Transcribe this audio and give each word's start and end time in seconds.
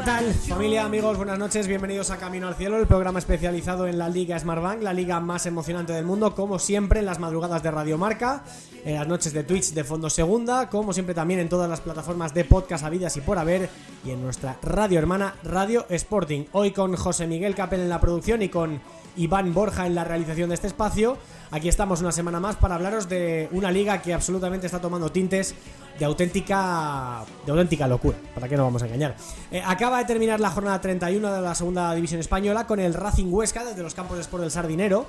¿Qué 0.00 0.06
tal, 0.06 0.32
familia, 0.32 0.86
amigos? 0.86 1.18
Buenas 1.18 1.38
noches, 1.38 1.66
bienvenidos 1.66 2.10
a 2.10 2.16
Camino 2.16 2.48
al 2.48 2.54
Cielo, 2.54 2.78
el 2.78 2.86
programa 2.86 3.18
especializado 3.18 3.86
en 3.86 3.98
la 3.98 4.08
Liga 4.08 4.38
Smartbank, 4.38 4.82
la 4.82 4.94
liga 4.94 5.20
más 5.20 5.44
emocionante 5.44 5.92
del 5.92 6.06
mundo, 6.06 6.34
como 6.34 6.58
siempre 6.58 7.00
en 7.00 7.06
las 7.06 7.18
madrugadas 7.18 7.62
de 7.62 7.70
Radio 7.70 7.98
Marca, 7.98 8.42
en 8.82 8.94
las 8.94 9.06
noches 9.06 9.34
de 9.34 9.44
Twitch 9.44 9.74
de 9.74 9.84
Fondo 9.84 10.08
Segunda, 10.08 10.70
como 10.70 10.94
siempre 10.94 11.14
también 11.14 11.40
en 11.40 11.50
todas 11.50 11.68
las 11.68 11.82
plataformas 11.82 12.32
de 12.32 12.46
podcast 12.46 12.82
habidas 12.82 13.14
y 13.18 13.20
por 13.20 13.38
haber, 13.38 13.68
y 14.02 14.12
en 14.12 14.22
nuestra 14.22 14.56
radio 14.62 14.98
hermana 14.98 15.34
Radio 15.44 15.84
Sporting. 15.90 16.46
Hoy 16.52 16.70
con 16.70 16.96
José 16.96 17.26
Miguel 17.26 17.54
Capel 17.54 17.80
en 17.80 17.90
la 17.90 18.00
producción 18.00 18.40
y 18.40 18.48
con 18.48 18.80
Iván 19.16 19.54
Borja 19.54 19.86
en 19.86 19.94
la 19.94 20.04
realización 20.04 20.48
de 20.48 20.54
este 20.54 20.66
espacio. 20.66 21.18
Aquí 21.50 21.68
estamos 21.68 22.00
una 22.00 22.12
semana 22.12 22.38
más 22.38 22.56
para 22.56 22.76
hablaros 22.76 23.08
de 23.08 23.48
una 23.52 23.70
liga 23.70 24.00
que 24.02 24.14
absolutamente 24.14 24.66
está 24.66 24.80
tomando 24.80 25.10
tintes 25.10 25.54
de 25.98 26.04
auténtica 26.04 27.24
de 27.44 27.52
auténtica 27.52 27.86
locura, 27.86 28.16
para 28.34 28.48
qué 28.48 28.56
no 28.56 28.64
vamos 28.64 28.82
a 28.82 28.86
engañar. 28.86 29.16
Eh, 29.50 29.62
acaba 29.64 29.98
de 29.98 30.04
terminar 30.04 30.40
la 30.40 30.50
jornada 30.50 30.80
31 30.80 31.32
de 31.32 31.40
la 31.40 31.54
segunda 31.54 31.94
división 31.94 32.20
española 32.20 32.66
con 32.66 32.80
el 32.80 32.94
Racing 32.94 33.26
Huesca 33.30 33.64
desde 33.64 33.82
los 33.82 33.94
campos 33.94 34.16
de 34.16 34.22
Sport 34.22 34.42
del 34.42 34.50
Sardinero. 34.50 35.06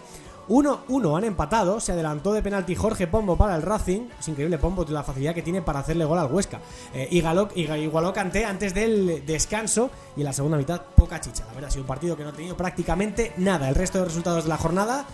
1-1 0.50 1.17
han 1.17 1.23
empatado, 1.23 1.80
se 1.80 1.92
adelantó 1.92 2.34
de 2.34 2.42
penalti 2.42 2.75
Jorge 2.75 3.08
Pombo 3.08 3.38
para 3.38 3.56
el 3.56 3.61
Racing. 3.61 4.09
Es 4.20 4.28
increíble 4.28 4.58
Pombo 4.58 4.86
la 4.89 5.03
facilidad 5.03 5.34
que 5.34 5.42
tiene 5.42 5.61
para 5.61 5.80
hacerle 5.80 6.06
gol 6.06 6.20
al 6.20 6.31
Huesca. 6.31 6.59
Eh, 6.94 7.08
igualó, 7.11 7.50
igualó 7.56 8.14
Canté 8.14 8.45
antes 8.45 8.73
del 8.73 9.25
descanso 9.25 9.89
y 10.16 10.22
en 10.22 10.25
la 10.25 10.34
segunda 10.34 10.58
mitad 10.58 10.81
poca 10.95 11.22
chicha. 11.22 11.45
La 11.47 11.53
verdad, 11.53 11.67
ha 11.69 11.72
sido 11.72 11.84
un 11.84 11.88
partido 11.88 12.17
que 12.17 12.23
no 12.23 12.30
ha 12.30 12.34
tenido 12.34 12.58
prácticamente 12.58 13.34
nada. 13.38 13.69
El 13.69 13.75
resto 13.75 14.00
de 14.00 14.06
resultados 14.06 14.44
de 14.44 14.50
la 14.50 14.58
jornada 14.58 15.06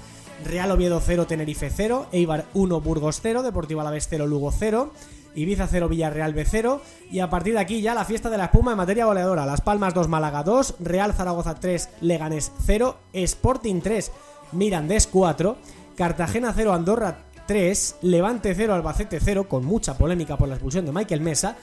Real 0.45 0.71
Oviedo 0.71 1.01
0, 1.03 1.27
Tenerife 1.27 1.69
0, 1.69 2.07
Eibar 2.11 2.45
1, 2.53 2.81
Burgos 2.81 3.19
0, 3.21 3.43
Deportivo 3.43 3.81
Alavés 3.81 4.07
0, 4.09 4.27
Lugo 4.27 4.51
0, 4.51 4.91
Ibiza 5.35 5.67
0, 5.67 5.87
Villarreal 5.87 6.33
B 6.33 6.45
0 6.45 6.81
y 7.11 7.19
a 7.19 7.29
partir 7.29 7.53
de 7.53 7.59
aquí 7.59 7.81
ya 7.81 7.93
la 7.93 8.05
fiesta 8.05 8.29
de 8.29 8.37
la 8.37 8.45
espuma 8.45 8.71
en 8.71 8.77
materia 8.77 9.05
goleadora. 9.05 9.45
Las 9.45 9.61
Palmas 9.61 9.93
2, 9.93 10.07
Málaga 10.07 10.43
2, 10.43 10.75
Real 10.79 11.13
Zaragoza 11.13 11.55
3, 11.55 11.89
Leganés 12.01 12.51
0, 12.65 12.97
Sporting 13.13 13.81
3, 13.81 14.11
Mirandés 14.51 15.07
4, 15.07 15.57
Cartagena 15.95 16.53
0, 16.55 16.73
Andorra 16.73 17.17
3, 17.47 17.97
Levante 18.01 18.53
0, 18.55 18.73
Albacete 18.73 19.19
0, 19.19 19.47
con 19.47 19.65
mucha 19.65 19.97
polémica 19.97 20.37
por 20.37 20.47
la 20.47 20.55
expulsión 20.55 20.85
de 20.85 20.91
Michael 20.91 21.21
Mesa, 21.21 21.55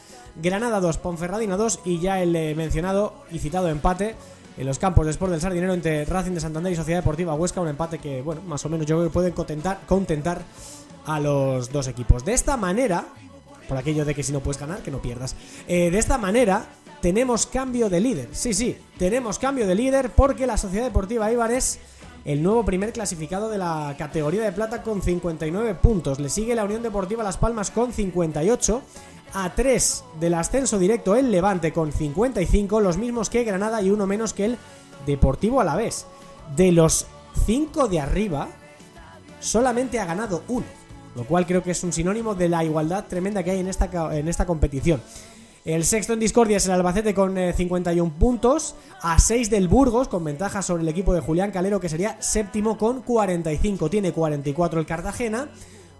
Granada 0.42 0.80
2, 0.80 0.98
Ponferradina 0.98 1.56
2 1.56 1.80
y 1.84 2.00
ya 2.00 2.20
el 2.22 2.34
eh, 2.34 2.54
mencionado 2.54 3.24
y 3.30 3.38
citado 3.38 3.68
empate 3.68 4.16
en 4.56 4.66
los 4.66 4.78
campos 4.78 5.04
de 5.04 5.10
Sport 5.12 5.32
del 5.32 5.40
Sardinero 5.40 5.74
entre 5.74 6.04
Racing 6.04 6.32
de 6.32 6.40
Santander 6.40 6.72
y 6.72 6.76
Sociedad 6.76 7.00
Deportiva 7.00 7.34
Huesca, 7.34 7.60
un 7.60 7.68
empate 7.68 7.98
que, 7.98 8.22
bueno, 8.22 8.40
más 8.42 8.64
o 8.64 8.68
menos 8.68 8.86
yo 8.86 8.96
creo 8.96 9.08
que 9.08 9.12
puede 9.12 9.32
contentar, 9.32 9.80
contentar 9.86 10.42
a 11.06 11.20
los 11.20 11.70
dos 11.70 11.88
equipos. 11.88 12.24
De 12.24 12.32
esta 12.32 12.56
manera, 12.56 13.04
por 13.68 13.76
aquello 13.76 14.04
de 14.04 14.14
que 14.14 14.22
si 14.22 14.32
no 14.32 14.40
puedes 14.40 14.60
ganar, 14.60 14.80
que 14.80 14.90
no 14.90 15.02
pierdas, 15.02 15.36
eh, 15.68 15.90
de 15.90 15.98
esta 15.98 16.18
manera 16.18 16.66
tenemos 17.00 17.46
cambio 17.46 17.90
de 17.90 18.00
líder. 18.00 18.28
Sí, 18.32 18.54
sí, 18.54 18.78
tenemos 18.96 19.38
cambio 19.38 19.66
de 19.66 19.74
líder 19.74 20.10
porque 20.10 20.46
la 20.46 20.56
Sociedad 20.56 20.86
Deportiva 20.86 21.30
Ibar 21.30 21.52
es 21.52 21.78
el 22.24 22.42
nuevo 22.42 22.64
primer 22.64 22.92
clasificado 22.92 23.50
de 23.50 23.58
la 23.58 23.94
categoría 23.98 24.42
de 24.42 24.52
plata 24.52 24.82
con 24.82 25.02
59 25.02 25.74
puntos. 25.74 26.18
Le 26.18 26.28
sigue 26.28 26.54
la 26.54 26.64
Unión 26.64 26.82
Deportiva 26.82 27.22
Las 27.22 27.36
Palmas 27.36 27.70
con 27.70 27.92
58 27.92 28.82
a 29.34 29.54
3 29.54 30.04
del 30.20 30.34
ascenso 30.34 30.78
directo 30.78 31.16
el 31.16 31.30
Levante 31.30 31.72
con 31.72 31.92
55, 31.92 32.80
los 32.80 32.96
mismos 32.96 33.28
que 33.28 33.44
Granada 33.44 33.82
y 33.82 33.90
uno 33.90 34.06
menos 34.06 34.32
que 34.32 34.46
el 34.46 34.58
Deportivo 35.06 35.60
Alavés. 35.60 36.06
De 36.56 36.72
los 36.72 37.06
5 37.44 37.88
de 37.88 38.00
arriba, 38.00 38.48
solamente 39.40 39.98
ha 39.98 40.06
ganado 40.06 40.42
uno, 40.48 40.66
lo 41.16 41.24
cual 41.24 41.46
creo 41.46 41.62
que 41.62 41.72
es 41.72 41.82
un 41.82 41.92
sinónimo 41.92 42.34
de 42.34 42.48
la 42.48 42.64
igualdad 42.64 43.04
tremenda 43.06 43.42
que 43.42 43.50
hay 43.50 43.60
en 43.60 43.68
esta, 43.68 44.16
en 44.16 44.28
esta 44.28 44.46
competición. 44.46 45.02
El 45.64 45.86
sexto 45.86 46.12
en 46.12 46.20
discordia 46.20 46.58
es 46.58 46.66
el 46.66 46.72
Albacete 46.72 47.14
con 47.14 47.38
eh, 47.38 47.54
51 47.54 48.12
puntos, 48.18 48.74
a 49.00 49.18
6 49.18 49.48
del 49.48 49.66
Burgos 49.66 50.08
con 50.08 50.22
ventaja 50.22 50.60
sobre 50.60 50.82
el 50.82 50.88
equipo 50.90 51.14
de 51.14 51.20
Julián 51.20 51.52
Calero 51.52 51.80
que 51.80 51.88
sería 51.88 52.20
séptimo 52.20 52.76
con 52.76 53.00
45, 53.00 53.88
tiene 53.88 54.12
44 54.12 54.78
el 54.78 54.84
Cartagena, 54.84 55.48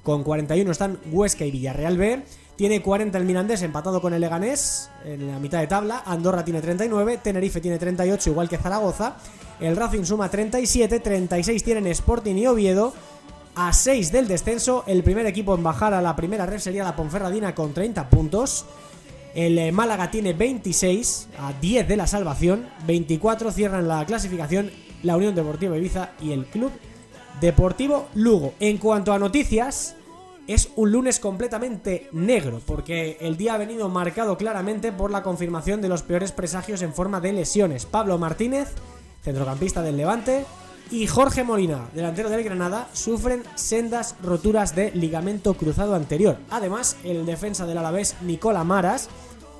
con 0.03 0.23
41 0.23 0.71
están 0.71 0.99
Huesca 1.11 1.47
y 1.47 1.51
Villarreal 1.51 1.97
B, 1.97 2.23
tiene 2.57 2.83
40 2.83 3.17
el 3.17 3.25
Mirandés 3.25 3.63
empatado 3.63 4.03
con 4.03 4.13
el 4.13 4.21
Leganés 4.21 4.91
en 5.07 5.29
la 5.29 5.39
mitad 5.39 5.61
de 5.61 5.67
tabla. 5.67 6.03
Andorra 6.05 6.45
tiene 6.45 6.61
39, 6.61 7.21
Tenerife 7.23 7.63
tiene 7.63 7.79
38 7.79 8.31
igual 8.31 8.51
que 8.51 8.59
Zaragoza. 8.59 9.17
El 9.61 9.77
Racing 9.77 10.05
suma 10.05 10.31
37, 10.31 11.01
36 11.01 11.65
tienen 11.65 11.87
Sporting 11.87 12.35
y 12.35 12.47
Oviedo. 12.47 12.93
A 13.57 13.73
6 13.73 14.13
del 14.13 14.29
descenso, 14.29 14.85
el 14.87 15.03
primer 15.03 15.25
equipo 15.25 15.55
en 15.55 15.63
bajar 15.63 15.95
a 15.95 16.03
la 16.03 16.15
primera 16.15 16.45
red 16.45 16.59
sería 16.59 16.85
la 16.85 16.95
Ponferradina 16.95 17.55
con 17.55 17.73
30 17.73 18.11
puntos. 18.11 18.67
El 19.35 19.73
Málaga 19.73 20.11
tiene 20.11 20.33
26, 20.33 21.29
a 21.39 21.53
10 21.53 21.89
de 21.89 21.97
la 21.97 22.07
salvación. 22.07 22.69
24 22.87 23.51
cierran 23.51 23.89
la 23.89 24.07
clasificación 24.07 24.71
la 25.05 25.17
Unión 25.17 25.35
Deportiva 25.35 25.77
Ibiza 25.77 26.11
y 26.21 26.33
el 26.33 26.47
Club 26.47 26.73
Deportivo 27.41 28.09
Lugo. 28.15 28.55
En 28.59 28.79
cuanto 28.79 29.13
a 29.13 29.19
noticias, 29.19 29.97
es 30.47 30.71
un 30.77 30.93
lunes 30.93 31.21
completamente 31.21 32.09
negro, 32.13 32.61
porque 32.67 33.19
el 33.21 33.37
día 33.37 33.55
ha 33.55 33.59
venido 33.59 33.89
marcado 33.89 34.37
claramente 34.37 34.93
por 34.93 35.11
la 35.11 35.23
confirmación 35.23 35.81
de 35.81 35.89
los 35.89 36.03
peores 36.03 36.33
presagios 36.33 36.83
en 36.83 36.95
forma 36.95 37.21
de 37.21 37.33
lesiones. 37.33 37.87
Pablo 37.87 38.19
Martínez, 38.19 38.69
centrocampista 39.23 39.83
del 39.83 39.97
Levante, 39.97 40.45
y 40.91 41.07
Jorge 41.07 41.45
Molina, 41.45 41.89
delantero 41.95 42.29
del 42.29 42.45
Granada, 42.45 42.89
sufren 42.93 43.43
sendas 43.55 44.17
roturas 44.23 44.75
de 44.75 44.91
ligamento 44.93 45.55
cruzado 45.55 45.95
anterior. 45.95 46.39
Además, 46.51 46.97
el 47.05 47.25
defensa 47.27 47.67
del 47.67 47.79
Alavés, 47.79 48.17
Nicola 48.23 48.65
Maras, 48.65 49.09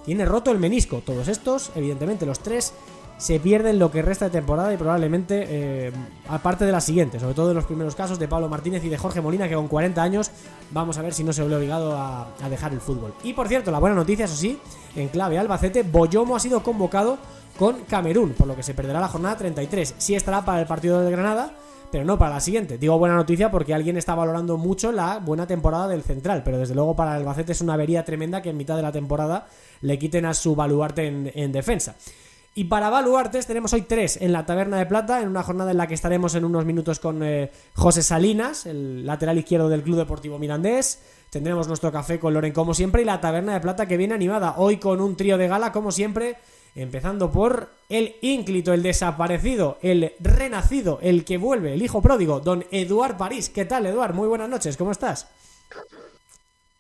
tiene 0.05 0.25
roto 0.25 0.51
el 0.51 0.59
menisco. 0.59 1.03
Todos 1.05 1.29
estos, 1.29 1.73
evidentemente 1.75 2.27
los 2.27 2.41
tres, 2.41 2.75
se 3.17 3.41
pierden 3.41 3.79
lo 3.79 3.91
que 3.91 4.03
resta 4.03 4.27
de 4.27 4.33
temporada 4.33 4.75
y 4.75 4.77
probablemente, 4.77 5.47
eh, 5.49 5.93
aparte 6.29 6.67
de 6.67 6.73
la 6.73 6.81
siguiente, 6.81 7.21
sobre 7.21 7.35
todo 7.35 7.51
en 7.51 7.57
los 7.57 7.65
primeros 7.65 7.95
casos 7.95 8.19
de 8.19 8.29
Pablo 8.29 8.49
Martínez 8.49 8.85
y 8.85 8.89
de 8.89 8.99
Jorge 8.99 9.21
Molina, 9.21 9.49
que 9.49 9.55
con 9.55 9.69
40 9.69 10.03
años 10.03 10.31
vamos 10.73 10.99
a 10.99 11.03
ver 11.03 11.15
si 11.15 11.25
no 11.25 11.33
se 11.33 11.43
ve 11.43 11.55
obligado 11.55 11.97
a, 11.97 12.29
a 12.43 12.49
dejar 12.49 12.73
el 12.73 12.81
fútbol. 12.81 13.15
Y 13.23 13.33
por 13.33 13.49
cierto, 13.49 13.71
la 13.71 13.79
buena 13.79 13.97
noticia, 13.97 14.27
eso 14.27 14.37
sí, 14.37 14.59
en 14.97 15.09
clave 15.09 15.39
Albacete, 15.39 15.85
Boyomo 15.85 16.37
ha 16.37 16.41
sido 16.41 16.63
convocado 16.63 17.19
con 17.59 17.85
Camerún, 17.85 18.31
por 18.31 18.47
lo 18.47 18.57
que 18.57 18.63
se 18.63 18.75
perderá 18.75 19.01
la 19.01 19.09
jornada 19.09 19.37
33. 19.37 19.95
Sí 19.99 20.15
estará 20.15 20.45
para 20.45 20.61
el 20.61 20.67
partido 20.67 21.01
de 21.01 21.11
Granada, 21.11 21.55
pero 21.91 22.05
no 22.05 22.19
para 22.19 22.35
la 22.35 22.41
siguiente. 22.41 22.79
Digo 22.79 22.99
buena 22.99 23.15
noticia 23.15 23.51
porque 23.51 23.75
alguien 23.75 23.97
está 23.97 24.15
valorando 24.15 24.57
mucho 24.57 24.93
la 24.93 25.19
buena 25.19 25.47
temporada 25.47 25.89
del 25.89 26.03
central, 26.03 26.43
pero 26.45 26.59
desde 26.59 26.75
luego 26.75 26.97
para 26.97 27.15
Albacete 27.15 27.53
es 27.53 27.61
una 27.61 27.75
avería 27.75 28.05
tremenda 28.05 28.43
que 28.43 28.51
en 28.51 28.57
mitad 28.57 28.77
de 28.77 28.83
la 28.83 28.93
temporada 28.93 29.47
le 29.81 29.99
quiten 29.99 30.27
a 30.27 30.35
su 30.35 30.57
baluarte 30.57 31.07
en, 31.07 31.31
en 31.35 31.53
defensa. 31.53 31.95
Y 32.57 32.65
para 32.65 32.89
baluartes 32.89 33.47
tenemos 33.47 33.73
hoy 33.73 33.83
tres 33.83 34.17
en 34.21 34.33
la 34.33 34.47
Taberna 34.47 34.79
de 34.79 34.87
Plata, 34.87 35.21
en 35.21 35.29
una 35.29 35.43
jornada 35.43 35.73
en 35.73 35.77
la 35.77 35.89
que 35.89 35.95
estaremos 35.95 36.37
en 36.37 36.45
unos 36.45 36.65
minutos 36.65 37.01
con 37.01 37.25
eh, 37.25 37.51
José 37.75 38.01
Salinas, 38.01 38.67
el 38.67 39.05
lateral 39.05 39.39
izquierdo 39.39 39.69
del 39.69 39.83
Club 39.83 39.97
Deportivo 39.97 40.39
Mirandés. 40.39 41.01
Tendremos 41.31 41.67
nuestro 41.67 41.91
café 41.91 42.21
con 42.21 42.33
Loren 42.33 42.53
como 42.53 42.73
siempre 42.73 43.03
y 43.03 43.05
la 43.05 43.21
Taberna 43.21 43.55
de 43.55 43.61
Plata 43.61 43.87
que 43.87 43.97
viene 43.97 44.15
animada 44.15 44.55
hoy 44.57 44.77
con 44.77 45.01
un 45.01 45.17
trío 45.17 45.37
de 45.37 45.49
gala 45.49 45.73
como 45.73 45.91
siempre, 45.91 46.37
empezando 46.75 47.31
por 47.31 47.71
el 47.89 48.17
ínclito, 48.21 48.73
el 48.73 48.83
desaparecido, 48.83 49.79
el 49.83 50.13
renacido, 50.21 50.99
el 51.03 51.25
que 51.25 51.39
vuelve, 51.39 51.75
el 51.75 51.83
hijo 51.83 52.03
pródigo, 52.03 52.41
don 52.41 52.65
Eduard 52.71 53.17
París. 53.17 53.49
¿Qué 53.49 53.65
tal, 53.65 53.87
Eduard? 53.87 54.15
Muy 54.15 54.29
buenas 54.29 54.49
noches, 54.49 54.77
¿cómo 54.77 54.91
estás? 54.91 55.29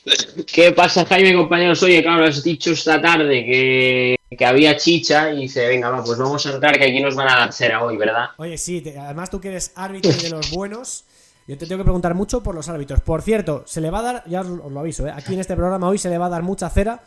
¿Qué 0.53 0.73
pasa, 0.73 1.05
Jaime, 1.05 1.35
compañeros? 1.35 1.83
Oye, 1.83 2.03
claro, 2.03 2.25
has 2.25 2.43
dicho 2.43 2.73
esta 2.73 3.01
tarde 3.01 3.45
que, 3.45 4.17
que, 4.37 4.45
había 4.45 4.77
chicha 4.77 5.33
y 5.33 5.43
dice, 5.43 5.67
venga, 5.67 5.91
va, 5.91 6.03
pues 6.03 6.19
vamos 6.19 6.45
a 6.47 6.55
entrar 6.55 6.77
que 6.77 6.85
aquí 6.85 7.01
nos 7.01 7.15
van 7.15 7.29
a 7.29 7.37
dar 7.37 7.53
cera 7.53 7.83
hoy, 7.85 7.97
¿verdad? 7.97 8.31
Oye, 8.37 8.59
sí, 8.59 8.81
te, 8.81 8.99
además 8.99 9.31
tú 9.31 9.41
que 9.41 9.49
eres 9.49 9.73
árbitro 9.77 10.13
de 10.13 10.31
los 10.31 10.51
buenos, 10.51 11.05
yo 11.47 11.57
te 11.57 11.67
tengo 11.67 11.79
que 11.79 11.85
preguntar 11.85 12.15
mucho 12.15 12.43
por 12.43 12.55
los 12.55 12.69
árbitros. 12.69 13.01
Por 13.01 13.23
cierto, 13.23 13.63
se 13.67 13.81
le 13.81 13.91
va 13.91 14.01
a 14.01 14.03
dar, 14.03 14.25
ya 14.27 14.41
os, 14.41 14.49
os 14.49 14.73
lo 14.73 14.81
aviso, 14.81 15.07
¿eh? 15.07 15.13
aquí 15.15 15.35
en 15.35 15.41
este 15.41 15.57
programa 15.57 15.89
hoy 15.89 15.99
se 15.99 16.11
le 16.11 16.19
va 16.19 16.27
a 16.27 16.31
dar 16.31 16.43
mucha 16.43 16.69
cera, 16.69 17.03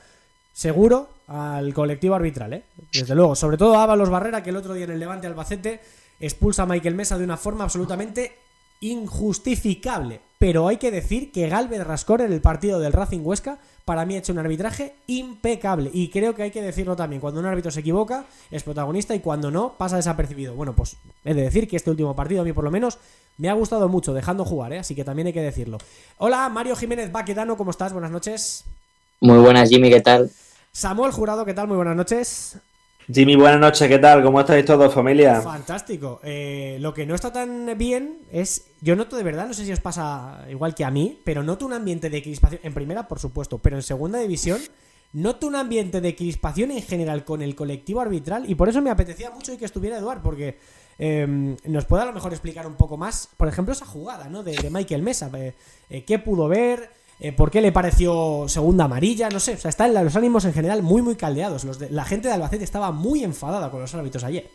seguro, 0.58 1.10
al 1.28 1.72
colectivo 1.72 2.16
arbitral, 2.16 2.54
¿eh? 2.54 2.64
Desde 2.92 3.14
luego, 3.14 3.36
sobre 3.36 3.58
todo 3.58 3.78
a 3.78 3.84
Ábalos 3.84 4.10
Barrera, 4.10 4.42
que 4.42 4.50
el 4.50 4.56
otro 4.56 4.74
día 4.74 4.86
en 4.86 4.92
el 4.92 5.00
Levante 5.00 5.28
Albacete 5.28 5.80
expulsa 6.20 6.64
a 6.64 6.66
Michael 6.66 6.96
Mesa 6.96 7.16
de 7.16 7.24
una 7.24 7.38
forma 7.38 7.64
absolutamente 7.64 8.34
injustificable. 8.82 10.20
pero 10.40 10.68
hay 10.68 10.78
que 10.78 10.92
decir 10.92 11.32
que 11.32 11.50
Galvez 11.50 11.86
Rascor 11.86 12.22
en 12.22 12.32
el 12.32 12.42
partido 12.42 12.80
del 12.80 12.94
Racing 12.94 13.22
Huesca 13.24 13.58
para 13.86 14.06
mí 14.06 14.16
ha 14.16 14.20
hecho 14.20 14.34
un 14.34 14.38
arbitraje 14.38 14.94
impecable 15.08 15.90
y 15.94 16.10
creo 16.10 16.36
que 16.36 16.44
hay 16.44 16.52
que 16.52 16.62
decirlo 16.62 16.96
también, 16.96 17.20
cuando 17.20 17.40
un 17.40 17.48
árbitro 17.48 17.72
se 17.72 17.80
equivoca 17.80 18.26
es 18.52 18.62
protagonista 18.62 19.16
y 19.16 19.20
cuando 19.20 19.50
no 19.50 19.74
pasa 19.78 19.96
desapercibido. 19.96 20.54
Bueno, 20.54 20.76
pues 20.76 20.96
he 21.24 21.34
de 21.36 21.42
decir 21.44 21.68
que 21.68 21.76
este 21.76 21.90
último 21.90 22.16
partido 22.16 22.42
a 22.42 22.44
mí 22.44 22.54
por 22.54 22.64
lo 22.64 22.72
menos 22.72 23.00
me 23.38 23.50
ha 23.50 23.54
gustado 23.54 23.90
mucho 23.90 24.14
dejando 24.14 24.44
jugar, 24.46 24.74
¿eh? 24.74 24.80
así 24.80 24.96
que 24.96 25.04
también 25.04 25.28
hay 25.28 25.34
que 25.34 25.42
decirlo. 25.42 25.78
Hola 26.18 26.50
Mario 26.50 26.76
Jiménez 26.76 27.12
Baquedano, 27.12 27.58
¿cómo 27.58 27.72
estás? 27.72 27.94
Buenas 27.94 28.12
noches. 28.12 28.64
Muy 29.20 29.38
buenas 29.40 29.70
Jimmy, 29.70 29.90
¿qué 29.90 30.02
tal? 30.02 30.32
Samuel 30.78 31.12
Jurado, 31.12 31.44
¿qué 31.44 31.56
tal? 31.56 31.68
Muy 31.68 31.76
buenas 31.76 31.96
noches. 31.96 32.60
Jimmy, 33.12 33.36
buenas 33.36 33.60
noches, 33.60 33.88
¿qué 33.88 33.98
tal? 33.98 34.22
¿Cómo 34.22 34.40
estáis 34.42 34.64
todos, 34.64 34.94
familia? 34.94 35.42
Fantástico. 35.42 36.20
Eh, 36.22 36.78
lo 36.80 36.94
que 36.94 37.08
no 37.08 37.16
está 37.16 37.34
tan 37.34 37.76
bien 37.80 38.20
es, 38.32 38.68
yo 38.82 38.96
noto 38.96 39.16
de 39.16 39.24
verdad, 39.24 39.48
no 39.48 39.56
sé 39.56 39.66
si 39.66 39.72
os 39.72 39.80
pasa 39.80 40.46
igual 40.52 40.76
que 40.76 40.86
a 40.86 40.92
mí, 40.92 41.20
pero 41.26 41.42
noto 41.42 41.66
un 41.66 41.74
ambiente 41.74 42.12
de 42.12 42.22
crispación, 42.22 42.62
en 42.64 42.76
primera 42.76 43.08
por 43.08 43.18
supuesto, 43.18 43.58
pero 43.58 43.76
en 43.76 43.82
segunda 43.82 44.20
división, 44.20 44.62
noto 45.14 45.48
un 45.48 45.56
ambiente 45.56 46.00
de 46.00 46.16
crispación 46.16 46.70
en 46.70 46.84
general 46.84 47.26
con 47.26 47.42
el 47.42 47.56
colectivo 47.56 48.00
arbitral 48.00 48.48
y 48.48 48.54
por 48.54 48.70
eso 48.70 48.80
me 48.80 48.92
apetecía 48.92 49.32
mucho 49.32 49.54
y 49.54 49.58
que 49.58 49.66
estuviera 49.66 49.98
Eduard, 49.98 50.22
porque 50.22 50.60
em, 51.00 51.58
nos 51.66 51.86
puede 51.86 52.04
a 52.04 52.06
lo 52.06 52.14
mejor 52.14 52.34
explicar 52.34 52.68
un 52.68 52.76
poco 52.76 52.98
más, 52.98 53.30
por 53.36 53.48
ejemplo, 53.48 53.74
esa 53.74 53.88
jugada 53.88 54.30
¿no? 54.30 54.44
de, 54.44 54.70
Michael 54.70 55.02
Mesa, 55.02 55.32
eh, 55.34 55.56
eh, 55.90 56.04
qué 56.04 56.20
pudo 56.20 56.48
ver, 56.48 56.92
eh, 57.20 57.32
por 57.32 57.50
qué 57.50 57.62
le 57.62 57.72
pareció 57.72 58.46
segunda 58.48 58.86
amarilla, 58.86 59.30
no 59.30 59.40
sé, 59.40 59.54
o 59.54 59.58
sea, 59.58 59.70
están 59.70 59.94
los 59.94 60.16
ánimos 60.16 60.46
en 60.46 60.54
general 60.54 60.84
muy, 60.84 61.02
muy 61.02 61.16
caldeados. 61.16 61.64
Los 61.64 61.80
de, 61.80 61.90
la 61.90 62.06
gente 62.06 62.28
de 62.28 62.36
Albacete 62.36 62.64
estaba 62.64 62.92
muy 62.92 63.24
enfadada 63.24 63.72
con 63.72 63.82
los 63.82 63.94
árbitros 63.96 64.24
ayer. 64.24 64.46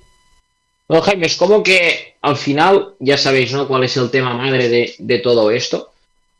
Bueno, 0.86 1.02
Jaime, 1.02 1.26
es 1.26 1.36
como 1.36 1.62
que 1.62 2.16
al 2.20 2.36
final 2.36 2.94
ya 3.00 3.16
sabéis, 3.16 3.52
¿no? 3.52 3.66
Cuál 3.66 3.84
es 3.84 3.96
el 3.96 4.10
tema 4.10 4.34
madre 4.34 4.94
de, 4.98 5.18
todo 5.18 5.50
esto. 5.50 5.90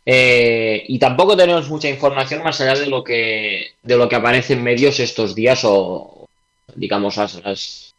Eh, 0.04 0.84
y 0.88 0.98
tampoco 0.98 1.36
tenemos 1.36 1.68
mucha 1.68 1.88
información 1.88 2.42
más 2.42 2.60
allá 2.60 2.74
de 2.74 2.86
lo 2.86 3.04
que 3.04 3.74
de 3.84 3.96
lo 3.96 4.08
que 4.08 4.16
aparece 4.16 4.54
en 4.54 4.62
medios 4.64 4.98
estos 4.98 5.36
días 5.36 5.60
o 5.62 6.28
digamos 6.74 7.16
las, 7.16 7.40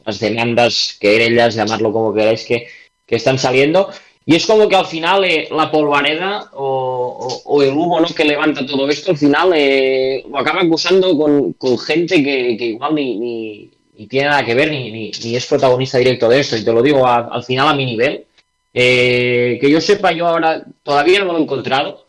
las, 0.06 0.20
demandas, 0.20 0.98
querellas, 1.00 1.56
llamarlo 1.56 1.94
como 1.94 2.14
queráis, 2.14 2.46
que, 2.46 2.68
que 3.06 3.16
están 3.16 3.40
saliendo. 3.40 3.90
Y 4.25 4.36
es 4.36 4.46
como 4.46 4.70
que 4.70 4.75
al 4.75 4.86
final 4.86 5.25
eh, 5.25 5.50
la 5.52 5.70
polvareda 5.70 6.50
o, 6.54 7.62
el 7.62 7.72
humo 7.72 8.00
¿no? 8.00 8.08
que 8.08 8.24
levanta 8.24 8.66
todo 8.66 8.90
esto, 8.90 9.12
al 9.12 9.18
final 9.18 9.52
eh, 9.54 10.24
lo 10.30 10.38
acaba 10.38 10.62
acusando 10.62 11.18
con, 11.18 11.78
gente 11.78 12.24
que, 12.24 12.52
igual 12.52 12.96
ni, 12.96 13.70
tiene 14.08 14.30
nada 14.30 14.46
que 14.46 14.56
ver 14.56 14.72
ni, 14.72 14.92
ni, 14.92 15.36
es 15.36 15.46
protagonista 15.46 15.98
directo 15.98 16.30
de 16.30 16.40
esto. 16.40 16.56
Y 16.56 16.64
te 16.64 16.72
lo 16.72 16.81
digo 16.81 17.06
al 17.06 17.44
final 17.44 17.68
a 17.68 17.74
mi 17.74 17.86
nivel. 17.86 18.25
Eh, 18.74 19.60
que 19.62 19.70
yo 19.70 19.80
sepa, 19.80 20.12
yo 20.12 20.28
ahora 20.28 20.64
todavía 20.81 21.20
no 21.20 21.25
lo 21.25 21.38
he 21.38 21.42
encontrado, 21.44 22.03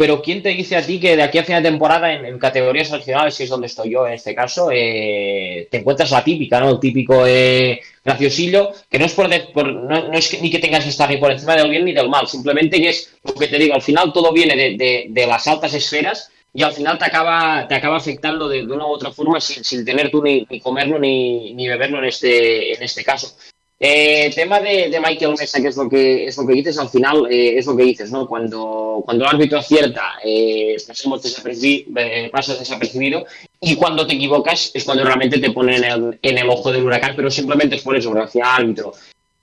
pero 0.00 0.22
¿quién 0.22 0.42
te 0.42 0.48
dice 0.48 0.76
a 0.76 0.86
ti 0.86 0.98
que 0.98 1.14
de 1.14 1.22
aquí 1.22 1.36
a 1.36 1.44
fin 1.44 1.56
de 1.56 1.60
temporada 1.60 2.10
en, 2.10 2.38
categorías 2.38 2.90
nacionales, 2.90 3.36
que 3.36 3.44
es 3.44 3.50
donde 3.50 3.66
estoy 3.66 3.90
yo 3.90 4.06
en 4.06 4.14
este 4.14 4.34
caso, 4.34 4.70
eh, 4.72 5.68
te 5.70 5.76
encuentras 5.76 6.10
la 6.10 6.24
típica, 6.24 6.58
¿no? 6.58 6.70
El 6.70 6.80
típico 6.80 7.26
eh, 7.26 7.82
graciosillo, 8.02 8.70
que 8.88 8.98
no 8.98 9.04
es 9.04 9.12
por, 9.12 9.28
no, 9.28 10.12
es 10.14 10.40
ni 10.40 10.50
que 10.50 10.58
tengas 10.58 10.84
que 10.84 10.88
estar 10.88 11.10
ni 11.10 11.18
por 11.18 11.30
encima 11.30 11.54
del 11.54 11.68
bien 11.68 11.84
ni 11.84 11.92
del 11.92 12.08
mal, 12.08 12.26
simplemente 12.26 12.80
que 12.80 12.88
es 12.88 13.14
lo 13.22 13.34
que 13.34 13.48
te 13.48 13.58
digo, 13.58 13.74
al 13.74 13.82
final 13.82 14.10
todo 14.10 14.32
viene 14.32 14.56
de, 14.56 15.26
las 15.26 15.46
altas 15.46 15.74
esferas 15.74 16.30
y 16.54 16.62
al 16.62 16.72
final 16.72 16.96
te 16.96 17.04
acaba, 17.04 17.68
te 17.68 17.74
acaba 17.74 17.98
afectando 17.98 18.48
de, 18.48 18.62
una 18.62 18.86
u 18.86 18.92
otra 18.92 19.10
forma 19.10 19.38
sin, 19.38 19.84
tener 19.84 20.10
tú 20.10 20.22
ni, 20.22 20.46
comerlo 20.60 20.98
ni, 20.98 21.52
ni, 21.52 21.68
beberlo 21.68 21.98
en 21.98 22.06
este, 22.06 22.72
en 22.72 22.82
este 22.82 23.04
caso. 23.04 23.36
Eh, 23.82 24.30
tema 24.34 24.60
de, 24.60 25.00
Michael 25.02 25.36
Mesa, 25.38 25.58
que 25.58 25.68
es 25.68 25.76
lo 25.78 25.88
que 25.88 26.26
es 26.26 26.36
lo 26.36 26.46
que 26.46 26.52
dices, 26.52 26.76
al 26.76 26.90
final 26.90 27.26
eh, 27.30 27.56
es 27.56 27.64
lo 27.64 27.74
que 27.74 27.84
dices, 27.84 28.10
¿no? 28.10 28.28
Cuando, 28.28 29.00
cuando 29.06 29.24
el 29.24 29.30
árbitro 29.30 29.58
acierta, 29.58 30.18
eh, 30.22 30.76
desapercibido, 30.76 31.98
eh, 31.98 32.28
pasas 32.30 32.58
desapercibido, 32.58 33.24
y 33.58 33.76
cuando 33.76 34.06
te 34.06 34.16
equivocas 34.16 34.70
es 34.74 34.84
cuando 34.84 35.02
realmente 35.02 35.38
te 35.38 35.50
ponen 35.50 35.82
en 36.20 36.38
el, 36.38 36.50
ojo 36.50 36.70
del 36.70 36.84
huracán, 36.84 37.14
pero 37.16 37.30
simplemente 37.30 37.76
es 37.76 37.82
por 37.82 37.96
eso, 37.96 38.10
gracias 38.10 38.46
árbitro. 38.46 38.92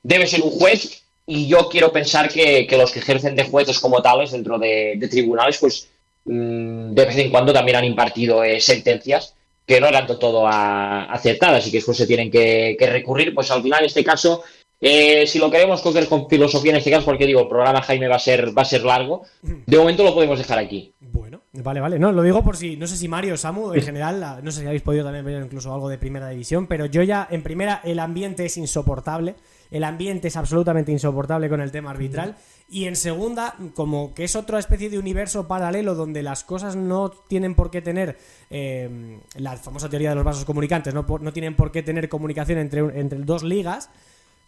Debe 0.03 0.27
ser 0.27 0.43
un 0.43 0.51
juez, 0.51 1.01
y 1.25 1.47
yo 1.47 1.67
quiero 1.67 1.91
pensar 1.91 2.29
que, 2.29 2.67
los 2.77 2.91
que 2.91 2.99
ejercen 2.99 3.35
de 3.35 3.45
jueces 3.45 3.79
como 3.79 4.03
tales 4.03 4.33
dentro 4.33 4.59
de, 4.59 4.99
tribunales, 5.09 5.57
pues 5.57 5.87
mm, 6.25 6.91
de 6.93 7.05
vez 7.05 7.17
en 7.17 7.31
cuando 7.31 7.51
también 7.51 7.77
han 7.77 7.85
impartido 7.85 8.43
sentencias 8.59 9.33
que 9.67 9.81
no 9.81 9.87
eran 9.87 10.07
todo 10.07 10.47
acertadas 10.47 11.67
y 11.67 11.71
que 11.71 11.77
después 11.77 11.97
se 11.97 12.07
tienen 12.07 12.31
que, 12.31 12.77
recurrir, 12.79 13.35
pues 13.35 13.51
al 13.51 13.61
final 13.61 13.81
en 13.81 13.87
este 13.87 14.03
caso, 14.03 14.43
eh, 14.79 15.27
si 15.27 15.39
lo 15.39 15.51
queremos 15.51 15.81
coger 15.81 16.07
con 16.07 16.29
filosofía 16.29 16.71
en 16.71 16.77
este 16.77 16.89
caso, 16.89 17.03
porque 17.03 17.25
digo, 17.25 17.41
el 17.41 17.49
programa 17.49 17.81
Jaime 17.81 18.07
va 18.07 18.15
a 18.15 18.19
ser, 18.19 18.57
va 18.57 18.61
a 18.61 18.65
ser 18.65 18.83
largo, 18.83 19.23
de 19.41 19.77
momento 19.77 20.03
lo 20.03 20.13
podemos 20.13 20.39
dejar 20.39 20.57
aquí. 20.57 20.93
Bueno, 21.01 21.41
vale, 21.51 21.81
vale. 21.81 21.99
No, 21.99 22.13
lo 22.13 22.23
digo 22.23 22.45
por 22.45 22.55
si, 22.55 22.77
no 22.77 22.87
sé 22.87 22.95
si 22.95 23.09
Mario 23.09 23.33
o 23.33 23.37
Samu, 23.37 23.73
en 23.73 23.81
general, 23.81 24.39
no 24.41 24.51
sé 24.51 24.61
si 24.61 24.67
habéis 24.67 24.83
podido 24.83 25.03
también 25.03 25.25
ver 25.25 25.43
incluso 25.43 25.73
algo 25.73 25.89
de 25.89 25.97
primera 25.97 26.29
división, 26.29 26.67
pero 26.67 26.85
yo 26.85 27.03
ya, 27.03 27.27
en 27.29 27.43
primera, 27.43 27.81
el 27.83 27.99
ambiente 27.99 28.45
es 28.45 28.55
insoportable. 28.55 29.35
El 29.69 29.83
ambiente 29.83 30.29
es 30.29 30.37
absolutamente 30.37 30.93
insoportable 30.93 31.49
con 31.49 31.59
el 31.59 31.71
tema 31.71 31.91
arbitral. 31.91 32.37
Y 32.69 32.85
en 32.85 32.97
segunda, 32.97 33.55
como 33.75 34.13
que 34.13 34.25
es 34.25 34.35
otra 34.35 34.59
especie 34.59 34.89
de 34.89 34.99
universo 34.99 35.47
paralelo 35.47 35.95
donde 35.95 36.21
las 36.21 36.43
cosas 36.43 36.75
no 36.75 37.09
tienen 37.09 37.55
por 37.55 37.71
qué 37.71 37.81
tener 37.81 38.17
eh, 38.49 39.19
la 39.35 39.55
famosa 39.55 39.87
teoría 39.87 40.09
de 40.09 40.15
los 40.15 40.25
vasos 40.25 40.43
comunicantes, 40.43 40.93
no, 40.93 41.05
no 41.21 41.31
tienen 41.31 41.55
por 41.55 41.71
qué 41.71 41.81
tener 41.81 42.09
comunicación 42.09 42.59
entre, 42.59 42.79
entre 42.99 43.19
dos 43.19 43.43
ligas. 43.43 43.89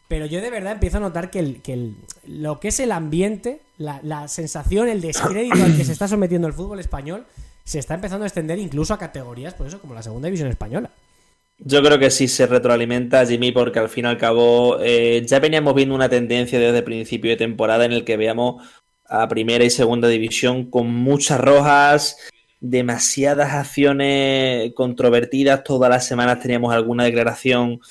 Pero 0.10 0.26
yo 0.26 0.42
de 0.42 0.50
verdad 0.50 0.74
empiezo 0.74 0.98
a 0.98 1.02
notar 1.02 1.30
que, 1.30 1.40
el, 1.40 1.62
que 1.62 1.92
lo 2.26 2.60
que 2.60 2.70
es 2.70 2.80
el 2.80 2.92
ambiente, 2.92 3.62
la, 3.78 4.02
la 4.04 4.28
sensación, 4.28 4.90
el 4.90 5.02
descrédito 5.02 5.64
al 5.64 5.78
que 5.78 5.86
se 5.86 5.92
está 5.92 6.08
sometiendo 6.08 6.48
el 6.48 6.54
fútbol 6.54 6.80
español, 6.80 7.26
se 7.64 7.78
está 7.78 7.94
empezando 7.94 8.24
a 8.24 8.28
extender 8.28 8.58
incluso 8.58 8.94
a 8.94 8.98
categorías, 8.98 9.54
por 9.54 9.68
eso, 9.68 9.80
como 9.80 9.94
la 9.94 10.02
segunda 10.02 10.26
división 10.26 10.50
española. 10.50 10.90
Yo 11.62 11.84
creo 11.84 12.00
que 12.00 12.10
sí 12.10 12.30
se 12.30 12.48
retroalimenta 12.48 13.26
Jimmy 13.26 13.52
porque 13.52 13.80
al 13.80 13.90
fin 13.90 14.06
y 14.06 14.08
al 14.08 14.18
cabo 14.18 14.78
eh, 14.82 15.24
ya 15.26 15.40
veníamos 15.40 15.76
viendo 15.76 15.94
una 15.94 16.08
tendencia 16.08 16.58
desde 16.58 16.82
principio 16.84 17.32
de 17.32 17.38
temporada 17.38 17.84
en 17.84 17.92
el 17.92 18.06
que 18.06 18.16
veamos 18.16 18.64
a 19.06 19.28
primera 19.28 19.66
y 19.66 19.70
segunda 19.70 20.08
división 20.08 20.70
con 20.70 20.88
muchas 20.88 21.42
rojas, 21.42 22.18
demasiadas 22.62 23.54
acciones 23.54 24.72
controvertidas, 24.74 25.64
todas 25.66 25.90
las 25.90 26.06
semanas 26.08 26.40
teníamos 26.40 26.74
alguna 26.74 27.04
declaración 27.04 27.82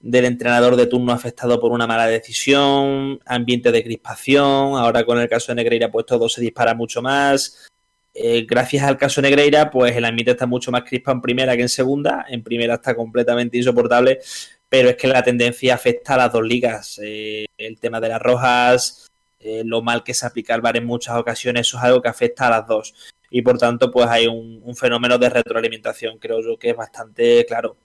del 0.00 0.24
entrenador 0.24 0.74
de 0.74 0.86
turno 0.86 1.12
afectado 1.12 1.60
por 1.60 1.70
una 1.70 1.86
mala 1.86 2.06
decisión, 2.06 3.20
ambiente 3.26 3.70
de 3.70 3.84
crispación, 3.84 4.76
ahora 4.76 5.04
con 5.04 5.20
el 5.20 5.28
caso 5.28 5.52
de 5.52 5.56
Negreira 5.56 5.90
pues 5.90 6.06
todo 6.06 6.28
se 6.28 6.40
dispara 6.40 6.74
mucho 6.74 7.00
más, 7.00 7.70
eh, 8.14 8.46
gracias 8.48 8.84
al 8.84 8.96
caso 8.96 9.20
Negreira, 9.20 9.70
pues 9.70 9.96
el 9.96 10.04
ambiente 10.04 10.30
está 10.30 10.46
mucho 10.46 10.70
más 10.70 10.84
crispa 10.84 11.10
en 11.10 11.20
primera 11.20 11.56
que 11.56 11.62
en 11.62 11.68
segunda. 11.68 12.24
En 12.28 12.42
primera 12.42 12.74
está 12.74 12.94
completamente 12.94 13.56
insoportable, 13.56 14.20
pero 14.68 14.90
es 14.90 14.96
que 14.96 15.08
la 15.08 15.22
tendencia 15.22 15.74
afecta 15.74 16.14
a 16.14 16.18
las 16.18 16.32
dos 16.32 16.44
ligas. 16.44 17.00
Eh, 17.02 17.46
el 17.58 17.78
tema 17.80 18.00
de 18.00 18.08
las 18.08 18.22
rojas, 18.22 19.10
eh, 19.40 19.62
lo 19.64 19.82
mal 19.82 20.04
que 20.04 20.14
se 20.14 20.26
aplica 20.26 20.54
el 20.54 20.60
VAR 20.60 20.76
en 20.76 20.86
muchas 20.86 21.16
ocasiones, 21.16 21.66
eso 21.66 21.78
es 21.78 21.84
algo 21.84 22.00
que 22.00 22.08
afecta 22.08 22.46
a 22.46 22.50
las 22.50 22.66
dos. 22.66 22.94
Y 23.30 23.42
por 23.42 23.58
tanto, 23.58 23.90
pues 23.90 24.06
hay 24.06 24.28
un, 24.28 24.60
un 24.64 24.76
fenómeno 24.76 25.18
de 25.18 25.28
retroalimentación, 25.28 26.18
creo 26.18 26.40
yo 26.40 26.56
que 26.56 26.70
es 26.70 26.76
bastante 26.76 27.44
claro. 27.46 27.76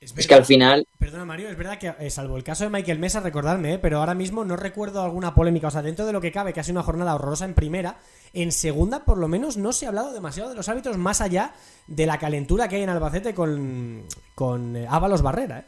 Es, 0.00 0.26
que 0.26 0.34
al 0.34 0.46
final. 0.46 0.86
Perdona, 0.98 1.26
Mario, 1.26 1.50
es 1.50 1.58
verdad 1.58 1.78
que, 1.78 1.92
eh, 1.98 2.08
salvo 2.08 2.38
el 2.38 2.42
caso 2.42 2.64
de 2.64 2.70
Michael 2.70 2.98
Mesa, 2.98 3.20
recordarme, 3.20 3.74
eh, 3.74 3.78
pero 3.78 3.98
ahora 3.98 4.14
mismo 4.14 4.46
no 4.46 4.56
recuerdo 4.56 5.02
alguna 5.02 5.34
polémica. 5.34 5.68
O 5.68 5.70
sea, 5.70 5.82
dentro 5.82 6.06
de 6.06 6.14
lo 6.14 6.22
que 6.22 6.32
cabe, 6.32 6.54
que 6.54 6.60
ha 6.60 6.64
sido 6.64 6.78
una 6.78 6.84
jornada 6.84 7.14
horrorosa 7.14 7.44
en 7.44 7.52
primera, 7.52 7.98
en 8.32 8.50
segunda, 8.50 9.04
por 9.04 9.18
lo 9.18 9.28
menos, 9.28 9.58
no 9.58 9.74
se 9.74 9.84
ha 9.84 9.90
hablado 9.90 10.14
demasiado 10.14 10.48
de 10.48 10.56
los 10.56 10.70
árbitros 10.70 10.96
más 10.96 11.20
allá 11.20 11.52
de 11.86 12.06
la 12.06 12.18
calentura 12.18 12.66
que 12.66 12.76
hay 12.76 12.82
en 12.82 12.88
Albacete 12.88 13.34
con, 13.34 14.06
con 14.34 14.74
eh, 14.74 14.86
Ábalos 14.88 15.20
Barrera. 15.20 15.66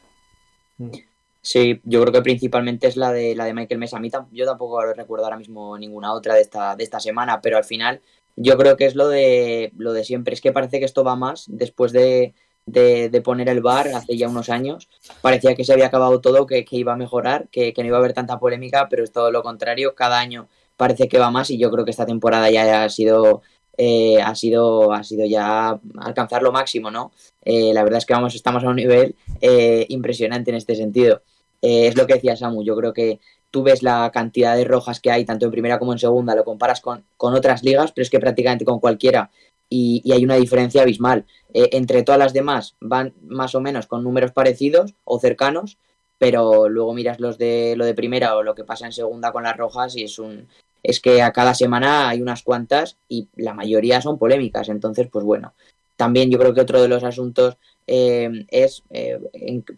Sí, 1.42 1.82
yo 1.84 2.00
creo 2.00 2.12
que 2.14 2.22
principalmente 2.22 2.86
es 2.86 2.96
la 2.96 3.12
de 3.12 3.34
la 3.34 3.44
de 3.44 3.52
Michael 3.52 3.80
Mesa. 3.80 3.98
A 3.98 4.00
mí 4.00 4.10
yo 4.30 4.46
tampoco 4.46 4.82
recuerdo 4.94 5.26
ahora 5.26 5.36
mismo 5.36 5.76
ninguna 5.76 6.14
otra 6.14 6.34
de 6.34 6.40
esta, 6.40 6.74
de 6.74 6.84
esta 6.84 7.00
semana, 7.00 7.42
pero 7.42 7.58
al 7.58 7.64
final 7.64 8.00
yo 8.36 8.56
creo 8.56 8.78
que 8.78 8.86
es 8.86 8.94
lo 8.94 9.08
de 9.08 9.72
lo 9.76 9.92
de 9.92 10.04
siempre. 10.04 10.32
Es 10.32 10.40
que 10.40 10.52
parece 10.52 10.78
que 10.78 10.86
esto 10.86 11.04
va 11.04 11.16
más 11.16 11.44
después 11.48 11.92
de 11.92 12.32
de, 12.66 13.22
poner 13.24 13.48
el 13.48 13.60
bar 13.60 13.88
hace 13.88 14.16
ya 14.16 14.28
unos 14.28 14.48
años. 14.48 14.88
Parecía 15.20 15.54
que 15.54 15.64
se 15.64 15.72
había 15.72 15.86
acabado 15.86 16.20
todo, 16.20 16.46
que, 16.46 16.64
iba 16.70 16.92
a 16.92 16.96
mejorar, 16.96 17.48
que, 17.50 17.74
no 17.76 17.84
iba 17.84 17.96
a 17.96 18.00
haber 18.00 18.12
tanta 18.12 18.38
polémica, 18.38 18.88
pero 18.88 19.04
es 19.04 19.12
todo 19.12 19.30
lo 19.30 19.42
contrario. 19.42 19.94
Cada 19.94 20.18
año 20.18 20.48
parece 20.76 21.08
que 21.08 21.18
va 21.18 21.30
más 21.30 21.50
y 21.50 21.58
yo 21.58 21.70
creo 21.70 21.84
que 21.84 21.90
esta 21.90 22.06
temporada 22.06 22.50
ya 22.50 22.84
ha 22.84 22.88
sido, 22.88 23.42
eh, 23.76 24.20
ha 24.22 24.34
sido, 24.34 24.92
ha 24.92 25.04
sido 25.04 25.26
ya 25.26 25.78
alcanzar 25.98 26.42
lo 26.42 26.52
máximo, 26.52 26.90
¿no? 26.90 27.12
Eh, 27.44 27.72
la 27.74 27.82
verdad 27.82 27.98
es 27.98 28.06
que 28.06 28.14
vamos, 28.14 28.34
estamos 28.34 28.64
a 28.64 28.68
un 28.68 28.76
nivel 28.76 29.14
eh, 29.40 29.86
impresionante 29.88 30.50
en 30.50 30.56
este 30.56 30.74
sentido. 30.76 31.22
es 31.60 31.96
lo 31.96 32.06
que 32.06 32.14
decía 32.14 32.36
Samu, 32.36 32.64
yo 32.64 32.76
creo 32.76 32.92
que 32.92 33.20
tú 33.52 33.62
ves 33.62 33.82
la 33.82 34.10
cantidad 34.12 34.56
de 34.56 34.64
rojas 34.64 34.98
que 34.98 35.10
hay, 35.10 35.24
tanto 35.24 35.44
en 35.44 35.52
primera 35.52 35.78
como 35.78 35.92
en 35.92 35.98
segunda, 35.98 36.34
lo 36.34 36.44
comparas 36.44 36.80
con, 36.80 37.04
con 37.16 37.34
otras 37.34 37.62
ligas, 37.62 37.92
pero 37.92 38.02
es 38.02 38.10
que 38.10 38.18
prácticamente 38.18 38.64
con 38.64 38.80
cualquiera 38.80 39.30
y, 39.72 40.12
hay 40.12 40.24
una 40.24 40.36
diferencia 40.36 40.82
abismal. 40.82 41.24
Eh, 41.54 41.70
entre 41.72 42.02
todas 42.02 42.18
las 42.18 42.32
demás 42.32 42.76
van 42.80 43.14
más 43.26 43.54
o 43.54 43.60
menos 43.60 43.86
con 43.86 44.04
números 44.04 44.32
parecidos 44.32 44.94
o 45.04 45.18
cercanos, 45.18 45.78
pero 46.18 46.68
luego 46.68 46.94
miras 46.94 47.20
los 47.20 47.38
de 47.38 47.74
lo 47.76 47.84
de 47.84 47.94
primera 47.94 48.36
o 48.36 48.42
lo 48.42 48.54
que 48.54 48.64
pasa 48.64 48.86
en 48.86 48.92
segunda 48.92 49.32
con 49.32 49.42
las 49.42 49.56
rojas 49.56 49.96
y 49.96 50.04
es 50.04 50.18
un 50.18 50.46
es 50.82 51.00
que 51.00 51.22
a 51.22 51.32
cada 51.32 51.54
semana 51.54 52.08
hay 52.08 52.20
unas 52.20 52.42
cuantas 52.42 52.96
y 53.08 53.28
la 53.36 53.54
mayoría 53.54 54.00
son 54.00 54.18
polémicas. 54.18 54.68
Entonces, 54.68 55.08
pues 55.10 55.24
bueno, 55.24 55.52
también 55.96 56.30
yo 56.30 56.38
creo 56.38 56.54
que 56.54 56.60
otro 56.60 56.82
de 56.82 56.88
los 56.88 57.04
asuntos 57.04 57.56
eh, 57.86 58.46
es 58.48 58.82
eh, 58.90 59.20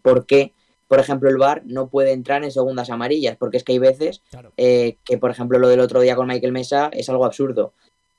por 0.02 0.24
qué, 0.24 0.52
por 0.88 1.00
ejemplo, 1.00 1.28
el 1.28 1.36
VAR 1.36 1.62
no 1.66 1.88
puede 1.88 2.12
entrar 2.12 2.42
en 2.42 2.50
segundas 2.50 2.88
amarillas, 2.90 3.36
porque 3.36 3.58
es 3.58 3.64
que 3.64 3.72
hay 3.72 3.78
veces 3.78 4.22
eh, 4.56 4.96
que, 5.04 5.18
por 5.18 5.30
ejemplo, 5.30 5.58
lo 5.58 5.68
del 5.68 5.80
otro 5.80 6.00
día 6.00 6.16
con 6.16 6.26
Michael 6.26 6.52
Mesa 6.52 6.90
es 6.92 7.08
algo 7.08 7.26
absurdo. 7.26 7.72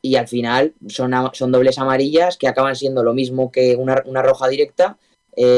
Y 0.06 0.18
al 0.18 0.28
final 0.28 0.74
son, 0.88 1.14
son 1.34 1.52
dobles 1.52 1.80
amarillas 1.80 2.38
que 2.38 2.48
acaban 2.48 2.76
siendo 2.76 3.04
lo 3.04 3.14
mismo 3.14 3.52
que 3.52 3.76
una, 3.76 4.04
una 4.06 4.22
roja 4.22 4.48
directa. 4.48 4.98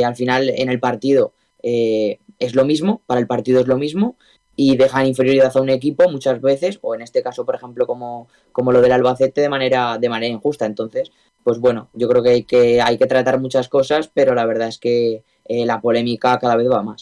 al 0.05 0.15
final, 0.15 0.49
en 0.49 0.69
el 0.69 0.79
partido 0.79 1.33
es 1.61 2.55
lo 2.55 2.65
mismo, 2.65 3.01
para 3.05 3.19
el 3.19 3.27
partido 3.27 3.59
es 3.59 3.67
lo 3.67 3.77
mismo, 3.77 4.15
y 4.55 4.75
dejan 4.75 5.05
inferioridad 5.05 5.55
a 5.55 5.61
un 5.61 5.69
equipo 5.69 6.09
muchas 6.09 6.41
veces, 6.41 6.79
o 6.81 6.95
en 6.95 7.01
este 7.01 7.21
caso, 7.21 7.45
por 7.45 7.55
ejemplo, 7.55 7.85
como, 7.85 8.27
como 8.51 8.71
lo 8.71 8.81
del 8.81 8.91
Albacete, 8.91 9.41
de 9.41 9.49
manera, 9.49 9.99
de 9.99 10.09
manera 10.09 10.33
injusta. 10.33 10.65
Entonces, 10.65 11.11
pues 11.43 11.59
bueno, 11.59 11.89
yo 11.93 12.09
creo 12.09 12.23
que 12.23 12.29
hay 12.29 12.43
que, 12.43 12.81
hay 12.81 12.97
que 12.97 13.05
tratar 13.05 13.39
muchas 13.39 13.69
cosas, 13.69 14.09
pero 14.11 14.33
la 14.33 14.45
verdad 14.45 14.67
es 14.67 14.79
que 14.79 15.23
eh, 15.45 15.65
la 15.65 15.79
polémica 15.79 16.39
cada 16.39 16.55
vez 16.55 16.67
va 16.69 16.81
más. 16.81 17.01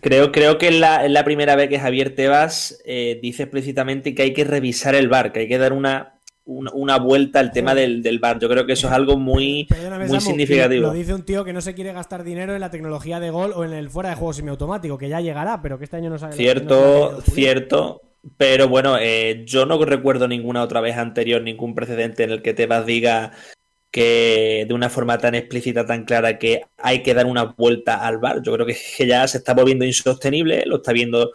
creo, 0.00 0.32
creo 0.32 0.56
que 0.56 0.68
es 0.68 0.80
la, 0.80 1.06
la, 1.06 1.24
primera 1.24 1.56
vez 1.56 1.68
que 1.68 1.78
Javier 1.78 2.14
Tebas 2.14 2.80
eh, 2.86 3.18
dice 3.22 3.44
explícitamente 3.44 4.14
que 4.14 4.22
hay 4.22 4.32
que 4.32 4.44
revisar 4.44 4.94
el 4.94 5.08
bar, 5.08 5.30
que 5.32 5.40
hay 5.40 5.48
que 5.48 5.58
dar 5.58 5.74
una, 5.74 6.13
una, 6.46 6.98
vuelta 6.98 7.40
al 7.40 7.52
tema 7.52 7.74
del, 7.74 8.02
del, 8.02 8.18
bar. 8.18 8.38
Yo 8.38 8.48
creo 8.48 8.66
que 8.66 8.74
eso 8.74 8.88
es 8.88 8.92
algo 8.92 9.18
muy, 9.18 9.66
muy 10.08 10.20
significativo. 10.20 10.88
Lo 10.88 10.92
dice 10.92 11.14
un 11.14 11.24
tío 11.24 11.44
que 11.44 11.52
no 11.52 11.60
se 11.60 11.74
quiere 11.74 11.92
gastar 11.92 12.24
dinero 12.24 12.54
en 12.54 12.60
la 12.60 12.70
tecnología 12.70 13.20
de 13.20 13.30
gol 13.30 13.52
o 13.54 13.64
en 13.64 13.72
el 13.72 13.90
fuera 13.90 14.10
de 14.10 14.16
juego 14.16 14.32
semiautomático, 14.32 14.98
que 14.98 15.08
ya 15.08 15.20
llegará, 15.20 15.62
pero 15.62 15.78
que 15.78 15.84
este 15.84 15.96
año 15.96 16.10
no 16.10 16.18
sabe. 16.18 16.36
Cierto, 16.36 17.20
cierto. 17.22 18.02
Pero 18.36 18.68
bueno, 18.68 18.96
eh, 18.98 19.44
yo 19.46 19.66
no 19.66 19.82
recuerdo 19.84 20.28
ninguna 20.28 20.62
otra 20.62 20.80
vez 20.80 20.96
anterior, 20.96 21.42
ningún 21.42 21.74
precedente 21.74 22.24
en 22.24 22.30
el 22.30 22.42
que 22.42 22.54
Tebas 22.54 22.86
diga 22.86 23.32
que 23.90 24.64
de 24.66 24.74
una 24.74 24.90
forma 24.90 25.18
tan 25.18 25.34
explícita, 25.34 25.86
tan 25.86 26.04
clara, 26.04 26.38
que 26.38 26.62
hay 26.78 27.02
que 27.02 27.14
dar 27.14 27.26
una 27.26 27.44
vuelta 27.44 28.04
al 28.04 28.18
bar. 28.18 28.42
Yo 28.42 28.52
creo 28.54 28.66
que, 28.66 28.76
que 28.96 29.06
ya 29.06 29.26
se 29.28 29.38
está 29.38 29.54
volviendo 29.54 29.84
insostenible, 29.84 30.64
lo 30.66 30.76
está 30.76 30.92
viendo 30.92 31.32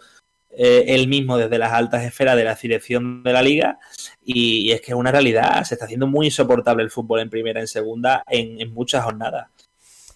eh, 0.52 0.84
él 0.88 1.06
mismo 1.06 1.38
desde 1.38 1.58
las 1.58 1.72
altas 1.72 2.04
esferas 2.04 2.36
de 2.36 2.42
la 2.42 2.56
dirección 2.56 3.22
de 3.22 3.32
la 3.32 3.40
liga 3.40 3.78
y, 4.24 4.72
es 4.72 4.80
que 4.80 4.90
es 4.90 4.96
una 4.96 5.12
realidad, 5.12 5.62
se 5.64 5.74
está 5.74 5.84
haciendo 5.84 6.08
muy 6.08 6.26
insoportable 6.26 6.82
el 6.82 6.90
fútbol 6.90 7.20
en 7.20 7.30
primera, 7.30 7.60
en 7.60 7.68
segunda, 7.68 8.24
en, 8.28 8.72
muchas 8.72 9.04
jornadas. 9.04 9.48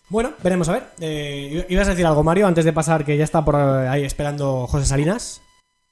Bueno, 0.09 0.35
veremos 0.43 0.69
a 0.69 0.73
ver. 0.73 0.83
Eh, 1.01 1.67
¿Ibas 1.69 1.87
a 1.87 1.91
decir 1.93 2.05
algo, 2.05 2.23
Mario, 2.23 2.47
antes 2.47 2.65
de 2.65 2.73
pasar 2.73 3.05
que 3.05 3.17
ya 3.17 3.25
está 3.25 3.45
por 3.45 3.57
ahí 3.57 4.05
esperando 4.05 4.67
José 4.67 4.87
Salinas? 4.87 5.41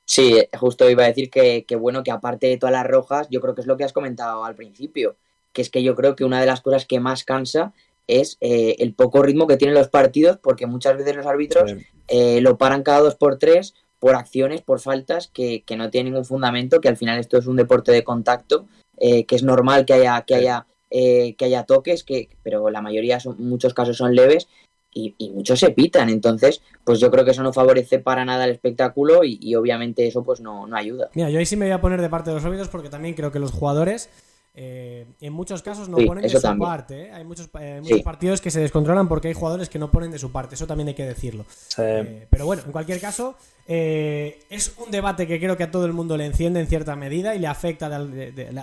Sí, 0.04 0.36
justo 0.58 0.90
iba 0.90 1.04
a 1.04 1.08
decir 1.08 1.30
que, 1.30 1.64
bueno, 1.76 2.02
que 2.02 2.10
aparte 2.10 2.48
de 2.48 2.58
todas 2.58 2.72
las 2.72 2.86
rojas, 2.86 3.28
yo 3.30 3.40
creo 3.40 3.54
que 3.54 3.60
es 3.60 3.66
lo 3.66 3.76
que 3.76 3.84
has 3.84 3.92
comentado 3.92 4.44
al 4.44 4.56
principio, 4.56 5.16
que 5.52 5.62
es 5.62 5.70
que 5.70 5.82
yo 5.82 5.94
creo 5.94 6.16
que 6.16 6.24
una 6.24 6.40
de 6.40 6.46
las 6.46 6.60
cosas 6.60 6.84
que 6.84 7.00
más 7.00 7.24
cansa 7.24 7.72
es 8.08 8.36
eh, 8.40 8.76
el 8.80 8.92
poco 8.92 9.22
ritmo 9.22 9.46
que 9.46 9.56
tienen 9.56 9.74
los 9.74 9.88
partidos, 9.88 10.38
porque 10.42 10.66
muchas 10.66 10.96
veces 10.96 11.16
los 11.16 11.26
árbitros 11.26 11.72
lo 12.10 12.58
paran 12.58 12.82
cada 12.82 13.00
dos 13.00 13.14
por 13.14 13.38
tres 13.38 13.74
por 14.02 14.16
acciones, 14.16 14.62
por 14.62 14.80
faltas 14.80 15.28
que, 15.28 15.62
no 15.76 15.88
tienen 15.88 16.12
ningún 16.12 16.24
fundamento, 16.24 16.80
que 16.80 16.88
al 16.88 16.96
final 16.96 17.20
esto 17.20 17.38
es 17.38 17.46
un 17.46 17.54
deporte 17.54 17.92
de 17.92 18.02
contacto, 18.02 18.66
eh, 18.98 19.26
que 19.26 19.36
es 19.36 19.44
normal 19.44 19.86
que 19.86 19.92
haya, 19.92 20.20
que 20.22 20.34
haya, 20.34 20.66
eh, 20.90 21.36
que 21.36 21.44
haya 21.44 21.62
toques, 21.62 22.02
que, 22.02 22.28
pero 22.42 22.68
la 22.68 22.82
mayoría, 22.82 23.20
son, 23.20 23.36
muchos 23.38 23.74
casos 23.74 23.96
son 23.96 24.16
leves 24.16 24.48
y, 24.92 25.14
muchos 25.32 25.60
se 25.60 25.70
pitan. 25.70 26.08
Entonces, 26.08 26.62
pues 26.82 26.98
yo 26.98 27.12
creo 27.12 27.24
que 27.24 27.30
eso 27.30 27.44
no 27.44 27.52
favorece 27.52 28.00
para 28.00 28.24
nada 28.24 28.44
el 28.44 28.50
espectáculo 28.50 29.20
y, 29.22 29.54
obviamente 29.54 30.04
eso 30.04 30.24
pues 30.24 30.40
no, 30.40 30.66
no 30.66 30.76
ayuda. 30.76 31.08
Mira, 31.14 31.30
yo 31.30 31.38
ahí 31.38 31.46
sí 31.46 31.54
me 31.54 31.66
voy 31.66 31.72
a 31.72 31.80
poner 31.80 32.00
de 32.00 32.10
parte 32.10 32.30
de 32.30 32.34
los 32.34 32.44
árbitros 32.44 32.70
porque 32.70 32.88
también 32.88 33.14
creo 33.14 33.30
que 33.30 33.38
los 33.38 33.52
jugadores 33.52 34.10
eh, 34.54 35.06
en 35.22 35.32
muchos 35.32 35.62
casos 35.62 35.88
no 35.88 35.96
ponen 35.96 36.24
de 36.24 36.28
su 36.28 36.58
parte. 36.58 37.04
¿eh? 37.04 37.12
Hay 37.12 37.24
muchos, 37.24 37.48
eh, 37.58 37.80
muchos 37.82 38.02
partidos 38.02 38.42
que 38.42 38.50
se 38.50 38.60
descontrolan 38.60 39.08
porque 39.08 39.28
hay 39.28 39.34
jugadores 39.34 39.70
que 39.70 39.78
no 39.78 39.90
ponen 39.90 40.10
de 40.10 40.18
su 40.18 40.30
parte. 40.30 40.56
Eso 40.56 40.66
también 40.66 40.88
hay 40.88 40.94
que 40.94 41.06
decirlo. 41.06 41.46
pero 41.76 42.44
bueno, 42.44 42.62
en 42.66 42.72
cualquier 42.72 43.00
caso, 43.00 43.36
es 43.66 44.74
un 44.76 44.90
debate 44.90 45.26
que 45.26 45.38
creo 45.38 45.56
que 45.56 45.64
a 45.64 45.70
todo 45.70 45.86
el 45.86 45.94
mundo 45.94 46.16
le 46.16 46.26
enciende 46.26 46.60
en 46.60 46.66
cierta 46.66 46.96
medida 46.96 47.34
y 47.34 47.38
le 47.38 47.46
afecta 47.46 47.88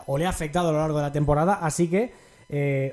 o 0.06 0.18
le 0.18 0.26
ha 0.26 0.30
afectado 0.30 0.70
a 0.70 0.72
lo 0.72 0.78
largo 0.78 0.98
de 0.98 1.04
la 1.04 1.12
temporada. 1.12 1.56
Así 1.56 1.90
que 1.90 2.14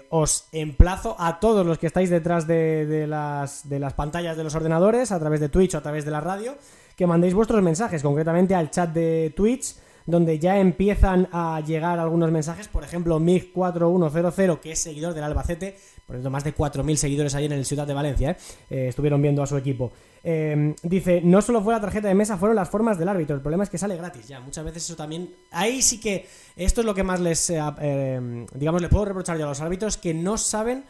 os 0.09 0.49
emplazo 0.53 1.17
a 1.19 1.39
todos 1.39 1.67
los 1.67 1.79
que 1.79 1.89
estáis 1.89 2.09
detrás 2.09 2.47
de, 2.47 3.07
las, 3.07 3.69
de 3.69 3.79
las 3.79 3.93
pantallas 3.93 4.39
de 4.39 4.45
los 4.45 4.55
ordenadores, 4.55 5.13
a 5.13 5.19
través 5.19 5.41
de 5.41 5.51
Twitch 5.51 5.75
o 5.75 5.79
a 5.79 5.83
través 5.83 6.07
de 6.07 6.11
la 6.11 6.21
radio, 6.23 6.57
que 6.97 7.07
mandéis 7.07 7.35
vuestros 7.35 7.63
mensajes, 7.63 8.03
concretamente 8.03 8.55
al 8.55 8.71
chat 8.71 8.91
de 8.91 9.35
Twitch 9.37 9.75
donde 10.07 10.39
ya 10.39 10.59
empiezan 10.59 11.29
a 11.33 11.61
llegar 11.61 11.99
algunos 11.99 12.31
mensajes. 12.31 12.69
Por 12.69 12.85
ejemplo, 12.85 13.19
MIG4100, 13.21 14.61
que 14.61 14.73
es 14.73 14.79
seguidor 14.79 15.15
del 15.15 15.25
Albacete, 15.25 15.77
por 16.07 16.17
ejemplo, 16.17 16.31
más 16.31 16.45
de 16.45 16.55
4.000 16.55 16.97
seguidores 16.97 17.35
ayer 17.35 17.53
en 17.53 17.59
el 17.59 17.65
Ciudad 17.65 17.87
de 17.87 17.95
Valencia, 17.95 18.31
¿eh? 18.31 18.37
Eh, 18.71 18.89
estuvieron 18.89 19.21
viendo 19.21 19.43
a 19.43 19.47
su 19.47 19.57
equipo. 19.57 19.93
Em, 20.23 20.75
dice, 20.83 21.21
no 21.23 21.43
solo 21.43 21.63
fue 21.63 21.75
la 21.75 21.81
tarjeta 21.81 22.09
de 22.09 22.15
mesa, 22.15 22.37
fueron 22.37 22.57
las 22.57 22.71
formas 22.71 22.99
del 22.99 23.09
árbitro. 23.09 23.35
El 23.35 23.43
problema 23.43 23.65
es 23.65 23.71
que 23.71 23.79
sale 23.79 23.97
gratis, 23.97 24.29
ya. 24.29 24.41
Muchas 24.41 24.65
veces 24.65 24.85
eso 24.85 24.97
también... 24.97 25.35
Ahí 25.51 25.83
sí 25.83 26.01
que... 26.01 26.27
Esto 26.57 26.81
es 26.81 26.85
lo 26.87 26.95
que 26.95 27.03
más 27.03 27.21
les... 27.21 27.51
Eh, 27.51 28.47
digamos, 28.55 28.81
le 28.81 28.89
puedo 28.89 29.05
reprochar 29.05 29.39
yo 29.39 29.45
a 29.45 29.49
los 29.49 29.61
árbitros, 29.61 29.97
que 29.97 30.15
no 30.15 30.39
saben 30.39 30.85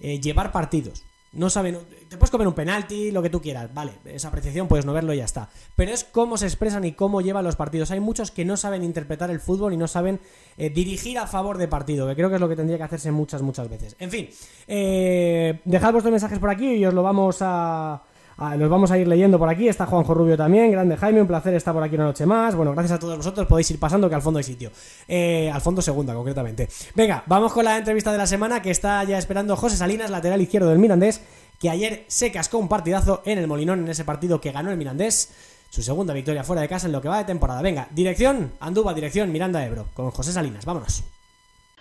llevar 0.00 0.50
partidos 0.50 1.04
no 1.32 1.48
saben, 1.48 1.78
te 2.08 2.16
puedes 2.16 2.30
comer 2.30 2.46
un 2.46 2.54
penalti, 2.54 3.10
lo 3.10 3.22
que 3.22 3.30
tú 3.30 3.40
quieras, 3.40 3.72
vale, 3.72 3.92
esa 4.04 4.28
apreciación 4.28 4.68
puedes 4.68 4.84
no 4.84 4.92
verlo 4.92 5.14
y 5.14 5.18
ya 5.18 5.24
está. 5.24 5.48
Pero 5.74 5.92
es 5.92 6.04
cómo 6.04 6.36
se 6.36 6.46
expresan 6.46 6.84
y 6.84 6.92
cómo 6.92 7.20
llevan 7.20 7.44
los 7.44 7.56
partidos. 7.56 7.90
Hay 7.90 8.00
muchos 8.00 8.30
que 8.30 8.44
no 8.44 8.56
saben 8.56 8.84
interpretar 8.84 9.30
el 9.30 9.40
fútbol 9.40 9.72
y 9.72 9.76
no 9.76 9.88
saben 9.88 10.20
eh, 10.58 10.68
dirigir 10.68 11.18
a 11.18 11.26
favor 11.26 11.56
de 11.56 11.68
partido, 11.68 12.06
que 12.06 12.14
creo 12.14 12.28
que 12.28 12.34
es 12.34 12.40
lo 12.40 12.48
que 12.48 12.56
tendría 12.56 12.76
que 12.76 12.84
hacerse 12.84 13.10
muchas, 13.12 13.40
muchas 13.40 13.68
veces. 13.68 13.96
En 13.98 14.10
fin, 14.10 14.28
eh, 14.66 15.60
dejad 15.64 15.92
vuestros 15.92 16.12
mensajes 16.12 16.38
por 16.38 16.50
aquí 16.50 16.74
y 16.74 16.84
os 16.84 16.92
lo 16.92 17.02
vamos 17.02 17.38
a 17.40 18.02
Ah, 18.38 18.56
los 18.56 18.68
vamos 18.70 18.90
a 18.90 18.98
ir 18.98 19.06
leyendo 19.06 19.38
por 19.38 19.48
aquí. 19.48 19.68
Está 19.68 19.86
Juanjo 19.86 20.14
Rubio 20.14 20.36
también. 20.36 20.70
Grande 20.70 20.96
Jaime, 20.96 21.20
un 21.20 21.26
placer 21.26 21.54
estar 21.54 21.74
por 21.74 21.82
aquí 21.82 21.94
una 21.94 22.04
noche 22.04 22.26
más. 22.26 22.54
Bueno, 22.54 22.72
gracias 22.72 22.92
a 22.92 22.98
todos 22.98 23.16
vosotros. 23.16 23.46
Podéis 23.46 23.70
ir 23.70 23.78
pasando 23.78 24.08
que 24.08 24.14
al 24.14 24.22
fondo 24.22 24.38
hay 24.38 24.44
sitio. 24.44 24.70
Eh, 25.06 25.50
al 25.52 25.60
fondo 25.60 25.82
segunda, 25.82 26.14
concretamente. 26.14 26.68
Venga, 26.94 27.22
vamos 27.26 27.52
con 27.52 27.64
la 27.64 27.78
entrevista 27.78 28.10
de 28.12 28.18
la 28.18 28.26
semana 28.26 28.62
que 28.62 28.70
está 28.70 29.04
ya 29.04 29.18
esperando 29.18 29.56
José 29.56 29.76
Salinas, 29.76 30.10
lateral 30.10 30.40
izquierdo 30.40 30.68
del 30.70 30.78
Mirandés, 30.78 31.22
que 31.60 31.70
ayer 31.70 32.04
se 32.08 32.32
cascó 32.32 32.58
un 32.58 32.68
partidazo 32.68 33.22
en 33.24 33.38
el 33.38 33.46
Molinón 33.46 33.80
en 33.80 33.88
ese 33.88 34.04
partido 34.04 34.40
que 34.40 34.52
ganó 34.52 34.70
el 34.70 34.76
Mirandés. 34.76 35.32
Su 35.70 35.82
segunda 35.82 36.12
victoria 36.12 36.44
fuera 36.44 36.60
de 36.62 36.68
casa 36.68 36.86
en 36.86 36.92
lo 36.92 37.00
que 37.00 37.08
va 37.08 37.18
de 37.18 37.24
temporada. 37.24 37.62
Venga, 37.62 37.88
dirección 37.90 38.52
Anduba, 38.60 38.92
dirección 38.92 39.32
Miranda 39.32 39.64
Ebro, 39.64 39.86
con 39.94 40.10
José 40.10 40.32
Salinas. 40.32 40.66
Vámonos. 40.66 41.02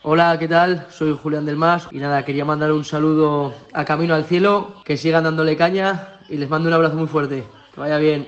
Hola, 0.04 0.40
¿qué 0.40 0.48
tal? 0.48 0.88
Soy 0.90 1.16
Julián 1.22 1.46
del 1.46 1.58
Mas 1.58 1.88
y 1.92 2.00
nada, 2.00 2.26
quería 2.26 2.44
mandar 2.44 2.72
un 2.72 2.84
saludo 2.84 3.54
a 3.72 3.86
Camino 3.86 4.16
al 4.16 4.26
Cielo, 4.26 4.82
que 4.84 4.98
sigan 4.98 5.26
dándole 5.26 5.56
caña 5.56 6.21
y 6.32 6.38
les 6.38 6.50
mando 6.50 6.70
un 6.70 6.74
abrazo 6.74 6.96
muy 6.96 7.08
fuerte. 7.08 7.44
Que 7.74 7.80
vaya 7.80 7.98
bien. 7.98 8.28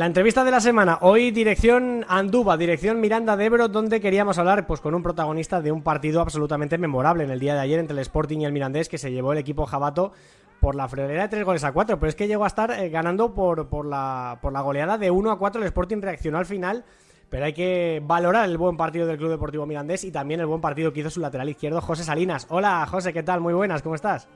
La 0.00 0.06
entrevista 0.06 0.44
de 0.44 0.50
la 0.50 0.62
semana. 0.62 0.96
Hoy 1.02 1.30
dirección 1.30 2.06
Anduba, 2.08 2.56
dirección 2.56 3.02
Miranda 3.02 3.36
de 3.36 3.44
Ebro, 3.44 3.68
donde 3.68 4.00
queríamos 4.00 4.38
hablar 4.38 4.66
pues 4.66 4.80
con 4.80 4.94
un 4.94 5.02
protagonista 5.02 5.60
de 5.60 5.72
un 5.72 5.82
partido 5.82 6.22
absolutamente 6.22 6.78
memorable 6.78 7.22
en 7.22 7.30
el 7.30 7.38
día 7.38 7.52
de 7.52 7.60
ayer 7.60 7.78
entre 7.78 7.92
el 7.92 7.98
Sporting 7.98 8.38
y 8.38 8.46
el 8.46 8.52
Mirandés 8.52 8.88
que 8.88 8.96
se 8.96 9.12
llevó 9.12 9.34
el 9.34 9.38
equipo 9.38 9.66
Jabato 9.66 10.12
por 10.58 10.74
la 10.74 10.88
friolera 10.88 11.24
de 11.24 11.28
3 11.28 11.44
goles 11.44 11.64
a 11.64 11.72
4, 11.72 12.00
pero 12.00 12.08
es 12.08 12.16
que 12.16 12.26
llegó 12.26 12.44
a 12.44 12.46
estar 12.46 12.70
eh, 12.70 12.88
ganando 12.88 13.34
por, 13.34 13.68
por, 13.68 13.84
la, 13.84 14.38
por 14.40 14.54
la 14.54 14.62
goleada 14.62 14.96
de 14.96 15.10
1 15.10 15.32
a 15.32 15.38
4. 15.38 15.60
El 15.60 15.66
Sporting 15.66 16.00
reaccionó 16.00 16.38
al 16.38 16.46
final, 16.46 16.82
pero 17.28 17.44
hay 17.44 17.52
que 17.52 18.00
valorar 18.02 18.48
el 18.48 18.56
buen 18.56 18.78
partido 18.78 19.06
del 19.06 19.18
Club 19.18 19.28
Deportivo 19.28 19.66
Mirandés 19.66 20.04
y 20.04 20.10
también 20.10 20.40
el 20.40 20.46
buen 20.46 20.62
partido 20.62 20.94
que 20.94 21.00
hizo 21.00 21.10
su 21.10 21.20
lateral 21.20 21.50
izquierdo, 21.50 21.82
José 21.82 22.04
Salinas. 22.04 22.46
Hola, 22.48 22.86
José, 22.86 23.12
¿qué 23.12 23.22
tal? 23.22 23.42
Muy 23.42 23.52
buenas, 23.52 23.82
¿cómo 23.82 23.96
estás? 23.96 24.28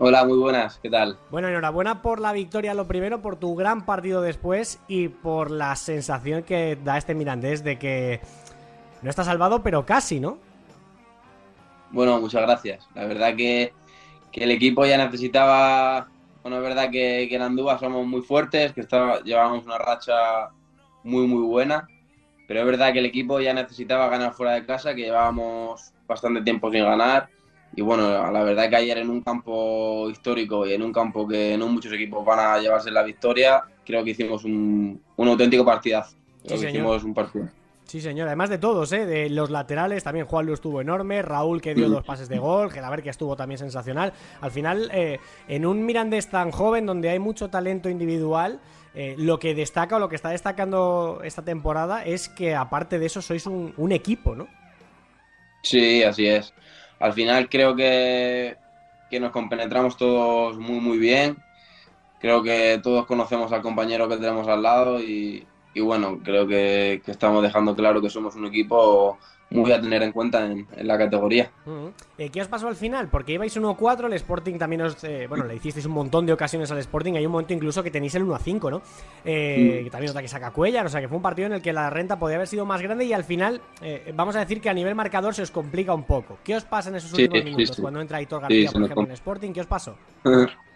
Hola, 0.00 0.24
muy 0.24 0.38
buenas, 0.38 0.78
¿qué 0.80 0.88
tal? 0.88 1.18
Bueno, 1.28 1.48
enhorabuena 1.48 2.02
por 2.02 2.20
la 2.20 2.32
victoria, 2.32 2.72
lo 2.72 2.86
primero, 2.86 3.20
por 3.20 3.34
tu 3.34 3.56
gran 3.56 3.84
partido 3.84 4.22
después 4.22 4.78
y 4.86 5.08
por 5.08 5.50
la 5.50 5.74
sensación 5.74 6.44
que 6.44 6.78
da 6.84 6.98
este 6.98 7.16
Mirandés 7.16 7.64
de 7.64 7.80
que 7.80 8.20
no 9.02 9.10
está 9.10 9.24
salvado, 9.24 9.60
pero 9.64 9.84
casi, 9.84 10.20
¿no? 10.20 10.38
Bueno, 11.90 12.20
muchas 12.20 12.42
gracias. 12.42 12.88
La 12.94 13.06
verdad 13.06 13.34
que, 13.34 13.72
que 14.30 14.44
el 14.44 14.52
equipo 14.52 14.86
ya 14.86 14.98
necesitaba. 14.98 16.06
Bueno, 16.42 16.58
es 16.58 16.62
verdad 16.62 16.90
que, 16.92 17.26
que 17.28 17.34
en 17.34 17.42
Andúa 17.42 17.76
somos 17.80 18.06
muy 18.06 18.22
fuertes, 18.22 18.72
que 18.74 18.82
está, 18.82 19.20
llevamos 19.24 19.64
una 19.64 19.78
racha 19.78 20.50
muy, 21.02 21.26
muy 21.26 21.42
buena. 21.42 21.88
Pero 22.46 22.60
es 22.60 22.66
verdad 22.66 22.92
que 22.92 23.00
el 23.00 23.06
equipo 23.06 23.40
ya 23.40 23.52
necesitaba 23.52 24.08
ganar 24.08 24.32
fuera 24.32 24.52
de 24.52 24.64
casa, 24.64 24.94
que 24.94 25.02
llevábamos 25.02 25.92
bastante 26.06 26.42
tiempo 26.42 26.70
sin 26.70 26.84
ganar 26.84 27.28
y 27.74 27.82
bueno, 27.82 28.30
la 28.32 28.42
verdad 28.42 28.68
que 28.68 28.76
ayer 28.76 28.98
en 28.98 29.10
un 29.10 29.22
campo 29.22 30.08
histórico 30.10 30.66
y 30.66 30.72
en 30.72 30.82
un 30.82 30.92
campo 30.92 31.26
que 31.28 31.56
no 31.58 31.68
muchos 31.68 31.92
equipos 31.92 32.24
van 32.24 32.40
a 32.40 32.58
llevarse 32.58 32.90
la 32.90 33.02
victoria, 33.02 33.62
creo 33.84 34.02
que 34.04 34.10
hicimos 34.10 34.44
un, 34.44 35.00
un 35.16 35.28
auténtico 35.28 35.64
partidazo. 35.64 36.16
Creo 36.44 36.58
Sí, 36.58 36.64
que 36.64 36.70
señor. 36.70 36.86
hicimos 36.86 37.04
un 37.04 37.14
partido. 37.14 37.48
Sí, 37.84 38.00
señor. 38.02 38.26
Además 38.28 38.50
de 38.50 38.58
todos, 38.58 38.92
¿eh? 38.92 39.06
De 39.06 39.30
los 39.30 39.48
laterales, 39.50 40.04
también 40.04 40.26
Juan 40.26 40.44
Lu 40.44 40.52
estuvo 40.52 40.80
enorme, 40.82 41.22
Raúl 41.22 41.62
que 41.62 41.74
dio 41.74 41.88
Mm. 41.88 41.92
dos 41.92 42.04
pases 42.04 42.28
de 42.28 42.38
gol, 42.38 42.70
Gelaber 42.70 43.02
que 43.02 43.08
estuvo 43.10 43.34
también 43.36 43.58
sensacional. 43.58 44.12
Al 44.42 44.50
final, 44.50 44.90
eh, 44.92 45.20
en 45.48 45.64
un 45.64 45.86
Mirandés 45.86 46.28
tan 46.28 46.50
joven, 46.50 46.84
donde 46.84 47.08
hay 47.08 47.18
mucho 47.18 47.48
talento 47.48 47.88
individual, 47.88 48.60
eh, 48.94 49.14
lo 49.18 49.38
que 49.38 49.54
destaca 49.54 49.96
o 49.96 49.98
lo 50.00 50.08
que 50.10 50.16
está 50.16 50.30
destacando 50.30 51.20
esta 51.24 51.42
temporada 51.44 52.04
es 52.04 52.28
que 52.28 52.54
aparte 52.54 52.98
de 52.98 53.06
eso 53.06 53.22
sois 53.22 53.46
un, 53.46 53.72
un 53.78 53.92
equipo, 53.92 54.34
¿no? 54.34 54.48
Sí, 55.62 56.02
así 56.02 56.26
es. 56.26 56.52
Al 57.00 57.12
final 57.12 57.48
creo 57.48 57.76
que, 57.76 58.56
que 59.10 59.20
nos 59.20 59.30
compenetramos 59.30 59.96
todos 59.96 60.58
muy, 60.58 60.80
muy 60.80 60.98
bien. 60.98 61.36
Creo 62.20 62.42
que 62.42 62.80
todos 62.82 63.06
conocemos 63.06 63.52
al 63.52 63.62
compañero 63.62 64.08
que 64.08 64.16
tenemos 64.16 64.48
al 64.48 64.62
lado 64.62 65.00
y, 65.00 65.46
bueno, 65.80 66.18
creo 66.24 66.46
que 66.48 67.00
estamos 67.06 67.42
dejando 67.42 67.76
claro 67.76 68.02
que 68.02 68.10
somos 68.10 68.34
un 68.34 68.46
equipo 68.46 69.18
muy 69.50 69.72
a 69.72 69.80
tener 69.80 70.02
en 70.02 70.12
cuenta 70.12 70.44
en, 70.44 70.66
en 70.76 70.86
la 70.86 70.98
categoría. 70.98 71.50
Eh, 72.18 72.28
¿Qué 72.30 72.42
os 72.42 72.48
pasó 72.48 72.68
al 72.68 72.76
final? 72.76 73.08
Porque 73.08 73.32
ibais 73.32 73.56
1-4, 73.56 74.04
el 74.06 74.12
Sporting 74.12 74.58
también 74.58 74.82
os... 74.82 75.02
eh, 75.04 75.26
bueno, 75.26 75.44
le 75.44 75.54
hicisteis 75.54 75.86
un 75.86 75.92
montón 75.92 76.26
de 76.26 76.34
ocasiones 76.34 76.70
al 76.70 76.78
Sporting, 76.78 77.14
hay 77.14 77.24
un 77.24 77.32
momento 77.32 77.54
incluso 77.54 77.82
que 77.82 77.90
tenéis 77.90 78.14
el 78.14 78.26
1-5, 78.26 78.70
¿no? 78.70 78.82
Eh, 79.24 79.78
Mm. 79.80 79.84
que 79.84 79.90
también 79.90 80.10
otra 80.10 80.20
que 80.22 80.28
saca 80.28 80.50
Cuellar, 80.50 80.84
o 80.84 80.88
sea 80.90 81.00
que 81.00 81.08
fue 81.08 81.16
un 81.16 81.22
partido 81.22 81.46
en 81.46 81.54
el 81.54 81.62
que 81.62 81.72
la 81.72 81.88
renta 81.88 82.18
podía 82.18 82.36
haber 82.36 82.48
sido 82.48 82.66
más 82.66 82.82
grande 82.82 83.04
y 83.06 83.12
al 83.14 83.24
final, 83.24 83.60
eh, 83.80 84.12
vamos 84.14 84.36
a 84.36 84.40
decir 84.40 84.60
que 84.60 84.68
a 84.68 84.74
nivel 84.74 84.94
marcador 84.94 85.34
se 85.34 85.42
os 85.42 85.50
complica 85.50 85.94
un 85.94 86.04
poco. 86.04 86.38
¿Qué 86.44 86.54
os 86.54 86.64
pasa 86.64 86.90
en 86.90 86.96
esos 86.96 87.10
Sí, 87.10 87.22
últimos 87.22 87.38
sí, 87.38 87.44
minutos? 87.56 87.76
sí. 87.76 87.82
Cuando 87.82 88.00
entra 88.02 88.20
Hitor 88.20 88.42
García, 88.42 88.70
por 88.70 88.82
ejemplo, 88.82 89.04
en 89.04 89.10
el 89.10 89.14
Sporting, 89.14 89.52
¿qué 89.52 89.60
os 89.62 89.66
pasó? 89.66 89.96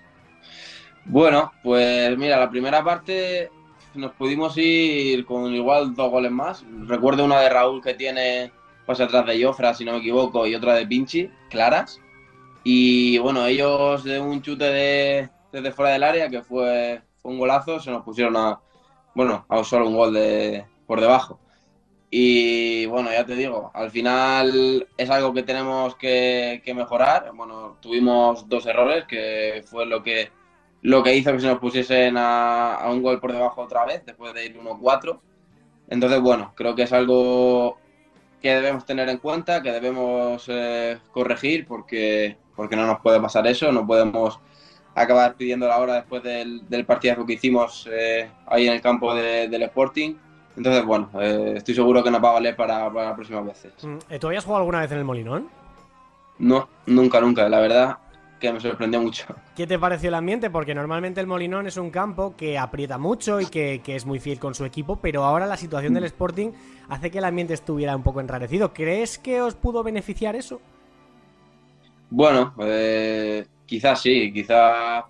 Bueno, 1.04 1.52
pues 1.62 2.16
mira, 2.16 2.38
la 2.38 2.48
primera 2.48 2.82
parte 2.84 3.50
nos 3.94 4.12
pudimos 4.12 4.56
ir 4.56 5.24
con 5.26 5.52
igual 5.52 5.94
dos 5.94 6.10
goles 6.10 6.30
más. 6.30 6.64
Recuerdo 6.86 7.24
una 7.24 7.40
de 7.40 7.48
Raúl 7.48 7.82
que 7.82 7.94
tiene 7.94 8.52
pase 8.86 9.02
atrás 9.02 9.26
de 9.26 9.42
Jofra, 9.42 9.74
si 9.74 9.84
no 9.84 9.92
me 9.92 9.98
equivoco, 9.98 10.46
y 10.46 10.54
otra 10.54 10.74
de 10.74 10.86
Pinchi, 10.86 11.30
claras. 11.50 12.00
Y 12.64 13.18
bueno, 13.18 13.46
ellos 13.46 14.04
de 14.04 14.20
un 14.20 14.42
chute 14.42 14.64
de, 14.64 15.30
desde 15.52 15.72
fuera 15.72 15.92
del 15.92 16.04
área, 16.04 16.28
que 16.28 16.42
fue, 16.42 17.02
un 17.22 17.38
golazo, 17.38 17.80
se 17.80 17.90
nos 17.90 18.02
pusieron 18.02 18.36
a, 18.36 18.60
bueno, 19.14 19.44
a 19.48 19.64
solo 19.64 19.88
un 19.88 19.96
gol 19.96 20.14
de, 20.14 20.64
por 20.86 21.00
debajo. 21.00 21.40
Y 22.10 22.86
bueno, 22.86 23.10
ya 23.10 23.24
te 23.24 23.34
digo, 23.34 23.70
al 23.74 23.90
final 23.90 24.86
es 24.98 25.10
algo 25.10 25.32
que 25.32 25.42
tenemos 25.42 25.96
que, 25.96 26.62
mejorar. 26.74 27.32
Bueno, 27.34 27.78
tuvimos 27.80 28.48
dos 28.48 28.66
errores, 28.66 29.04
que 29.06 29.64
fue 29.66 29.86
lo 29.86 30.02
que, 30.02 30.30
lo 30.82 31.02
que 31.02 31.16
hizo 31.16 31.32
que 31.32 31.40
se 31.40 31.46
nos 31.46 31.58
pusiesen 31.58 32.16
a, 32.18 32.74
a 32.74 32.90
un 32.90 33.02
gol 33.02 33.18
por 33.18 33.32
debajo 33.32 33.62
otra 33.62 33.86
vez, 33.86 34.04
después 34.04 34.34
de 34.34 34.46
ir 34.46 34.58
1-4. 34.58 35.20
Entonces, 35.88 36.20
bueno, 36.20 36.52
creo 36.54 36.74
que 36.74 36.82
es 36.82 36.92
algo 36.92 37.78
que 38.42 38.54
debemos 38.54 38.84
tener 38.84 39.08
en 39.08 39.18
cuenta, 39.18 39.62
que 39.62 39.70
debemos 39.72 40.44
eh, 40.48 40.98
corregir, 41.12 41.66
porque, 41.66 42.36
porque 42.56 42.76
no 42.76 42.86
nos 42.86 43.00
puede 43.00 43.20
pasar 43.20 43.46
eso, 43.46 43.70
no 43.72 43.86
podemos 43.86 44.40
acabar 44.94 45.34
pidiendo 45.36 45.66
la 45.68 45.78
hora 45.78 45.94
después 45.94 46.22
del, 46.22 46.68
del 46.68 46.84
partido 46.84 47.24
que 47.24 47.34
hicimos 47.34 47.88
eh, 47.90 48.28
ahí 48.46 48.66
en 48.66 48.74
el 48.74 48.80
campo 48.82 49.14
de- 49.14 49.48
del 49.48 49.62
Sporting. 49.62 50.16
Entonces, 50.56 50.84
bueno, 50.84 51.08
eh, 51.18 51.54
estoy 51.56 51.74
seguro 51.74 52.02
que 52.04 52.10
nos 52.10 52.22
va 52.22 52.30
a 52.30 52.32
valer 52.34 52.54
para, 52.56 52.92
para 52.92 53.06
las 53.06 53.14
próximas 53.14 53.46
veces. 53.46 53.72
Mm, 53.82 53.96
eh, 54.10 54.18
¿Tú 54.18 54.26
habías 54.26 54.44
jugado 54.44 54.58
alguna 54.62 54.80
vez 54.80 54.92
en 54.92 54.98
el 54.98 55.04
Molinón? 55.04 55.48
No, 56.38 56.68
nunca, 56.86 57.20
nunca, 57.20 57.48
la 57.48 57.60
verdad 57.60 57.98
que 58.42 58.52
me 58.52 58.60
sorprendió 58.60 59.00
mucho. 59.00 59.24
¿Qué 59.54 59.66
te 59.66 59.78
pareció 59.78 60.08
el 60.08 60.14
ambiente? 60.14 60.50
Porque 60.50 60.74
normalmente 60.74 61.20
el 61.20 61.28
Molinón 61.28 61.68
es 61.68 61.76
un 61.76 61.90
campo 61.90 62.34
que 62.36 62.58
aprieta 62.58 62.98
mucho 62.98 63.40
y 63.40 63.46
que, 63.46 63.80
que 63.82 63.94
es 63.94 64.04
muy 64.04 64.18
fiel 64.18 64.40
con 64.40 64.54
su 64.54 64.64
equipo, 64.64 64.96
pero 64.96 65.24
ahora 65.24 65.46
la 65.46 65.56
situación 65.56 65.94
del 65.94 66.04
Sporting 66.04 66.50
hace 66.88 67.10
que 67.10 67.18
el 67.18 67.24
ambiente 67.24 67.54
estuviera 67.54 67.94
un 67.94 68.02
poco 68.02 68.20
enrarecido. 68.20 68.74
¿Crees 68.74 69.18
que 69.18 69.40
os 69.40 69.54
pudo 69.54 69.84
beneficiar 69.84 70.34
eso? 70.34 70.60
Bueno, 72.10 72.52
eh, 72.58 73.46
quizás 73.64 74.02
sí, 74.02 74.32
quizás 74.32 75.04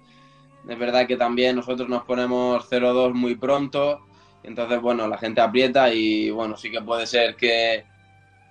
es 0.69 0.79
verdad 0.79 1.07
que 1.07 1.17
también 1.17 1.57
nosotros 1.57 1.89
nos 1.89 2.05
ponemos 2.05 2.71
0-2 2.71 3.15
muy 3.15 3.35
pronto, 3.35 4.07
entonces 4.43 4.81
bueno, 4.81 5.09
la 5.09 5.17
gente 5.17 5.41
aprieta 5.41 5.93
y 5.93 6.31
bueno, 6.31 6.57
sí 6.57 6.71
que 6.71 6.83
puede 6.83 7.07
ser 7.07 7.35
que, 7.35 7.85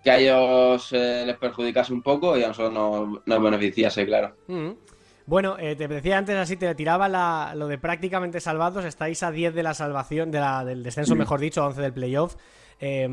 que 0.04 0.12
a 0.12 0.18
ellos 0.18 0.90
eh, 0.94 1.24
les 1.26 1.38
perjudicase 1.38 1.94
un 1.94 2.02
poco 2.02 2.38
y 2.38 2.44
a 2.44 2.48
nosotros 2.50 2.74
nos, 2.74 3.22
nos 3.26 3.44
beneficiase, 3.44 4.06
claro. 4.06 4.36
Mm. 4.48 4.72
Bueno, 5.28 5.56
eh, 5.60 5.76
te 5.76 5.88
decía 5.88 6.18
antes 6.18 6.36
así, 6.36 6.58
te 6.58 6.74
tiraba 6.76 7.08
la- 7.08 7.54
lo 7.56 7.68
de 7.68 7.78
prácticamente 7.78 8.40
salvados, 8.40 8.84
estáis 8.86 9.22
a 9.24 9.32
10 9.32 9.54
de 9.54 9.64
la 9.64 9.74
salvación, 9.74 10.32
de 10.32 10.40
la- 10.40 10.66
del 10.66 10.84
descenso, 10.84 11.16
mejor 11.16 11.40
dicho, 11.40 11.62
a 11.62 11.68
11 11.68 11.82
del 11.82 11.94
playoff. 11.94 12.36
Eh, 12.80 13.08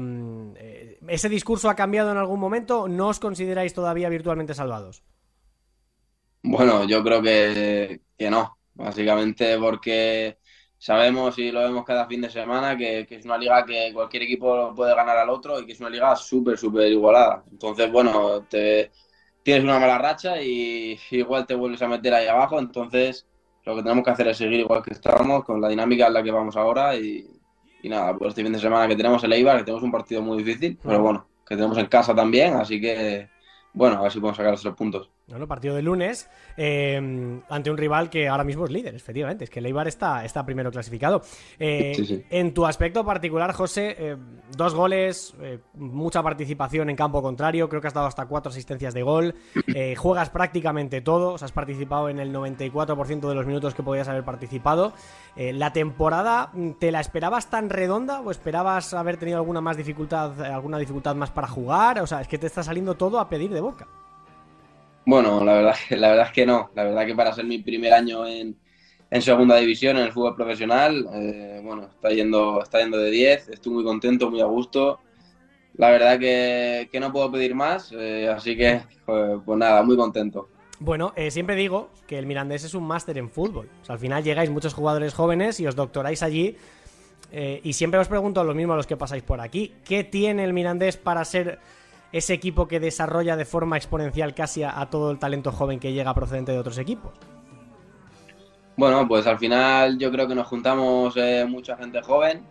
eh, 0.57 0.99
¿Ese 1.09 1.29
discurso 1.29 1.69
ha 1.69 1.75
cambiado 1.77 2.11
en 2.11 2.17
algún 2.17 2.41
momento? 2.41 2.89
¿No 2.89 3.09
os 3.09 3.21
consideráis 3.21 3.75
todavía 3.75 4.09
virtualmente 4.09 4.55
salvados? 4.55 5.03
Bueno, 6.43 6.85
yo 6.89 7.03
creo 7.05 7.21
que, 7.21 8.01
que 8.17 8.31
no, 8.31 8.59
básicamente 8.75 9.59
porque 9.59 10.39
sabemos 10.79 11.39
y 11.39 11.51
lo 11.51 11.61
vemos 11.61 11.85
cada 11.85 12.07
fin 12.07 12.21
de 12.21 12.31
semana 12.31 12.77
que, 12.77 13.07
que 13.07 13.17
es 13.17 13.25
una 13.25 13.37
liga 13.37 13.65
que 13.65 13.93
cualquier 13.93 14.23
equipo 14.23 14.75
puede 14.75 14.95
ganar 14.95 15.19
al 15.19 15.31
otro 15.31 15.61
y 15.61 15.67
que 15.67 15.73
es 15.73 15.81
una 15.81 15.91
liga 15.91 16.15
súper, 16.17 16.57
súper 16.57 16.91
igualada. 16.91 17.45
Entonces, 17.51 17.91
bueno, 17.91 18.43
te, 18.49 18.91
tienes 19.43 19.65
una 19.65 19.79
mala 19.79 19.99
racha 19.99 20.41
y 20.41 20.99
igual 21.11 21.47
te 21.47 21.55
vuelves 21.55 21.83
a 21.83 21.89
meter 21.89 22.15
ahí 22.15 22.27
abajo, 22.27 22.59
entonces 22.59 23.27
lo 23.65 23.77
que 23.77 23.83
tenemos 23.83 24.05
que 24.05 24.11
hacer 24.11 24.29
es 24.29 24.37
seguir 24.39 24.61
igual 24.61 24.83
que 24.83 24.93
estamos, 24.93 25.45
con 25.45 25.61
la 25.61 25.69
dinámica 25.69 26.07
en 26.07 26.15
la 26.15 26.23
que 26.23 26.31
vamos 26.31 26.57
ahora 26.57 26.97
y, 26.97 27.29
y 27.83 27.89
nada, 27.89 28.17
pues 28.17 28.31
este 28.31 28.43
fin 28.43 28.53
de 28.53 28.59
semana 28.59 28.89
que 28.89 28.97
tenemos 28.97 29.23
el 29.25 29.33
Eibar, 29.33 29.59
que 29.59 29.65
tenemos 29.65 29.83
un 29.83 29.93
partido 29.93 30.23
muy 30.23 30.43
difícil, 30.43 30.79
pero 30.83 31.03
bueno, 31.03 31.29
que 31.47 31.57
tenemos 31.57 31.77
en 31.79 31.87
casa 31.87 32.15
también, 32.15 32.55
así 32.55 32.81
que 32.81 33.29
bueno, 33.73 33.99
a 33.99 34.03
ver 34.03 34.13
si 34.13 34.21
podemos 34.21 34.37
sacar 34.37 34.53
los 34.53 34.63
tres 34.63 34.75
puntos. 34.75 35.11
Bueno, 35.29 35.47
partido 35.47 35.75
de 35.75 35.83
lunes 35.83 36.31
eh, 36.57 37.41
ante 37.51 37.71
un 37.71 37.77
rival 37.77 38.09
que 38.09 38.29
ahora 38.29 38.45
mismo 38.45 38.65
es 38.65 38.71
líder, 38.71 38.95
efectivamente. 38.95 39.45
Es 39.45 39.51
que 39.51 39.59
el 39.59 39.67
Eibar 39.67 39.87
está, 39.87 40.25
está 40.25 40.45
primero 40.45 40.71
clasificado. 40.71 41.23
Eh, 41.59 41.93
Sí, 41.95 42.07
sí. 42.07 42.25
En 42.31 42.55
tu 42.55 42.65
aspecto 42.65 43.05
particular, 43.05 43.53
José, 43.53 43.95
eh, 43.99 44.17
dos 44.57 44.75
goles, 44.75 45.35
eh, 45.41 45.59
mucha 45.75 46.23
participación 46.23 46.89
en 46.89 46.97
campo 46.97 47.21
contrario. 47.21 47.69
Creo 47.69 47.81
que 47.81 47.89
has 47.89 47.95
dado 47.95 48.07
hasta 48.07 48.27
cuatro 48.27 48.51
asistencias 48.51 48.95
de 48.95 49.03
gol. 49.03 49.35
juegas 49.97 50.31
prácticamente 50.31 51.01
todo. 51.01 51.35
o 51.35 51.39
sea, 51.39 51.47
has 51.47 51.53
participado 51.53 52.09
en 52.09 52.21
el 52.21 52.33
94% 52.33 53.29
de 53.29 53.35
los 53.35 53.47
minutos 53.47 53.75
que 53.75 53.83
podías 53.83 54.09
haber 54.09 54.25
participado. 54.25 54.93
¿La 55.37 55.73
temporada 55.73 56.51
mm, 56.53 56.73
te 56.73 56.91
la 56.91 57.01
esperabas 57.01 57.51
tan 57.51 57.69
redonda 57.69 58.21
o 58.21 58.31
esperabas 58.31 58.95
haber 58.95 59.19
tenido 59.19 59.39
alguna 59.39 59.61
más 59.61 59.77
dificultad, 59.77 60.41
alguna 60.43 60.79
dificultad 60.79 61.15
más 61.15 61.31
para 61.31 61.49
jugar? 61.49 62.01
O 62.01 62.07
sea, 62.07 62.21
es 62.21 62.29
que 62.29 62.39
te 62.39 62.47
está 62.47 62.63
saliendo 62.63 62.95
todo 62.95 63.21
a 63.21 63.29
pedir 63.29 63.53
de 63.53 63.61
boca. 63.61 63.87
Bueno, 65.09 65.43
la 65.43 65.55
verdad, 65.55 65.75
la 65.89 66.09
verdad 66.11 66.27
es 66.27 66.33
que 66.33 66.45
no. 66.45 66.71
La 66.75 66.85
verdad 66.85 67.07
que 67.07 67.15
para 67.15 67.33
ser 67.33 67.47
mi 67.47 67.61
primer 67.61 67.95
año 67.95 68.27
en, 68.27 68.55
segunda 69.23 69.57
división, 69.57 69.97
en 69.97 70.03
el 70.03 70.13
fútbol 70.13 70.37
profesional, 70.37 71.09
eh, 71.15 71.63
bueno, 71.65 71.85
está 71.85 72.11
yendo, 72.11 72.63
está 72.63 72.81
yendo 72.81 72.99
de 72.99 73.11
10. 73.11 73.49
Estoy 73.49 73.73
muy 73.73 73.85
contento, 73.85 74.31
muy 74.31 74.43
a 74.43 74.45
gusto. 74.45 75.01
La 75.77 75.89
verdad 75.89 76.19
que, 76.19 76.91
que 76.93 77.01
no 77.01 77.11
puedo 77.11 77.33
pedir 77.33 77.55
más, 77.55 77.91
eh, 77.93 78.29
así 78.29 78.55
que, 78.55 78.83
pues, 79.07 79.41
pues 79.47 79.59
nada, 79.59 79.83
muy 79.83 79.97
contento. 79.97 80.51
Bueno, 80.79 81.15
eh, 81.17 81.31
siempre 81.31 81.57
digo 81.57 81.89
que 82.07 82.19
el 82.19 82.27
Mirandés 82.27 82.65
es 82.65 82.75
un 82.75 82.87
máster 82.87 83.17
en 83.17 83.31
fútbol. 83.31 83.71
O 83.81 83.85
sea, 83.87 83.95
al 83.95 84.01
final 84.01 84.23
llegáis 84.23 84.51
muchos 84.51 84.75
jugadores 84.75 85.15
jóvenes 85.15 85.59
y 85.59 85.67
os 85.67 85.75
doctoráis 85.75 86.23
allí. 86.23 86.55
eh, 87.33 87.63
y 87.65 87.73
siempre 87.73 87.99
os 87.99 88.09
pregunto 88.09 88.45
lo 88.45 88.55
mismo 88.55 88.75
a 88.75 88.77
los 88.77 88.87
que 88.87 88.99
pasáis 88.99 89.23
por 89.23 89.41
aquí. 89.41 89.73
¿Qué 89.87 90.05
tiene 90.05 90.45
el 90.45 90.53
Mirandés 90.53 90.99
para 90.99 91.25
ser 91.25 91.61
ese 92.13 92.33
equipo 92.35 92.69
que 92.69 92.81
desarrolla 92.81 93.37
de 93.37 93.45
forma 93.45 93.77
exponencial 93.77 94.35
casi 94.35 94.63
a, 94.63 94.87
todo 94.91 95.11
el 95.11 95.19
talento 95.19 95.53
joven 95.53 95.79
que 95.79 95.93
llega 95.93 96.15
procedente 96.15 96.53
de 96.53 96.59
otros 96.59 96.79
equipos? 96.79 97.13
Bueno, 98.77 99.07
pues 99.09 99.27
al 99.27 99.39
final 99.39 99.99
yo 99.99 100.11
creo 100.11 100.29
que 100.29 100.35
nos 100.35 100.47
juntamos 100.47 101.15
eh, 101.17 101.45
mucha 101.49 101.77
gente 101.77 102.01
joven, 102.01 102.45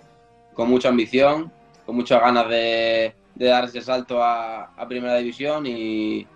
con 0.54 0.70
mucha 0.70 0.90
ambición, 0.90 1.52
con 1.86 1.96
muchas 1.96 2.20
ganas 2.20 2.50
de, 2.50 3.16
de 3.36 3.46
dar 3.46 3.66
ese 3.66 3.82
salto 3.82 4.22
a, 4.22 4.70
Primera 4.88 5.18
División 5.18 5.66
y, 5.66 6.28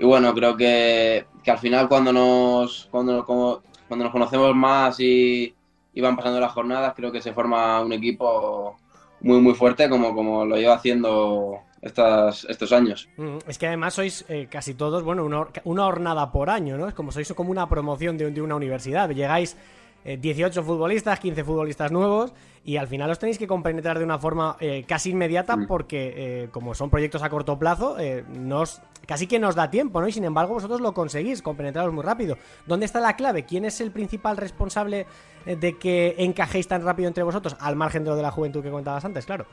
bueno, 0.00 0.32
creo 0.34 0.56
que, 0.56 1.26
al 1.46 1.58
final 1.58 1.88
cuando 1.88 2.12
nos, 2.12 2.88
cuando, 2.90 3.24
cuando 3.24 4.04
nos 4.04 4.12
conocemos 4.12 4.54
más 4.54 4.98
y, 5.00 5.54
y, 5.92 6.00
van 6.00 6.16
pasando 6.16 6.40
las 6.40 6.52
jornadas, 6.52 6.94
creo 6.94 7.12
que 7.12 7.22
se 7.22 7.32
forma 7.32 7.80
un 7.80 7.92
equipo 7.92 8.76
muy, 9.20 9.40
muy 9.40 9.54
fuerte 9.54 9.88
como, 9.88 10.14
como 10.14 10.44
lo 10.44 10.56
lleva 10.56 10.74
haciendo 10.74 11.60
estas, 11.84 12.44
estos 12.48 12.72
años. 12.72 13.08
Mm, 13.16 13.38
es 13.46 13.58
que 13.58 13.66
además 13.66 13.94
sois 13.94 14.24
eh, 14.28 14.48
casi 14.50 14.74
todos, 14.74 15.02
bueno, 15.04 15.24
una, 15.24 15.46
una, 15.64 15.86
hornada 15.86 16.32
por 16.32 16.50
año, 16.50 16.76
¿no? 16.78 16.88
Es 16.88 16.94
como 16.94 17.12
sois 17.12 17.32
como 17.34 17.50
una 17.50 17.68
promoción 17.68 18.16
de, 18.16 18.30
de 18.30 18.42
una 18.42 18.56
universidad. 18.56 19.10
Llegáis 19.10 19.56
eh, 20.04 20.16
18 20.16 20.62
futbolistas, 20.62 21.20
15 21.20 21.44
futbolistas 21.44 21.92
nuevos 21.92 22.32
y 22.64 22.76
al 22.78 22.88
final 22.88 23.08
los 23.08 23.18
tenéis 23.18 23.38
que 23.38 23.46
compenetrar 23.46 23.98
de 23.98 24.04
una 24.04 24.18
forma 24.18 24.56
eh, 24.60 24.84
casi 24.88 25.10
inmediata 25.10 25.56
Mm. 25.56 25.66
porque 25.66 26.14
eh, 26.16 26.48
como 26.50 26.74
son 26.74 26.90
proyectos 26.90 27.22
a 27.22 27.28
corto 27.28 27.58
plazo, 27.58 27.98
eh, 27.98 28.24
nos, 28.28 28.80
casi 29.06 29.26
que 29.26 29.38
nos 29.38 29.54
da 29.54 29.70
tiempo, 29.70 30.00
¿no? 30.00 30.08
Y 30.08 30.12
sin 30.12 30.24
embargo 30.24 30.54
vosotros 30.54 30.80
lo 30.80 30.92
conseguís, 30.94 31.42
compenetraros 31.42 31.92
muy 31.92 32.02
rápido. 32.02 32.38
¿Dónde 32.66 32.86
está 32.86 33.00
la 33.00 33.16
clave? 33.16 33.44
¿Quién 33.44 33.64
es 33.66 33.80
el 33.80 33.90
principal 33.90 34.36
responsable 34.38 35.06
eh, 35.44 35.56
de 35.56 35.78
que 35.78 36.14
encajéis 36.18 36.66
tan 36.66 36.82
rápido 36.82 37.08
entre 37.08 37.22
vosotros? 37.22 37.56
Al 37.60 37.76
margen 37.76 38.04
de 38.04 38.10
lo 38.10 38.16
de 38.16 38.22
la 38.22 38.30
juventud 38.30 38.62
que 38.62 38.70
comentabas 38.70 39.04
antes, 39.04 39.26
claro. 39.26 39.46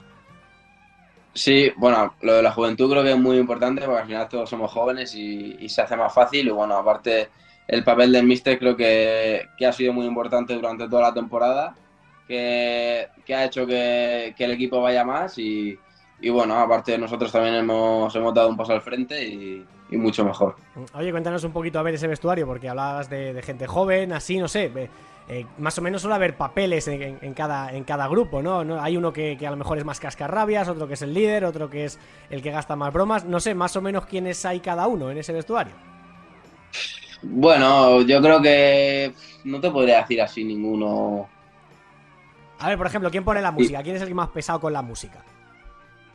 Sí, 1.34 1.72
bueno, 1.78 2.14
lo 2.22 2.34
de 2.34 2.44
la 2.44 2.52
juventud 2.52 2.92
creo 2.92 3.04
que 3.04 3.12
es 3.12 3.18
muy 3.18 3.38
importante 3.38 3.82
porque 3.86 4.02
al 4.02 4.08
final 4.08 4.30
todos 4.30 4.50
somos 4.50 4.72
jóvenes 4.72 5.16
y, 5.16 5.68
se 5.70 5.82
hace 5.82 5.96
más 5.96 6.14
fácil. 6.14 6.48
Y 6.48 6.52
bueno, 6.52 6.76
aparte, 6.76 7.30
el 7.68 7.84
papel 7.84 8.12
del 8.12 8.26
Mister 8.26 8.60
creo 8.60 8.76
que, 8.76 9.48
que 9.58 9.66
ha 9.66 9.72
sido 9.72 9.94
muy 9.94 10.06
importante 10.06 10.54
durante 10.54 10.90
toda 10.90 11.04
la 11.04 11.14
temporada, 11.14 11.76
que, 12.28 13.08
que 13.26 13.36
ha 13.36 13.46
hecho 13.46 13.66
que, 13.66 14.34
que, 14.38 14.44
el 14.44 14.52
equipo 14.52 14.82
vaya 14.82 15.06
más. 15.06 15.38
Y, 15.38 15.78
y, 16.20 16.30
bueno, 16.30 16.56
aparte, 16.60 16.98
nosotros 16.98 17.32
también 17.32 17.56
hemos, 17.56 18.14
hemos 18.14 18.34
dado 18.34 18.50
un 18.50 18.58
paso 18.58 18.74
al 18.74 18.82
frente 18.82 19.24
y, 19.26 19.66
y, 19.90 19.98
mucho 19.98 20.26
mejor. 20.26 20.58
Oye, 20.94 21.12
cuéntanos 21.12 21.46
un 21.46 21.54
poquito 21.54 21.80
a 21.80 21.84
ver 21.84 21.94
ese 21.94 22.08
vestuario, 22.08 22.46
porque 22.46 22.68
hablabas 22.68 23.10
de, 23.10 23.34
de 23.34 23.42
gente 23.42 23.68
joven, 23.68 24.12
así, 24.12 24.38
no 24.38 24.50
sé. 24.50 24.70
Eh, 25.34 25.46
más 25.60 25.78
o 25.78 25.82
menos 25.82 26.02
suele 26.02 26.16
haber 26.16 26.36
papeles 26.36 26.90
en, 26.90 27.02
en, 27.02 27.20
en, 27.22 27.34
cada, 27.34 27.72
en 27.72 27.86
cada 27.86 28.06
grupo, 28.10 28.42
¿no? 28.42 28.66
¿no? 28.66 28.84
Hay 28.84 28.98
uno 28.98 29.14
que, 29.14 29.38
que, 29.38 29.48
a 29.48 29.52
lo 29.52 29.56
mejor 29.56 29.78
es 29.78 29.86
más 29.86 29.98
cascarrabias, 29.98 30.68
otro 30.68 30.90
que 30.90 30.96
es 30.96 31.02
el 31.04 31.14
líder, 31.14 31.46
otro 31.46 31.70
que 31.70 31.86
es 31.86 31.98
el 32.30 32.42
que 32.42 32.52
gasta 32.52 32.76
más 32.76 32.92
bromas. 32.92 33.24
No 33.24 33.40
sé, 33.40 33.56
más 33.56 33.74
o 33.78 33.82
menos 33.82 34.06
quiénes 34.06 34.46
hay 34.46 34.60
cada 34.60 34.88
uno 34.88 35.10
en 35.10 35.18
ese 35.18 35.32
vestuario. 35.32 35.72
Bueno, 37.22 38.02
yo 38.02 38.22
creo 38.22 38.42
que 38.42 39.14
no 39.46 39.62
te 39.62 39.72
podría 39.72 40.02
decir 40.02 40.22
así 40.22 40.44
ninguno. 40.44 41.30
A 42.60 42.68
ver, 42.68 42.78
por 42.78 42.88
ejemplo, 42.88 43.10
¿quién 43.10 43.24
pone 43.24 43.42
la 43.42 43.52
música? 43.52 43.82
¿Quién 43.84 43.96
es 43.96 44.02
el 44.02 44.10
que 44.10 44.14
más 44.14 44.32
pesado 44.32 44.60
con 44.60 44.74
la 44.74 44.82
música? 44.82 45.24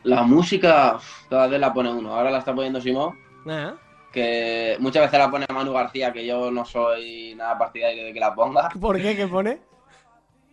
La 0.02 0.24
música, 0.24 0.98
cada 1.30 1.46
vez 1.46 1.58
la 1.58 1.72
pone 1.72 1.90
uno. 1.90 2.14
Ahora 2.14 2.30
la 2.30 2.40
está 2.40 2.54
poniendo 2.54 2.82
Simón. 2.82 3.18
¿Eh? 3.48 3.72
Que 4.16 4.78
muchas 4.80 5.02
veces 5.02 5.18
la 5.18 5.30
pone 5.30 5.44
Manu 5.52 5.74
García, 5.74 6.10
que 6.10 6.24
yo 6.24 6.50
no 6.50 6.64
soy 6.64 7.34
nada 7.36 7.58
partidario 7.58 8.06
de 8.06 8.14
que 8.14 8.20
la 8.20 8.34
ponga. 8.34 8.70
¿Por 8.80 8.96
qué? 8.98 9.14
¿Qué 9.14 9.26
pone? 9.26 9.58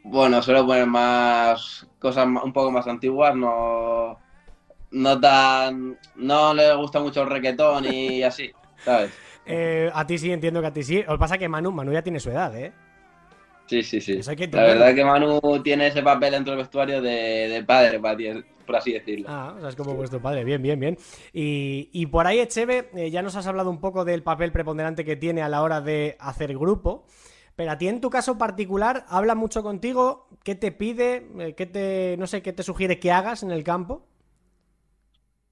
Bueno, 0.04 0.42
suelo 0.42 0.66
poner 0.66 0.86
más 0.86 1.88
cosas 1.98 2.28
un 2.28 2.52
poco 2.52 2.72
más 2.72 2.86
antiguas, 2.88 3.34
no, 3.34 4.20
no 4.92 5.20
tan, 5.22 5.98
no 6.16 6.54
le 6.54 6.76
gusta 6.76 7.00
mucho 7.00 7.22
el 7.22 7.30
reggaetón 7.30 7.86
y 7.86 8.22
así, 8.30 8.52
¿sabes? 8.84 9.12
Eh, 9.46 9.90
a 9.94 10.06
ti 10.06 10.18
sí, 10.18 10.34
entiendo 10.34 10.60
que 10.60 10.68
a 10.68 10.74
ti 10.74 10.84
sí. 10.84 11.02
Lo 11.04 11.14
que 11.14 11.20
pasa 11.20 11.36
es 11.36 11.40
que 11.40 11.48
Manu, 11.48 11.72
Manu 11.72 11.94
ya 11.94 12.02
tiene 12.02 12.20
su 12.20 12.32
edad, 12.32 12.54
¿eh? 12.58 12.74
Sí, 13.68 13.82
sí, 13.82 14.02
sí. 14.02 14.20
La 14.52 14.64
verdad 14.64 14.90
es 14.90 14.96
que 14.96 15.06
Manu 15.06 15.40
tiene 15.64 15.88
ese 15.88 16.04
papel 16.04 16.32
dentro 16.32 16.52
del 16.52 16.64
vestuario 16.64 17.02
de, 17.02 17.48
de 17.48 17.64
padre, 17.64 18.02
por 18.66 18.76
así 18.76 18.94
decirlo. 18.94 19.32
Ah, 19.32 19.54
o 19.58 19.60
sea, 19.62 19.70
es 19.70 19.76
como 19.76 19.96
vuestro 19.96 20.22
padre. 20.22 20.44
Bien, 20.44 20.62
bien, 20.62 20.80
bien. 20.80 20.98
Y, 21.32 21.90
y 21.94 22.08
por 22.08 22.28
ahí, 22.28 22.40
Echeve, 22.40 22.90
eh, 22.96 23.10
ya 23.10 23.22
nos 23.22 23.36
has 23.38 23.48
hablado 23.48 23.70
un 23.70 23.80
poco 23.80 24.04
del 24.04 24.22
papel 24.22 24.52
preponderante 24.52 25.06
que 25.06 25.16
tiene 25.16 25.42
a 25.42 25.48
la 25.50 25.62
hora 25.62 25.80
de 25.82 26.18
hacer 26.20 26.58
grupo. 26.58 27.06
Pero 27.56 27.72
a 27.72 27.78
ti, 27.78 27.88
en 27.88 28.02
tu 28.02 28.10
caso 28.10 28.38
particular, 28.38 29.06
habla 29.08 29.36
mucho 29.36 29.64
contigo. 29.64 30.28
¿Qué 30.44 30.56
te 30.56 30.72
pide? 30.74 31.28
Eh, 31.40 31.54
¿Qué 31.56 31.66
te, 31.68 32.18
no 32.18 32.28
sé, 32.28 32.42
qué 32.42 32.52
te 32.52 32.64
sugiere 32.64 33.00
que 33.00 33.12
hagas 33.12 33.44
en 33.44 33.52
el 33.52 33.64
campo? 33.64 34.06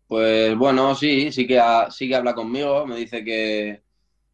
Pues 0.08 0.56
bueno, 0.58 0.94
sí, 0.96 1.32
sí 1.32 1.48
que, 1.48 1.60
sí 1.90 2.08
que 2.10 2.16
habla 2.16 2.34
conmigo. 2.36 2.86
Me 2.86 2.98
dice 2.98 3.24
que, 3.24 3.84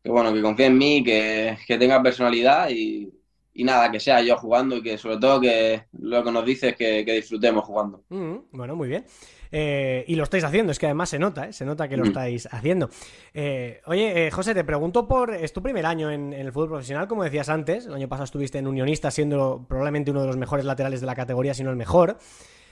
que 0.03 0.09
bueno, 0.11 0.33
que 0.33 0.41
confía 0.41 0.67
en 0.67 0.77
mí, 0.77 1.03
que, 1.03 1.57
que 1.67 1.77
tenga 1.77 2.01
personalidad 2.03 2.69
y, 2.71 3.11
y 3.57 3.63
nada, 3.63 3.91
que 3.91 3.99
sea 3.99 4.21
yo 4.21 4.37
jugando 4.37 4.77
y 4.77 4.83
que 4.83 4.99
sobre 4.99 5.17
todo 5.17 5.41
que 5.41 5.85
lo 5.99 6.23
que 6.23 6.31
nos 6.31 6.45
dice 6.45 6.69
es 6.69 6.75
que, 6.75 7.03
que 7.03 7.13
disfrutemos 7.13 7.65
jugando. 7.65 8.03
Mm, 8.09 8.35
bueno, 8.51 8.75
muy 8.75 8.87
bien. 8.87 9.03
Eh, 9.51 10.05
y 10.07 10.15
lo 10.15 10.23
estáis 10.25 10.43
haciendo, 10.43 10.71
es 10.71 10.77
que 10.77 10.85
además 10.85 11.09
se 11.09 11.17
nota, 11.17 11.47
¿eh? 11.47 11.53
se 11.53 11.65
nota 11.65 11.87
que 11.87 11.97
lo 11.97 12.03
mm. 12.03 12.07
estáis 12.07 12.47
haciendo. 12.51 12.91
Eh, 13.33 13.81
oye, 13.87 14.29
José, 14.29 14.53
te 14.53 14.63
pregunto 14.63 15.07
por. 15.07 15.33
Es 15.33 15.53
tu 15.53 15.63
primer 15.63 15.87
año 15.87 16.11
en, 16.11 16.33
en, 16.33 16.45
el 16.45 16.51
fútbol 16.51 16.69
profesional, 16.69 17.07
como 17.07 17.23
decías 17.23 17.49
antes. 17.49 17.87
El 17.87 17.95
año 17.95 18.07
pasado 18.07 18.25
estuviste 18.25 18.59
en 18.59 18.67
Unionista, 18.67 19.09
siendo 19.09 19.65
probablemente 19.67 20.11
uno 20.11 20.21
de 20.21 20.27
los 20.27 20.37
mejores 20.37 20.63
laterales 20.63 21.01
de 21.01 21.07
la 21.07 21.15
categoría, 21.15 21.55
si 21.55 21.63
no 21.63 21.71
el 21.71 21.77
mejor. 21.77 22.19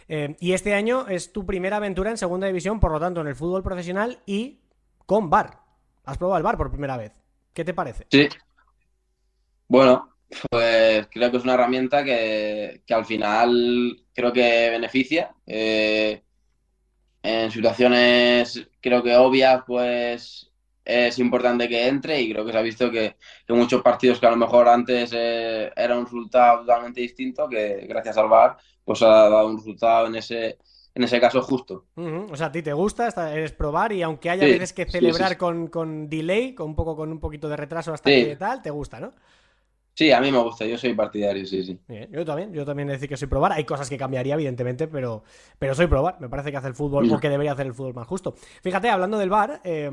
Y 0.07 0.53
este 0.53 0.75
año 0.75 1.07
es 1.07 1.33
tu 1.33 1.47
primera 1.47 1.77
aventura 1.77 2.11
en 2.11 2.17
segunda 2.17 2.45
división, 2.45 2.79
por 2.79 2.91
lo 2.91 2.99
tanto, 2.99 3.21
en 3.21 3.27
el 3.27 3.33
fútbol 3.33 3.63
profesional 3.63 4.19
y 4.27 4.59
con 5.07 5.31
VAR. 5.31 5.61
Has 6.03 6.19
probado 6.19 6.37
el 6.37 6.43
VAR 6.43 6.57
por 6.57 6.69
primera 6.69 6.95
vez. 6.95 7.11
¿Qué 7.55 7.65
te 7.65 7.73
parece? 7.73 8.05
Sí. 8.11 8.29
Bueno, 9.67 10.14
pues 10.49 11.07
creo 11.11 11.31
que 11.31 11.37
es 11.37 11.43
una 11.43 11.53
herramienta 11.53 12.03
que, 12.03 12.81
que 12.85 12.93
al 12.93 13.05
final 13.05 14.03
creo 14.13 14.33
que 14.33 14.69
beneficia. 14.69 15.33
Eh, 15.45 16.21
en 17.23 17.51
situaciones 17.51 18.67
creo 18.81 19.01
que 19.01 19.15
obvias, 19.15 19.63
pues 19.65 20.51
es 20.83 21.17
importante 21.17 21.67
que 21.67 21.87
entre 21.87 22.21
y 22.21 22.31
creo 22.31 22.45
que 22.45 22.51
se 22.51 22.57
ha 22.57 22.61
visto 22.61 22.91
que, 22.91 23.15
que 23.45 23.53
muchos 23.53 23.81
partidos 23.81 24.19
que 24.19 24.27
a 24.27 24.31
lo 24.31 24.37
mejor 24.37 24.67
antes 24.69 25.11
eh, 25.15 25.71
era 25.75 25.97
un 25.97 26.05
resultado 26.05 26.59
totalmente 26.59 27.01
distinto, 27.01 27.49
que 27.49 27.85
gracias 27.87 28.17
al 28.17 28.29
VAR 28.29 28.57
pues 28.83 29.01
ha 29.01 29.07
dado 29.07 29.47
un 29.47 29.57
resultado 29.57 30.05
en 30.05 30.15
ese, 30.15 30.59
en 30.93 31.03
ese 31.03 31.19
caso 31.19 31.41
justo. 31.41 31.87
Uh 31.95 32.03
-huh. 32.03 32.31
O 32.31 32.35
sea, 32.35 32.47
a 32.47 32.51
ti 32.51 32.61
te 32.61 32.73
gusta, 32.73 33.09
eres 33.33 33.51
probar 33.51 33.91
y 33.93 34.03
aunque 34.03 34.29
haya 34.29 34.45
sí, 34.45 34.51
veces 34.51 34.73
que 34.73 34.85
celebrar 34.85 35.29
sí, 35.29 35.33
sí. 35.33 35.39
Con, 35.39 35.67
con, 35.67 36.07
delay, 36.07 36.53
con 36.53 36.67
un 36.67 36.75
poco 36.75 36.95
con 36.95 37.11
un 37.11 37.19
poquito 37.19 37.49
de 37.49 37.57
retraso 37.57 37.91
hasta 37.91 38.11
que 38.11 38.35
tal, 38.35 38.61
te 38.61 38.69
gusta, 38.69 38.99
¿no? 38.99 39.13
Sí, 39.97 40.11
a 40.11 40.19
mí 40.19 40.29
me 40.29 40.39
gusta, 40.39 40.65
yo 40.65 40.77
soy 40.77 40.93
partidario, 40.93 41.45
sí, 41.45 41.63
sí. 41.63 41.79
Bien, 41.87 42.11
yo 42.11 42.25
también, 42.25 42.53
yo 42.53 42.65
también 42.65 42.89
decir 42.89 43.07
que 43.07 43.15
soy 43.15 43.29
probar. 43.29 43.53
Hay 43.53 43.63
cosas 43.63 43.89
que 43.89 43.97
cambiaría, 43.97 44.33
evidentemente, 44.33 44.89
pero, 44.89 45.23
pero 45.57 45.73
soy 45.73 45.87
probar. 45.87 46.19
Me 46.19 46.27
parece 46.27 46.51
que 46.51 46.57
hace 46.57 46.67
el 46.67 46.75
fútbol, 46.75 47.09
o 47.09 47.17
que 47.17 47.29
debería 47.29 47.53
hacer 47.53 47.65
el 47.65 47.73
fútbol 47.73 47.93
más 47.93 48.05
justo. 48.05 48.35
Fíjate, 48.61 48.89
hablando 48.89 49.17
del 49.17 49.29
VAR, 49.29 49.61
eh, 49.63 49.89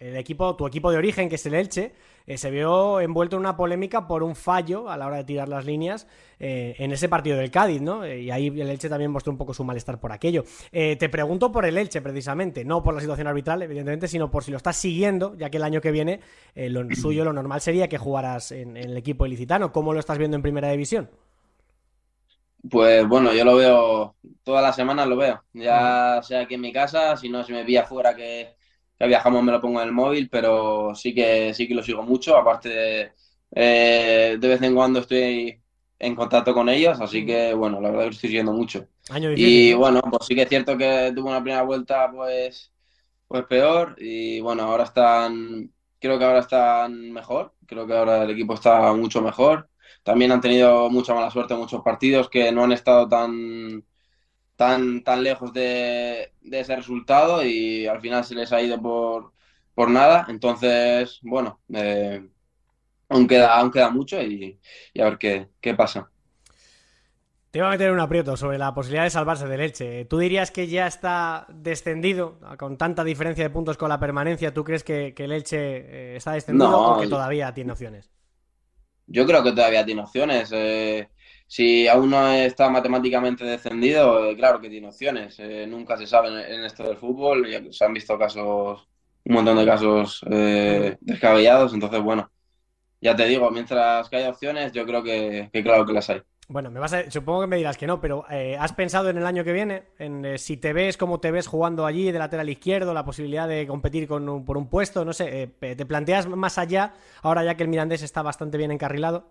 el 0.00 0.16
equipo, 0.16 0.56
tu 0.56 0.66
equipo 0.66 0.90
de 0.90 0.96
origen, 0.96 1.28
que 1.28 1.34
es 1.34 1.44
el 1.44 1.52
Elche, 1.52 1.92
eh, 2.26 2.36
se 2.38 2.50
vio 2.50 3.00
envuelto 3.00 3.36
en 3.36 3.40
una 3.40 3.56
polémica 3.56 4.06
por 4.06 4.22
un 4.22 4.34
fallo 4.34 4.88
a 4.88 4.96
la 4.96 5.06
hora 5.06 5.18
de 5.18 5.24
tirar 5.24 5.48
las 5.48 5.64
líneas 5.64 6.06
eh, 6.38 6.74
en 6.78 6.92
ese 6.92 7.08
partido 7.08 7.36
del 7.38 7.50
Cádiz, 7.50 7.80
¿no? 7.80 8.06
y 8.06 8.30
ahí 8.30 8.48
el 8.48 8.68
Elche 8.68 8.88
también 8.88 9.10
mostró 9.10 9.32
un 9.32 9.38
poco 9.38 9.54
su 9.54 9.64
malestar 9.64 9.98
por 9.98 10.12
aquello. 10.12 10.44
Eh, 10.70 10.96
te 10.96 11.08
pregunto 11.08 11.50
por 11.50 11.64
el 11.64 11.78
Elche, 11.78 12.02
precisamente, 12.02 12.64
no 12.64 12.82
por 12.82 12.94
la 12.94 13.00
situación 13.00 13.26
arbitral, 13.26 13.62
evidentemente, 13.62 14.08
sino 14.08 14.30
por 14.30 14.44
si 14.44 14.50
lo 14.50 14.58
estás 14.58 14.76
siguiendo, 14.76 15.34
ya 15.36 15.48
que 15.48 15.56
el 15.56 15.62
año 15.62 15.80
que 15.80 15.90
viene 15.90 16.20
eh, 16.54 16.68
lo 16.68 16.86
suyo, 16.94 17.24
lo 17.24 17.32
normal 17.32 17.60
sería 17.60 17.88
que 17.88 17.98
jugaras 17.98 18.52
en, 18.52 18.76
en 18.76 18.90
el 18.90 18.96
equipo 18.96 19.24
ilicitano. 19.24 19.72
¿Cómo 19.72 19.94
lo 19.94 20.00
estás 20.00 20.18
viendo 20.18 20.36
en 20.36 20.42
primera 20.42 20.68
división? 20.70 21.08
Pues 22.68 23.06
bueno, 23.06 23.32
yo 23.32 23.44
lo 23.44 23.56
veo 23.56 24.16
todas 24.42 24.62
las 24.62 24.76
semanas, 24.76 25.06
lo 25.06 25.16
veo. 25.16 25.42
Ya 25.52 26.20
sea 26.22 26.40
aquí 26.40 26.54
en 26.54 26.60
mi 26.60 26.72
casa, 26.72 27.16
si 27.16 27.28
no, 27.28 27.44
si 27.44 27.52
me 27.52 27.64
vi 27.64 27.76
afuera 27.76 28.14
que, 28.14 28.56
que, 28.98 29.06
viajamos 29.06 29.42
me 29.42 29.52
lo 29.52 29.60
pongo 29.60 29.80
en 29.80 29.88
el 29.88 29.92
móvil, 29.92 30.28
pero 30.30 30.94
sí 30.94 31.14
que 31.14 31.54
sí 31.54 31.68
que 31.68 31.74
lo 31.74 31.82
sigo 31.82 32.02
mucho. 32.02 32.36
Aparte, 32.36 32.68
de, 32.68 33.12
eh, 33.52 34.36
de 34.38 34.48
vez 34.48 34.62
en 34.62 34.74
cuando 34.74 35.00
estoy 35.00 35.60
en 35.98 36.14
contacto 36.14 36.52
con 36.52 36.68
ellos, 36.68 37.00
así 37.00 37.24
que 37.24 37.54
bueno, 37.54 37.80
la 37.80 37.88
verdad 37.88 38.04
que 38.04 38.06
lo 38.06 38.12
estoy 38.12 38.28
siguiendo 38.28 38.52
mucho. 38.52 38.86
Año 39.08 39.30
y 39.32 39.72
bueno, 39.72 40.00
pues 40.02 40.26
sí 40.26 40.34
que 40.34 40.42
es 40.42 40.48
cierto 40.48 40.76
que 40.76 41.12
tuvo 41.14 41.28
una 41.28 41.42
primera 41.42 41.62
vuelta 41.62 42.10
pues, 42.10 42.72
pues 43.28 43.44
peor. 43.46 43.94
Y 43.98 44.40
bueno, 44.40 44.64
ahora 44.64 44.84
están, 44.84 45.72
creo 45.98 46.18
que 46.18 46.24
ahora 46.24 46.40
están 46.40 47.12
mejor, 47.12 47.54
creo 47.66 47.86
que 47.86 47.94
ahora 47.94 48.24
el 48.24 48.30
equipo 48.30 48.54
está 48.54 48.92
mucho 48.92 49.22
mejor. 49.22 49.68
También 50.02 50.32
han 50.32 50.40
tenido 50.40 50.88
mucha 50.90 51.14
mala 51.14 51.30
suerte 51.30 51.54
en 51.54 51.60
muchos 51.60 51.82
partidos 51.82 52.28
que 52.28 52.52
no 52.52 52.64
han 52.64 52.72
estado 52.72 53.08
tan, 53.08 53.84
tan, 54.56 55.02
tan 55.04 55.22
lejos 55.22 55.52
de, 55.52 56.32
de, 56.40 56.60
ese 56.60 56.74
resultado 56.76 57.44
y 57.44 57.86
al 57.86 58.00
final 58.00 58.24
se 58.24 58.34
les 58.34 58.52
ha 58.52 58.60
ido 58.60 58.80
por, 58.80 59.32
por 59.74 59.90
nada. 59.90 60.26
Entonces, 60.28 61.20
bueno, 61.22 61.60
eh, 61.72 62.26
aún, 63.08 63.26
queda, 63.26 63.58
aún 63.58 63.70
queda 63.70 63.90
mucho 63.90 64.20
y, 64.20 64.58
y 64.92 65.00
a 65.00 65.04
ver 65.04 65.18
qué, 65.18 65.48
qué, 65.60 65.74
pasa. 65.74 66.10
Te 67.50 67.60
iba 67.60 67.68
a 67.68 67.70
meter 67.70 67.90
un 67.90 68.00
aprieto 68.00 68.36
sobre 68.36 68.58
la 68.58 68.74
posibilidad 68.74 69.04
de 69.04 69.10
salvarse 69.10 69.46
del 69.46 69.60
Elche. 69.60 70.04
¿Tú 70.06 70.18
dirías 70.18 70.50
que 70.50 70.66
ya 70.66 70.86
está 70.86 71.46
descendido 71.48 72.38
con 72.58 72.76
tanta 72.76 73.04
diferencia 73.04 73.44
de 73.44 73.50
puntos 73.50 73.76
con 73.76 73.88
la 73.88 74.00
permanencia? 74.00 74.52
¿Tú 74.52 74.64
crees 74.64 74.84
que, 74.84 75.14
que 75.14 75.24
el 75.24 75.32
Elche 75.32 75.58
eh, 75.58 76.16
está 76.16 76.32
descendido 76.32 76.70
no, 76.70 76.96
o 76.96 77.00
que 77.00 77.06
todavía 77.06 77.54
tiene 77.54 77.72
opciones? 77.72 78.10
yo 79.06 79.26
creo 79.26 79.42
que 79.42 79.52
todavía 79.52 79.84
tiene 79.84 80.02
opciones. 80.02 80.50
Eh, 80.52 81.08
si 81.46 81.88
aún 81.88 82.10
no 82.10 82.30
está 82.32 82.68
matemáticamente 82.68 83.44
descendido, 83.44 84.26
eh, 84.26 84.36
claro 84.36 84.60
que 84.60 84.68
tiene 84.68 84.88
opciones. 84.88 85.36
Eh, 85.38 85.66
nunca 85.66 85.96
se 85.96 86.06
sabe 86.06 86.28
en, 86.54 86.64
esto 86.64 86.84
del 86.84 86.96
fútbol. 86.96 87.46
se 87.72 87.84
han 87.84 87.92
visto 87.92 88.18
casos, 88.18 88.88
un 89.24 89.34
montón 89.34 89.58
de 89.58 89.66
casos 89.66 90.24
descabellados. 91.00 91.74
Entonces, 91.74 92.02
bueno, 92.02 92.30
ya 93.00 93.14
te 93.14 93.26
digo, 93.26 93.50
mientras 93.50 94.08
que 94.08 94.16
haya 94.16 94.30
opciones, 94.30 94.72
yo 94.72 94.84
creo 94.86 95.02
que, 95.02 95.50
que 95.52 95.62
claro 95.62 95.86
que 95.86 95.92
las 95.92 96.10
hay. 96.10 96.22
Bueno, 96.48 96.70
me 96.70 96.78
vas 96.78 96.92
a, 96.92 97.10
supongo 97.10 97.40
que 97.40 97.46
me 97.48 97.56
dirás 97.56 97.76
que 97.76 97.88
no, 97.88 98.00
pero 98.00 98.24
eh, 98.30 98.56
¿has 98.58 98.72
pensado 98.72 99.10
en 99.10 99.18
el 99.18 99.26
año 99.26 99.42
que 99.42 99.52
viene? 99.52 99.82
En 99.98 100.24
eh, 100.24 100.38
si 100.38 100.56
te 100.56 100.72
ves, 100.72 100.96
cómo 100.96 101.18
te 101.18 101.32
ves 101.32 101.48
jugando 101.48 101.86
allí 101.86 102.12
de 102.12 102.20
lateral 102.20 102.48
izquierdo, 102.48 102.94
la 102.94 103.04
posibilidad 103.04 103.48
de 103.48 103.66
competir 103.66 104.06
con 104.06 104.44
por 104.44 104.56
un 104.56 104.68
puesto, 104.68 105.04
no 105.04 105.12
sé, 105.12 105.50
eh, 105.60 105.74
¿te 105.74 105.86
planteas 105.86 106.28
más 106.28 106.58
allá 106.58 106.94
ahora 107.22 107.42
ya 107.42 107.56
que 107.56 107.64
el 107.64 107.68
Mirandés 107.68 108.02
está 108.02 108.22
bastante 108.22 108.58
bien 108.58 108.70
encarrilado? 108.70 109.24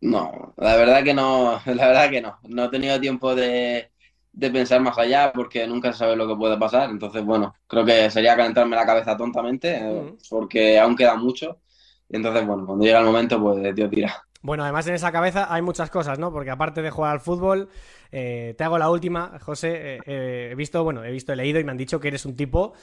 No, 0.00 0.52
la 0.58 0.76
verdad 0.76 1.02
que 1.02 1.14
no, 1.14 1.60
la 1.66 1.86
verdad 1.88 2.10
que 2.10 2.20
no. 2.20 2.38
No 2.48 2.64
he 2.64 2.68
tenido 2.68 3.00
tiempo 3.00 3.34
de, 3.34 3.90
pensar 4.38 4.80
más 4.80 4.98
allá 4.98 5.32
porque 5.32 5.66
nunca 5.66 5.92
se 5.92 6.00
sabe 6.00 6.16
lo 6.16 6.28
que 6.28 6.36
puede 6.36 6.58
pasar. 6.58 6.90
Entonces, 6.90 7.24
bueno, 7.24 7.54
creo 7.66 7.84
que 7.84 8.10
sería 8.10 8.36
calentarme 8.36 8.76
la 8.76 8.86
cabeza 8.86 9.16
tontamente 9.16 9.80
porque 10.28 10.78
aún 10.78 10.96
queda 10.96 11.16
mucho. 11.16 11.60
Y 12.08 12.16
entonces, 12.16 12.46
bueno, 12.46 12.66
cuando 12.66 12.84
llega 12.84 13.00
el 13.00 13.06
momento, 13.06 13.40
pues 13.40 13.74
Dios 13.74 13.90
dirá. 13.90 14.22
Bueno, 14.44 14.62
además 14.62 14.86
en 14.86 14.92
esa 14.92 15.10
cabeza 15.10 15.46
hay 15.48 15.62
muchas 15.62 15.88
cosas, 15.88 16.18
¿no? 16.18 16.30
Porque 16.30 16.50
aparte 16.50 16.82
de 16.82 16.90
jugar 16.90 17.12
al 17.12 17.20
fútbol, 17.20 17.70
eh, 18.12 18.54
te 18.58 18.62
hago 18.62 18.76
la 18.76 18.90
última, 18.90 19.38
José. 19.40 19.70
Eh, 19.72 20.00
eh, 20.04 20.48
he 20.52 20.54
visto, 20.54 20.84
bueno, 20.84 21.02
he 21.02 21.10
visto, 21.10 21.32
he 21.32 21.36
leído 21.36 21.60
y 21.60 21.64
me 21.64 21.70
han 21.70 21.78
dicho 21.78 21.98
que 21.98 22.08
eres 22.08 22.26
un 22.26 22.36
tipo 22.36 22.74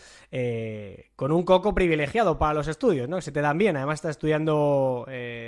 con 1.15 1.31
un 1.31 1.43
coco 1.43 1.75
privilegiado 1.75 2.39
para 2.39 2.55
los 2.55 2.67
estudios, 2.67 3.07
¿no? 3.07 3.17
Que 3.17 3.21
se 3.21 3.31
te 3.31 3.41
dan 3.41 3.59
bien. 3.59 3.77
Además, 3.77 3.99
estás 3.99 4.11
estudiando 4.11 5.05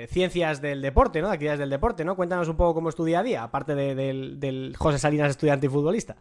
ciencias 0.08 0.62
del 0.62 0.84
deporte, 0.84 1.20
¿no? 1.20 1.32
Actividades 1.32 1.60
del 1.60 1.72
deporte, 1.72 2.06
¿no? 2.06 2.16
Cuéntanos 2.16 2.48
un 2.48 2.58
poco 2.58 2.76
cómo 2.76 2.90
es 2.90 2.96
tu 2.96 3.06
día 3.06 3.22
a 3.22 3.24
día, 3.24 3.42
aparte 3.42 3.74
del, 3.74 4.76
José 4.78 5.00
Salinas 5.00 5.32
estudiante 5.32 5.66
y 5.66 5.70
futbolista. 5.70 6.16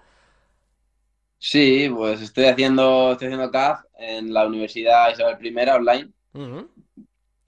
Sí, 1.37 1.91
pues 1.95 2.23
estoy 2.23 2.47
haciendo, 2.47 3.13
estoy 3.13 3.27
haciendo 3.27 3.51
CAF 3.51 3.83
en 3.99 4.33
la 4.33 4.47
Universidad 4.47 5.13
Isabel 5.13 5.37
I 5.45 5.69
online 5.69 6.11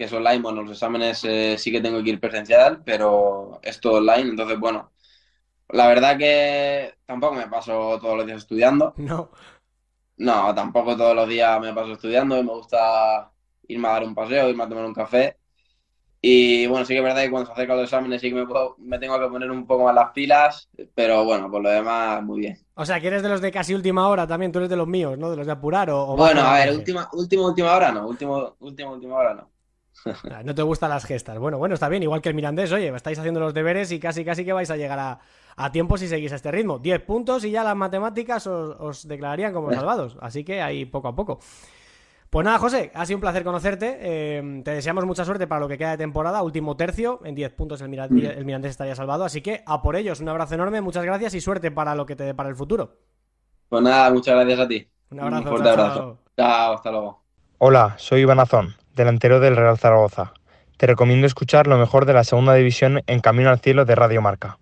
que 0.05 0.07
es 0.07 0.13
online, 0.13 0.43
bueno, 0.43 0.63
los 0.63 0.73
exámenes 0.73 1.25
eh, 1.25 1.57
sí 1.59 1.73
que 1.73 1.81
tengo 1.81 2.03
que 2.03 2.11
ir 2.11 2.21
presencial, 2.21 2.83
pero 2.85 3.59
es 3.63 3.81
todo 3.81 3.95
online, 3.95 4.31
entonces 4.31 4.59
bueno, 4.59 4.93
la 5.69 5.89
verdad 5.89 6.19
que 6.19 6.95
tampoco 7.07 7.35
me 7.35 7.49
paso 7.49 7.99
todos 8.01 8.17
los 8.17 8.27
días 8.27 8.39
estudiando. 8.39 8.95
No. 8.99 9.31
No, 10.17 10.55
tampoco 10.55 10.97
todos 10.97 11.15
los 11.17 11.29
días 11.29 11.61
me 11.61 11.75
paso 11.75 11.93
estudiando, 11.93 12.43
me 12.43 12.53
gusta 12.53 13.33
irme 13.67 13.89
a 13.89 13.93
dar 13.93 14.05
un 14.05 14.15
paseo, 14.15 14.49
irme 14.49 14.63
a 14.65 14.69
tomar 14.69 14.85
un 14.85 14.95
café. 14.95 15.39
Y 16.21 16.67
bueno, 16.69 16.87
sí 16.87 16.95
que 16.95 16.99
es 16.99 17.05
verdad 17.05 17.23
que 17.23 17.31
cuando 17.31 17.47
se 17.47 17.53
acercan 17.53 17.77
los 17.77 17.85
exámenes 17.85 18.21
sí 18.21 18.31
que 18.31 18.37
me, 18.37 18.47
me 18.79 18.99
tengo 18.99 19.21
que 19.21 19.29
poner 19.29 19.51
un 19.51 19.67
poco 19.67 19.85
más 19.85 19.95
las 19.95 20.11
pilas, 20.13 20.71
pero 20.95 21.25
bueno, 21.25 21.51
por 21.51 21.63
lo 21.63 21.69
demás, 21.71 22.23
muy 22.23 22.41
bien. 22.41 22.59
O 22.77 22.85
sea, 22.87 22.99
que 23.01 23.09
eres 23.09 23.23
de 23.23 23.29
los 23.29 23.41
de 23.43 23.53
casi 23.53 23.75
última 23.75 24.09
hora 24.09 24.27
también, 24.27 24.51
tú 24.51 24.59
eres 24.59 24.71
de 24.71 24.77
los 24.77 24.89
míos, 24.89 25.19
¿no? 25.19 25.31
De 25.31 25.37
los 25.37 25.47
de 25.47 25.53
apurar 25.53 25.91
o... 25.91 26.17
bueno, 26.17 26.41
a 26.43 26.55
ver, 26.55 26.71
última, 26.75 27.09
última, 27.13 27.47
última 27.47 27.77
hora 27.77 27.93
no, 27.93 28.07
última, 28.07 28.55
última, 28.61 28.91
última 28.93 29.15
hora 29.17 29.35
no. 29.35 29.51
Ah, 30.31 30.43
no 30.45 30.55
te 30.55 30.63
gustan 30.63 30.91
las 30.91 31.05
gestas. 31.05 31.39
Bueno, 31.39 31.59
bueno, 31.59 31.75
está 31.75 31.89
bien, 31.89 32.03
igual 32.03 32.21
que 32.21 32.29
el 32.29 32.35
Mirandés, 32.35 32.73
oye, 32.73 32.95
estáis 32.95 33.19
haciendo 33.19 33.41
los 33.41 33.55
deberes 33.55 33.91
y 33.93 33.99
casi 33.99 34.25
casi 34.25 34.45
que 34.45 34.53
vais 34.53 34.71
a 34.71 34.77
llegar 34.77 34.99
a, 35.57 35.73
tiempo 35.73 35.97
si 35.97 36.09
seguís 36.09 36.33
a 36.33 36.37
este 36.37 36.51
ritmo. 36.51 36.79
10 36.79 37.03
puntos 37.03 37.45
y 37.45 37.51
ya 37.51 37.65
las 37.65 37.77
matemáticas 37.77 38.47
os, 38.47 39.07
declararían 39.09 39.53
como 39.53 39.73
salvados. 39.73 40.17
Así 40.21 40.45
que 40.45 40.61
ahí 40.61 40.85
poco 40.85 41.09
a 41.09 41.15
poco. 41.15 41.39
Pues 42.29 42.45
nada, 42.45 42.59
José, 42.59 42.91
ha 42.95 43.07
sido 43.07 43.19
un 43.19 43.21
placer 43.21 43.45
conocerte. 43.45 43.97
Eh, 44.01 44.63
te 44.65 44.73
deseamos 44.73 45.07
mucha 45.07 45.25
suerte 45.25 45.47
para 45.47 45.61
lo 45.61 45.69
que 45.69 45.79
queda 45.79 45.93
de 45.93 45.99
temporada. 45.99 46.43
Último 46.43 46.77
tercio, 46.77 47.21
en 47.25 47.37
10 47.37 47.53
puntos 47.53 47.81
el, 47.81 47.95
el 47.95 48.45
Mirandés 48.45 48.71
estaría 48.71 48.97
salvado. 48.97 49.25
Así 49.25 49.41
que 49.41 49.63
a 49.65 49.81
por 49.83 49.95
ellos, 49.95 50.21
un 50.21 50.29
abrazo 50.29 50.55
enorme, 50.55 50.81
muchas 50.81 51.05
gracias 51.05 51.35
y 51.35 51.41
suerte 51.41 51.71
para 51.71 51.95
lo 51.95 52.07
que 52.07 52.17
te 52.17 52.25
dé 52.25 52.35
para 52.35 52.49
el 52.49 52.57
futuro. 52.57 52.99
Pues 53.69 53.83
nada, 53.83 54.11
muchas 54.11 54.35
gracias 54.35 54.59
a 54.59 54.69
ti. 54.69 54.89
Un 55.11 55.21
abrazo. 55.21 55.49
fuerte 55.49 55.69
abrazo. 55.69 56.19
chao, 56.37 56.75
hasta 56.75 56.91
luego. 56.91 57.23
Hola, 57.59 57.95
soy 57.99 58.23
Iván 58.23 58.41
Azón 58.41 58.75
delantero 58.95 59.41
del 59.41 59.57
Real 59.57 59.79
Zaragoza. 59.79 60.33
Te 60.77 60.87
recomiendo 60.87 61.27
escuchar 61.27 61.67
lo 61.67 61.79
mejor 61.79 62.07
de 62.07 62.15
la 62.15 62.25
segunda 62.25 62.55
división 62.55 63.03
en 63.07 63.21
Camino 63.21 63.51
al 63.51 63.61
Cielo 63.61 63.85
de 63.85 63.95
Radio 63.95 64.23
Marca. 64.23 64.59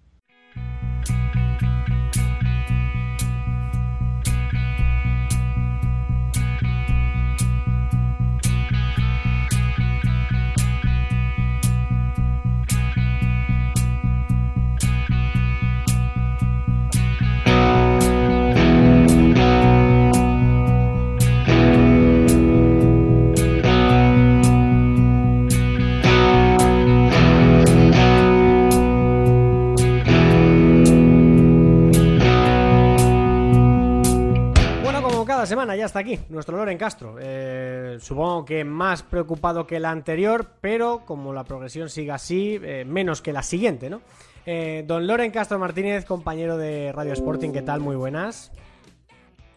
Aquí, 36.12 36.25
nuestro 36.29 36.57
Loren 36.57 36.79
Castro. 36.79 37.16
Eh, 37.20 37.98
supongo 38.01 38.44
que 38.44 38.64
más 38.64 39.03
preocupado 39.03 39.66
que 39.66 39.81
la 39.81 39.90
anterior, 39.90 40.53
pero 40.61 41.03
como 41.05 41.33
la 41.33 41.44
progresión 41.44 41.88
sigue 41.88 42.12
así, 42.12 42.59
eh, 42.62 42.85
menos 42.87 43.22
que 43.22 43.33
la 43.33 43.42
siguiente, 43.42 43.90
¿no? 43.90 44.03
Eh, 44.44 44.85
don 44.87 45.07
Loren 45.07 45.31
Castro 45.31 45.59
Martínez, 45.59 46.05
compañero 46.05 46.57
de 46.57 46.92
Radio 46.92 47.12
Sporting, 47.12 47.51
¿qué 47.51 47.62
tal? 47.62 47.81
Muy 47.81 47.96
buenas. 47.96 48.51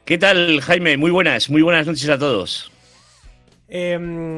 ¿Qué 0.06 0.18
tal, 0.18 0.62
Jaime? 0.62 0.98
Muy 0.98 1.10
buenas, 1.10 1.50
muy 1.50 1.64
buenas 1.64 1.88
noches 1.88 2.08
a 2.10 2.20
todos. 2.20 2.72
Em, 3.68 4.38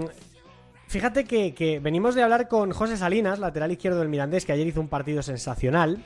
fíjate 0.87 1.25
que, 1.25 1.53
que 1.53 1.79
venimos 1.79 2.15
de 2.15 2.23
hablar 2.23 2.47
con 2.47 2.71
José 2.71 2.95
Salinas, 2.95 3.39
lateral 3.39 3.73
izquierdo 3.73 3.99
del 3.99 4.07
Mirandés, 4.07 4.45
que 4.45 4.53
ayer 4.53 4.67
hizo 4.67 4.79
un 4.79 4.87
partido 4.87 5.21
sensacional. 5.21 5.99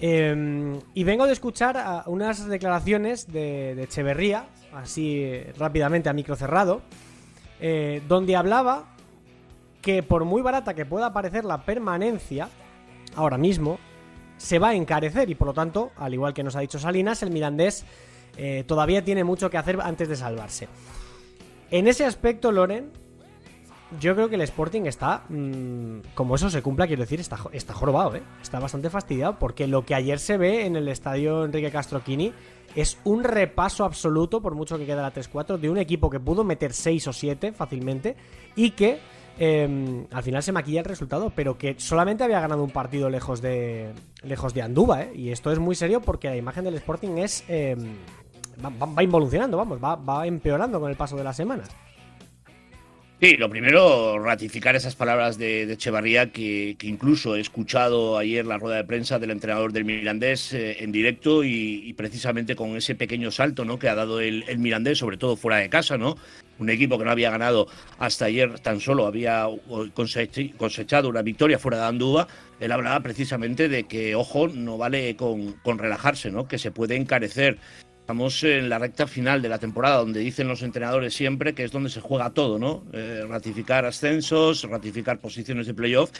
Em, 0.00 0.78
y 0.94 1.04
vengo 1.04 1.26
de 1.26 1.32
escuchar 1.32 2.04
unas 2.06 2.46
declaraciones 2.46 3.26
de, 3.26 3.82
Echeverría, 3.82 4.46
así 4.72 5.40
rápidamente 5.56 6.08
a 6.08 6.12
micro 6.12 6.36
cerrado, 6.36 6.82
eh, 7.60 8.02
donde 8.08 8.36
hablaba 8.36 8.86
que 9.82 10.02
por 10.02 10.24
muy 10.24 10.42
barata 10.42 10.74
que 10.74 10.84
pueda 10.84 11.12
parecer 11.12 11.44
la 11.44 11.62
permanencia, 11.62 12.48
ahora 13.14 13.38
mismo, 13.38 13.78
se 14.36 14.58
va 14.58 14.68
a 14.68 14.74
encarecer 14.74 15.30
y 15.30 15.34
por 15.34 15.48
lo 15.48 15.54
tanto, 15.54 15.90
al 15.96 16.14
igual 16.14 16.34
que 16.34 16.42
nos 16.42 16.56
ha 16.56 16.60
dicho 16.60 16.78
Salinas, 16.78 17.22
el 17.22 17.30
Mirandés 17.30 17.84
eh, 18.36 18.64
todavía 18.66 19.04
tiene 19.04 19.24
mucho 19.24 19.50
que 19.50 19.58
hacer 19.58 19.80
antes 19.80 20.08
de 20.08 20.16
salvarse. 20.16 20.68
En 21.70 21.88
ese 21.88 22.04
aspecto, 22.04 22.52
Loren, 22.52 22.90
yo 24.00 24.14
creo 24.14 24.28
que 24.28 24.36
el 24.36 24.42
Sporting 24.42 24.82
está, 24.82 25.24
mm, 25.28 26.00
como 26.14 26.34
eso 26.34 26.50
se 26.50 26.62
cumpla, 26.62 26.86
quiero 26.86 27.02
decir, 27.02 27.20
está, 27.20 27.38
está 27.52 27.74
jorobado, 27.74 28.16
¿eh? 28.16 28.22
Está 28.42 28.60
bastante 28.60 28.90
fastidiado 28.90 29.38
porque 29.38 29.66
lo 29.66 29.84
que 29.84 29.94
ayer 29.94 30.18
se 30.18 30.36
ve 30.36 30.66
en 30.66 30.76
el 30.76 30.88
estadio 30.88 31.44
Enrique 31.44 31.70
Castroquini 31.70 32.32
es 32.74 32.98
un 33.04 33.24
repaso 33.24 33.84
absoluto, 33.84 34.40
por 34.40 34.54
mucho 34.54 34.78
que 34.78 34.86
quede 34.86 34.96
la 34.96 35.12
3-4, 35.12 35.58
de 35.58 35.70
un 35.70 35.78
equipo 35.78 36.10
que 36.10 36.20
pudo 36.20 36.44
meter 36.44 36.72
6 36.72 37.08
o 37.08 37.12
7 37.12 37.52
fácilmente 37.52 38.16
y 38.56 38.70
que 38.70 38.98
em, 39.38 40.06
al 40.10 40.22
final 40.22 40.42
se 40.42 40.52
maquilla 40.52 40.80
el 40.80 40.86
resultado, 40.86 41.32
pero 41.34 41.56
que 41.56 41.76
solamente 41.78 42.24
había 42.24 42.40
ganado 42.40 42.62
un 42.62 42.70
partido 42.70 43.08
lejos 43.10 43.40
de 43.40 43.92
lejos 44.22 44.54
de 44.54 44.62
Andúba, 44.62 45.02
¿eh? 45.02 45.12
Y 45.14 45.30
esto 45.30 45.52
es 45.52 45.58
muy 45.58 45.74
serio 45.74 46.00
porque 46.00 46.28
la 46.28 46.36
imagen 46.36 46.64
del 46.64 46.74
Sporting 46.74 47.18
es... 47.18 47.44
Em, 47.48 47.96
va, 48.60 49.02
involucionando, 49.02 49.56
vamos, 49.56 49.82
va, 49.82 49.94
va 49.96 50.26
empeorando 50.26 50.80
con 50.80 50.90
el 50.90 50.96
paso 50.96 51.16
de 51.16 51.24
las 51.24 51.36
semanas. 51.36 51.68
Sí, 53.20 53.36
lo 53.36 53.50
primero, 53.50 54.20
ratificar 54.20 54.76
esas 54.76 54.94
palabras 54.94 55.38
de, 55.38 55.64
Echevarría 55.72 56.30
que, 56.30 56.76
incluso 56.82 57.34
he 57.34 57.40
escuchado 57.40 58.16
ayer 58.16 58.46
la 58.46 58.58
rueda 58.58 58.76
de 58.76 58.84
prensa 58.84 59.18
del 59.18 59.32
entrenador 59.32 59.72
del 59.72 59.84
Mirandés 59.84 60.52
eh, 60.52 60.76
en 60.84 60.92
directo 60.92 61.42
y, 61.42 61.92
precisamente 61.94 62.54
con 62.54 62.76
ese 62.76 62.94
pequeño 62.94 63.32
salto 63.32 63.64
¿no? 63.64 63.76
que 63.76 63.88
ha 63.88 63.96
dado 63.96 64.20
el, 64.20 64.44
Mirandés, 64.58 64.98
sobre 64.98 65.16
todo 65.16 65.34
fuera 65.34 65.56
de 65.56 65.68
casa, 65.68 65.98
¿no? 65.98 66.16
Un 66.60 66.70
equipo 66.70 66.96
que 66.96 67.04
no 67.04 67.10
había 67.10 67.32
ganado 67.32 67.66
hasta 67.98 68.26
ayer 68.26 68.60
tan 68.60 68.78
solo 68.78 69.06
había 69.06 69.46
cosechado 70.56 71.08
una 71.08 71.22
victoria 71.22 71.58
fuera 71.58 71.78
de 71.78 71.86
Andúba. 71.86 72.28
Él 72.60 72.70
hablaba 72.70 73.00
precisamente 73.00 73.68
de 73.68 73.84
que, 73.84 74.14
ojo, 74.14 74.46
no 74.46 74.78
vale 74.78 75.16
con, 75.16 75.54
con 75.54 75.78
relajarse, 75.78 76.30
¿no? 76.30 76.46
Que 76.46 76.58
se 76.58 76.70
puede 76.70 76.94
encarecer 76.94 77.58
Estamos 78.08 78.42
en 78.42 78.70
la 78.70 78.78
recta 78.78 79.06
final 79.06 79.42
de 79.42 79.50
la 79.50 79.58
temporada, 79.58 79.98
donde 79.98 80.20
dicen 80.20 80.48
los 80.48 80.62
entrenadores 80.62 81.12
siempre 81.12 81.54
que 81.54 81.64
es 81.64 81.70
donde 81.70 81.90
se 81.90 82.00
juega 82.00 82.30
todo, 82.30 82.58
¿no? 82.58 82.84
Eh, 82.94 83.22
ratificar 83.28 83.84
ascensos, 83.84 84.62
ratificar 84.62 85.20
posiciones 85.20 85.66
de 85.66 85.74
playoff 85.74 86.10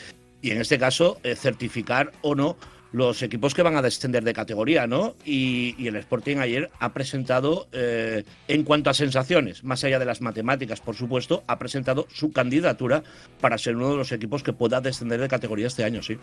y 0.42 0.50
en 0.50 0.60
este 0.60 0.78
caso 0.78 1.18
eh, 1.22 1.34
certificar 1.34 2.12
o 2.20 2.34
no 2.34 2.58
los 2.92 3.22
equipos 3.22 3.54
que 3.54 3.62
van 3.62 3.74
a 3.76 3.80
descender 3.80 4.22
de 4.22 4.34
categoría, 4.34 4.86
¿no? 4.86 5.16
Y, 5.24 5.86
el 5.86 5.96
Sporting 5.96 6.36
ayer 6.36 6.70
ha 6.78 6.92
presentado, 6.92 7.68
eh, 7.72 8.22
en 8.48 8.64
cuanto 8.64 8.90
a 8.90 8.94
sensaciones, 8.94 9.64
más 9.64 9.82
allá 9.82 9.98
de 9.98 10.04
las 10.04 10.20
matemáticas, 10.20 10.82
por 10.82 10.94
supuesto, 10.94 11.42
ha 11.46 11.58
presentado 11.58 12.06
su 12.12 12.32
candidatura 12.32 13.02
para 13.40 13.56
ser 13.56 13.76
uno 13.76 13.92
de 13.92 13.96
los 13.96 14.12
equipos 14.12 14.42
que 14.42 14.52
pueda 14.52 14.82
descender 14.82 15.22
de 15.22 15.28
categoría 15.28 15.68
este 15.68 15.84
año, 15.84 16.02
sí. 16.02 16.18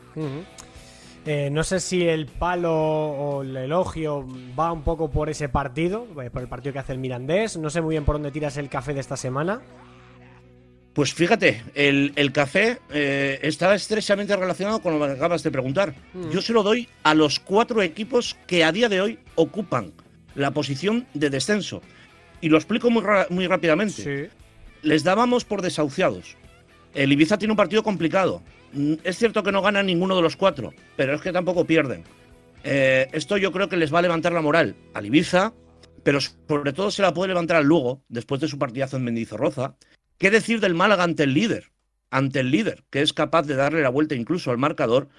Eh, 1.26 1.50
no 1.52 1.64
sé 1.64 1.80
si 1.80 2.08
el 2.08 2.28
palo 2.28 2.72
o 2.72 3.42
el 3.42 3.58
elogio 3.58 4.28
va 4.58 4.72
un 4.72 4.84
poco 4.84 5.10
por 5.10 5.28
ese 5.28 5.50
partido, 5.50 6.08
eh, 6.22 6.30
por 6.30 6.44
el 6.44 6.48
partido 6.48 6.74
que 6.74 6.80
hace 6.80 6.94
el 6.94 7.00
Mirandés. 7.00 7.58
No 7.58 7.72
sé 7.72 7.82
muy 7.82 7.94
bien 7.94 8.06
por 8.06 8.16
dónde 8.16 8.30
tiras 8.30 8.58
el 8.58 8.70
café 8.70 8.94
de 8.94 9.00
esta 9.00 9.18
semana. 9.18 9.62
Pues 10.94 11.14
fíjate, 11.14 11.64
el, 11.74 12.32
café 12.32 12.80
eh, 12.90 13.40
está 13.42 13.76
estrechamente 13.76 14.36
relacionado 14.36 14.82
con 14.82 14.98
lo 14.98 15.06
que 15.06 15.14
acabas 15.14 15.44
de 15.44 15.52
preguntar. 15.52 15.94
Mm. 16.14 16.30
Yo 16.30 16.42
se 16.42 16.54
lo 16.54 16.64
doy 16.64 16.88
a 17.04 17.14
los 17.14 17.40
cuatro 17.40 17.82
equipos 17.82 18.38
que 18.48 18.64
a 18.64 18.72
día 18.72 18.88
de 18.88 19.02
hoy 19.02 19.20
ocupan 19.34 19.92
la 20.36 20.52
posición 20.52 21.08
de 21.14 21.30
descenso. 21.30 21.82
Y 22.40 22.50
lo 22.50 22.58
explico 22.58 22.90
muy, 22.92 23.04
muy 23.30 23.48
rápidamente. 23.48 24.30
Les 24.84 25.04
dábamos 25.04 25.44
por 25.44 25.62
desahuciados. 25.62 26.38
El 26.94 27.12
Ibiza 27.12 27.38
tiene 27.38 27.52
un 27.52 27.58
partido 27.58 27.84
complicado. 27.84 28.42
Mm, 28.76 28.94
es 29.04 29.18
cierto 29.18 29.42
que 29.42 29.52
no 29.52 29.62
gana 29.62 29.82
ninguno 29.82 30.16
de 30.16 30.22
los 30.22 30.36
cuatro, 30.36 30.74
pero 30.96 31.16
es 31.16 31.22
que 31.22 31.32
tampoco 31.32 31.66
pierden. 31.66 32.04
Eh, 32.64 33.08
esto 33.12 33.38
yo 33.38 33.52
creo 33.52 33.70
que 33.70 33.78
les 33.78 33.94
va 33.94 34.00
a 34.00 34.04
levantar 34.04 34.34
la 34.34 34.42
moral 34.42 34.76
al 34.94 35.06
Ibiza, 35.06 35.54
pero 36.04 36.20
sobre 36.22 36.74
todo 36.74 36.92
se 36.92 37.02
la 37.02 37.14
puede 37.14 37.30
levantar 37.30 37.58
al 37.58 37.66
Lugo, 37.66 38.04
después 38.10 38.40
de 38.42 38.48
su 38.48 38.60
partidazo 38.60 38.98
en 38.98 39.04
Mendizorroza, 39.04 39.76
¿Qué 40.18 40.32
decir 40.32 40.62
del 40.62 40.76
Málaga 40.76 41.04
ante 41.04 41.24
el 41.24 41.34
líder? 41.34 41.72
Ante 42.10 42.40
el 42.40 42.52
líder, 42.52 42.84
que 42.90 43.02
es 43.02 43.12
capaz 43.12 43.44
de 43.44 43.56
darle 43.56 43.82
la 43.82 43.90
vuelta 43.90 44.16
incluso 44.16 44.52
al 44.52 44.58
marcador. 44.58 45.10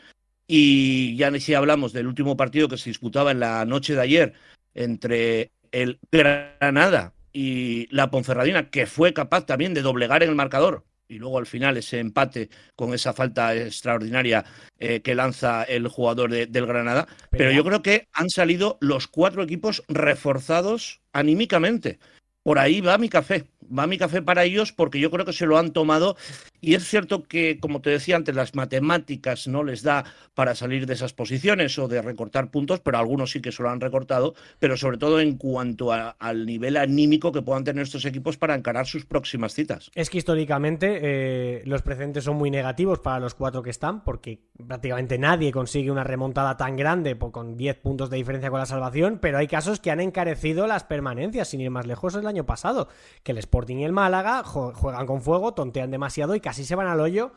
Y 0.46 1.16
ya 1.16 1.30
ni 1.30 1.40
si 1.40 1.54
hablamos 1.54 1.92
del 1.92 2.06
último 2.06 2.36
partido 2.36 2.68
que 2.68 2.78
se 2.78 2.90
disputaba 2.90 3.30
en 3.32 3.40
la 3.40 3.64
noche 3.64 3.94
de 3.94 4.00
ayer 4.00 4.32
entre 4.74 5.52
el 5.72 5.98
Granada 6.10 7.14
y 7.32 7.88
la 7.94 8.10
Ponferradina, 8.10 8.70
que 8.70 8.86
fue 8.86 9.12
capaz 9.12 9.44
también 9.44 9.74
de 9.74 9.82
doblegar 9.82 10.22
en 10.22 10.30
el 10.30 10.34
marcador. 10.34 10.84
Y 11.08 11.18
luego 11.18 11.38
al 11.38 11.46
final 11.46 11.76
ese 11.76 11.98
empate 12.00 12.50
con 12.74 12.92
esa 12.92 13.12
falta 13.12 13.54
extraordinaria 13.54 14.44
eh, 14.78 15.00
que 15.02 15.14
lanza 15.14 15.62
el 15.64 15.88
jugador 15.88 16.30
del 16.30 16.66
Granada. 16.66 17.06
Pero 17.30 17.52
yo 17.52 17.64
creo 17.64 17.82
que 17.82 18.08
han 18.12 18.30
salido 18.30 18.78
los 18.80 19.06
cuatro 19.06 19.42
equipos 19.42 19.82
reforzados 19.88 21.00
anímicamente. 21.12 21.98
Por 22.42 22.58
ahí 22.58 22.80
va 22.80 22.98
mi 22.98 23.08
café 23.08 23.44
va 23.66 23.86
mi 23.86 23.98
café 23.98 24.22
para 24.22 24.44
ellos 24.44 24.72
porque 24.72 25.00
yo 25.00 25.10
creo 25.10 25.24
que 25.24 25.32
se 25.32 25.46
lo 25.46 25.58
han 25.58 25.72
tomado 25.72 26.16
y 26.60 26.74
es 26.74 26.84
cierto 26.84 27.22
que, 27.22 27.58
como 27.60 27.80
te 27.80 27.90
decía 27.90 28.16
antes, 28.16 28.34
las 28.34 28.54
matemáticas 28.54 29.46
no 29.46 29.62
les 29.62 29.82
da 29.82 30.04
para 30.34 30.54
salir 30.54 30.86
de 30.86 30.94
esas 30.94 31.12
posiciones 31.12 31.78
o 31.78 31.88
de 31.88 32.02
recortar 32.02 32.50
puntos, 32.50 32.80
pero 32.80 32.98
algunos 32.98 33.30
sí 33.30 33.40
que 33.40 33.52
se 33.52 33.62
lo 33.62 33.70
han 33.70 33.80
recortado, 33.80 34.34
pero 34.58 34.76
sobre 34.76 34.98
todo 34.98 35.20
en 35.20 35.36
cuanto 35.36 35.92
al 35.92 36.46
nivel 36.46 36.76
anímico 36.76 37.32
que 37.32 37.42
puedan 37.42 37.64
tener 37.64 37.84
estos 37.84 38.04
equipos 38.04 38.36
para 38.36 38.54
encarar 38.54 38.86
sus 38.86 39.06
próximas 39.06 39.54
citas. 39.54 39.90
Es 39.94 40.10
que 40.10 40.18
históricamente 40.18 40.98
eh, 41.02 41.62
los 41.66 41.82
precedentes 41.82 42.24
son 42.24 42.36
muy 42.36 42.50
negativos 42.50 42.98
para 42.98 43.20
los 43.20 43.34
cuatro 43.34 43.62
que 43.62 43.70
están, 43.70 44.02
porque 44.02 44.40
prácticamente 44.66 45.18
nadie 45.18 45.52
consigue 45.52 45.90
una 45.90 46.04
remontada 46.04 46.56
tan 46.56 46.76
grande 46.76 47.16
con 47.16 47.56
10 47.56 47.78
puntos 47.78 48.10
de 48.10 48.16
diferencia 48.16 48.50
con 48.50 48.60
la 48.60 48.66
salvación, 48.66 49.18
pero 49.20 49.38
hay 49.38 49.46
casos 49.46 49.80
que 49.80 49.90
han 49.90 50.00
encarecido 50.00 50.66
las 50.66 50.84
permanencias, 50.84 51.48
sin 51.48 51.60
ir 51.60 51.70
más 51.70 51.86
lejos 51.86 52.14
el 52.14 52.26
año 52.26 52.44
pasado, 52.44 52.88
que 53.22 53.32
les 53.32 53.46
Sporting 53.56 53.78
y 53.78 53.84
el 53.84 53.92
Málaga 53.92 54.42
juegan 54.44 55.06
con 55.06 55.22
fuego, 55.22 55.54
tontean 55.54 55.90
demasiado 55.90 56.34
y 56.34 56.40
casi 56.40 56.64
se 56.64 56.74
van 56.74 56.88
al 56.88 57.00
hoyo 57.00 57.32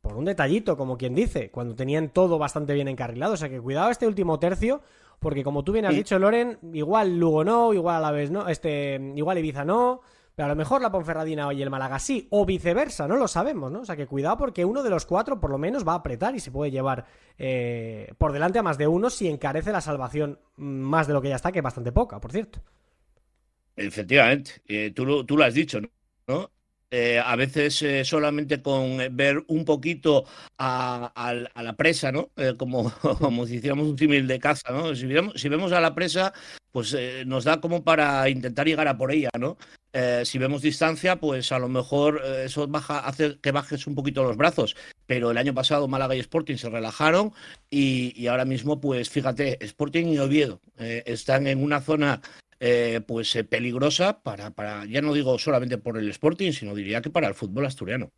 por 0.00 0.16
un 0.16 0.24
detallito, 0.24 0.76
como 0.76 0.98
quien 0.98 1.14
dice, 1.14 1.50
cuando 1.50 1.76
tenían 1.76 2.08
todo 2.08 2.38
bastante 2.38 2.74
bien 2.74 2.88
encarrilado. 2.88 3.34
O 3.34 3.36
sea 3.36 3.48
que 3.48 3.60
cuidado 3.60 3.90
este 3.90 4.08
último 4.08 4.40
tercio, 4.40 4.80
porque 5.20 5.44
como 5.44 5.62
tú 5.62 5.72
bien 5.72 5.86
has 5.86 5.94
dicho, 5.94 6.18
Loren, 6.18 6.58
igual 6.72 7.18
Lugo 7.18 7.44
no, 7.44 7.72
igual 7.72 7.96
a 7.96 8.00
la 8.00 8.10
vez 8.10 8.32
no, 8.32 8.48
este, 8.48 9.00
igual 9.14 9.38
Ibiza 9.38 9.64
no, 9.64 10.00
pero 10.34 10.46
a 10.46 10.48
lo 10.48 10.56
mejor 10.56 10.82
la 10.82 10.90
Ponferradina 10.90 11.52
y 11.52 11.62
el 11.62 11.70
Málaga 11.70 12.00
sí, 12.00 12.26
o 12.30 12.44
viceversa, 12.44 13.06
no 13.06 13.16
lo 13.16 13.28
sabemos, 13.28 13.70
¿no? 13.70 13.82
O 13.82 13.84
sea 13.84 13.94
que 13.94 14.08
cuidado 14.08 14.38
porque 14.38 14.64
uno 14.64 14.82
de 14.82 14.90
los 14.90 15.06
cuatro 15.06 15.38
por 15.38 15.50
lo 15.50 15.58
menos 15.58 15.86
va 15.86 15.92
a 15.92 15.96
apretar 15.96 16.34
y 16.34 16.40
se 16.40 16.50
puede 16.50 16.72
llevar 16.72 17.04
eh, 17.38 18.12
por 18.18 18.32
delante 18.32 18.58
a 18.58 18.64
más 18.64 18.76
de 18.76 18.88
uno 18.88 19.08
si 19.08 19.28
encarece 19.28 19.70
la 19.70 19.82
salvación 19.82 20.40
más 20.56 21.06
de 21.06 21.12
lo 21.12 21.22
que 21.22 21.28
ya 21.28 21.36
está, 21.36 21.52
que 21.52 21.60
es 21.60 21.64
bastante 21.64 21.92
poca, 21.92 22.20
por 22.20 22.32
cierto. 22.32 22.60
Efectivamente, 23.76 24.62
eh, 24.68 24.92
tú, 24.94 25.24
tú, 25.24 25.36
lo 25.36 25.44
has 25.44 25.54
dicho, 25.54 25.80
¿no? 26.26 26.50
Eh, 26.92 27.20
a 27.24 27.36
veces 27.36 27.80
eh, 27.82 28.04
solamente 28.04 28.60
con 28.60 28.98
ver 29.12 29.44
un 29.46 29.64
poquito 29.64 30.24
a, 30.58 31.32
la 31.54 31.76
presa, 31.76 32.10
¿no? 32.10 32.30
como, 32.56 32.92
como 33.18 33.46
si 33.46 33.56
hiciéramos 33.56 33.86
un 33.86 33.96
símil 33.96 34.26
de 34.26 34.40
caza, 34.40 34.72
¿no? 34.72 34.94
Si 34.96 35.06
si 35.36 35.48
vemos 35.48 35.70
a 35.70 35.80
la 35.80 35.94
presa, 35.94 36.32
pues 36.72 36.96
nos 37.26 37.44
da 37.44 37.60
como 37.60 37.84
para 37.84 38.28
intentar 38.28 38.66
llegar 38.66 38.88
a 38.88 38.98
por 38.98 39.12
ella, 39.12 39.30
¿no? 39.38 39.56
si 40.24 40.38
vemos 40.38 40.62
distancia, 40.62 41.16
pues 41.16 41.50
a 41.50 41.58
lo 41.58 41.68
mejor 41.68 42.22
eso 42.44 42.68
baja, 42.68 43.00
hace 43.00 43.40
que 43.40 43.50
bajes 43.50 43.88
un 43.88 43.96
poquito 43.96 44.22
los 44.22 44.36
brazos. 44.36 44.76
Pero 45.06 45.32
el 45.32 45.38
año 45.38 45.52
pasado 45.52 45.88
Málaga 45.88 46.14
y 46.14 46.20
Sporting 46.20 46.56
se 46.56 46.70
relajaron 46.70 47.32
y, 47.70 48.12
y 48.20 48.28
ahora 48.28 48.44
mismo, 48.44 48.80
pues 48.80 49.10
fíjate, 49.10 49.64
Sporting 49.64 50.06
y 50.06 50.18
Oviedo 50.18 50.60
están 50.76 51.48
en 51.48 51.62
una 51.62 51.80
zona 51.80 52.20
eh, 52.62 53.00
pues 53.06 53.34
eh, 53.36 53.44
peligrosa 53.44 54.22
para, 54.22 54.50
para, 54.50 54.84
ya 54.84 55.00
no 55.00 55.14
digo 55.14 55.38
solamente 55.38 55.78
por 55.78 55.96
el 55.96 56.10
Sporting, 56.10 56.52
sino 56.52 56.74
diría 56.74 57.00
que 57.00 57.08
para 57.08 57.26
el 57.26 57.34
fútbol 57.34 57.64
asturiano. 57.64 58.10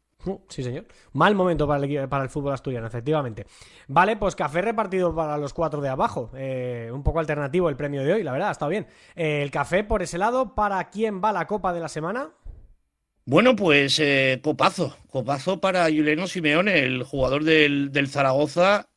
Sí, 0.49 0.65
señor. 0.65 0.87
Mal 1.13 1.37
momento 1.37 1.67
para 1.69 1.85
el, 1.85 2.09
para 2.09 2.25
el 2.25 2.31
fútbol 2.31 2.53
asturiano, 2.53 2.89
efectivamente. 2.89 3.47
Vale, 3.87 4.17
pues 4.17 4.35
café 4.35 4.61
repartido 4.61 5.15
para 5.15 5.39
los 5.39 5.55
cuatro 5.55 5.81
de 5.81 5.89
abajo. 5.89 6.33
Eh, 6.35 6.91
un 6.93 7.05
poco 7.05 7.21
alternativo 7.21 7.69
el 7.69 7.77
premio 7.77 8.03
de 8.03 8.15
hoy, 8.15 8.25
la 8.25 8.33
verdad, 8.33 8.49
ha 8.49 8.53
estado 8.53 8.71
bien. 8.71 8.89
el 9.15 9.51
café 9.53 9.85
por 9.85 10.03
ese 10.03 10.19
lado, 10.19 10.57
¿para 10.57 10.91
quién 10.91 11.23
va 11.23 11.33
la 11.33 11.47
copa 11.47 11.73
de 11.73 11.81
la 11.81 11.89
semana? 11.89 12.31
Bueno, 13.25 13.55
pues 13.55 14.03
copazo, 14.43 14.97
copazo 15.09 15.61
para 15.61 15.85
Juliano 15.85 16.27
Simeone, 16.27 16.81
el 16.81 17.05
jugador 17.05 17.45
del, 17.45 17.93
del 17.93 18.09
Zaragoza, 18.09 18.89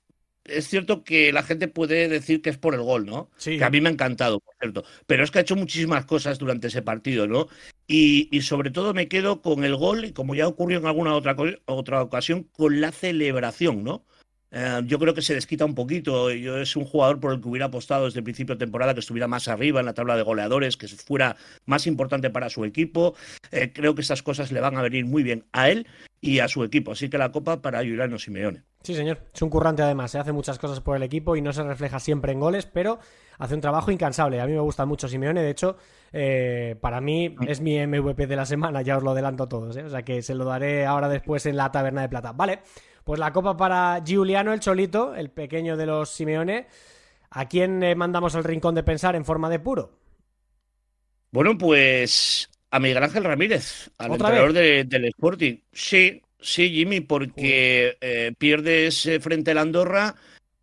es 0.45 0.67
cierto 0.67 1.03
que 1.03 1.33
la 1.33 1.43
gente 1.43 1.67
puede 1.67 2.07
decir 2.07 2.41
que 2.41 2.49
es 2.49 2.57
por 2.57 2.73
el 2.73 2.81
gol, 2.81 3.05
¿no? 3.05 3.29
Sí. 3.37 3.57
Que 3.57 3.63
a 3.63 3.69
mí 3.69 3.81
me 3.81 3.89
ha 3.89 3.91
encantado, 3.91 4.39
por 4.39 4.55
cierto. 4.59 4.83
Pero 5.07 5.23
es 5.23 5.31
que 5.31 5.39
ha 5.39 5.41
hecho 5.41 5.55
muchísimas 5.55 6.05
cosas 6.05 6.37
durante 6.37 6.67
ese 6.67 6.81
partido, 6.81 7.27
¿no? 7.27 7.47
Y, 7.87 8.29
y 8.35 8.41
sobre 8.41 8.71
todo 8.71 8.93
me 8.93 9.07
quedo 9.07 9.41
con 9.41 9.63
el 9.63 9.75
gol, 9.75 10.05
y 10.05 10.13
como 10.13 10.35
ya 10.35 10.47
ocurrió 10.47 10.79
en 10.79 10.85
alguna 10.85 11.15
otra, 11.15 11.35
otra 11.65 12.01
ocasión, 12.01 12.43
con 12.43 12.79
la 12.81 12.91
celebración, 12.91 13.83
¿no? 13.83 14.05
Eh, 14.51 14.81
yo 14.85 14.99
creo 14.99 15.13
que 15.13 15.21
se 15.21 15.33
desquita 15.33 15.65
un 15.65 15.75
poquito. 15.75 16.31
Yo 16.31 16.57
es 16.57 16.75
un 16.77 16.85
jugador 16.85 17.19
por 17.19 17.33
el 17.33 17.41
que 17.41 17.49
hubiera 17.49 17.65
apostado 17.65 18.05
desde 18.05 18.19
el 18.19 18.23
principio 18.23 18.55
de 18.55 18.59
temporada 18.59 18.93
que 18.93 19.01
estuviera 19.01 19.27
más 19.27 19.49
arriba 19.49 19.81
en 19.81 19.85
la 19.85 19.93
tabla 19.93 20.15
de 20.15 20.23
goleadores, 20.23 20.77
que 20.77 20.87
fuera 20.87 21.35
más 21.65 21.87
importante 21.87 22.29
para 22.29 22.49
su 22.49 22.63
equipo. 22.63 23.15
Eh, 23.51 23.73
creo 23.73 23.95
que 23.95 24.01
estas 24.01 24.23
cosas 24.23 24.51
le 24.53 24.61
van 24.61 24.77
a 24.77 24.81
venir 24.81 25.05
muy 25.05 25.23
bien 25.23 25.43
a 25.51 25.69
él 25.69 25.85
y 26.25 26.39
a 26.39 26.47
su 26.47 26.63
equipo. 26.63 26.91
Así 26.91 27.09
que 27.09 27.17
la 27.17 27.31
copa 27.31 27.61
para 27.61 27.79
Juliano 27.79 28.17
Simeone. 28.17 28.63
Sí, 28.83 28.95
señor. 28.95 29.19
Es 29.33 29.41
un 29.41 29.49
currante 29.49 29.81
además. 29.81 30.11
Se 30.11 30.19
hace 30.19 30.31
muchas 30.31 30.59
cosas 30.59 30.79
por 30.81 30.95
el 30.97 31.03
equipo 31.03 31.35
y 31.35 31.41
no 31.41 31.53
se 31.53 31.63
refleja 31.63 31.99
siempre 31.99 32.31
en 32.31 32.39
goles, 32.39 32.65
pero 32.65 32.99
hace 33.37 33.53
un 33.53 33.61
trabajo 33.61 33.91
incansable. 33.91 34.41
A 34.41 34.45
mí 34.45 34.53
me 34.53 34.59
gusta 34.59 34.85
mucho 34.85 35.07
Simeone. 35.07 35.41
De 35.41 35.49
hecho, 35.49 35.77
eh, 36.11 36.75
para 36.81 37.01
mí 37.01 37.35
es 37.47 37.61
mi 37.61 37.77
MVP 37.85 38.27
de 38.27 38.35
la 38.35 38.45
semana. 38.45 38.81
Ya 38.81 38.97
os 38.97 39.03
lo 39.03 39.11
adelanto 39.11 39.43
a 39.43 39.49
todos. 39.49 39.75
O 39.75 39.89
sea 39.89 40.03
que 40.03 40.21
se 40.21 40.35
lo 40.35 40.45
daré 40.45 40.85
ahora 40.85 41.09
después 41.09 41.45
en 41.45 41.57
la 41.57 41.71
taberna 41.71 42.01
de 42.01 42.09
plata. 42.09 42.31
Vale. 42.31 42.59
Pues 43.03 43.19
la 43.19 43.31
copa 43.31 43.55
para 43.55 44.01
Giuliano, 44.03 44.51
el 44.51 44.59
Cholito, 44.59 45.13
el 45.13 45.29
pequeño 45.29 45.77
de 45.77 45.85
los 45.85 46.09
Simeone. 46.09 46.67
¿A 47.29 47.47
quién 47.47 47.83
mandamos 47.97 48.35
al 48.35 48.43
rincón 48.43 48.73
de 48.73 48.83
pensar 48.83 49.15
en 49.15 49.25
forma 49.25 49.49
de 49.49 49.59
puro? 49.59 49.91
Bueno, 51.31 51.57
pues 51.57 52.49
a 52.75 52.79
Miguel 52.79 53.03
Ángel 53.03 53.23
Ramírez, 53.23 53.89
al 53.97 54.11
entrenador 54.11 54.51
del 54.51 55.05
Sporting. 55.05 55.57
Sí, 55.71 56.21
sí, 56.41 56.69
Jimmy, 56.69 56.99
porque 56.99 57.97
eh, 58.01 58.33
pierdes 58.37 59.09
frente 59.21 59.51
al 59.51 59.59
Andorra 59.59 60.15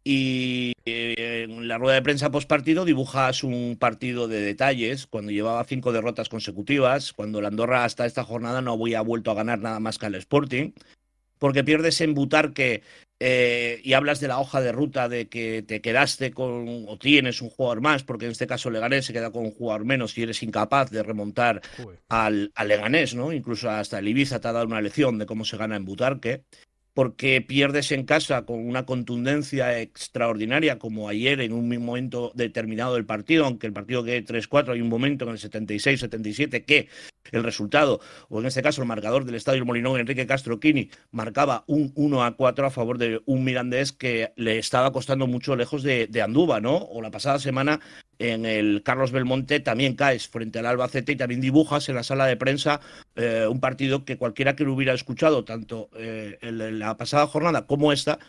y 0.05 0.75
eh, 0.85 1.47
en 1.49 1.69
la 1.69 1.79
rueda 1.79 1.95
de 1.95 2.03
prensa 2.03 2.31
post 2.31 2.49
partido 2.49 2.85
dibujas 2.85 3.45
un 3.45 3.77
partido 3.79 4.29
de 4.29 4.41
detalles 4.41 5.07
cuando 5.07 5.31
llevaba 5.31 5.65
cinco 5.65 5.93
derrotas 5.93 6.29
consecutivas, 6.29 7.15
cuando 7.15 7.39
el 7.39 7.47
Andorra 7.47 7.85
hasta 7.85 8.05
esta 8.05 8.25
jornada 8.25 8.61
no 8.61 8.73
había 8.73 9.01
vuelto 9.01 9.31
a 9.31 9.35
ganar 9.35 9.61
nada 9.61 9.81
más 9.81 9.99
que 9.99 10.07
al 10.07 10.15
Sporting 10.17 10.73
porque 11.43 11.65
pierdes 11.65 12.01
en 12.01 12.15
Butarque 12.15 12.85
eh, 13.19 13.81
y 13.83 13.95
hablas 13.95 14.21
de 14.21 14.29
la 14.29 14.39
hoja 14.39 14.61
de 14.61 14.71
ruta 14.71 15.09
de 15.09 15.29
que 15.29 15.65
te 15.67 15.81
quedaste 15.81 16.31
con 16.31 16.85
o 16.87 16.97
tienes 16.99 17.43
un 17.43 17.51
jugador 17.51 17.81
más, 17.81 18.05
porque 18.05 18.27
en 18.27 18.31
este 18.31 18.47
caso 18.47 18.71
Leganés 18.71 19.07
se 19.07 19.13
queda 19.13 19.33
con 19.33 19.47
un 19.47 19.51
jugador 19.51 19.85
menos 19.85 20.17
y 20.17 20.23
eres 20.23 20.41
incapaz 20.45 20.93
de 20.93 21.03
remontar 21.03 21.61
al, 22.09 22.53
Leganés, 22.65 23.17
¿no? 23.17 23.33
Incluso 23.33 23.69
hasta 23.69 23.99
el 23.99 24.07
Ibiza 24.07 24.39
te 24.39 24.47
ha 24.47 24.53
dado 24.53 24.67
una 24.67 24.81
lección 24.81 25.19
de 25.19 25.27
cómo 25.27 25.45
se 25.45 25.57
gana 25.57 25.75
en 25.75 25.85
Butarque. 25.85 26.45
Porque 26.95 27.41
pierdes 27.41 27.93
en 27.93 28.05
casa 28.05 28.45
con 28.45 28.67
una 28.67 28.85
contundencia 28.85 29.81
extraordinaria 29.81 30.79
como 30.79 31.09
ayer 31.09 31.41
en 31.41 31.53
un 31.53 31.69
momento 31.69 32.33
determinado 32.35 32.95
del 32.95 33.07
partido, 33.07 33.45
aunque 33.45 33.67
el 33.67 33.73
partido 33.73 34.05
quede 34.05 34.25
3-4, 34.25 34.73
hay 34.73 34.81
un 34.81 34.89
momento 34.89 35.25
en 35.25 35.31
el 35.31 35.39
76-77 35.39 36.65
que 36.65 36.89
el 37.31 37.45
resultado, 37.45 38.01
o 38.29 38.41
en 38.41 38.47
este 38.47 38.63
caso 38.63 38.83
el 38.83 38.89
marcador 38.89 39.25
del 39.25 39.37
Estadio 39.37 39.65
Molinón, 39.65 39.99
Enrique 39.99 40.27
Castro 40.27 40.61
Quini, 40.61 40.91
marcaba 41.13 41.65
un 41.67 41.95
1-4 41.95 42.67
a 42.67 42.71
favor 42.71 42.99
de 42.99 43.21
un 43.27 43.45
mirandés 43.45 43.93
que 43.93 44.33
le 44.37 44.59
estaba 44.59 44.93
costando 44.93 45.27
mucho 45.27 45.57
lejos 45.57 45.83
de, 45.83 46.07
de 46.09 46.23
¿no? 46.29 46.77
O 46.77 47.01
la 47.01 47.11
pasada 47.11 47.39
semana 47.39 47.81
en 48.23 48.47
el 48.47 48.83
Carlos 48.85 49.11
Belmonte 49.11 49.59
también 49.59 49.97
caes 49.97 50.29
frente 50.29 50.61
al 50.61 50.67
Albacete 50.67 51.13
y 51.13 51.17
también 51.17 51.41
dibujas 51.41 51.89
en 51.89 51.97
la 51.97 52.05
sala 52.05 52.27
de 52.27 52.37
prensa 52.37 52.81
eh, 53.17 53.47
un 53.51 53.59
partido 53.59 54.05
que 54.05 54.17
cualquiera 54.17 54.55
que 54.55 54.63
lo 54.63 54.75
hubiera 54.75 54.95
escuchado, 54.95 55.45
tanto 55.45 55.91
eh, 55.97 56.39
en 56.41 56.79
la 56.79 56.97
pasada 56.97 57.27
jornada 57.27 57.67
como 57.67 57.93
esta, 57.93 58.21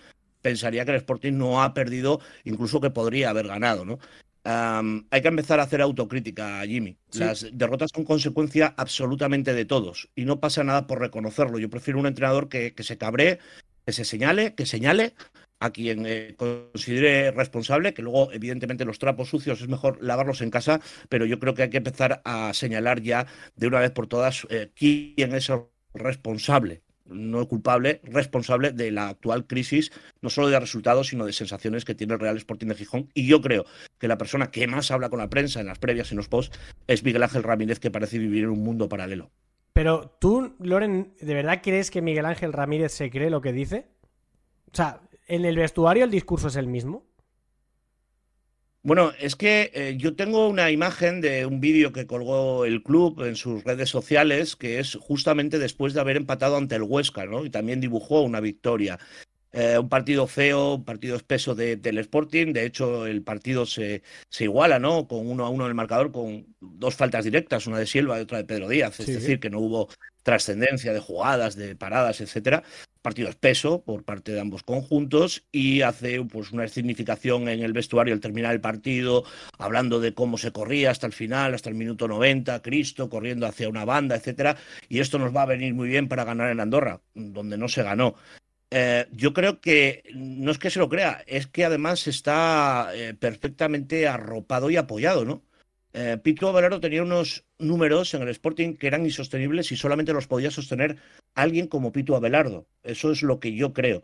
pensaría 0.41 0.83
que 0.83 0.91
el 0.91 0.97
Sporting 0.97 1.33
no 1.33 1.61
ha 1.61 1.75
perdido, 1.75 2.19
incluso 2.43 2.81
que 2.81 2.89
podría 2.89 3.29
haber 3.29 3.47
ganado, 3.47 3.85
¿no? 3.85 3.99
hay 4.45 5.21
que 5.21 5.27
empezar 5.29 5.61
a 5.61 5.63
hacer 5.63 5.81
autocrítica, 5.81 6.61
Jimmy. 6.65 6.97
Las 7.13 7.47
derrotas 7.53 7.91
son 7.95 8.03
consecuencia 8.03 8.73
absolutamente 8.75 9.53
de 9.53 9.63
todos 9.63 10.09
y 10.15 10.25
no 10.25 10.41
pasa 10.41 10.65
nada 10.65 10.85
por 10.85 10.99
reconocerlo. 10.99 11.59
Yo 11.59 11.69
prefiero 11.69 11.97
un 11.97 12.07
entrenador 12.07 12.49
que, 12.49 12.73
que 12.73 12.83
se 12.83 12.97
cabre, 12.97 13.39
que 13.85 13.93
se 13.93 14.03
señale, 14.03 14.53
que 14.53 14.65
señale 14.65 15.13
a 15.59 15.71
quien 15.71 16.05
eh, 16.05 16.35
considere 16.37 17.31
responsable, 17.31 17.93
que 17.93 18.01
luego 18.01 18.31
evidentemente 18.31 18.85
los 18.85 18.99
trapos 18.99 19.29
sucios 19.29 19.61
es 19.61 19.67
mejor 19.67 19.97
lavarlos 20.01 20.41
en 20.41 20.49
casa, 20.49 20.81
pero 21.09 21.25
yo 21.25 21.39
creo 21.39 21.53
que 21.53 21.63
hay 21.63 21.69
que 21.69 21.77
empezar 21.77 22.21
a 22.25 22.53
señalar 22.53 23.01
ya 23.01 23.27
de 23.55 23.67
una 23.67 23.79
vez 23.79 23.91
por 23.91 24.07
todas 24.07 24.45
eh, 24.49 24.71
quién 24.75 25.33
es 25.33 25.49
el 25.49 25.61
responsable 25.93 26.83
no 27.05 27.47
culpable, 27.47 28.01
responsable 28.03 28.71
de 28.71 28.91
la 28.91 29.09
actual 29.09 29.45
crisis, 29.45 29.91
no 30.21 30.29
solo 30.29 30.49
de 30.49 30.59
resultados, 30.59 31.07
sino 31.07 31.25
de 31.25 31.33
sensaciones 31.33 31.85
que 31.85 31.95
tiene 31.95 32.13
el 32.13 32.19
Real 32.19 32.37
Sporting 32.37 32.67
de 32.67 32.75
Gijón. 32.75 33.09
Y 33.13 33.27
yo 33.27 33.41
creo 33.41 33.65
que 33.99 34.07
la 34.07 34.17
persona 34.17 34.51
que 34.51 34.67
más 34.67 34.91
habla 34.91 35.09
con 35.09 35.19
la 35.19 35.29
prensa 35.29 35.59
en 35.59 35.67
las 35.67 35.79
previas 35.79 36.09
y 36.09 36.13
en 36.13 36.17
los 36.17 36.29
posts 36.29 36.57
es 36.87 37.03
Miguel 37.03 37.23
Ángel 37.23 37.43
Ramírez, 37.43 37.79
que 37.79 37.91
parece 37.91 38.19
vivir 38.19 38.45
en 38.45 38.51
un 38.51 38.63
mundo 38.63 38.89
paralelo. 38.89 39.31
Pero 39.73 40.15
tú, 40.19 40.55
Loren, 40.59 41.13
¿de 41.19 41.33
verdad 41.33 41.61
crees 41.63 41.89
que 41.89 42.01
Miguel 42.01 42.25
Ángel 42.25 42.53
Ramírez 42.53 42.91
se 42.91 43.09
cree 43.09 43.29
lo 43.29 43.41
que 43.41 43.53
dice? 43.53 43.87
O 44.71 44.75
sea, 44.75 45.01
¿en 45.27 45.45
el 45.45 45.55
vestuario 45.55 46.03
el 46.03 46.11
discurso 46.11 46.47
es 46.47 46.55
el 46.55 46.67
mismo? 46.67 47.05
Bueno, 48.85 49.13
es 49.17 49.37
que 49.37 49.71
eh, 49.73 49.95
yo 49.97 50.13
tengo 50.17 50.49
una 50.49 50.69
imagen 50.69 51.21
de 51.21 51.45
un 51.45 51.61
vídeo 51.61 51.93
que 51.93 52.05
colgó 52.05 52.65
el 52.65 52.83
club 52.83 53.21
en 53.23 53.37
sus 53.37 53.63
redes 53.63 53.89
sociales, 53.89 54.57
que 54.57 54.79
es 54.79 54.95
justamente 54.99 55.57
después 55.57 55.93
de 55.93 56.01
haber 56.01 56.17
empatado 56.17 56.57
ante 56.57 56.75
el 56.75 56.83
Huesca, 56.83 57.25
¿no? 57.25 57.45
Y 57.45 57.49
también 57.49 57.79
dibujó 57.79 58.21
una 58.23 58.41
victoria. 58.41 58.99
Eh, 59.53 59.77
un 59.77 59.87
partido 59.87 60.27
feo, 60.27 60.75
un 60.75 60.83
partido 60.83 61.15
espeso 61.15 61.55
del 61.55 61.97
Sporting. 61.99 62.51
De 62.51 62.65
hecho, 62.65 63.05
el 63.05 63.21
partido 63.23 63.65
se, 63.65 64.03
se, 64.29 64.43
iguala, 64.45 64.79
¿no? 64.79 65.07
Con 65.07 65.29
uno 65.29 65.45
a 65.45 65.49
uno 65.49 65.63
en 65.63 65.69
el 65.69 65.75
marcador, 65.75 66.11
con 66.11 66.45
dos 66.59 66.95
faltas 66.95 67.23
directas, 67.23 67.67
una 67.67 67.79
de 67.79 67.85
Silva 67.85 68.17
y 68.17 68.23
otra 68.23 68.39
de 68.39 68.45
Pedro 68.45 68.67
Díaz. 68.67 68.99
Es 68.99 69.07
decir, 69.07 69.39
que 69.39 69.49
no 69.49 69.59
hubo 69.59 69.87
trascendencia 70.23 70.91
de 70.91 70.99
jugadas, 70.99 71.55
de 71.55 71.75
paradas, 71.77 72.19
etcétera 72.19 72.63
partido 73.03 73.29
espeso 73.29 73.83
por 73.83 74.03
parte 74.03 74.31
de 74.31 74.39
ambos 74.39 74.63
conjuntos 74.63 75.43
y 75.51 75.81
hace 75.81 76.23
pues 76.23 76.51
una 76.51 76.67
significación 76.67 77.47
en 77.49 77.61
el 77.61 77.73
vestuario 77.73 78.15
al 78.15 78.19
terminar 78.19 78.53
el 78.53 78.61
partido, 78.61 79.25
hablando 79.59 79.99
de 79.99 80.15
cómo 80.15 80.39
se 80.39 80.51
corría 80.51 80.89
hasta 80.89 81.05
el 81.05 81.13
final, 81.13 81.53
hasta 81.53 81.69
el 81.69 81.75
minuto 81.75 82.07
90, 82.07 82.61
Cristo 82.63 83.09
corriendo 83.09 83.45
hacia 83.45 83.69
una 83.69 83.85
banda, 83.85 84.15
etcétera, 84.15 84.57
y 84.89 84.99
esto 84.99 85.19
nos 85.19 85.35
va 85.35 85.43
a 85.43 85.47
venir 85.47 85.75
muy 85.75 85.89
bien 85.89 86.07
para 86.07 86.23
ganar 86.23 86.49
en 86.49 86.59
Andorra, 86.59 87.01
donde 87.13 87.57
no 87.57 87.67
se 87.67 87.83
ganó. 87.83 88.15
Eh, 88.71 89.05
yo 89.11 89.33
creo 89.33 89.61
que 89.61 90.03
no 90.15 90.49
es 90.49 90.57
que 90.57 90.71
se 90.71 90.79
lo 90.79 90.89
crea, 90.89 91.23
es 91.27 91.45
que 91.45 91.65
además 91.65 92.07
está 92.07 92.89
eh, 92.95 93.13
perfectamente 93.13 94.07
arropado 94.07 94.71
y 94.71 94.77
apoyado, 94.77 95.25
¿no? 95.25 95.43
Eh, 95.93 96.17
Pico 96.21 96.51
Valero 96.51 96.79
tenía 96.79 97.03
unos 97.03 97.45
números 97.59 98.13
en 98.15 98.23
el 98.23 98.29
Sporting 98.29 98.73
que 98.73 98.87
eran 98.87 99.05
insostenibles 99.05 99.71
y 99.71 99.77
solamente 99.77 100.11
los 100.11 100.27
podía 100.27 100.49
sostener 100.49 100.97
alguien 101.35 101.67
como 101.67 101.91
Pito 101.91 102.15
Abelardo. 102.15 102.67
Eso 102.81 103.11
es 103.11 103.21
lo 103.21 103.39
que 103.39 103.53
yo 103.55 103.73
creo. 103.73 104.03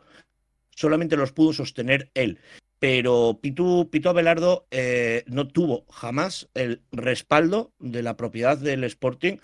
Solamente 0.76 1.18
los 1.18 1.34
pudo 1.34 1.52
sostener 1.52 2.12
él. 2.14 2.40
Pero 2.78 3.40
Pito 3.42 4.10
Abelardo 4.10 4.68
eh, 4.72 5.24
no 5.28 5.48
tuvo 5.48 5.86
jamás 5.92 6.48
el 6.54 6.82
respaldo 6.92 7.74
de 7.80 8.04
la 8.04 8.16
propiedad 8.16 8.58
del 8.58 8.84
Sporting 8.86 9.38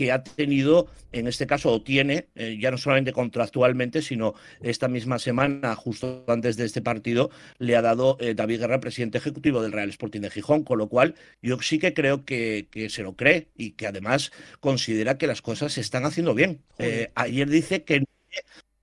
que 0.00 0.12
ha 0.12 0.22
tenido, 0.22 0.88
en 1.12 1.26
este 1.26 1.46
caso, 1.46 1.70
o 1.70 1.82
tiene, 1.82 2.28
eh, 2.34 2.56
ya 2.58 2.70
no 2.70 2.78
solamente 2.78 3.12
contractualmente, 3.12 4.00
sino 4.00 4.32
esta 4.62 4.88
misma 4.88 5.18
semana, 5.18 5.74
justo 5.76 6.24
antes 6.26 6.56
de 6.56 6.64
este 6.64 6.80
partido, 6.80 7.28
le 7.58 7.76
ha 7.76 7.82
dado 7.82 8.16
eh, 8.18 8.32
David 8.32 8.60
Guerra, 8.60 8.80
presidente 8.80 9.18
ejecutivo 9.18 9.60
del 9.60 9.72
Real 9.72 9.90
Sporting 9.90 10.22
de 10.22 10.30
Gijón, 10.30 10.64
con 10.64 10.78
lo 10.78 10.88
cual 10.88 11.16
yo 11.42 11.60
sí 11.60 11.78
que 11.78 11.92
creo 11.92 12.24
que, 12.24 12.66
se 12.88 13.02
lo 13.02 13.14
cree 13.14 13.48
y 13.54 13.72
que 13.72 13.88
además 13.88 14.32
considera 14.60 15.18
que 15.18 15.26
las 15.26 15.42
cosas 15.42 15.74
se 15.74 15.82
están 15.82 16.06
haciendo 16.06 16.32
bien. 16.32 16.62
Eh, 16.78 17.10
ayer 17.14 17.50
dice 17.50 17.84
que 17.84 18.02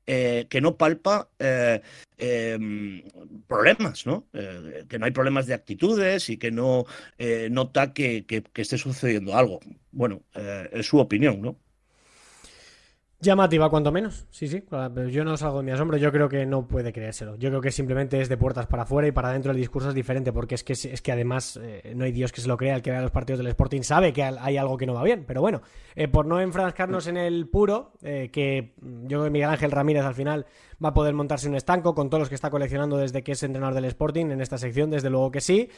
eh, 0.07 0.47
que 0.49 0.61
no 0.61 0.77
palpa 0.77 1.29
eh, 1.37 1.81
em, 2.17 3.03
problemas, 3.45 4.05
¿no? 4.05 4.25
Eh, 4.31 4.85
que 4.87 4.97
no 4.97 5.05
hay 5.05 5.11
problemas 5.11 5.47
de 5.47 5.53
actitudes 5.53 6.29
y 6.29 6.37
que 6.37 6.49
no 6.49 6.85
nota 7.49 7.93
que, 7.93 8.25
que, 8.25 8.43
esté 8.55 8.77
sucediendo 8.77 9.35
algo. 9.35 9.59
Bueno, 9.91 10.23
es 10.71 10.85
su 10.85 10.99
opinión, 10.99 11.41
¿no? 11.41 11.59
Llamativa, 13.20 13.68
cuanto 13.72 13.91
menos. 13.91 14.28
Sí, 14.30 14.47
sí. 14.47 14.63
Pero 14.70 15.09
yo 15.09 15.24
no 15.24 15.36
salgo 15.38 15.57
de 15.57 15.63
mi 15.63 15.72
asombro. 15.72 15.97
Yo 15.97 16.11
creo 16.11 16.30
que 16.30 16.45
no 16.45 16.68
puede 16.68 16.93
creérselo. 16.93 17.36
Yo 17.36 17.49
creo 17.49 17.61
que 17.61 17.72
simplemente 17.72 18.22
es 18.22 18.30
de 18.30 18.38
puertas 18.38 18.68
para 18.68 18.84
afuera 18.84 19.07
y 19.07 19.11
para 19.11 19.30
adentro 19.30 19.51
el 19.51 19.57
discurso 19.57 19.89
es 19.89 19.95
diferente. 19.95 20.32
Porque 20.32 20.53
es 20.53 20.63
que, 20.63 20.74
es 20.74 21.01
que 21.01 21.11
además 21.11 21.59
eh, 21.59 21.93
no 21.95 22.05
hay 22.05 22.11
Dios 22.11 22.32
que 22.32 22.41
se 22.41 22.47
lo 22.47 22.57
crea. 22.57 22.76
El 22.76 22.84
que 22.84 22.91
vea 22.91 23.01
los 23.01 23.09
partidos 23.09 23.39
del 23.39 23.47
Sporting 23.47 23.82
sabe 23.82 24.13
que 24.13 24.22
hay 24.22 24.57
algo 24.57 24.78
que 24.78 24.86
no 24.86 24.93
va 24.93 25.03
bien. 25.03 25.26
Pero 25.26 25.41
bueno, 25.41 25.63
eh, 25.95 26.07
por 26.07 26.28
no 26.28 26.39
enfrascarnos 26.39 27.07
en 27.07 27.18
el 27.18 27.47
puro, 27.49 27.93
eh, 28.03 28.30
que 28.32 28.76
yo 28.78 29.07
creo 29.07 29.24
que 29.24 29.30
Miguel 29.32 29.49
Ángel 29.49 29.72
Ramírez 29.72 30.05
al 30.05 30.13
final 30.13 30.45
va 30.84 30.89
a 30.89 30.93
poder 30.93 31.15
montarse 31.15 31.49
un 31.49 31.55
estanco 31.55 31.95
con 31.95 32.11
todos 32.11 32.20
los 32.20 32.30
que 32.30 32.36
está 32.36 32.51
coleccionando 32.51 32.97
desde 32.97 33.24
que 33.24 33.32
es 33.32 33.41
entrenador 33.41 33.74
del 33.74 33.86
Sporting 33.86 34.28
en 34.28 34.41
esta 34.41 34.59
sección. 34.59 34.91
Desde 34.91 35.09
luego 35.09 35.32
que 35.32 35.41
sí. 35.41 35.72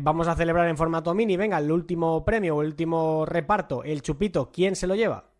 vamos 0.00 0.28
a 0.28 0.34
celebrar 0.34 0.66
en 0.66 0.78
formato 0.78 1.12
mini. 1.12 1.36
Venga, 1.36 1.58
el 1.58 1.70
último 1.70 2.24
premio 2.24 2.62
el 2.62 2.68
último 2.68 3.26
reparto. 3.26 3.84
El 3.84 4.00
chupito. 4.00 4.50
¿Quién 4.50 4.76
se 4.76 4.86
lo 4.86 4.94
lleva? 4.94 5.35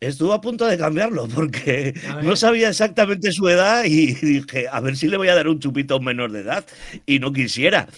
Estuve 0.00 0.34
a 0.34 0.40
punto 0.40 0.66
de 0.66 0.76
cambiarlo 0.76 1.26
porque 1.26 1.94
no 2.22 2.36
sabía 2.36 2.68
exactamente 2.68 3.32
su 3.32 3.48
edad 3.48 3.84
y 3.84 4.12
dije, 4.14 4.66
a 4.70 4.80
ver 4.80 4.96
si 4.96 5.08
le 5.08 5.16
voy 5.16 5.28
a 5.28 5.34
dar 5.34 5.48
un 5.48 5.58
chupito 5.58 5.94
a 5.94 5.98
un 5.98 6.04
menor 6.04 6.32
de 6.32 6.40
edad 6.40 6.66
y 7.06 7.18
no 7.18 7.32
quisiera. 7.32 7.88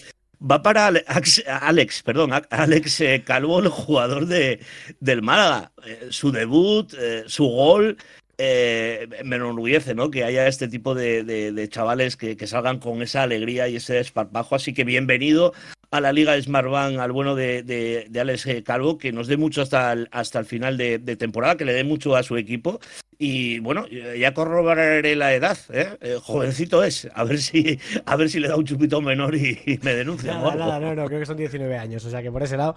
Va 0.41 0.63
para 0.63 0.87
Alex, 0.87 2.01
perdón, 2.03 2.31
Alex 2.49 3.01
eh, 3.01 3.23
Calvo, 3.25 3.59
el 3.59 3.67
jugador 3.67 4.25
de, 4.25 4.61
del 5.01 5.21
Málaga. 5.21 5.73
Eh, 5.85 6.07
su 6.11 6.31
debut, 6.31 6.93
eh, 6.97 7.23
su 7.27 7.43
gol, 7.43 7.97
me 8.39 9.35
enorgullece 9.35 9.93
¿no? 9.93 10.09
que 10.09 10.23
haya 10.23 10.47
este 10.47 10.67
tipo 10.67 10.95
de, 10.95 11.67
chavales 11.69 12.15
que, 12.15 12.37
que, 12.37 12.47
salgan 12.47 12.79
con 12.79 13.01
esa 13.01 13.23
alegría 13.23 13.67
y 13.67 13.75
ese 13.75 13.95
desparpajo. 13.95 14.55
Así 14.55 14.73
que 14.73 14.83
bienvenido 14.83 15.53
a 15.91 16.01
la 16.01 16.11
Liga 16.11 16.39
Smartbank, 16.39 16.99
al 16.99 17.11
bueno 17.11 17.35
de, 17.35 17.63
de, 17.63 18.19
Alex 18.19 18.47
Calvo, 18.63 18.97
que 18.97 19.11
nos 19.11 19.27
dé 19.27 19.37
mucho 19.37 19.61
hasta 19.61 19.91
el, 19.91 20.07
hasta 20.11 20.39
el 20.39 20.45
final 20.45 20.77
de, 20.77 20.99
temporada, 21.17 21.57
que 21.57 21.65
le 21.65 21.73
dé 21.73 21.83
mucho 21.83 22.15
a 22.15 22.23
su 22.23 22.37
equipo. 22.37 22.79
Y 23.17 23.59
bueno, 23.59 23.85
ya 23.87 24.33
corroboraré 24.33 25.15
la 25.15 25.33
edad, 25.33 25.57
¿eh? 25.73 25.97
¿eh? 25.99 26.17
jovencito 26.21 26.83
es, 26.83 27.09
a 27.13 27.25
ver 27.25 27.39
si 27.39 27.77
a 28.05 28.15
ver 28.15 28.29
si 28.29 28.39
le 28.39 28.47
da 28.47 28.55
un 28.55 28.63
chupito 28.63 29.01
menor 29.01 29.35
y, 29.35 29.79
me 29.83 29.93
denuncia. 29.93 30.35
Nada, 30.35 30.55
nada, 30.55 30.79
no, 30.79 30.95
no, 30.95 31.05
creo 31.05 31.19
que 31.19 31.25
son 31.25 31.35
19 31.35 31.77
años, 31.77 32.05
o 32.05 32.09
sea 32.09 32.21
que 32.21 32.31
por 32.31 32.43
ese 32.43 32.55
lado 32.55 32.75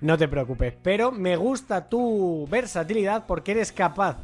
no 0.00 0.16
te 0.16 0.28
preocupes. 0.28 0.72
Pero 0.82 1.12
me 1.12 1.36
gusta 1.36 1.88
tu 1.88 2.46
versatilidad 2.50 3.24
porque 3.26 3.52
eres 3.52 3.70
capaz 3.70 4.16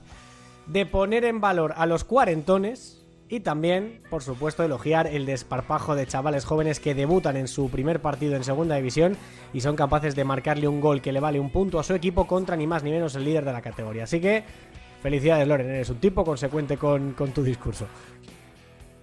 de 0.68 0.86
poner 0.86 1.24
en 1.24 1.40
valor 1.40 1.74
a 1.76 1.86
los 1.86 2.04
cuarentones 2.04 2.98
y 3.30 3.40
también, 3.40 4.00
por 4.08 4.22
supuesto, 4.22 4.64
elogiar 4.64 5.06
el 5.06 5.26
desparpajo 5.26 5.94
de 5.94 6.06
chavales 6.06 6.44
jóvenes 6.44 6.80
que 6.80 6.94
debutan 6.94 7.36
en 7.36 7.46
su 7.46 7.70
primer 7.70 8.00
partido 8.00 8.36
en 8.36 8.44
segunda 8.44 8.76
división 8.76 9.16
y 9.52 9.60
son 9.60 9.76
capaces 9.76 10.14
de 10.14 10.24
marcarle 10.24 10.66
un 10.66 10.80
gol 10.80 11.02
que 11.02 11.12
le 11.12 11.20
vale 11.20 11.38
un 11.38 11.50
punto 11.50 11.78
a 11.78 11.84
su 11.84 11.94
equipo 11.94 12.26
contra 12.26 12.56
ni 12.56 12.66
más 12.66 12.82
ni 12.82 12.90
menos 12.90 13.14
el 13.16 13.24
líder 13.24 13.44
de 13.44 13.52
la 13.52 13.60
categoría. 13.60 14.04
Así 14.04 14.20
que, 14.20 14.44
felicidades 15.02 15.46
Loren, 15.46 15.68
eres 15.68 15.90
un 15.90 15.98
tipo 15.98 16.24
consecuente 16.24 16.78
con, 16.78 17.12
con 17.12 17.32
tu 17.32 17.42
discurso. 17.42 17.86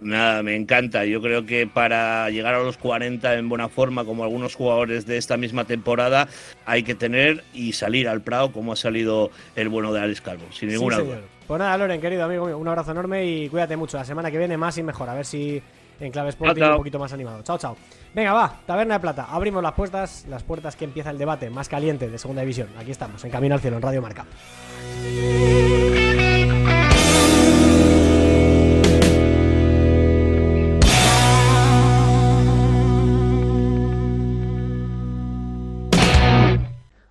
Nada, 0.01 0.43
me 0.43 0.55
encanta. 0.55 1.05
Yo 1.05 1.22
creo 1.22 1.45
que 1.45 1.68
para 1.68 2.30
llegar 2.30 2.53
a 2.53 2.63
los 2.63 2.78
40 2.78 3.36
en 3.36 3.47
buena 3.47 3.70
forma, 3.70 4.05
como 4.05 4.24
algunos 4.24 4.55
jugadores 4.55 5.05
de 5.05 5.18
esta 5.18 5.38
misma 5.38 5.66
temporada, 5.66 6.28
hay 6.66 6.84
que 6.84 6.95
tener 6.95 7.43
y 7.53 7.74
salir 7.74 8.09
al 8.09 8.22
Prado 8.22 8.51
como 8.51 8.74
ha 8.74 8.76
salido 8.76 9.32
el 9.55 9.70
bueno 9.70 9.93
de 9.93 10.01
Alex 10.01 10.22
Calvo, 10.22 10.45
sin 10.51 10.70
ninguna 10.70 10.97
duda. 10.97 11.22
Pues 11.48 11.60
nada, 11.60 11.78
Loren, 11.78 12.02
querido 12.02 12.24
amigo 12.26 12.46
mío, 12.46 12.58
un 12.58 12.68
abrazo 12.68 12.91
enorme 12.91 13.26
y 13.26 13.50
cuídate 13.50 13.78
mucho. 13.78 13.98
La 13.98 14.06
semana 14.06 14.32
que 14.32 14.38
viene 14.38 14.58
más 14.58 14.78
y 14.78 14.84
mejor. 14.84 15.10
A 15.10 15.14
ver 15.14 15.26
si 15.26 15.62
en 16.00 16.12
Clave 16.12 16.30
Sporting 16.30 16.64
un 16.64 16.78
poquito 16.78 17.00
más 17.00 17.14
animado. 17.14 17.43
Chao, 17.43 17.58
chao. 17.58 17.78
Venga, 18.14 18.34
va, 18.34 18.60
Taberna 18.66 18.96
de 18.96 19.00
Plata. 19.00 19.28
Abrimos 19.30 19.62
las 19.62 19.74
puertas, 19.74 20.26
las 20.28 20.43
puertas 20.43 20.76
que 20.76 20.86
empieza 20.86 21.12
el 21.12 21.18
debate 21.18 21.50
más 21.50 21.70
caliente 21.70 22.10
de 22.10 22.18
Segunda 22.18 22.41
División. 22.41 22.70
Aquí 22.80 22.91
estamos, 22.91 23.24
en 23.24 23.32
Camino 23.32 23.56
al 23.56 23.62
Cielo, 23.62 23.78
en 23.78 23.82
Radio 23.84 24.02
Marca. 24.02 24.26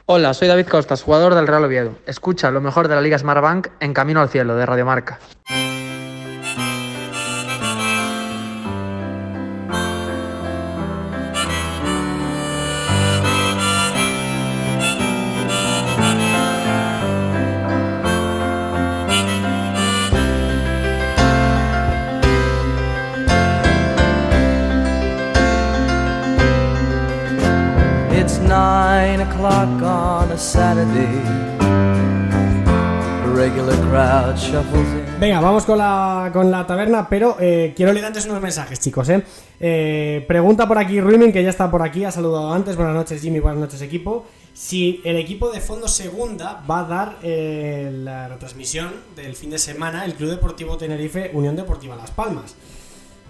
Hola, 0.07 0.35
soy 0.35 0.49
David 0.49 0.67
Costas, 0.67 1.03
jugador 1.03 1.35
del 1.35 1.47
Real 1.47 1.65
Oviedo. 1.65 1.97
Escucha 2.05 2.51
lo 2.51 2.61
mejor 2.61 2.89
de 2.89 2.95
la 2.95 3.01
Liga 3.01 3.19
Smartbank 3.19 3.69
en 3.81 3.95
Camino 3.95 4.21
al 4.21 4.29
Cielo 4.29 4.55
de 4.55 4.67
Radiomarca. 4.67 5.19
It's 5.49 5.84
on 29.65 30.31
a 30.31 30.37
Saturday. 30.37 31.09
Regular 33.35 33.77
crowd. 33.89 34.37
Venga, 35.19 35.41
vamos 35.41 35.65
con 35.65 35.79
la, 35.79 36.31
con 36.33 36.51
la 36.51 36.67
taberna, 36.67 37.09
pero 37.09 37.37
eh, 37.41 37.73
quiero 37.75 37.93
leer 37.93 38.07
antes 38.07 38.27
unos 38.27 38.41
mensajes, 38.41 38.79
chicos, 38.79 39.09
¿eh? 39.09 39.23
Eh, 39.59 40.25
pregunta 40.29 40.69
por 40.69 40.79
aquí 40.79 41.01
Ruimin, 41.01 41.33
que 41.33 41.43
ya 41.43 41.51
está 41.51 41.71
por 41.71 41.83
aquí, 41.83 42.05
ha 42.05 42.11
saludado 42.11 42.53
antes. 42.53 42.77
Buenas 42.77 42.95
noches, 42.95 43.23
Jimmy, 43.23 43.41
buenas 43.41 43.61
noches, 43.61 43.81
equipo. 43.81 44.27
Si 44.53 45.01
el 45.05 45.17
equipo 45.17 45.51
de 45.51 45.61
Fondo 45.61 45.89
Segunda 45.89 46.63
va 46.71 46.81
a 46.81 46.85
dar 46.85 47.19
la 47.23 48.29
retransmisión 48.29 48.93
del 49.17 49.35
fin 49.35 49.51
de 49.51 49.59
semana, 49.59 50.05
el 50.05 50.15
Club 50.15 50.31
Deportivo 50.31 50.77
Tenerife, 50.77 51.31
Unión 51.33 51.57
Deportiva 51.57 51.97
Las 51.97 52.11
Palmas. 52.11 52.55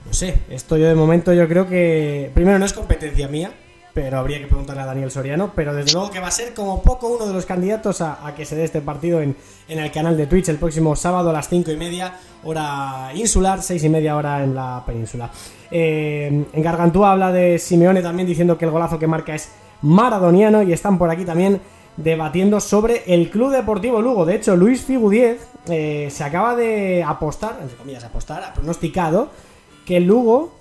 No 0.04 0.12
sé, 0.12 0.40
esto 0.50 0.76
yo 0.76 0.86
de 0.86 0.94
momento 0.94 1.32
yo 1.32 1.48
creo 1.48 1.66
que... 1.66 2.30
Primero, 2.34 2.58
no 2.58 2.66
es 2.66 2.74
competencia 2.74 3.26
mía, 3.26 3.52
pero 3.94 4.18
habría 4.18 4.40
que 4.40 4.48
preguntarle 4.48 4.82
a 4.82 4.86
Daniel 4.86 5.10
Soriano. 5.10 5.52
Pero 5.54 5.72
desde 5.72 5.92
luego 5.92 6.10
que 6.10 6.18
va 6.18 6.26
a 6.26 6.32
ser 6.32 6.52
como 6.52 6.82
poco 6.82 7.08
uno 7.08 7.26
de 7.26 7.32
los 7.32 7.46
candidatos 7.46 8.00
a, 8.00 8.34
que 8.36 8.44
se 8.44 8.56
dé 8.56 8.64
este 8.64 8.80
partido 8.80 9.20
en, 9.22 9.36
en 9.68 9.78
el 9.78 9.90
canal 9.92 10.16
de 10.16 10.26
Twitch 10.26 10.48
el 10.48 10.58
próximo 10.58 10.96
sábado 10.96 11.30
a 11.30 11.32
las 11.32 11.48
5 11.48 11.70
y 11.70 11.76
media, 11.76 12.18
hora 12.42 13.12
insular, 13.14 13.62
6 13.62 13.84
y 13.84 13.88
media 13.88 14.16
hora 14.16 14.42
en 14.42 14.54
la 14.54 14.82
península. 14.84 15.30
Eh, 15.70 16.44
en 16.52 16.62
Gargantúa 16.62 17.12
habla 17.12 17.30
de 17.30 17.58
Simeone 17.58 18.02
también 18.02 18.26
diciendo 18.26 18.58
que 18.58 18.64
el 18.64 18.72
golazo 18.72 18.98
que 18.98 19.06
marca 19.06 19.34
es 19.34 19.50
maradoniano 19.82 20.62
y 20.62 20.72
están 20.72 20.98
por 20.98 21.10
aquí 21.10 21.24
también 21.24 21.60
debatiendo 21.96 22.58
sobre 22.58 23.04
el 23.06 23.30
Club 23.30 23.52
Deportivo 23.52 24.02
Lugo. 24.02 24.24
De 24.24 24.34
hecho, 24.34 24.56
Luis 24.56 24.82
Figu 24.82 25.08
10 25.08 25.48
eh, 25.68 26.08
se 26.10 26.24
acaba 26.24 26.56
de 26.56 27.04
apostar, 27.04 27.58
entre 27.62 27.76
comillas, 27.76 28.02
apostar, 28.02 28.42
ha 28.42 28.52
pronosticado 28.54 29.30
que 29.86 29.98
el 29.98 30.04
Lugo 30.04 30.52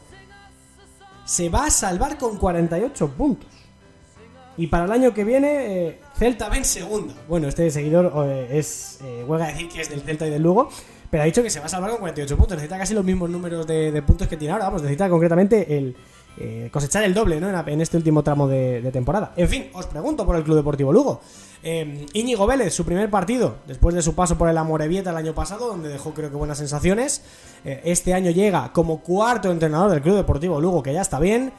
se 1.26 1.50
va 1.50 1.66
a 1.66 1.70
salvar 1.70 2.18
con 2.18 2.38
48 2.38 3.10
puntos. 3.10 3.50
Y 4.56 4.68
para 4.68 4.86
el 4.86 4.92
año 4.92 5.14
que 5.14 5.24
viene, 5.24 5.88
eh, 5.88 6.00
Celta 6.16 6.50
ven 6.50 6.64
segunda. 6.64 7.14
Bueno, 7.28 7.48
este 7.48 7.72
seguidor 7.72 8.12
eh, 8.28 8.50
es. 8.52 9.00
Eh, 9.04 9.24
huelga 9.28 9.48
decir 9.48 9.68
que 9.70 9.82
es 9.82 9.90
del 9.90 10.02
Celta 10.02 10.28
y 10.28 10.30
del 10.30 10.44
Lugo. 10.44 10.70
Pero 11.10 11.24
ha 11.24 11.26
dicho 11.26 11.44
que 11.44 11.50
se 11.50 11.60
va 11.60 11.66
a 11.66 11.70
salvar 11.70 11.92
con 11.92 12.00
48 12.00 12.38
puntos. 12.38 12.58
Necesita 12.58 12.78
casi 12.78 12.94
los 12.94 13.04
mismos 13.04 13.30
números 13.30 13.66
de, 13.66 14.02
puntos 14.06 14.28
que 14.28 14.38
tiene 14.38 14.52
ahora. 14.52 14.66
Vamos, 14.66 14.82
necesita 14.82 15.10
concretamente 15.10 15.78
el. 15.78 15.96
eh, 16.38 16.70
cosechar 16.72 17.04
el 17.04 17.14
doble, 17.14 17.40
¿no? 17.40 17.50
En, 17.50 17.70
en 17.70 17.82
este 17.82 17.98
último 17.98 18.24
tramo 18.24 18.48
de 18.48 18.90
temporada. 18.92 19.34
En 19.36 19.48
fin, 19.48 19.70
os 19.74 19.86
pregunto 19.88 20.26
por 20.26 20.36
el 20.36 20.44
Club 20.44 20.58
Deportivo 20.58 20.92
Lugo. 20.92 21.22
Eh, 21.66 22.06
Íñigo 22.12 22.46
Vélez, 22.46 22.74
su 22.74 22.84
primer 22.84 23.10
partido, 23.10 23.56
después 23.66 23.96
de 23.96 24.02
su 24.02 24.16
paso 24.16 24.38
por 24.38 24.50
el 24.50 24.58
Amorebieta 24.58 25.12
el 25.12 25.18
año 25.18 25.34
pasado, 25.34 25.68
donde 25.68 25.88
dejó 25.88 26.14
creo 26.14 26.30
que 26.30 26.36
buenas 26.36 26.58
sensaciones. 26.58 27.22
Eh, 27.64 27.82
este 27.86 28.14
año 28.14 28.32
llega 28.32 28.74
como 28.74 29.00
cuarto 29.00 29.50
entrenador 29.50 29.92
del 29.92 30.02
Club 30.02 30.18
Deportivo 30.18 30.60
Lugo, 30.60 30.84
que 30.84 30.94
ya 30.94 31.02
está 31.02 31.20
bien. 31.20 31.54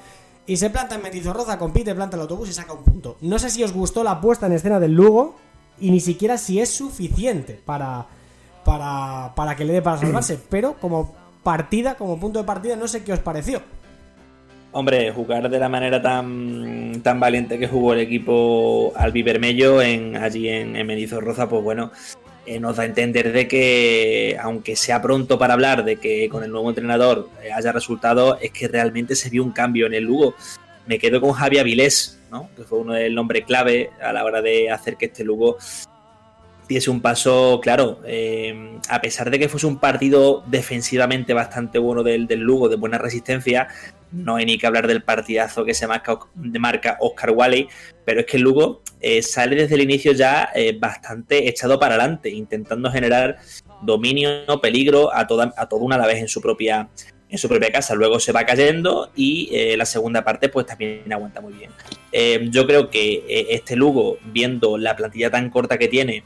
Y 0.47 0.59
se 0.59 0.69
planta 0.69 0.97
en 0.97 1.03
Mendizorroza, 1.03 1.59
compite, 1.59 1.95
planta 1.95 2.17
el 2.17 2.23
autobús 2.23 2.51
y 2.51 2.53
saca 2.53 2.75
un 2.75 2.85
punto. 2.85 3.17
No 3.23 3.39
sé 3.39 3.49
si 3.49 3.65
os 3.65 3.73
gustó 3.73 4.05
la 4.05 4.21
puesta 4.21 4.47
en 4.47 4.53
escena 4.53 4.79
del 4.79 4.93
Lugo 4.93 5.37
y 5.81 5.91
ni 5.91 6.01
siquiera 6.01 6.37
si 6.37 6.61
es 6.61 6.69
suficiente 6.69 7.59
para, 7.65 8.07
para, 8.63 9.33
para 9.35 9.57
que 9.57 9.65
le 9.65 9.73
dé 9.73 9.81
para 9.81 9.97
salvarse. 9.97 10.39
Pero 10.51 10.75
como 10.79 11.15
partida, 11.43 11.95
como 11.95 12.21
punto 12.21 12.41
de 12.41 12.45
partida, 12.45 12.77
no 12.77 12.89
sé 12.89 13.03
qué 13.03 13.15
os 13.15 13.21
pareció. 13.21 13.63
Hombre, 14.77 15.13
jugar 15.13 15.49
de 15.49 15.61
la 15.61 15.69
manera 15.69 16.03
tan, 16.03 17.01
tan 17.01 17.21
valiente 17.21 17.61
que 17.61 17.69
jugó 17.69 17.93
el 17.93 18.01
equipo 18.01 18.93
albivermello 18.97 19.81
en, 19.81 20.17
allí 20.17 20.49
en, 20.49 20.75
en 20.75 20.85
Mendizorroza, 20.85 21.49
pues 21.49 21.63
bueno, 21.63 21.93
eh, 22.45 22.59
nos 22.59 22.75
da 22.75 22.83
a 22.83 22.87
entender 22.87 23.33
de 23.33 23.47
que, 23.47 24.37
aunque 24.43 24.75
sea 24.75 25.01
pronto 25.01 25.39
para 25.39 25.55
hablar 25.55 25.85
de 25.85 25.97
que 25.97 26.29
con 26.29 26.43
el 26.43 26.51
nuevo 26.51 26.71
entrenador 26.71 27.31
eh, 27.41 27.53
haya 27.53 27.71
resultado, 27.71 28.37
es 28.41 28.51
que 28.51 28.67
realmente 28.67 29.15
se 29.15 29.31
vio 29.31 29.45
un 29.45 29.53
cambio 29.53 29.87
en 29.87 29.95
el 29.95 30.03
Lugo. 30.03 30.35
Me 30.89 30.99
quedo 30.99 31.21
con 31.21 31.31
Javi 31.31 31.59
Avilés, 31.59 32.19
¿no? 32.33 32.51
que 32.57 32.65
fue 32.65 32.81
uno 32.81 32.95
del 32.95 33.15
nombre 33.15 33.45
clave 33.45 33.91
a 34.03 34.13
la 34.13 34.25
hora 34.25 34.43
de 34.43 34.73
hacer 34.73 34.97
que 34.97 35.07
este 35.07 35.23
Lugo 35.23 35.57
diese 36.69 36.91
un 36.91 37.01
paso, 37.01 37.61
claro, 37.63 38.01
eh, 38.07 38.79
a 38.89 39.01
pesar 39.01 39.31
de 39.31 39.39
que 39.39 39.49
fuese 39.49 39.67
un 39.67 39.79
partido 39.79 40.43
defensivamente 40.47 41.35
bastante 41.35 41.79
bueno 41.79 42.03
del, 42.03 42.27
del 42.27 42.41
Lugo, 42.41 42.69
de 42.69 42.77
buena 42.77 42.99
resistencia, 42.99 43.69
no 44.15 44.37
hay 44.37 44.47
ni 44.47 44.59
que 44.59 44.67
hablar 44.67 44.87
del 44.87 45.03
partidazo 45.03 45.65
que 45.65 45.75
se 45.75 45.87
marca, 45.87 46.19
marca 46.35 46.97
Oscar 47.01 47.33
Wally, 47.33 47.69
pero 48.05 48.21
es 48.21 48.27
que 48.27 48.37
el 48.37 48.45
Lugo 48.45 48.83
eh, 49.01 49.23
sale 49.23 49.57
desde 49.57 49.75
el 49.75 49.83
inicio 49.83 50.13
ya 50.13 50.51
eh, 50.55 50.77
bastante 50.79 51.49
echado 51.49 51.79
para 51.79 51.97
adelante, 51.97 52.31
intentando 52.31 52.91
generar 52.91 53.39
dominio, 53.83 54.61
peligro 54.63 55.15
a 55.15 55.27
toda, 55.27 55.53
a 55.57 55.69
toda 55.69 55.83
una 55.83 55.97
a 55.97 55.99
la 55.99 56.07
vez 56.07 56.19
en 56.19 56.29
su 56.29 56.41
propia 56.41 56.89
en 57.31 57.39
su 57.39 57.49
propia 57.49 57.73
casa. 57.73 57.97
Luego 57.97 58.21
se 58.21 58.31
va 58.31 58.45
cayendo 58.47 59.11
y 59.17 59.49
eh, 59.53 59.77
la 59.77 59.87
segunda 59.87 60.23
parte 60.23 60.49
pues 60.49 60.67
también 60.67 61.13
aguanta 61.13 61.41
muy 61.41 61.55
bien. 61.55 61.73
Eh, 62.13 62.47
yo 62.51 62.65
creo 62.65 62.91
que 62.91 63.25
este 63.51 63.75
Lugo, 63.75 64.19
viendo 64.27 64.79
la 64.79 64.95
plantilla 64.95 65.31
tan 65.31 65.51
corta 65.51 65.77
que 65.77 65.89
tiene 65.89 66.23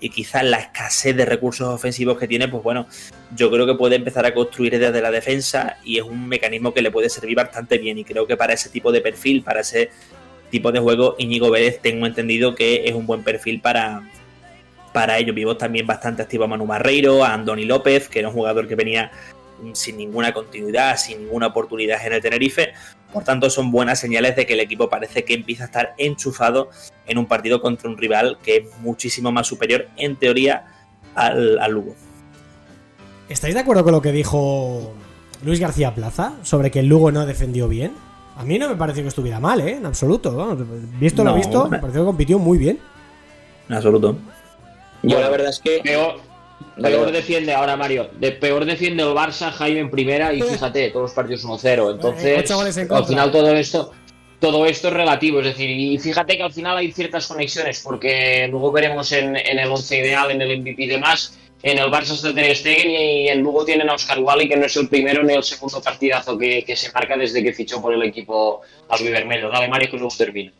y 0.00 0.10
quizás 0.10 0.44
la 0.44 0.58
escasez 0.58 1.16
de 1.16 1.24
recursos 1.24 1.68
ofensivos 1.68 2.18
que 2.18 2.28
tiene, 2.28 2.48
pues 2.48 2.62
bueno, 2.62 2.86
yo 3.34 3.50
creo 3.50 3.66
que 3.66 3.74
puede 3.74 3.96
empezar 3.96 4.26
a 4.26 4.34
construir 4.34 4.78
desde 4.78 5.00
la 5.00 5.10
defensa 5.10 5.78
y 5.84 5.98
es 5.98 6.04
un 6.04 6.28
mecanismo 6.28 6.74
que 6.74 6.82
le 6.82 6.90
puede 6.90 7.08
servir 7.08 7.36
bastante 7.36 7.78
bien 7.78 7.98
y 7.98 8.04
creo 8.04 8.26
que 8.26 8.36
para 8.36 8.52
ese 8.52 8.68
tipo 8.68 8.92
de 8.92 9.00
perfil, 9.00 9.42
para 9.42 9.60
ese 9.60 9.90
tipo 10.50 10.70
de 10.72 10.80
juego, 10.80 11.16
Íñigo 11.18 11.50
Vélez 11.50 11.80
tengo 11.80 12.06
entendido 12.06 12.54
que 12.54 12.84
es 12.86 12.94
un 12.94 13.06
buen 13.06 13.22
perfil 13.22 13.60
para, 13.60 14.02
para 14.92 15.18
ello. 15.18 15.34
Vimos 15.34 15.58
también 15.58 15.86
bastante 15.86 16.22
activo 16.22 16.44
a 16.44 16.46
Manu 16.46 16.66
Marreiro, 16.66 17.24
a 17.24 17.34
Andoni 17.34 17.64
López, 17.64 18.08
que 18.08 18.20
era 18.20 18.28
un 18.28 18.34
jugador 18.34 18.68
que 18.68 18.76
venía 18.76 19.10
sin 19.72 19.96
ninguna 19.96 20.32
continuidad, 20.32 20.96
sin 20.96 21.24
ninguna 21.24 21.48
oportunidad 21.48 22.04
en 22.06 22.12
el 22.12 22.20
Tenerife. 22.20 22.72
Por 23.12 23.24
tanto, 23.24 23.48
son 23.48 23.70
buenas 23.70 24.00
señales 24.00 24.34
de 24.36 24.46
que 24.46 24.54
el 24.54 24.60
equipo 24.60 24.88
parece 24.88 25.24
que 25.24 25.34
empieza 25.34 25.64
a 25.64 25.66
estar 25.66 25.94
enchufado 25.98 26.70
en 27.06 27.18
un 27.18 27.26
partido 27.26 27.60
contra 27.60 27.88
un 27.88 27.96
rival 27.96 28.38
que 28.42 28.56
es 28.56 28.78
muchísimo 28.80 29.30
más 29.30 29.46
superior, 29.46 29.88
en 29.96 30.16
teoría, 30.16 30.66
al, 31.14 31.58
al 31.60 31.72
Lugo. 31.72 31.94
¿Estáis 33.28 33.54
de 33.54 33.60
acuerdo 33.60 33.84
con 33.84 33.92
lo 33.92 34.02
que 34.02 34.12
dijo 34.12 34.92
Luis 35.44 35.60
García 35.60 35.94
Plaza 35.94 36.34
sobre 36.42 36.70
que 36.70 36.80
el 36.80 36.86
Lugo 36.86 37.12
no 37.12 37.24
defendió 37.24 37.68
bien? 37.68 37.92
A 38.36 38.44
mí 38.44 38.58
no 38.58 38.68
me 38.68 38.74
pareció 38.74 39.02
que 39.02 39.08
estuviera 39.08 39.38
mal, 39.38 39.60
¿eh? 39.60 39.76
En 39.76 39.86
absoluto. 39.86 40.56
visto 40.98 41.22
lo 41.22 41.30
No, 41.30 41.36
visto, 41.36 41.68
me 41.68 41.78
pareció 41.78 42.02
que 42.02 42.06
compitió 42.06 42.38
muy 42.38 42.58
bien. 42.58 42.80
En 43.68 43.76
absoluto. 43.76 44.16
Yo 45.02 45.20
la 45.20 45.28
verdad 45.28 45.50
es 45.50 45.60
que... 45.60 45.80
peor 46.80 47.12
defiende 47.12 47.52
ahora 47.52 47.76
Mario. 47.76 48.10
De, 48.18 48.32
peor 48.32 48.64
defiende 48.64 49.02
el 49.02 49.10
Barça, 49.10 49.50
Jaime 49.52 49.80
en 49.80 49.90
primera 49.90 50.32
y 50.32 50.42
fíjate, 50.52 50.90
todos 50.90 51.04
los 51.04 51.12
partidos 51.12 51.44
1-0. 51.44 51.92
Entonces, 51.92 52.50
en 52.76 52.92
al 52.92 53.06
final 53.06 53.30
todo 53.30 53.52
esto 53.54 53.92
todo 54.40 54.66
esto 54.66 54.88
es 54.88 54.94
relativo, 54.94 55.40
es 55.40 55.46
decir, 55.46 55.70
y 55.70 55.98
fíjate 55.98 56.36
que 56.36 56.42
al 56.42 56.52
final 56.52 56.76
hay 56.76 56.92
ciertas 56.92 57.26
conexiones, 57.26 57.80
porque 57.80 58.46
luego 58.50 58.70
veremos 58.72 59.10
en, 59.12 59.36
en 59.36 59.58
el 59.58 59.70
once 59.70 59.96
ideal, 59.98 60.30
en 60.30 60.42
el 60.42 60.60
MVP 60.60 60.82
y 60.82 60.86
demás, 60.86 61.38
en 61.62 61.78
el 61.78 61.90
Barça 61.90 62.12
está 62.12 62.34
Ter 62.34 62.54
Stegen 62.54 62.90
y 62.90 63.28
en 63.28 63.40
Lugo 63.40 63.64
tienen 63.64 63.88
a 63.88 63.94
Oscar 63.94 64.18
Wally, 64.18 64.46
que 64.46 64.56
no 64.56 64.66
es 64.66 64.76
el 64.76 64.86
primero 64.86 65.22
ni 65.22 65.32
el 65.32 65.42
segundo 65.42 65.80
partidazo 65.80 66.36
que, 66.36 66.62
que 66.62 66.76
se 66.76 66.92
marca 66.92 67.16
desde 67.16 67.42
que 67.42 67.54
fichó 67.54 67.80
por 67.80 67.94
el 67.94 68.02
equipo 68.02 68.60
albivermelho. 68.90 69.48
Dale, 69.48 69.68
Mario, 69.68 69.90
que 69.90 69.96
luego 69.96 70.14
termina. 70.14 70.52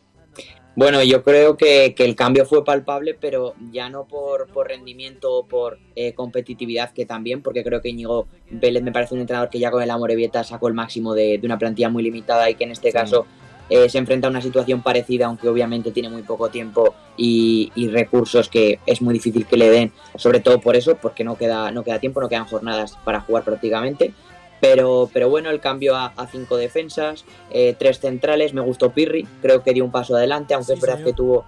Bueno, 0.76 1.02
yo 1.04 1.22
creo 1.22 1.56
que, 1.56 1.94
que 1.94 2.04
el 2.04 2.16
cambio 2.16 2.46
fue 2.46 2.64
palpable, 2.64 3.14
pero 3.14 3.54
ya 3.70 3.88
no 3.88 4.06
por, 4.06 4.48
por 4.48 4.66
rendimiento 4.66 5.32
o 5.32 5.46
por 5.46 5.78
eh, 5.94 6.14
competitividad, 6.14 6.92
que 6.92 7.06
también, 7.06 7.42
porque 7.42 7.62
creo 7.62 7.80
que 7.80 7.90
Íñigo 7.90 8.26
Vélez 8.50 8.82
me 8.82 8.90
parece 8.90 9.14
un 9.14 9.20
entrenador 9.20 9.50
que 9.50 9.60
ya 9.60 9.70
con 9.70 9.82
el 9.82 9.90
Amorebieta 9.90 10.42
sacó 10.42 10.66
el 10.66 10.74
máximo 10.74 11.14
de, 11.14 11.38
de 11.38 11.46
una 11.46 11.58
plantilla 11.58 11.90
muy 11.90 12.02
limitada 12.02 12.50
y 12.50 12.56
que 12.56 12.64
en 12.64 12.72
este 12.72 12.90
caso 12.90 13.24
eh, 13.70 13.88
se 13.88 13.98
enfrenta 13.98 14.26
a 14.26 14.30
una 14.30 14.42
situación 14.42 14.82
parecida, 14.82 15.26
aunque 15.26 15.48
obviamente 15.48 15.92
tiene 15.92 16.08
muy 16.08 16.22
poco 16.22 16.48
tiempo 16.48 16.94
y, 17.16 17.70
y 17.76 17.88
recursos 17.88 18.48
que 18.48 18.80
es 18.84 19.00
muy 19.00 19.14
difícil 19.14 19.46
que 19.46 19.56
le 19.56 19.70
den, 19.70 19.92
sobre 20.16 20.40
todo 20.40 20.60
por 20.60 20.74
eso, 20.74 20.96
porque 20.96 21.22
no 21.22 21.36
queda, 21.36 21.70
no 21.70 21.84
queda 21.84 22.00
tiempo, 22.00 22.20
no 22.20 22.28
quedan 22.28 22.46
jornadas 22.46 22.98
para 23.04 23.20
jugar 23.20 23.44
prácticamente. 23.44 24.12
Pero, 24.64 25.10
pero 25.12 25.28
bueno, 25.28 25.50
el 25.50 25.60
cambio 25.60 25.94
a, 25.94 26.06
a 26.16 26.26
cinco 26.26 26.56
defensas, 26.56 27.26
eh, 27.50 27.74
tres 27.78 28.00
centrales, 28.00 28.54
me 28.54 28.62
gustó 28.62 28.92
Pirri, 28.92 29.26
creo 29.42 29.62
que 29.62 29.74
dio 29.74 29.84
un 29.84 29.90
paso 29.90 30.16
adelante, 30.16 30.54
aunque 30.54 30.72
Sí, 30.72 30.72
es 30.72 30.80
verdad 30.80 30.96
señor. 30.96 31.10
que 31.10 31.12
tuvo, 31.12 31.44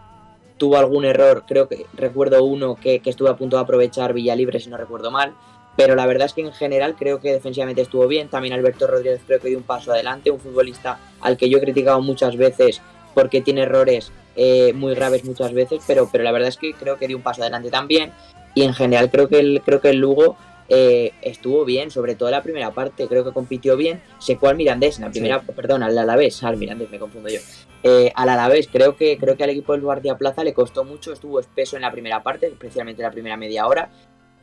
tuvo 0.59 0.77
algún 0.77 1.07
error, 1.07 1.45
creo 1.49 1.67
que 1.67 1.87
recuerdo 1.95 2.45
uno 2.45 2.75
que, 2.75 3.01
que 3.01 3.09
estuvo 3.09 3.31
a 3.31 3.37
punto 3.39 3.57
de 3.57 3.63
aprovechar 3.63 4.13
Villalibre, 4.13 4.61
si 4.61 4.69
no 4.69 4.77
recuerdo 4.77 5.11
mal, 5.11 5.33
pero 5.77 5.95
la 5.95 6.05
verdad 6.05 6.27
es 6.27 6.35
que 6.35 6.43
en 6.43 6.53
general 6.53 6.95
creo 6.95 7.19
que 7.21 7.33
defensivamente 7.33 7.81
estuvo 7.81 8.07
bien, 8.07 8.29
también 8.29 8.53
Alberto 8.53 8.87
Rodríguez 8.87 9.23
creo 9.27 9.41
que 9.41 9.49
dio 9.49 9.57
un 9.57 9.65
paso 9.65 9.93
adelante, 9.93 10.31
un 10.31 10.39
futbolista 10.41 10.99
al 11.23 11.39
que 11.39 11.49
yo 11.49 11.57
he 11.57 11.63
criticado 11.63 12.03
muchas 12.03 12.37
veces 12.37 12.83
porque 13.15 13.41
tiene 13.41 13.63
errores 13.63 14.13
eh, 14.35 14.75
muy 14.75 14.95
graves 14.95 15.25
muchas 15.25 15.55
veces, 15.55 15.83
pero, 15.87 16.11
pero 16.13 16.23
la 16.23 16.33
verdad 16.33 16.51
es 16.51 16.59
que 16.59 16.75
creo 16.75 16.99
que 16.99 17.09
dio 17.09 17.17
un 17.17 17.23
paso 17.23 17.41
adelante 17.41 17.71
también 17.71 18.13
y 18.55 18.63
en 18.63 18.75
general 18.75 19.11
creo 19.11 19.27
que 19.29 19.39
el, 19.39 19.63
creo 19.65 19.81
que 19.81 19.89
el 19.89 19.97
Lugo 19.97 20.37
eh, 20.69 21.13
estuvo 21.23 21.65
bien, 21.65 21.91
sobre 21.91 22.15
todo 22.15 22.31
la 22.31 22.43
primera 22.43 22.73
parte, 22.73 23.07
creo 23.07 23.25
que 23.25 23.33
compitió 23.33 23.77
bien, 23.77 24.03
secó 24.19 24.49
al 24.49 24.57
Mirandés 24.57 24.97
en 24.99 25.05
la 25.05 25.11
primera, 25.11 25.43
perdón, 25.43 25.83
al 25.83 25.97
Alavés, 25.97 26.43
al 26.43 26.57
Mirandés 26.57 26.91
me 26.91 26.99
confundo 26.99 27.29
yo, 27.29 27.41
eh, 27.83 28.13
al 28.15 28.29
Alavés 28.29 28.69
creo 28.69 28.97
que, 28.97 29.17
creo 29.19 29.37
que 29.37 29.45
al 29.45 29.51
equipo 29.51 29.73
del 29.73 29.83
Guardia 29.83 30.17
Plaza 30.17 30.43
le 30.43 30.55
costó 30.55 30.85
mucho, 30.85 31.13
estuvo 31.13 31.39
espeso 31.39 31.77
en 31.77 31.83
la 31.83 31.93
primera 31.93 32.23
parte, 32.23 32.47
especialmente 32.47 33.03
en 33.03 33.07
la 33.07 33.13
primera 33.13 33.37
media 33.37 33.67
hora, 33.67 33.91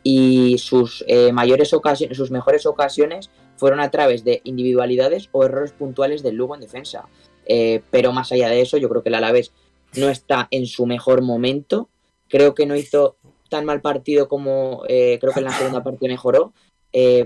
y 0.02 0.58
sus 0.58 1.04
eh, 1.08 1.32
mayores 1.32 1.74
ocasiones, 1.74 2.18
sus 2.18 2.32
mejores 2.32 2.66
ocasiones 2.66 3.30
fueron 3.56 3.80
a 3.80 3.92
través 3.92 4.24
de 4.24 4.42
individualidades 4.44 5.30
o 5.32 5.44
errores 5.44 5.72
puntuales 5.72 6.24
del 6.24 6.36
Lugo 6.36 6.56
en 6.56 6.62
defensa. 6.62 7.08
Pero 7.92 8.14
más 8.14 8.32
allá 8.32 8.50
de 8.50 8.62
eso, 8.62 8.78
yo 8.78 8.90
creo 8.90 9.04
que 9.04 9.10
el 9.10 9.16
Alavés 9.16 9.52
no 9.96 10.10
está 10.10 10.48
en 10.52 10.66
su 10.66 10.86
mejor 10.86 11.22
momento. 11.22 11.90
Creo 12.28 12.56
que 12.56 12.66
no 12.66 12.76
hizo 12.76 13.18
tan 13.54 13.66
mal 13.66 13.82
partido 13.82 14.28
como 14.28 14.84
eh, 14.88 15.20
creo 15.22 15.32
que 15.32 15.40
en 15.40 15.46
la 15.46 15.52
segunda 15.52 15.84
parte 15.84 16.08
mejoró. 16.08 16.54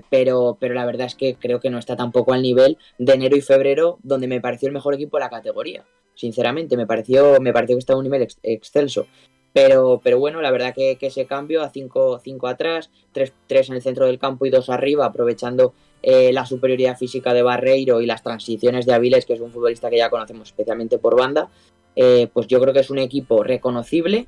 pero, 0.10 0.58
pero 0.60 0.74
la 0.74 0.86
verdad 0.86 1.08
es 1.08 1.16
que 1.16 1.36
creo 1.36 1.60
que 1.60 1.70
no 1.70 1.80
está 1.80 1.96
tampoco 1.96 2.34
al 2.34 2.42
nivel 2.42 2.78
de 2.98 3.14
enero 3.14 3.38
y 3.38 3.42
febrero, 3.42 3.98
donde 4.04 4.28
me 4.28 4.42
pareció 4.42 4.68
el 4.68 4.74
mejor 4.74 4.94
equipo 4.94 5.18
de 5.18 5.24
la 5.24 5.30
categoría. 5.30 5.86
Sinceramente, 6.16 6.76
me 6.76 6.86
pareció, 6.86 7.40
me 7.40 7.54
pareció 7.54 7.76
que 7.76 7.80
estaba 7.80 7.98
a 7.98 8.00
un 8.00 8.10
nivel 8.10 8.28
excelso. 8.44 9.08
Pero, 9.54 10.02
pero 10.04 10.20
bueno, 10.20 10.42
la 10.42 10.52
verdad 10.52 10.74
que, 10.76 10.98
ese 11.00 11.26
cambio 11.26 11.64
a 11.64 11.70
5 11.70 12.20
atrás, 12.48 12.92
3 13.14 13.70
en 13.70 13.76
el 13.76 13.82
centro 13.82 14.06
del 14.06 14.20
campo 14.20 14.46
y 14.46 14.50
2 14.50 14.70
arriba, 14.70 15.06
aprovechando 15.06 15.74
eh, 16.04 16.32
la 16.34 16.46
superioridad 16.46 16.98
física 16.98 17.34
de 17.34 17.42
Barreiro 17.42 18.02
y 18.02 18.06
las 18.06 18.22
transiciones 18.22 18.86
de 18.86 18.94
Aviles, 18.94 19.26
que 19.26 19.34
es 19.34 19.40
un 19.40 19.52
futbolista 19.52 19.90
que 19.90 19.98
ya 19.98 20.10
conocemos 20.10 20.50
especialmente 20.50 21.00
por 21.00 21.18
banda, 21.18 21.50
eh, 21.96 22.28
pues 22.32 22.46
yo 22.48 22.60
creo 22.62 22.74
que 22.74 22.82
es 22.82 22.90
un 22.90 23.00
equipo 23.00 23.44
reconocible, 23.44 24.28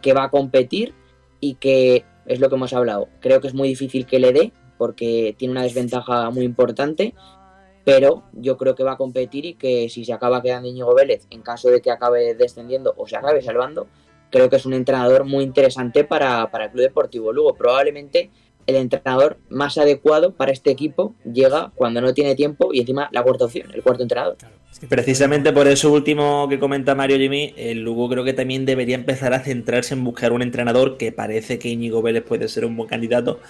que 0.00 0.14
va 0.14 0.24
a 0.24 0.30
competir 0.30 0.94
y 1.40 1.54
que 1.54 2.04
es 2.26 2.40
lo 2.40 2.48
que 2.48 2.54
hemos 2.54 2.72
hablado. 2.72 3.08
Creo 3.20 3.40
que 3.40 3.48
es 3.48 3.54
muy 3.54 3.68
difícil 3.68 4.06
que 4.06 4.18
le 4.18 4.32
dé, 4.32 4.52
porque 4.78 5.34
tiene 5.38 5.52
una 5.52 5.62
desventaja 5.62 6.30
muy 6.30 6.44
importante, 6.44 7.14
pero 7.84 8.24
yo 8.32 8.56
creo 8.56 8.74
que 8.74 8.84
va 8.84 8.92
a 8.92 8.96
competir 8.96 9.46
y 9.46 9.54
que 9.54 9.88
si 9.88 10.04
se 10.04 10.12
acaba 10.12 10.42
quedando 10.42 10.68
Íñigo 10.68 10.94
Vélez, 10.94 11.26
en 11.30 11.42
caso 11.42 11.70
de 11.70 11.80
que 11.80 11.90
acabe 11.90 12.34
descendiendo 12.34 12.94
o 12.96 13.06
se 13.06 13.16
acabe 13.16 13.42
salvando, 13.42 13.88
creo 14.30 14.48
que 14.48 14.56
es 14.56 14.66
un 14.66 14.74
entrenador 14.74 15.24
muy 15.24 15.44
interesante 15.44 16.04
para, 16.04 16.48
el 16.52 16.70
Club 16.70 16.82
Deportivo 16.82 17.32
Lugo. 17.32 17.54
Probablemente 17.54 18.30
el 18.70 18.76
entrenador 18.76 19.38
más 19.48 19.78
adecuado 19.78 20.34
para 20.34 20.52
este 20.52 20.70
equipo 20.70 21.14
llega 21.30 21.72
cuando 21.74 22.00
no 22.00 22.14
tiene 22.14 22.34
tiempo 22.34 22.70
y 22.72 22.80
encima 22.80 23.08
la 23.12 23.22
cuarta 23.22 23.44
opción, 23.44 23.68
el 23.74 23.82
cuarto 23.82 24.02
entrenador. 24.02 24.36
Precisamente 24.88 25.52
por 25.52 25.68
eso 25.68 25.92
último 25.92 26.48
que 26.48 26.58
comenta 26.58 26.94
Mario 26.94 27.18
Jimmy, 27.18 27.52
el 27.56 27.80
Lugo 27.80 28.08
creo 28.08 28.24
que 28.24 28.32
también 28.32 28.64
debería 28.64 28.94
empezar 28.94 29.34
a 29.34 29.40
centrarse 29.40 29.94
en 29.94 30.04
buscar 30.04 30.32
un 30.32 30.42
entrenador 30.42 30.96
que 30.96 31.12
parece 31.12 31.58
que 31.58 31.68
Íñigo 31.68 32.02
Vélez 32.02 32.22
puede 32.22 32.48
ser 32.48 32.64
un 32.64 32.76
buen 32.76 32.88
candidato, 32.88 33.40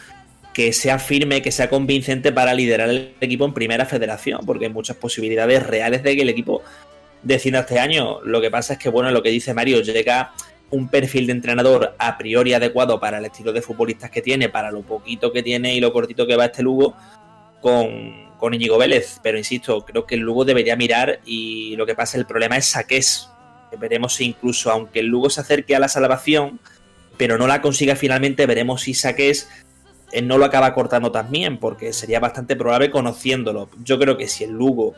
que 0.53 0.73
sea 0.73 0.99
firme, 0.99 1.43
que 1.43 1.53
sea 1.53 1.69
convincente 1.69 2.33
para 2.33 2.55
liderar 2.55 2.89
el 2.89 3.15
equipo 3.21 3.45
en 3.45 3.55
primera 3.55 3.87
federación, 3.87 4.41
porque 4.45 4.67
hay 4.67 4.73
muchas 4.73 4.97
posibilidades 4.97 5.65
reales 5.65 6.03
de 6.03 6.17
que 6.17 6.23
el 6.23 6.29
equipo 6.31 6.63
decida 7.23 7.61
este 7.61 7.79
año. 7.79 8.21
Lo 8.23 8.41
que 8.41 8.51
pasa 8.51 8.73
es 8.73 8.79
que, 8.79 8.89
bueno, 8.89 9.11
lo 9.11 9.23
que 9.23 9.31
dice 9.31 9.55
Mario, 9.55 9.83
llega 9.83 10.33
un 10.71 10.89
perfil 10.89 11.27
de 11.27 11.33
entrenador 11.33 11.95
a 11.99 12.17
priori 12.17 12.55
adecuado 12.55 13.01
para 13.01 13.19
el 13.19 13.25
estilo 13.25 13.53
de 13.53 13.63
futbolistas 13.63 14.11
que 14.11 14.23
tiene, 14.23 14.49
para 14.49 14.71
lo 14.71 14.83
poquito 14.83 15.33
que 15.33 15.43
tiene 15.43 15.75
y 15.75 15.81
lo 15.81 15.93
cortito 15.93 16.27
que 16.27 16.37
va 16.37 16.47
este 16.47 16.63
Lugo, 16.63 16.95
con, 17.61 18.31
con 18.39 18.55
Íñigo 18.55 18.79
Vélez. 18.79 19.21
Pero 19.23 19.39
insisto, 19.39 19.85
creo 19.85 20.07
que 20.07 20.15
el 20.15 20.21
Lugo 20.21 20.45
debería 20.45 20.77
mirar 20.77 21.21
y 21.25 21.75
lo 21.77 21.87
que 21.87 21.95
pasa, 21.95 22.19
el 22.19 22.27
problema 22.27 22.57
es 22.57 22.67
saques. 22.67 23.29
Veremos 23.79 24.15
si 24.15 24.27
incluso, 24.27 24.71
aunque 24.71 25.01
el 25.01 25.07
Lugo 25.07 25.31
se 25.31 25.41
acerque 25.41 25.77
a 25.77 25.81
la 25.81 25.89
salvación, 25.89 26.61
pero 27.17 27.37
no 27.39 27.47
la 27.47 27.61
consiga 27.61 27.97
finalmente, 27.97 28.47
veremos 28.47 28.83
si 28.83 28.95
saques 28.95 29.49
eh, 30.13 30.23
no 30.23 30.39
lo 30.39 30.45
acaba 30.45 30.75
cortando 30.75 31.13
también, 31.13 31.59
porque 31.59 31.93
sería 31.93 32.21
bastante 32.21 32.57
probable 32.57 32.91
conociéndolo. 32.91 33.69
Yo 33.85 33.99
creo 33.99 34.17
que 34.17 34.29
si 34.29 34.45
el 34.45 34.51
Lugo, 34.51 34.95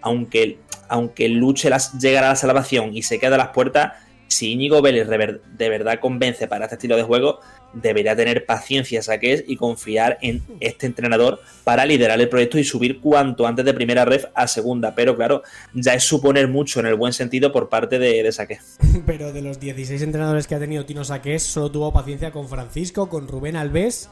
aunque, 0.00 0.58
aunque 0.88 1.28
luche 1.28 1.68
las, 1.68 1.98
llegar 1.98 2.24
a 2.24 2.28
la 2.28 2.36
salvación 2.36 2.96
y 2.96 3.02
se 3.02 3.18
queda 3.18 3.34
a 3.34 3.38
las 3.38 3.48
puertas, 3.48 3.94
si 4.28 4.52
Íñigo 4.52 4.82
Vélez 4.82 5.08
de 5.08 5.68
verdad 5.68 6.00
convence 6.00 6.48
para 6.48 6.64
este 6.64 6.76
estilo 6.76 6.96
de 6.96 7.02
juego, 7.02 7.40
debería 7.72 8.16
tener 8.16 8.46
paciencia, 8.46 9.02
saques 9.02 9.44
y 9.46 9.56
confiar 9.56 10.18
en 10.22 10.42
este 10.60 10.86
entrenador 10.86 11.40
para 11.64 11.84
liderar 11.84 12.20
el 12.20 12.28
proyecto 12.28 12.58
y 12.58 12.64
subir 12.64 13.00
cuanto 13.00 13.46
antes 13.46 13.64
de 13.64 13.74
primera 13.74 14.04
ref 14.04 14.24
a 14.34 14.46
segunda. 14.46 14.94
Pero 14.94 15.16
claro, 15.16 15.42
ya 15.74 15.94
es 15.94 16.04
suponer 16.04 16.48
mucho 16.48 16.80
en 16.80 16.86
el 16.86 16.94
buen 16.94 17.12
sentido 17.12 17.52
por 17.52 17.68
parte 17.68 17.98
de, 17.98 18.22
de 18.22 18.32
Saqués. 18.32 18.78
Pero 19.06 19.32
de 19.32 19.42
los 19.42 19.60
16 19.60 20.02
entrenadores 20.02 20.46
que 20.46 20.54
ha 20.54 20.58
tenido 20.58 20.84
Tino 20.86 21.04
Saqués, 21.04 21.42
solo 21.42 21.70
tuvo 21.70 21.92
paciencia 21.92 22.30
con 22.30 22.48
Francisco, 22.48 23.08
con 23.08 23.28
Rubén 23.28 23.56
Alves 23.56 24.08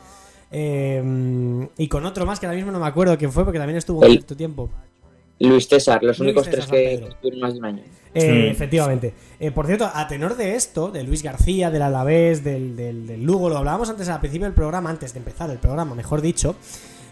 eh, 0.50 1.02
y 1.78 1.88
con 1.88 2.06
otro 2.06 2.26
más 2.26 2.38
que 2.38 2.46
ahora 2.46 2.56
mismo 2.56 2.70
no 2.70 2.78
me 2.78 2.86
acuerdo 2.86 3.16
quién 3.18 3.32
fue 3.32 3.44
porque 3.44 3.58
también 3.58 3.78
estuvo 3.78 4.00
un 4.00 4.10
cierto 4.10 4.36
tiempo. 4.36 4.70
Luis 5.40 5.66
César, 5.66 6.02
los 6.02 6.20
únicos 6.20 6.48
tres 6.48 6.66
que 6.66 6.94
estuvieron 6.94 7.40
más 7.40 7.54
de 7.54 7.58
un 7.58 7.64
año. 7.64 7.82
Eh, 8.14 8.50
efectivamente. 8.50 9.12
Eh, 9.40 9.50
por 9.50 9.66
cierto, 9.66 9.90
a 9.92 10.06
tenor 10.06 10.36
de 10.36 10.54
esto, 10.54 10.90
de 10.90 11.02
Luis 11.02 11.22
García, 11.22 11.70
del 11.70 11.82
Alavés, 11.82 12.44
del, 12.44 12.76
del, 12.76 13.22
Lugo, 13.22 13.48
lo 13.48 13.58
hablábamos 13.58 13.90
antes 13.90 14.08
al 14.08 14.20
principio 14.20 14.46
del 14.46 14.54
programa, 14.54 14.90
antes 14.90 15.12
de 15.12 15.18
empezar 15.18 15.50
el 15.50 15.58
programa, 15.58 15.94
mejor 15.94 16.20
dicho, 16.20 16.54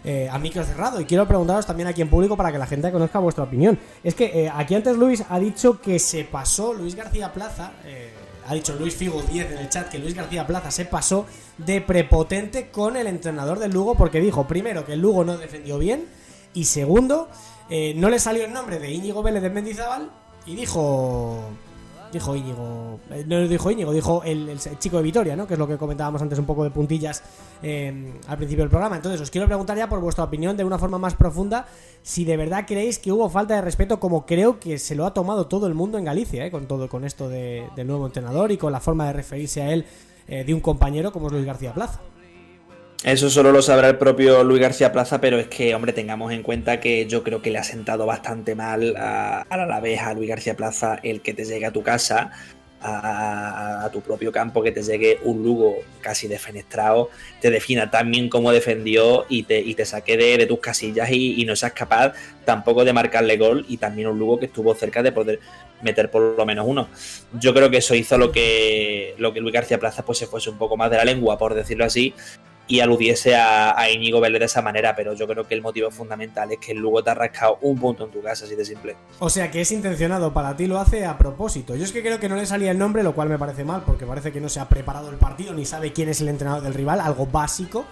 eh, 0.05 0.29
a 0.31 0.39
micro 0.39 0.63
cerrado. 0.63 1.01
Y 1.01 1.05
quiero 1.05 1.27
preguntaros 1.27 1.65
también 1.65 1.87
aquí 1.87 2.01
en 2.01 2.09
público 2.09 2.37
para 2.37 2.51
que 2.51 2.57
la 2.57 2.67
gente 2.67 2.91
conozca 2.91 3.19
vuestra 3.19 3.43
opinión. 3.43 3.77
Es 4.03 4.15
que 4.15 4.49
aquí 4.53 4.75
antes 4.75 4.97
Luis 4.97 5.23
ha 5.29 5.39
dicho 5.39 5.81
que 5.81 5.99
se 5.99 6.23
pasó, 6.23 6.73
Luis 6.73 6.95
García 6.95 7.33
Plaza, 7.33 7.73
ha 8.47 8.53
dicho 8.53 8.75
Luis 8.75 8.95
Figo 8.95 9.21
10 9.21 9.51
en 9.51 9.57
el 9.57 9.69
chat, 9.69 9.89
que 9.89 9.99
Luis 9.99 10.15
García 10.15 10.45
Plaza 10.45 10.71
se 10.71 10.85
pasó 10.85 11.25
de 11.57 11.81
prepotente 11.81 12.69
con 12.69 12.97
el 12.97 13.07
entrenador 13.07 13.59
del 13.59 13.71
Lugo 13.71 13.95
porque 13.95 14.19
dijo, 14.19 14.47
primero, 14.47 14.85
que 14.85 14.93
el 14.93 15.01
Lugo 15.01 15.23
no 15.23 15.37
defendió 15.37 15.77
bien 15.77 16.05
y 16.53 16.65
segundo 16.65 17.29
eh, 17.69 17.93
no 17.95 18.09
le 18.09 18.19
salió 18.19 18.45
el 18.45 18.53
nombre 18.53 18.79
de 18.79 18.91
Íñigo 18.91 19.23
Vélez 19.23 19.41
de 19.41 19.49
Mendizábal 19.49 20.11
y 20.45 20.55
dijo. 20.55 21.41
Dijo 22.11 22.35
Íñigo. 22.35 22.99
Eh, 23.09 23.25
no 23.25 23.47
dijo 23.47 23.71
Íñigo, 23.71 23.91
dijo 23.91 24.21
el, 24.23 24.59
chico 24.77 24.97
de 24.97 25.03
Vitoria, 25.03 25.35
¿no? 25.35 25.47
Que 25.47 25.53
es 25.53 25.59
lo 25.59 25.67
que 25.67 25.77
comentábamos 25.77 26.21
antes 26.21 26.37
un 26.37 26.45
poco 26.45 26.63
de 26.63 26.69
puntillas 26.69 27.23
em, 27.63 28.13
al 28.27 28.37
principio 28.37 28.63
del 28.63 28.69
programa. 28.69 28.95
Entonces, 28.95 29.19
os 29.19 29.31
quiero 29.31 29.47
preguntar 29.47 29.75
ya 29.75 29.89
por 29.89 29.99
vuestra 29.99 30.23
opinión 30.23 30.55
de 30.55 30.63
una 30.63 30.77
forma 30.77 30.99
más 30.99 31.15
profunda 31.15 31.65
si 32.03 32.23
de 32.23 32.37
verdad 32.37 32.65
creéis 32.67 32.99
que 32.99 33.11
hubo 33.11 33.27
falta 33.31 33.55
de 33.55 33.61
respeto, 33.61 33.99
como 33.99 34.27
creo 34.27 34.59
que 34.59 34.77
se 34.77 34.93
lo 34.93 35.07
ha 35.07 35.13
tomado 35.15 35.47
todo 35.47 35.65
el 35.65 35.73
mundo 35.73 35.97
en 35.97 36.05
Galicia, 36.05 36.45
¿eh? 36.45 36.51
con 36.51 36.67
todo 36.67 36.87
con 36.87 37.03
esto 37.03 37.29
del 37.29 37.87
nuevo 37.87 38.05
entrenador 38.05 38.51
y 38.51 38.57
con 38.57 38.71
la 38.71 38.79
forma 38.79 39.07
de 39.07 39.13
referirse 39.13 39.63
a 39.63 39.73
él 39.73 39.85
de 40.27 40.53
un 40.53 40.61
compañero 40.61 41.11
como 41.11 41.27
es 41.27 41.33
Luis 41.33 41.45
García 41.45 41.73
Plaza. 41.73 41.99
Eso 43.03 43.29
solo 43.29 43.51
lo 43.51 43.61
sabrá 43.61 43.89
el 43.89 43.97
propio 43.97 44.45
Luis 44.45 44.61
García 44.61 44.93
Plaza, 44.93 45.19
pero 45.19 45.37
es 45.37 45.47
que, 45.47 45.75
hombre, 45.75 45.91
tengamos 45.91 46.31
en 46.31 46.41
cuenta 46.41 46.79
que 46.79 47.05
yo 47.05 47.21
creo 47.21 47.41
que 47.41 47.51
le 47.51 47.57
ha 47.57 47.63
sentado 47.63 48.05
bastante 48.05 48.55
mal 48.55 48.95
a, 48.95 49.45
la 49.49 49.79
vez 49.81 49.99
a 49.99 50.13
Luis 50.13 50.29
García 50.29 50.55
Plaza 50.55 50.99
el 51.03 51.19
que 51.19 51.33
te 51.33 51.43
llegue 51.43 51.65
a 51.65 51.73
tu 51.73 51.83
casa, 51.83 52.31
a, 52.79 53.89
tu 53.91 53.99
propio 53.99 54.31
campo, 54.31 54.63
que 54.63 54.71
te 54.71 54.81
llegue 54.81 55.19
un 55.23 55.43
Lugo 55.43 55.79
casi 55.99 56.29
defenestrado, 56.29 57.09
te 57.41 57.51
defina 57.51 57.91
tan 57.91 58.09
bien 58.09 58.29
como 58.29 58.53
defendió 58.53 59.25
y 59.27 59.43
te, 59.43 59.85
saque 59.85 60.15
de, 60.15 60.45
tus 60.45 60.59
casillas 60.59 61.11
y, 61.11 61.43
no 61.43 61.57
seas 61.57 61.73
capaz 61.73 62.13
tampoco 62.45 62.85
de 62.85 62.93
marcarle 62.93 63.35
gol 63.35 63.65
y 63.67 63.75
también 63.75 64.07
un 64.07 64.17
Lugo 64.17 64.39
que 64.39 64.45
estuvo 64.45 64.73
cerca 64.75 65.03
de 65.03 65.11
poder 65.11 65.41
meter 65.81 66.09
por 66.09 66.37
lo 66.37 66.45
menos 66.45 66.65
uno. 66.65 66.87
Yo 67.37 67.53
creo 67.53 67.69
que 67.69 67.77
eso 67.77 67.95
hizo 67.95 68.17
lo 68.17 68.31
que, 68.31 69.13
lo 69.17 69.33
que 69.33 69.41
Luis 69.41 69.53
García 69.53 69.77
Plaza 69.77 70.05
pues 70.05 70.19
se 70.19 70.25
fuese 70.27 70.49
un 70.49 70.57
poco 70.57 70.77
más 70.77 70.89
de 70.89 70.95
la 70.95 71.03
lengua, 71.03 71.37
por 71.37 71.53
decirlo 71.53 71.83
así, 71.83 72.13
y 72.73 72.79
aludiese 72.79 73.35
a, 73.35 73.79
a 73.79 73.91
Íñigo 73.91 74.19
Vélez 74.19 74.39
de 74.39 74.47
esa 74.47 74.63
manera, 74.63 74.95
pero 74.95 75.13
yo 75.13 75.27
creo 75.27 75.47
que 75.47 75.53
el 75.53 75.61
motivo 75.61 75.91
fundamental 75.91 76.51
es 76.51 76.57
que 76.57 76.71
el 76.71 76.79
Lugo 76.79 77.03
te 77.03 77.11
ha 77.11 77.13
rascado 77.13 77.59
un 77.61 77.77
punto 77.77 78.05
en 78.05 78.09
tu 78.09 78.19
casa, 78.23 78.45
así 78.45 78.55
de 78.55 78.65
simple. 78.65 78.95
O 79.19 79.29
sea 79.29 79.51
que 79.51 79.61
es 79.61 79.71
intencionado, 79.71 80.33
para 80.33 80.57
ti 80.57 80.65
lo 80.65 80.79
hace 80.79 81.05
a 81.05 81.15
propósito. 81.15 81.75
Yo 81.75 81.83
es 81.83 81.91
que 81.91 82.01
creo 82.01 82.19
que 82.19 82.27
no 82.27 82.35
le 82.35 82.47
salía 82.47 82.71
el 82.71 82.79
nombre, 82.79 83.03
lo 83.03 83.13
cual 83.13 83.29
me 83.29 83.37
parece 83.37 83.63
mal, 83.63 83.83
porque 83.85 84.07
parece 84.07 84.31
que 84.31 84.41
no 84.41 84.49
se 84.49 84.59
ha 84.59 84.67
preparado 84.69 85.11
el 85.11 85.17
partido 85.17 85.53
ni 85.53 85.65
sabe 85.65 85.93
quién 85.93 86.09
es 86.09 86.19
el 86.21 86.29
entrenador 86.29 86.63
del 86.63 86.73
rival, 86.73 86.99
algo 86.99 87.27
básico. 87.27 87.85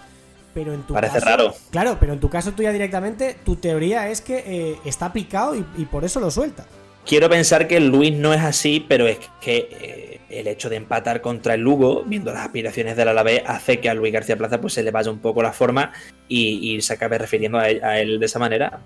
Pero 0.56 0.74
en 0.74 0.82
tu 0.82 0.96
Parece 0.96 1.20
raro. 1.20 1.54
Claro, 1.70 1.98
pero 2.00 2.14
en 2.14 2.20
tu 2.20 2.32
caso 2.32 2.54
tú 2.54 2.64
ya 2.64 2.72
directamente, 2.72 3.36
tu 3.46 3.58
teoría 3.58 4.10
es 4.10 4.20
que 4.20 4.44
eh, 4.48 4.80
está 4.84 5.14
picado 5.14 5.56
y, 5.56 5.86
por 5.86 6.06
eso 6.06 6.20
lo 6.20 6.32
suelta. 6.32 6.66
Quiero 7.06 7.30
pensar 7.30 7.68
que 7.68 7.80
Luis 7.80 8.14
no 8.14 8.34
es 8.34 8.42
así, 8.42 8.84
pero 8.90 9.06
es 9.06 9.20
que 9.40 9.70
eh, 9.70 10.21
el 10.32 10.48
hecho 10.48 10.70
de 10.70 10.78
empatar 10.78 11.22
contra 11.22 11.54
el 11.54 11.62
Lugo, 11.62 12.04
viendo 12.06 12.32
las 12.32 12.46
aspiraciones 12.46 12.96
del 12.98 13.08
Alavés, 13.08 13.44
hace 13.46 13.80
que 13.80 13.90
a 13.90 13.94
Luis 13.94 14.14
García 14.14 14.38
Plaza 14.38 14.62
pues 14.62 14.74
se 14.74 14.84
le 14.84 14.92
vaya 14.92 15.12
un 15.12 15.20
poco 15.20 15.42
la 15.42 15.54
forma 15.54 15.92
y, 16.28 16.80
se 16.82 16.94
acabe 16.94 17.18
refiriendo 17.18 17.58
a 17.58 18.00
él, 18.00 18.20
de 18.20 18.26
esa 18.26 18.40
manera. 18.40 18.80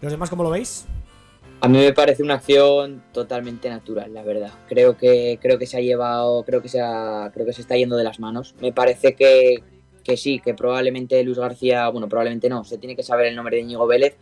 ¿Los 0.00 0.12
demás 0.12 0.30
cómo 0.30 0.42
lo 0.42 0.50
veis? 0.50 0.86
A 1.60 1.68
mí 1.68 1.78
me 1.78 1.92
parece 1.92 2.22
una 2.22 2.34
acción 2.34 3.02
totalmente 3.12 3.68
natural, 3.68 4.14
la 4.14 4.22
verdad. 4.22 4.52
Creo 4.68 4.96
que 4.96 5.38
creo 5.42 5.58
que 5.58 5.66
se 5.66 5.76
ha 5.76 5.80
llevado, 5.80 6.44
creo 6.44 6.62
que 6.62 6.68
se 6.68 6.78
creo 7.34 7.46
que 7.46 7.52
se 7.52 7.62
está 7.62 7.76
yendo 7.76 7.96
de 7.96 8.04
las 8.04 8.20
manos. 8.20 8.54
Me 8.60 8.72
parece 8.72 9.14
que, 9.14 9.62
que 10.04 10.16
sí, 10.16 10.38
que 10.38 10.54
probablemente 10.54 11.22
Luis 11.24 11.38
García, 11.38 11.88
bueno, 11.88 12.08
probablemente 12.08 12.48
no, 12.48 12.62
se 12.62 12.78
tiene 12.78 12.94
que 12.94 13.02
saber 13.02 13.26
el 13.26 13.34
nombre 13.34 13.56
de 13.56 13.62
Íñigo 13.62 13.88
Vélez, 13.88 14.16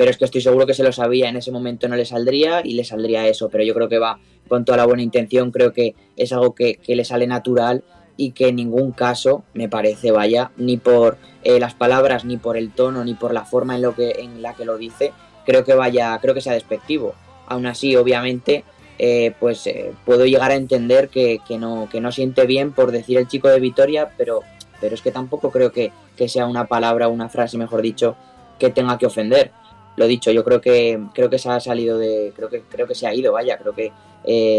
pero 0.00 0.12
es 0.12 0.16
que 0.16 0.24
estoy 0.24 0.40
seguro 0.40 0.64
que 0.64 0.72
se 0.72 0.82
lo 0.82 0.92
sabía, 0.92 1.28
en 1.28 1.36
ese 1.36 1.52
momento 1.52 1.86
no 1.86 1.94
le 1.94 2.06
saldría 2.06 2.62
y 2.64 2.72
le 2.72 2.84
saldría 2.84 3.28
eso, 3.28 3.50
pero 3.50 3.64
yo 3.64 3.74
creo 3.74 3.90
que 3.90 3.98
va 3.98 4.18
con 4.48 4.64
toda 4.64 4.78
la 4.78 4.86
buena 4.86 5.02
intención, 5.02 5.50
creo 5.50 5.74
que 5.74 5.94
es 6.16 6.32
algo 6.32 6.54
que, 6.54 6.76
que 6.76 6.96
le 6.96 7.04
sale 7.04 7.26
natural 7.26 7.84
y 8.16 8.30
que 8.30 8.48
en 8.48 8.56
ningún 8.56 8.92
caso 8.92 9.44
me 9.52 9.68
parece 9.68 10.10
vaya 10.10 10.52
ni 10.56 10.78
por 10.78 11.18
eh, 11.44 11.60
las 11.60 11.74
palabras 11.74 12.24
ni 12.24 12.38
por 12.38 12.56
el 12.56 12.70
tono 12.70 13.04
ni 13.04 13.12
por 13.12 13.34
la 13.34 13.44
forma 13.44 13.74
en 13.74 13.82
lo 13.82 13.94
que 13.94 14.12
en 14.20 14.40
la 14.40 14.54
que 14.54 14.64
lo 14.64 14.78
dice 14.78 15.12
creo 15.44 15.64
que 15.64 15.74
vaya 15.74 16.18
creo 16.18 16.32
que 16.32 16.40
sea 16.40 16.54
despectivo. 16.54 17.14
Aún 17.46 17.66
así 17.66 17.94
obviamente 17.94 18.64
eh, 18.98 19.34
pues 19.38 19.66
eh, 19.66 19.92
puedo 20.06 20.24
llegar 20.24 20.50
a 20.50 20.54
entender 20.54 21.10
que, 21.10 21.40
que, 21.46 21.58
no 21.58 21.90
que 21.92 22.00
no 22.00 22.10
siente 22.10 22.46
bien 22.46 22.72
por 22.72 22.90
decir 22.90 23.18
el 23.18 23.28
chico 23.28 23.48
de 23.48 23.60
Vitoria 23.60 24.12
pero 24.16 24.40
pero 24.80 24.94
es 24.94 25.02
que 25.02 25.12
tampoco 25.12 25.50
creo 25.50 25.72
que, 25.72 25.92
que 26.16 26.26
sea 26.26 26.46
una 26.46 26.68
palabra 26.68 27.08
una 27.08 27.28
frase 27.28 27.58
mejor 27.58 27.82
dicho 27.82 28.16
que 28.58 28.70
tenga 28.70 28.96
que 28.96 29.04
ofender 29.04 29.52
lo 30.00 30.06
dicho 30.06 30.32
yo 30.32 30.42
creo 30.42 30.60
que 30.60 30.98
creo 31.14 31.28
que 31.28 31.38
se 31.38 31.50
ha 31.50 31.60
salido 31.60 31.98
de 31.98 32.32
creo 32.34 32.48
que 32.48 32.62
creo 32.62 32.86
que 32.86 32.94
se 32.94 33.06
ha 33.06 33.14
ido 33.14 33.32
vaya 33.32 33.58
creo 33.58 33.74
que 33.74 33.92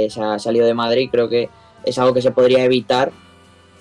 se 0.09 0.21
ha 0.21 0.37
salido 0.39 0.65
de 0.67 0.73
Madrid 0.73 1.09
creo 1.11 1.27
que 1.27 1.49
es 1.83 1.97
algo 1.97 2.13
que 2.13 2.21
se 2.21 2.31
podría 2.31 2.63
evitar 2.63 3.11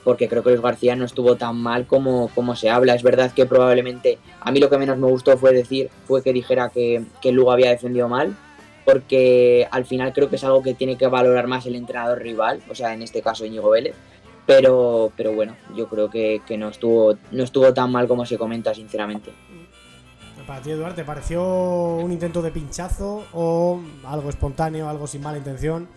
porque 0.05 0.29
creo 0.29 0.43
que 0.43 0.51
Luis 0.51 0.63
García 0.63 0.97
no 0.97 1.05
estuvo 1.05 1.37
tan 1.37 1.57
mal 1.57 1.87
como, 1.87 2.29
como 2.35 2.57
se 2.57 2.71
habla. 2.71 2.95
Es 2.95 3.03
verdad 3.03 3.33
que 3.33 3.47
probablemente 3.47 4.19
a 4.41 4.51
mí 4.51 4.61
lo 4.61 4.71
que 4.71 4.79
menos 4.79 4.99
me 4.99 5.07
gustó 5.07 5.37
fue 5.37 5.53
decir, 5.53 5.91
fue 6.07 6.23
que 6.23 6.33
dijera 6.33 6.71
que, 6.71 7.05
que 7.21 7.33
Lugo 7.33 7.53
había 7.53 7.71
defendido 7.71 8.09
mal, 8.09 8.35
porque 8.85 9.69
al 9.71 9.85
final 9.85 10.13
creo 10.13 10.31
que 10.31 10.37
es 10.37 10.45
algo 10.45 10.63
que 10.63 10.75
tiene 10.75 10.97
que 10.97 11.07
valorar 11.07 11.47
más 11.47 11.67
el 11.67 11.75
entrenador 11.75 12.21
rival, 12.23 12.63
o 12.71 12.75
sea, 12.75 12.95
en 12.95 13.03
este 13.03 13.23
caso 13.23 13.45
Íñigo 13.45 13.71
Vélez. 13.71 13.95
Pero, 14.47 15.13
pero 15.17 15.33
bueno, 15.33 15.55
yo 15.77 15.87
creo 15.89 16.11
que, 16.11 16.41
que 16.47 16.57
no, 16.57 16.71
estuvo, 16.71 17.17
no 17.31 17.45
estuvo 17.45 17.73
tan 17.73 17.93
mal 17.93 18.09
como 18.09 18.27
se 18.27 18.39
comenta, 18.39 18.75
sinceramente. 18.75 19.31
Para 20.51 20.63
ti, 20.63 20.73
Eduardo, 20.73 20.97
¿te 20.97 21.05
pareció 21.05 21.45
un 21.45 22.11
intento 22.11 22.43
de 22.43 22.51
pinchazo 22.51 23.25
o 23.35 23.81
algo 24.05 24.31
espontáneo, 24.31 24.89
algo 24.89 25.07
sin 25.07 25.23
mala 25.23 25.39
intención? 25.39 25.89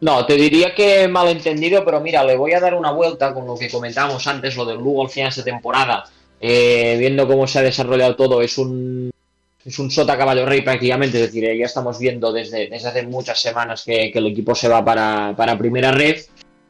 No, 0.00 0.24
te 0.24 0.34
diría 0.34 0.72
que 0.72 1.08
malentendido, 1.08 1.84
pero 1.84 2.00
mira, 2.00 2.22
le 2.22 2.36
voy 2.36 2.52
a 2.52 2.60
dar 2.60 2.74
una 2.74 2.92
vuelta 2.92 3.34
con 3.34 3.48
lo 3.48 3.56
que 3.56 3.68
comentábamos 3.68 4.24
antes, 4.28 4.54
lo 4.54 4.64
del 4.64 4.76
Lugo 4.76 5.02
al 5.02 5.10
final 5.10 5.34
de 5.34 5.42
temporada. 5.42 6.04
Eh, 6.40 6.94
viendo 7.00 7.26
cómo 7.26 7.48
se 7.48 7.58
ha 7.58 7.62
desarrollado 7.62 8.14
todo, 8.14 8.40
es 8.42 8.56
un, 8.56 9.10
es 9.64 9.78
un 9.80 9.90
sota 9.90 10.16
caballo 10.16 10.46
rey 10.46 10.60
prácticamente, 10.60 11.16
es 11.20 11.32
decir, 11.32 11.58
ya 11.58 11.66
estamos 11.66 11.98
viendo 11.98 12.32
desde, 12.32 12.68
desde 12.68 12.88
hace 12.88 13.04
muchas 13.04 13.42
semanas 13.42 13.82
que, 13.84 14.12
que 14.12 14.20
el 14.20 14.28
equipo 14.28 14.54
se 14.54 14.68
va 14.68 14.84
para, 14.84 15.34
para, 15.36 15.58
primera 15.58 15.90
red, 15.90 16.20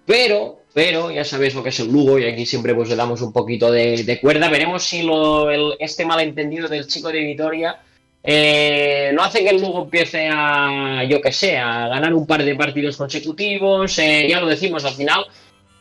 pero, 0.07 0.62
pero 0.75 1.11
ya 1.11 1.25
sabéis 1.25 1.55
lo 1.55 1.63
que 1.63 1.69
es 1.69 1.81
el 1.81 1.93
Lugo 1.93 2.19
y 2.19 2.25
aquí 2.25 2.47
siempre 2.47 2.75
pues 2.75 2.89
le 2.89 2.97
damos 2.97 3.21
un 3.23 3.33
poquito 3.33 3.71
de, 3.71 4.05
de 4.05 4.21
cuerda. 4.21 4.49
Veremos 4.49 4.83
si 4.83 5.03
lo, 5.03 5.51
el, 5.51 5.75
este 5.79 6.07
malentendido 6.07 6.69
del 6.69 6.87
chico 6.87 7.09
de 7.09 7.21
Vitoria 7.21 7.79
eh, 8.25 9.11
no 9.15 9.23
hace 9.23 9.43
que 9.43 9.51
el 9.51 9.61
Lugo 9.61 9.83
empiece 9.83 10.29
a, 10.31 11.05
yo 11.09 11.21
que 11.21 11.33
sé, 11.33 11.59
a 11.59 11.89
ganar 11.89 12.15
un 12.15 12.27
par 12.27 12.45
de 12.45 12.55
partidos 12.55 12.97
consecutivos. 12.97 13.99
Eh, 13.99 14.27
ya 14.29 14.41
lo 14.41 14.47
decimos 14.47 14.85
al 14.85 14.95
final. 14.95 15.27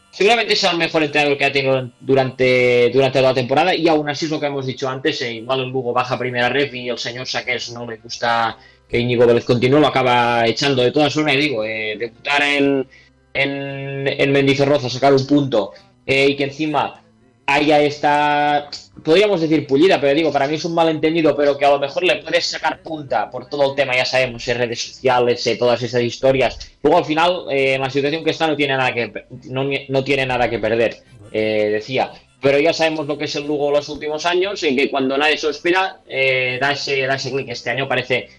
Seguramente 0.09 0.55
sea 0.55 0.71
el 0.71 0.77
mejor 0.77 1.03
entrenador 1.03 1.37
que 1.37 1.45
ha 1.45 1.51
tenido 1.51 1.89
durante, 1.99 2.89
durante 2.89 3.19
toda 3.19 3.31
la 3.31 3.35
temporada. 3.35 3.75
Y 3.75 3.87
aún 3.87 4.09
así 4.09 4.25
es 4.25 4.31
lo 4.31 4.39
que 4.39 4.47
hemos 4.47 4.65
dicho 4.65 4.89
antes. 4.89 5.21
Eh, 5.21 5.35
igual 5.35 5.61
el 5.61 5.69
Lugo 5.69 5.93
baja 5.93 6.17
primera 6.17 6.49
red 6.49 6.73
y 6.73 6.89
el 6.89 6.97
señor 6.97 7.27
Saquez 7.27 7.71
no 7.71 7.85
le 7.85 7.97
gusta 7.97 8.57
que 8.89 8.99
Íñigo 8.99 9.25
Vélez 9.25 9.45
continúe. 9.45 9.79
Lo 9.79 9.87
acaba 9.87 10.45
echando 10.47 10.81
de 10.81 10.91
todas 10.91 11.13
formas. 11.13 11.37
Digo, 11.37 11.63
eh, 11.63 11.95
debutar 11.97 12.41
en, 12.41 12.87
en, 13.33 14.07
en 14.07 14.31
Mendizorroza, 14.31 14.89
sacar 14.89 15.13
un 15.13 15.25
punto. 15.25 15.71
Eh, 16.05 16.29
y 16.29 16.35
que 16.35 16.45
encima 16.45 17.01
haya 17.45 17.81
esta, 17.81 18.69
podríamos 19.03 19.41
decir 19.41 19.67
pullida, 19.67 19.99
pero 19.99 20.13
digo, 20.13 20.31
para 20.31 20.47
mí 20.47 20.55
es 20.55 20.65
un 20.65 20.73
malentendido, 20.73 21.35
pero 21.35 21.57
que 21.57 21.65
a 21.65 21.71
lo 21.71 21.79
mejor 21.79 22.03
le 22.03 22.17
puedes 22.17 22.45
sacar 22.45 22.81
punta 22.81 23.29
por 23.29 23.49
todo 23.49 23.71
el 23.71 23.75
tema, 23.75 23.95
ya 23.95 24.05
sabemos, 24.05 24.47
en 24.47 24.57
redes 24.57 24.81
sociales, 24.81 25.45
eh, 25.47 25.57
todas 25.57 25.81
esas 25.81 26.01
historias. 26.01 26.71
Luego 26.81 26.97
al 26.97 27.05
final, 27.05 27.45
eh, 27.49 27.77
la 27.79 27.89
situación 27.89 28.23
que 28.23 28.31
está 28.31 28.47
no 28.47 28.55
tiene 28.55 28.77
nada 28.77 28.93
que, 28.93 29.11
no, 29.49 29.69
no 29.89 30.03
tiene 30.03 30.25
nada 30.25 30.49
que 30.49 30.59
perder, 30.59 30.97
eh, 31.31 31.69
decía. 31.71 32.11
Pero 32.41 32.57
ya 32.59 32.73
sabemos 32.73 33.05
lo 33.05 33.17
que 33.19 33.25
es 33.25 33.35
el 33.35 33.45
Lugo 33.45 33.69
los 33.69 33.87
últimos 33.89 34.25
años 34.25 34.63
y 34.63 34.75
que 34.75 34.89
cuando 34.89 35.15
nadie 35.15 35.37
se 35.37 35.45
lo 35.45 35.51
espera, 35.51 35.99
eh, 36.07 36.57
da 36.59 36.71
ese, 36.71 37.05
da 37.05 37.15
ese 37.15 37.31
clic. 37.31 37.49
Este 37.49 37.69
año 37.69 37.87
parece 37.87 38.29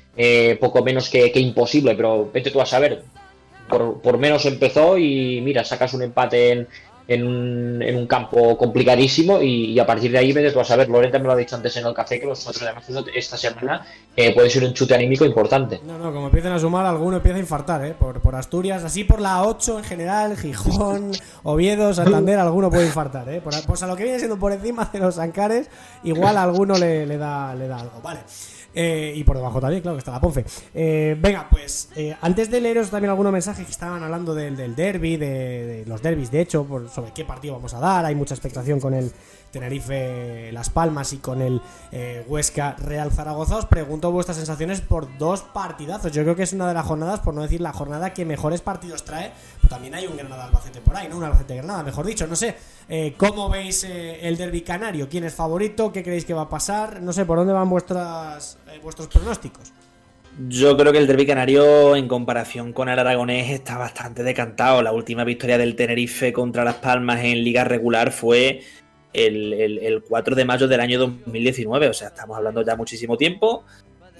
poco 0.61 0.83
menos 0.83 1.09
que, 1.09 1.31
que, 1.31 1.39
imposible, 1.39 1.95
pero 1.95 2.29
vete 2.33 2.51
tú 2.51 2.61
a 2.61 2.67
saber. 2.67 3.05
Por, 3.79 4.01
por 4.01 4.19
menos 4.19 4.45
empezó 4.47 4.99
y 4.99 5.41
mira, 5.41 5.65
sacas 5.65 5.95
un 5.95 6.03
empate 6.03 6.51
en, 6.51 6.69
en 7.09 7.27
un, 7.27 7.83
en 7.83 7.97
un, 7.97 8.07
campo 8.07 8.57
complicadísimo 8.57 9.41
y, 9.41 9.73
y, 9.73 9.79
a 9.79 9.87
partir 9.87 10.13
de 10.13 10.19
ahí 10.19 10.33
vete 10.33 10.53
tú 10.53 10.61
a 10.61 10.65
saber, 10.65 10.89
Lorenta 10.89 11.19
me 11.19 11.25
lo 11.25 11.33
ha 11.33 11.37
dicho 11.37 11.57
antes 11.57 11.77
en 11.77 11.87
el 11.87 11.95
café 11.95 12.21
que 12.21 12.27
los 12.27 12.45
de 12.45 12.73
marzo 12.73 13.05
esta 13.15 13.37
semana 13.37 13.85
eh, 14.17 14.33
puede 14.35 14.51
ser 14.51 14.65
un 14.65 14.73
chute 14.73 14.95
anímico 14.95 15.25
importante. 15.25 15.81
No, 15.85 15.99
no, 15.99 16.13
como 16.13 16.27
empiecen 16.27 16.53
a 16.53 16.59
sumar, 16.59 16.87
alguno 16.87 17.17
empieza 17.17 17.37
a 17.39 17.41
infartar, 17.41 17.85
¿eh? 17.85 17.95
por, 17.99 18.21
por 18.21 18.35
Asturias, 18.35 18.85
así 18.85 19.05
por 19.05 19.21
la 19.21 19.43
8 19.45 19.79
en 19.79 19.85
general, 19.85 20.37
Gijón, 20.37 21.11
Oviedo, 21.43 21.93
Santander, 21.93 22.39
alguno 22.39 22.71
puede 22.71 22.87
infartar, 22.87 23.29
¿eh? 23.29 23.41
Por, 23.41 23.55
pues 23.67 23.83
a 23.83 23.87
lo 23.87 23.97
que 23.97 24.05
viene 24.05 24.19
siendo 24.19 24.39
por 24.39 24.53
encima 24.53 24.89
de 24.93 24.99
los 25.01 25.19
Ancares, 25.19 25.69
igual 26.05 26.37
a 26.37 26.45
alguno 26.45 26.79
le, 26.79 27.07
le, 27.07 27.19
da, 27.19 27.55
le 27.55 27.69
da 27.69 27.81
algo, 27.81 28.01
vale. 28.03 28.21
Eh, 28.75 29.13
y 29.17 29.25
por 29.25 29.37
debajo 29.37 29.61
también, 29.61 29.83
claro, 29.83 29.97
que 29.97 30.01
está 30.01 30.13
la 30.13 30.21
Ponfe. 30.21 30.45
Eh, 30.75 31.17
venga, 31.21 31.49
pues 31.51 31.91
eh, 31.97 32.17
antes 32.21 32.51
de 32.51 32.61
leeros 32.61 32.91
también 32.91 33.11
algunos 33.11 33.33
mensajes 33.33 33.65
que 33.65 33.73
estaban 33.73 34.03
hablando 34.03 34.35
del, 34.35 34.57
del 34.57 34.75
derby, 34.75 35.17
de, 35.17 35.27
de, 35.27 35.87
los 35.87 36.03
derbis, 36.03 36.31
de 36.31 36.41
hecho, 36.41 36.65
por, 36.65 36.89
sobre 36.89 37.13
qué 37.13 37.25
partido 37.25 37.55
vamos 37.55 37.75
a 37.75 37.81
dar. 37.81 38.05
Hay 38.05 38.15
mucha 38.15 38.35
expectación 38.35 38.81
con 38.81 38.95
el 38.95 39.13
Tenerife 39.53 40.51
Las 40.51 40.71
Palmas 40.71 41.13
y 41.13 41.19
con 41.19 41.43
el 41.43 41.61
eh, 41.93 42.25
Huesca 42.27 42.75
Real 42.79 43.13
Zaragoza. 43.13 43.59
Os 43.59 43.67
pregunto 43.67 44.11
vuestras 44.11 44.39
sensaciones 44.39 44.81
por 44.81 45.17
dos 45.19 45.43
partidazos. 45.43 46.11
Yo 46.11 46.23
creo 46.23 46.35
que 46.35 46.43
es 46.43 46.53
una 46.55 46.67
de 46.67 46.75
las 46.75 46.87
jornadas, 46.87 47.21
por 47.21 47.35
no 47.35 47.43
decir 47.43 47.61
la 47.61 47.73
jornada 47.73 48.13
que 48.15 48.25
mejores 48.25 48.63
partidos 48.63 49.05
trae. 49.05 49.33
Pues 49.61 49.71
también 49.71 49.95
hay 49.95 50.07
un 50.07 50.17
Granada 50.17 50.47
Albacete 50.47 50.81
por 50.81 50.97
ahí, 50.97 51.09
¿no? 51.09 51.19
Un 51.19 51.25
Albacete 51.25 51.57
Granada, 51.57 51.83
mejor 51.83 52.07
dicho. 52.07 52.27
No 52.27 52.35
sé 52.35 52.57
eh, 52.89 53.15
cómo 53.17 53.49
veis 53.51 53.85
eh, 53.85 54.27
el 54.27 54.37
derby 54.37 54.63
canario. 54.63 55.09
¿Quién 55.09 55.25
es 55.25 55.35
favorito? 55.35 55.93
¿Qué 55.93 56.03
creéis 56.03 56.25
que 56.25 56.35
va 56.35 56.43
a 56.43 56.49
pasar? 56.49 57.03
No 57.03 57.13
sé 57.13 57.27
por 57.27 57.37
dónde 57.37 57.53
van 57.53 57.69
vuestras, 57.69 58.59
vuestros 58.83 59.09
pronósticos. 59.09 59.73
Yo 60.49 60.79
creo 60.79 60.93
que 60.93 60.99
el 60.99 61.07
derby 61.07 61.27
canario 61.27 61.95
en 61.95 62.09
comparación 62.09 62.73
con 62.73 62.89
el 62.89 62.99
aragonés 62.99 63.51
está 63.51 63.77
bastante 63.77 64.23
decantado. 64.23 64.81
La 64.81 64.93
última 64.93 65.25
victoria 65.25 65.59
del 65.59 65.77
Tenerife 65.77 66.33
contra 66.33 66.65
Las 66.65 66.77
Palmas 66.77 67.23
en 67.23 67.45
liga 67.45 67.65
regular 67.65 68.13
fue 68.13 68.63
el, 69.13 69.53
el, 69.53 69.79
el, 69.79 70.03
4 70.03 70.35
de 70.35 70.45
mayo 70.45 70.69
del 70.69 70.81
año 70.81 70.99
2019, 70.99 71.89
o 71.89 71.95
sea, 71.95 72.09
estamos 72.09 72.37
hablando 72.37 72.63
ya 72.63 72.77
muchísimo 72.77 73.17
tiempo. 73.17 73.65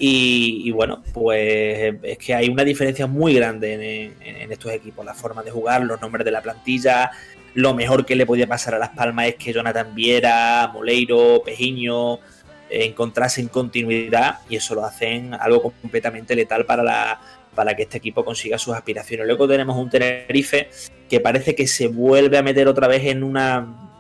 Y, 0.05 0.71
bueno, 0.73 1.03
pues 1.13 1.95
es 2.03 2.19
que 2.19 2.35
hay 2.35 2.49
una 2.49 2.65
diferencia 2.65 3.07
muy 3.07 3.35
grande 3.35 4.15
en, 4.21 4.51
estos 4.51 4.73
equipos, 4.73 5.05
la 5.05 5.15
forma 5.15 5.43
de 5.43 5.51
jugar, 5.51 5.85
los 5.85 6.01
nombres 6.01 6.25
de 6.25 6.33
la 6.33 6.43
plantilla. 6.43 7.11
Lo 7.55 7.73
mejor 7.75 8.05
que 8.05 8.17
le 8.17 8.27
podía 8.27 8.47
pasar 8.47 8.75
a 8.75 8.79
Las 8.79 8.91
Palmas 8.91 9.29
es 9.29 9.35
que 9.37 9.53
Jonathan 9.53 9.95
Viera, 9.95 10.69
Moleiro, 10.73 11.43
Pejiño 11.45 12.15
eh, 12.15 12.87
encontrasen 12.87 13.49
continuidad 13.49 14.39
y 14.49 14.57
eso 14.57 14.75
lo 14.75 14.85
hacen 14.85 15.35
algo 15.35 15.63
completamente 15.63 16.35
letal 16.35 16.65
para 16.65 16.83
la, 16.83 17.21
para 17.55 17.77
que 17.77 17.83
este 17.83 17.99
equipo 17.99 18.25
consiga 18.25 18.59
sus 18.59 18.75
aspiraciones. 18.75 19.27
Luego 19.27 19.47
tenemos 19.47 19.77
un 19.77 19.91
Tenerife 19.91 20.71
que 21.09 21.21
parece 21.21 21.55
que 21.55 21.67
se 21.67 21.87
vuelve 21.87 22.39
a 22.39 22.43
meter 22.43 22.67
otra 22.67 22.89
vez 22.89 23.05
en 23.05 23.23
una 23.23 23.92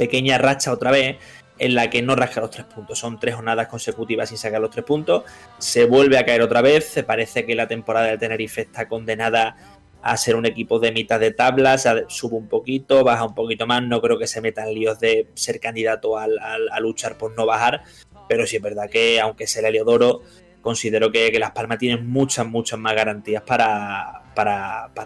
pequeña 0.00 0.38
racha 0.38 0.72
otra 0.72 0.90
vez 0.90 1.18
en 1.58 1.74
la 1.74 1.90
que 1.90 2.00
no 2.00 2.16
rasca 2.16 2.40
los 2.40 2.50
tres 2.50 2.64
puntos. 2.64 2.98
Son 2.98 3.20
tres 3.20 3.34
jornadas 3.34 3.68
consecutivas 3.68 4.30
sin 4.30 4.38
sacar 4.38 4.62
los 4.62 4.70
tres 4.70 4.84
puntos. 4.84 5.24
Se 5.58 5.84
vuelve 5.84 6.16
a 6.16 6.24
caer 6.24 6.40
otra 6.40 6.62
vez. 6.62 7.04
Parece 7.06 7.44
que 7.44 7.54
la 7.54 7.68
temporada 7.68 8.06
del 8.06 8.18
Tenerife 8.18 8.62
está 8.62 8.88
condenada 8.88 9.56
a 10.02 10.16
ser 10.16 10.36
un 10.36 10.46
equipo 10.46 10.78
de 10.78 10.90
mitad 10.90 11.20
de 11.20 11.32
tablas. 11.32 11.86
Sube 12.08 12.36
un 12.36 12.48
poquito, 12.48 13.04
baja 13.04 13.24
un 13.24 13.34
poquito 13.34 13.66
más. 13.66 13.82
No 13.82 14.00
creo 14.00 14.18
que 14.18 14.26
se 14.26 14.40
meta 14.40 14.66
en 14.66 14.74
líos 14.74 14.98
de 15.00 15.28
ser 15.34 15.60
candidato 15.60 16.16
a 16.16 16.80
luchar 16.80 17.18
por 17.18 17.36
no 17.36 17.44
bajar. 17.44 17.82
Pero 18.26 18.46
sí 18.46 18.56
es 18.56 18.62
verdad 18.62 18.88
que, 18.88 19.20
aunque 19.20 19.46
sea 19.46 19.60
el 19.60 19.66
Heliodoro, 19.66 20.22
considero 20.62 21.12
que, 21.12 21.30
Las 21.38 21.50
Palmas 21.50 21.76
tienen 21.76 22.06
muchas, 22.08 22.46
muchas 22.46 22.78
más 22.78 22.94
garantías 22.94 23.42
para, 23.42 24.22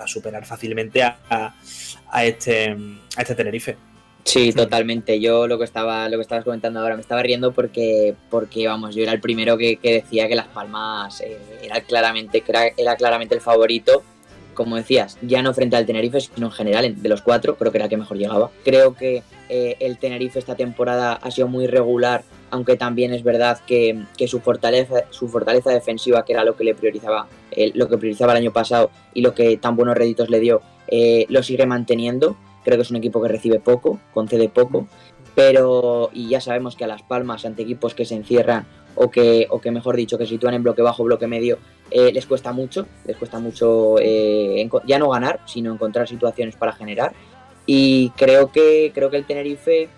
superar 0.07 0.45
fácilmente 0.47 1.03
a, 1.03 1.53
este, 2.23 2.77
a 3.17 3.23
este 3.23 3.35
Tenerife. 3.35 3.77
Sí, 4.25 4.53
totalmente. 4.53 5.21
Yo 5.21 5.47
lo 5.47 5.59
que 5.59 5.65
estaba, 5.65 6.09
lo 6.09 6.17
que 6.17 6.23
estabas 6.23 6.45
comentando 6.45 6.81
ahora, 6.81 6.97
me 6.97 7.03
estaba 7.03 7.23
riendo 7.23 7.53
porque, 7.53 8.15
porque 8.31 8.67
vamos, 8.67 8.95
yo 8.95 9.03
era 9.03 9.13
el 9.13 9.21
primero 9.21 9.57
que, 9.59 9.79
decía 9.83 10.27
que 10.29 10.35
Las 10.35 10.49
Palmas 10.49 11.21
eh, 11.21 11.39
era 11.63 11.81
claramente, 11.83 12.43
era, 12.47 12.65
era, 12.77 12.97
claramente 12.97 13.35
el 13.35 13.41
favorito. 13.41 14.03
Como 14.55 14.77
decías, 14.77 15.19
ya 15.21 15.43
no 15.43 15.53
frente 15.53 15.75
al 15.75 15.85
Tenerife, 15.85 16.21
sino 16.21 16.47
en 16.47 16.53
general, 16.53 17.03
de 17.03 17.09
los 17.09 17.23
cuatro, 17.23 17.57
creo 17.57 17.73
que 17.73 17.79
era 17.79 17.87
el 17.87 17.91
que 17.91 17.97
mejor 17.97 18.17
llegaba. 18.17 18.51
Creo 18.65 18.95
que 18.95 19.25
eh, 19.49 19.77
el 19.81 19.99
Tenerife 19.99 20.39
esta 20.39 20.55
temporada 20.55 21.15
ha 21.15 21.31
sido 21.33 21.49
muy 21.49 21.67
regular, 21.67 22.23
aunque 22.51 22.77
también 22.77 23.13
es 23.13 23.25
verdad 23.25 23.61
que, 23.67 24.05
que 24.17 24.29
su 24.29 24.41
fortaleza, 24.41 25.05
su 25.11 25.29
fortaleza 25.29 25.71
defensiva, 25.71 26.25
que 26.25 26.35
era 26.35 26.45
lo 26.45 26.57
que 26.57 26.63
le 26.63 26.75
priorizaba, 26.75 27.27
eh, 27.51 27.73
lo 27.75 27.89
que 27.89 27.99
priorizaba 27.99 28.33
el 28.33 28.39
año 28.39 28.53
pasado 28.53 28.91
y 29.13 29.23
lo 29.23 29.35
que 29.35 29.57
tan 29.57 29.75
buenos 29.75 29.97
réditos 29.97 30.31
le 30.31 30.39
dio, 30.39 30.63
eh, 30.87 31.27
lo 31.29 31.43
sigue 31.43 31.67
manteniendo 31.67 32.37
creo 32.65 32.77
que 32.79 32.83
es 32.83 32.91
un 32.91 32.97
equipo 32.97 33.23
que 33.23 33.29
recibe 33.29 33.61
poco, 33.61 34.01
concede 34.13 34.49
poco. 34.49 34.87
pero 35.35 36.11
y 36.13 36.29
ya 36.29 36.41
sabemos 36.41 36.77
que 36.77 36.85
a 36.85 36.87
Las 36.87 37.03
Palmas, 37.03 37.45
ante 37.45 37.63
equipos 37.63 37.95
que 37.95 38.05
se 38.05 38.15
encierran 38.15 38.67
o 38.95 39.11
que, 39.11 39.47
o 39.51 39.61
que 39.61 39.71
mejor 39.71 39.97
dicho, 39.97 40.19
que 40.19 40.27
sitúan 40.27 40.55
en 40.55 40.63
bloque 40.63 40.83
bajo, 40.83 41.05
bloque 41.05 41.27
medio, 41.27 41.59
eh, 41.91 42.13
les 42.13 42.27
cuesta 42.27 42.53
mucho, 42.53 42.87
les 43.05 43.17
cuesta 43.17 43.39
mucho 43.39 43.97
eh, 44.01 44.69
ya 44.87 44.99
no 44.99 45.11
ganar, 45.11 45.41
sino 45.47 45.73
encontrar 45.73 46.09
situaciones 46.09 46.57
para 46.57 46.73
generar. 46.73 47.13
Y 47.67 48.11
creo 48.11 48.53
que, 48.53 48.93
creo 48.95 49.11
que 49.11 49.17
el 49.17 49.27
Tenerife 49.27 49.89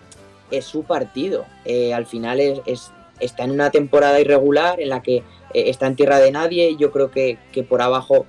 es 0.50 0.64
su 0.64 0.84
partido. 0.84 1.44
Eh, 1.64 1.92
al 1.92 2.06
final 2.06 2.40
es, 2.40 2.60
es, 2.64 2.92
está 3.20 3.44
en 3.44 3.50
una 3.50 3.70
temporada 3.70 4.20
irregular 4.20 4.80
en 4.80 4.88
la 4.88 5.02
que 5.02 5.22
está 5.52 5.86
en 5.86 5.96
tierra 5.96 6.18
de 6.18 6.30
nadie. 6.32 6.76
Yo 6.76 6.92
creo 6.92 7.10
que, 7.10 7.38
que 7.52 7.62
por 7.62 7.82
abajo 7.82 8.26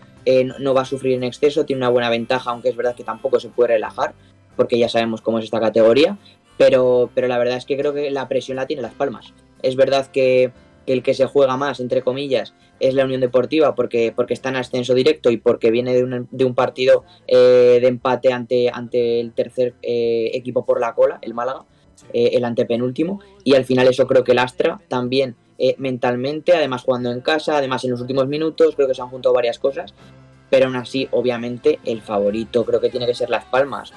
no 0.60 0.74
va 0.74 0.82
a 0.82 0.86
sufrir 0.86 1.14
en 1.14 1.24
exceso, 1.24 1.66
tiene 1.66 1.80
una 1.80 1.90
buena 1.90 2.10
ventaja, 2.10 2.52
aunque 2.52 2.70
es 2.70 2.76
verdad 2.76 2.96
que 2.96 3.04
tampoco 3.04 3.40
se 3.40 3.50
puede 3.50 3.74
relajar, 3.74 4.14
porque 4.56 4.78
ya 4.78 4.90
sabemos 4.90 5.22
cómo 5.22 5.40
es 5.40 5.46
esta 5.46 5.60
categoría. 5.60 6.18
Pero, 6.58 7.12
pero 7.14 7.28
la 7.28 7.38
verdad 7.38 7.58
es 7.58 7.66
que 7.66 7.78
creo 7.78 7.94
que 7.94 8.10
la 8.10 8.28
presión 8.28 8.56
la 8.56 8.66
tiene 8.66 8.82
Las 8.82 8.94
Palmas. 8.94 9.34
Es 9.62 9.76
verdad 9.76 10.08
que, 10.08 10.52
el 10.88 11.04
que 11.04 11.14
se 11.14 11.26
juega 11.26 11.58
más, 11.58 11.80
entre 11.80 12.02
comillas, 12.02 12.54
es 12.80 12.94
la 12.94 13.06
Unión 13.06 13.22
Deportiva 13.22 13.76
porque, 13.76 14.14
porque 14.16 14.34
está 14.34 14.50
en 14.50 14.56
ascenso 14.56 14.94
directo 14.94 15.30
y 15.30 15.38
porque 15.38 15.70
viene 15.70 15.94
de 15.94 16.04
un, 16.04 16.28
de 16.32 16.46
un 16.46 16.56
partido 16.56 17.04
eh, 17.28 17.80
de 17.82 17.88
empate 17.88 18.32
ante, 18.32 18.70
ante 18.74 19.20
el 19.20 19.34
tercer 19.34 19.76
eh, 19.82 20.32
equipo 20.34 20.66
por 20.66 20.80
la 20.80 20.96
cola, 20.96 21.20
el 21.22 21.34
Málaga, 21.34 21.66
eh, 22.14 22.32
el 22.34 22.46
antepenúltimo. 22.46 23.20
Y 23.44 23.56
al 23.56 23.66
final 23.66 23.88
eso 23.88 24.08
creo 24.08 24.24
que 24.24 24.34
lastra 24.34 24.80
también 24.88 25.36
mentalmente, 25.78 26.54
además 26.54 26.84
jugando 26.84 27.12
en 27.12 27.22
casa, 27.22 27.58
además 27.58 27.84
en 27.84 27.92
los 27.92 28.02
últimos 28.02 28.28
minutos, 28.28 28.76
creo 28.76 28.88
que 28.88 28.96
se 28.96 29.02
han 29.02 29.10
juntado 29.10 29.34
varias 29.34 29.60
cosas. 29.60 29.94
Pero 30.50 30.68
aún 30.68 30.76
así, 30.78 31.08
obviamente, 31.12 31.80
el 31.84 32.02
favorito 32.02 32.64
creo 32.64 32.80
que 32.80 32.90
tiene 32.90 33.06
que 33.06 33.14
ser 33.14 33.30
Las 33.30 33.46
Palmas, 33.46 33.92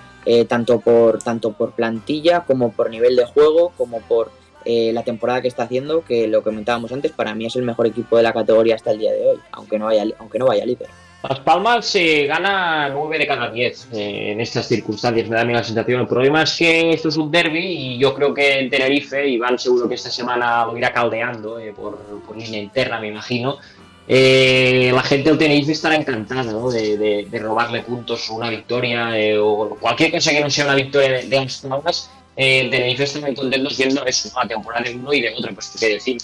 tanto, 0.49 0.81
por, 0.81 1.23
tanto 1.23 1.53
por 1.53 1.73
plantilla 1.73 2.41
como 2.41 2.73
por 2.73 2.91
nivel 2.91 3.15
de 3.15 3.25
juego, 3.25 3.73
como 3.77 4.01
por 4.01 4.33
eh, 4.65 4.93
la 4.93 5.03
temporada 5.03 5.41
que 5.41 5.49
está 5.49 5.63
haciendo, 5.63 6.05
que 6.05 6.29
lo 6.29 6.43
comentábamos 6.43 6.93
antes, 6.93 7.13
para 7.13 7.35
mí 7.35 7.47
es 7.47 7.57
el 7.57 7.63
mejor 7.63 7.87
equipo 7.87 8.17
de 8.19 8.23
la 8.23 8.33
categoría 8.33 8.75
hasta 8.75 8.91
el 8.91 8.99
día 8.99 9.13
de 9.13 9.27
hoy, 9.27 9.39
aunque 9.53 9.79
no 9.79 9.87
vaya, 9.87 10.05
aunque 10.19 10.39
no 10.39 10.47
vaya 10.47 10.67
líder. 10.67 10.89
Las 11.29 11.41
Palmas 11.41 11.87
se 11.87 12.27
gana 12.27 12.89
9 12.89 13.19
de 13.19 13.27
cada 13.27 13.51
10 13.51 13.89
eh, 13.93 14.33
en 14.33 14.41
estas 14.41 14.67
circunstancias, 14.67 15.29
me 15.29 15.37
da 15.37 15.43
a 15.43 15.45
mí 15.45 15.53
la 15.53 15.63
sensación. 15.63 16.01
El 16.01 16.07
problema 16.07 16.43
es 16.43 16.57
que 16.57 16.93
esto 16.93 17.11
es 17.11 17.17
un 17.19 17.31
derby 17.31 17.61
y 17.61 17.99
yo 17.99 18.15
creo 18.15 18.33
que 18.33 18.61
en 18.61 18.71
Tenerife, 18.71 19.29
Iván 19.29 19.59
seguro 19.59 19.89
que 19.89 19.97
esta 19.97 20.11
semana 20.11 20.65
lo 20.65 20.77
irá 20.79 20.93
caldeando 20.93 21.59
eh, 21.59 21.75
por, 21.77 21.99
por, 22.27 22.37
línea 22.37 22.61
interna, 22.61 22.99
me 23.01 23.09
imagino. 23.09 23.59
la 24.09 25.03
gente 25.03 25.29
del 25.29 25.39
Tenerife 25.39 25.73
estará 25.73 25.95
encantada 25.95 26.53
de, 26.71 27.27
de, 27.31 27.39
robarle 27.39 27.83
puntos 27.83 28.31
una 28.31 28.49
victoria 28.49 29.11
o 29.41 29.77
cualquier 29.79 30.11
cosa 30.11 30.31
que 30.31 30.41
no 30.41 30.49
sea 30.49 30.65
una 30.65 30.75
victoria 30.75 31.11
de, 31.11 31.23
de 31.29 31.37
las 31.37 31.59
Palmas 31.59 32.11
eh, 32.43 32.69
Tenerife 32.71 33.05
está 33.05 33.21
muy 33.21 33.35
contento 33.35 33.69
siendo 33.69 34.05
eso, 34.07 34.31
una 34.35 34.49
temporada 34.49 34.85
de 34.85 34.95
uno 34.95 35.13
y 35.13 35.21
de 35.21 35.35
otro, 35.35 35.53
pues 35.53 35.77
qué 35.79 35.89
decir, 35.91 36.19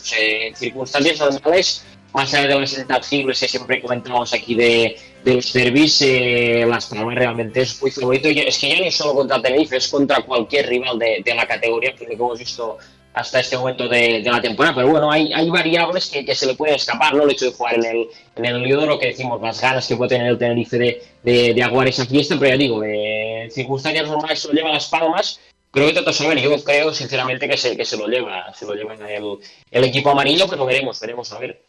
circunstancias 0.55 1.19
normales, 1.19 1.85
más 2.17 2.33
allá 2.33 2.49
de 2.49 2.61
las 2.61 2.79
intangibles 2.79 3.39
que 3.39 3.47
siempre 3.47 3.83
comentamos 3.83 4.33
aquí 4.33 4.55
de, 4.55 4.97
de 5.23 5.35
los 5.35 5.53
derbis, 5.53 6.01
eh, 6.01 6.65
Las 6.67 6.87
Palmas 6.87 7.15
realmente 7.15 7.61
es 7.61 7.81
muy 7.83 7.91
favorito, 7.91 8.29
es 8.31 8.59
que 8.59 8.71
ya 8.71 8.79
no 8.79 8.85
es 8.87 8.97
solo 8.97 9.17
contra 9.17 9.43
Tenerife, 9.43 9.77
es 9.77 9.89
contra 9.89 10.23
cualquier 10.23 10.67
rival 10.67 10.99
de, 10.99 11.23
de 11.23 11.35
la 11.35 11.47
categoría 11.47 11.95
que 11.95 12.07
hemos 12.11 12.39
visto 12.39 12.79
hasta 13.13 13.41
este 13.41 13.59
momento 13.59 13.87
de, 13.87 14.23
de, 14.23 14.31
la 14.31 14.41
temporada, 14.41 14.75
pero 14.77 14.89
bueno, 14.89 15.13
hay, 15.13 15.31
hay 15.31 15.51
variables 15.51 16.09
que, 16.09 16.25
que, 16.25 16.35
se 16.35 16.47
le 16.47 16.55
pueden 16.55 16.77
escapar, 16.77 17.15
¿no? 17.15 17.25
El 17.25 17.33
hecho 17.33 17.51
de 17.51 17.53
jugar 17.53 17.75
en 17.75 17.85
el, 17.85 18.09
en 18.37 18.45
el 18.47 18.63
lo 18.63 18.99
que 18.99 19.09
decimos, 19.09 19.39
las 19.43 19.61
ganas 19.61 19.87
que 19.87 19.97
puede 19.97 20.09
tener 20.09 20.29
el 20.29 20.39
Tenerife 20.39 20.79
de, 20.79 21.03
de, 21.23 21.53
de 21.53 21.63
aguar 21.63 21.87
esa 21.87 22.07
fiesta, 22.07 22.37
pero 22.39 22.53
ya 22.53 22.57
digo, 22.57 22.83
en 22.83 23.51
circunstancias 23.51 24.09
normales 24.09 24.41
se 24.41 24.49
lo 24.49 24.55
lleva 24.55 24.73
Las 24.73 24.89
Palmas, 24.89 25.39
creo 25.77 25.89
que 25.89 25.95
Toto 25.95 26.13
saben, 26.13 26.39
yo 26.39 26.57
creo 26.65 26.91
sinceramente 26.91 27.47
que 27.47 27.59
se, 27.59 27.77
que 27.77 27.85
se 27.85 27.99
lo 27.99 28.07
lleva, 28.09 28.51
se 28.55 28.65
lo 28.65 28.75
lleva 28.75 28.95
el, 28.95 29.37
el 29.71 29.85
equipo 29.85 30.09
amarillo, 30.09 30.47
pero 30.49 30.65
veremos, 30.65 30.99
veremos, 30.99 31.31
a 31.35 31.39
ver. 31.39 31.61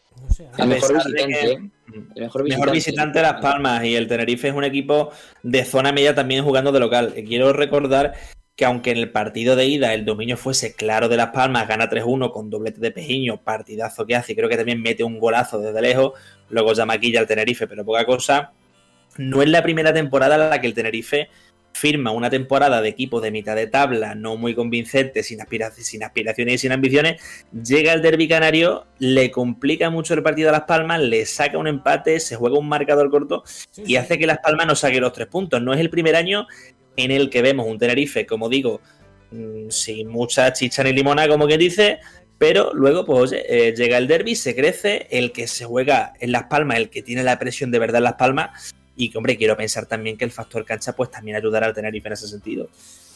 el 0.56 0.66
mejor 0.66 0.94
visitante, 0.94 1.52
¿eh? 1.52 1.58
el 2.14 2.22
mejor 2.22 2.42
visitante, 2.42 2.48
mejor 2.48 2.70
visitante 2.72 3.20
Las 3.20 3.42
Palmas 3.42 3.84
y 3.84 3.94
el 3.94 4.08
Tenerife 4.08 4.48
es 4.48 4.54
un 4.54 4.64
equipo 4.64 5.10
de 5.42 5.62
zona 5.66 5.92
media 5.92 6.14
también 6.14 6.42
jugando 6.42 6.72
de 6.72 6.80
local. 6.80 7.12
Quiero 7.26 7.52
recordar 7.52 8.14
que 8.56 8.64
aunque 8.64 8.92
en 8.92 8.96
el 8.96 9.12
partido 9.12 9.56
de 9.56 9.66
ida 9.66 9.92
el 9.92 10.06
dominio 10.06 10.38
fuese 10.38 10.74
claro 10.74 11.10
de 11.10 11.18
Las 11.18 11.28
Palmas, 11.28 11.68
gana 11.68 11.90
3-1 11.90 12.32
con 12.32 12.48
doblete 12.48 12.80
de 12.80 12.90
Pejiño, 12.90 13.42
partidazo 13.42 14.06
que 14.06 14.16
hace, 14.16 14.32
y 14.32 14.36
creo 14.36 14.48
que 14.48 14.56
también 14.56 14.80
mete 14.80 15.04
un 15.04 15.18
golazo 15.18 15.58
desde 15.58 15.82
lejos, 15.82 16.14
luego 16.48 16.72
ya 16.72 16.86
maquilla 16.86 17.20
al 17.20 17.26
Tenerife, 17.26 17.66
pero 17.66 17.84
poca 17.84 18.06
cosa. 18.06 18.52
No 19.18 19.42
es 19.42 19.50
la 19.50 19.62
primera 19.62 19.92
temporada 19.92 20.36
en 20.36 20.48
la 20.48 20.60
que 20.60 20.66
el 20.66 20.74
Tenerife 20.74 21.28
firma 21.72 22.10
una 22.10 22.28
temporada 22.28 22.82
de 22.82 22.88
equipo 22.88 23.20
de 23.20 23.30
mitad 23.30 23.54
de 23.54 23.66
tabla, 23.66 24.14
no 24.14 24.36
muy 24.36 24.54
convincente, 24.54 25.22
sin, 25.22 25.38
sin 25.76 26.02
aspiraciones 26.02 26.54
y 26.54 26.58
sin 26.58 26.72
ambiciones, 26.72 27.22
llega 27.52 27.92
el 27.92 28.02
derby 28.02 28.28
canario, 28.28 28.86
le 28.98 29.30
complica 29.30 29.88
mucho 29.90 30.14
el 30.14 30.22
partido 30.22 30.48
a 30.48 30.52
Las 30.52 30.62
Palmas, 30.62 31.00
le 31.00 31.24
saca 31.26 31.56
un 31.56 31.68
empate, 31.68 32.20
se 32.20 32.36
juega 32.36 32.58
un 32.58 32.68
marcador 32.68 33.10
corto 33.10 33.44
y 33.76 33.96
hace 33.96 34.18
que 34.18 34.26
Las 34.26 34.38
Palmas 34.38 34.66
no 34.66 34.74
saque 34.74 35.00
los 35.00 35.12
tres 35.12 35.28
puntos. 35.28 35.62
No 35.62 35.72
es 35.72 35.80
el 35.80 35.90
primer 35.90 36.16
año 36.16 36.46
en 36.96 37.10
el 37.10 37.30
que 37.30 37.42
vemos 37.42 37.66
un 37.66 37.78
Tenerife, 37.78 38.26
como 38.26 38.48
digo, 38.48 38.80
mm, 39.30 39.70
sin 39.70 40.08
mucha 40.08 40.52
chicha 40.52 40.82
ni 40.82 40.92
limona, 40.92 41.28
como 41.28 41.46
que 41.46 41.58
dice, 41.58 42.00
pero 42.38 42.72
luego, 42.72 43.04
pues 43.04 43.32
eh, 43.32 43.74
llega 43.76 43.98
el 43.98 44.06
derby, 44.06 44.36
se 44.36 44.54
crece, 44.54 45.08
el 45.10 45.32
que 45.32 45.48
se 45.48 45.64
juega 45.64 46.12
en 46.20 46.32
Las 46.32 46.44
Palmas, 46.44 46.78
el 46.78 46.88
que 46.88 47.02
tiene 47.02 47.24
la 47.24 47.38
presión 47.38 47.70
de 47.70 47.80
verdad 47.80 47.98
en 47.98 48.04
Las 48.04 48.14
Palmas, 48.14 48.74
y 48.98 49.10
que, 49.10 49.16
hombre, 49.16 49.38
quiero 49.38 49.56
pensar 49.56 49.86
también 49.86 50.18
que 50.18 50.24
el 50.24 50.32
factor 50.32 50.64
cancha 50.64 50.94
pues 50.94 51.10
también 51.10 51.36
ayudará 51.36 51.66
al 51.66 51.72
Tenerife 51.72 52.08
en 52.08 52.12
ese 52.12 52.26
sentido. 52.26 52.68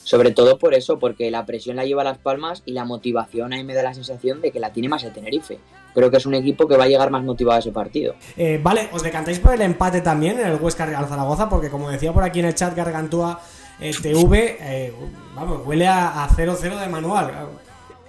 Sobre 0.04 0.30
todo 0.30 0.58
por 0.58 0.74
eso, 0.74 0.98
porque 0.98 1.30
la 1.30 1.44
presión 1.44 1.76
la 1.76 1.84
lleva 1.84 2.02
a 2.02 2.04
Las 2.04 2.18
Palmas 2.18 2.62
y 2.64 2.72
la 2.72 2.84
motivación 2.84 3.52
ahí 3.52 3.64
me 3.64 3.74
da 3.74 3.82
la 3.82 3.92
sensación 3.92 4.40
de 4.40 4.52
que 4.52 4.60
la 4.60 4.72
tiene 4.72 4.88
más 4.88 5.02
el 5.02 5.12
Tenerife. 5.12 5.58
Creo 5.92 6.10
que 6.10 6.16
es 6.16 6.26
un 6.26 6.34
equipo 6.34 6.66
que 6.66 6.76
va 6.76 6.84
a 6.84 6.88
llegar 6.88 7.10
más 7.10 7.24
motivado 7.24 7.56
a 7.56 7.58
ese 7.58 7.72
partido. 7.72 8.14
Eh, 8.36 8.60
vale, 8.62 8.88
¿os 8.92 9.02
decantáis 9.02 9.40
por 9.40 9.54
el 9.54 9.60
empate 9.60 10.00
también 10.00 10.38
en 10.38 10.46
el 10.46 10.56
Huesca 10.56 10.86
Real 10.86 11.06
Zaragoza? 11.06 11.48
Porque 11.48 11.68
como 11.68 11.90
decía 11.90 12.12
por 12.12 12.22
aquí 12.22 12.40
en 12.40 12.46
el 12.46 12.54
chat 12.54 12.74
Gargantúa 12.74 13.40
eh, 13.80 13.92
TV, 14.00 14.56
eh, 14.60 14.92
vamos, 15.34 15.66
huele 15.66 15.88
a 15.88 16.28
0-0 16.28 16.80
de 16.80 16.88
manual. 16.88 17.32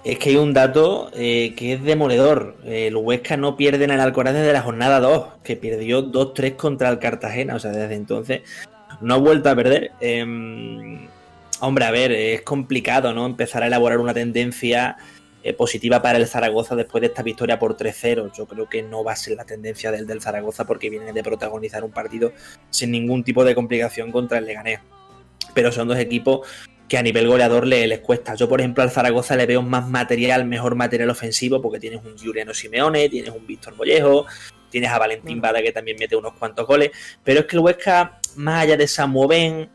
Es 0.04 0.18
que 0.18 0.30
hay 0.30 0.36
un 0.36 0.52
dato 0.52 1.10
eh, 1.14 1.54
que 1.56 1.72
es 1.72 1.82
demoledor. 1.82 2.56
El 2.64 2.94
Huesca 2.94 3.38
no 3.38 3.56
pierde 3.56 3.84
en 3.84 3.90
el 3.90 4.00
Alcoraz 4.00 4.34
desde 4.34 4.52
la 4.52 4.60
jornada 4.60 5.00
2, 5.00 5.28
que 5.42 5.56
perdió 5.56 6.04
2-3 6.12 6.56
contra 6.56 6.90
el 6.90 6.98
Cartagena. 6.98 7.54
O 7.54 7.58
sea, 7.58 7.70
desde 7.70 7.94
entonces 7.94 8.42
no 9.00 9.14
ha 9.14 9.16
vuelto 9.16 9.48
a 9.48 9.56
perder. 9.56 9.92
Eh, 10.02 10.20
hombre, 11.60 11.84
a 11.86 11.90
ver, 11.90 12.12
es 12.12 12.42
complicado, 12.42 13.14
¿no? 13.14 13.24
Empezar 13.24 13.62
a 13.62 13.66
elaborar 13.66 13.98
una 13.98 14.12
tendencia 14.12 14.98
eh, 15.42 15.54
positiva 15.54 16.02
para 16.02 16.18
el 16.18 16.26
Zaragoza 16.26 16.76
después 16.76 17.00
de 17.00 17.06
esta 17.06 17.22
victoria 17.22 17.58
por 17.58 17.74
3-0. 17.74 18.30
Yo 18.36 18.44
creo 18.46 18.68
que 18.68 18.82
no 18.82 19.04
va 19.04 19.12
a 19.12 19.16
ser 19.16 19.38
la 19.38 19.44
tendencia 19.46 19.90
del, 19.90 20.06
del 20.06 20.20
Zaragoza 20.20 20.66
porque 20.66 20.90
viene 20.90 21.14
de 21.14 21.22
protagonizar 21.22 21.82
un 21.82 21.92
partido 21.92 22.32
sin 22.68 22.90
ningún 22.90 23.24
tipo 23.24 23.42
de 23.42 23.54
complicación 23.54 24.12
contra 24.12 24.36
el 24.36 24.44
Leganés. 24.44 24.80
Pero 25.54 25.72
son 25.72 25.88
dos 25.88 25.98
equipos 25.98 26.46
que 26.88 26.98
a 26.98 27.02
nivel 27.02 27.26
goleador 27.26 27.66
le, 27.66 27.86
les 27.86 28.00
cuesta. 28.00 28.34
Yo, 28.34 28.48
por 28.48 28.60
ejemplo, 28.60 28.82
al 28.82 28.90
Zaragoza 28.90 29.36
le 29.36 29.46
veo 29.46 29.62
más 29.62 29.88
material, 29.88 30.44
mejor 30.44 30.74
material 30.74 31.10
ofensivo, 31.10 31.60
porque 31.62 31.80
tienes 31.80 32.04
un 32.04 32.16
Juliano 32.18 32.52
Simeone, 32.52 33.08
tienes 33.08 33.30
un 33.30 33.46
Víctor 33.46 33.74
Mollejo, 33.76 34.26
tienes 34.70 34.90
a 34.90 34.98
Valentín 34.98 35.40
Bada 35.40 35.62
que 35.62 35.72
también 35.72 35.96
mete 35.98 36.16
unos 36.16 36.34
cuantos 36.34 36.66
goles, 36.66 36.90
pero 37.22 37.40
es 37.40 37.46
que 37.46 37.56
el 37.56 37.62
Huesca, 37.62 38.18
más 38.36 38.64
allá 38.64 38.76
de 38.76 38.88
Samu 38.88 39.28
Ben, 39.28 39.70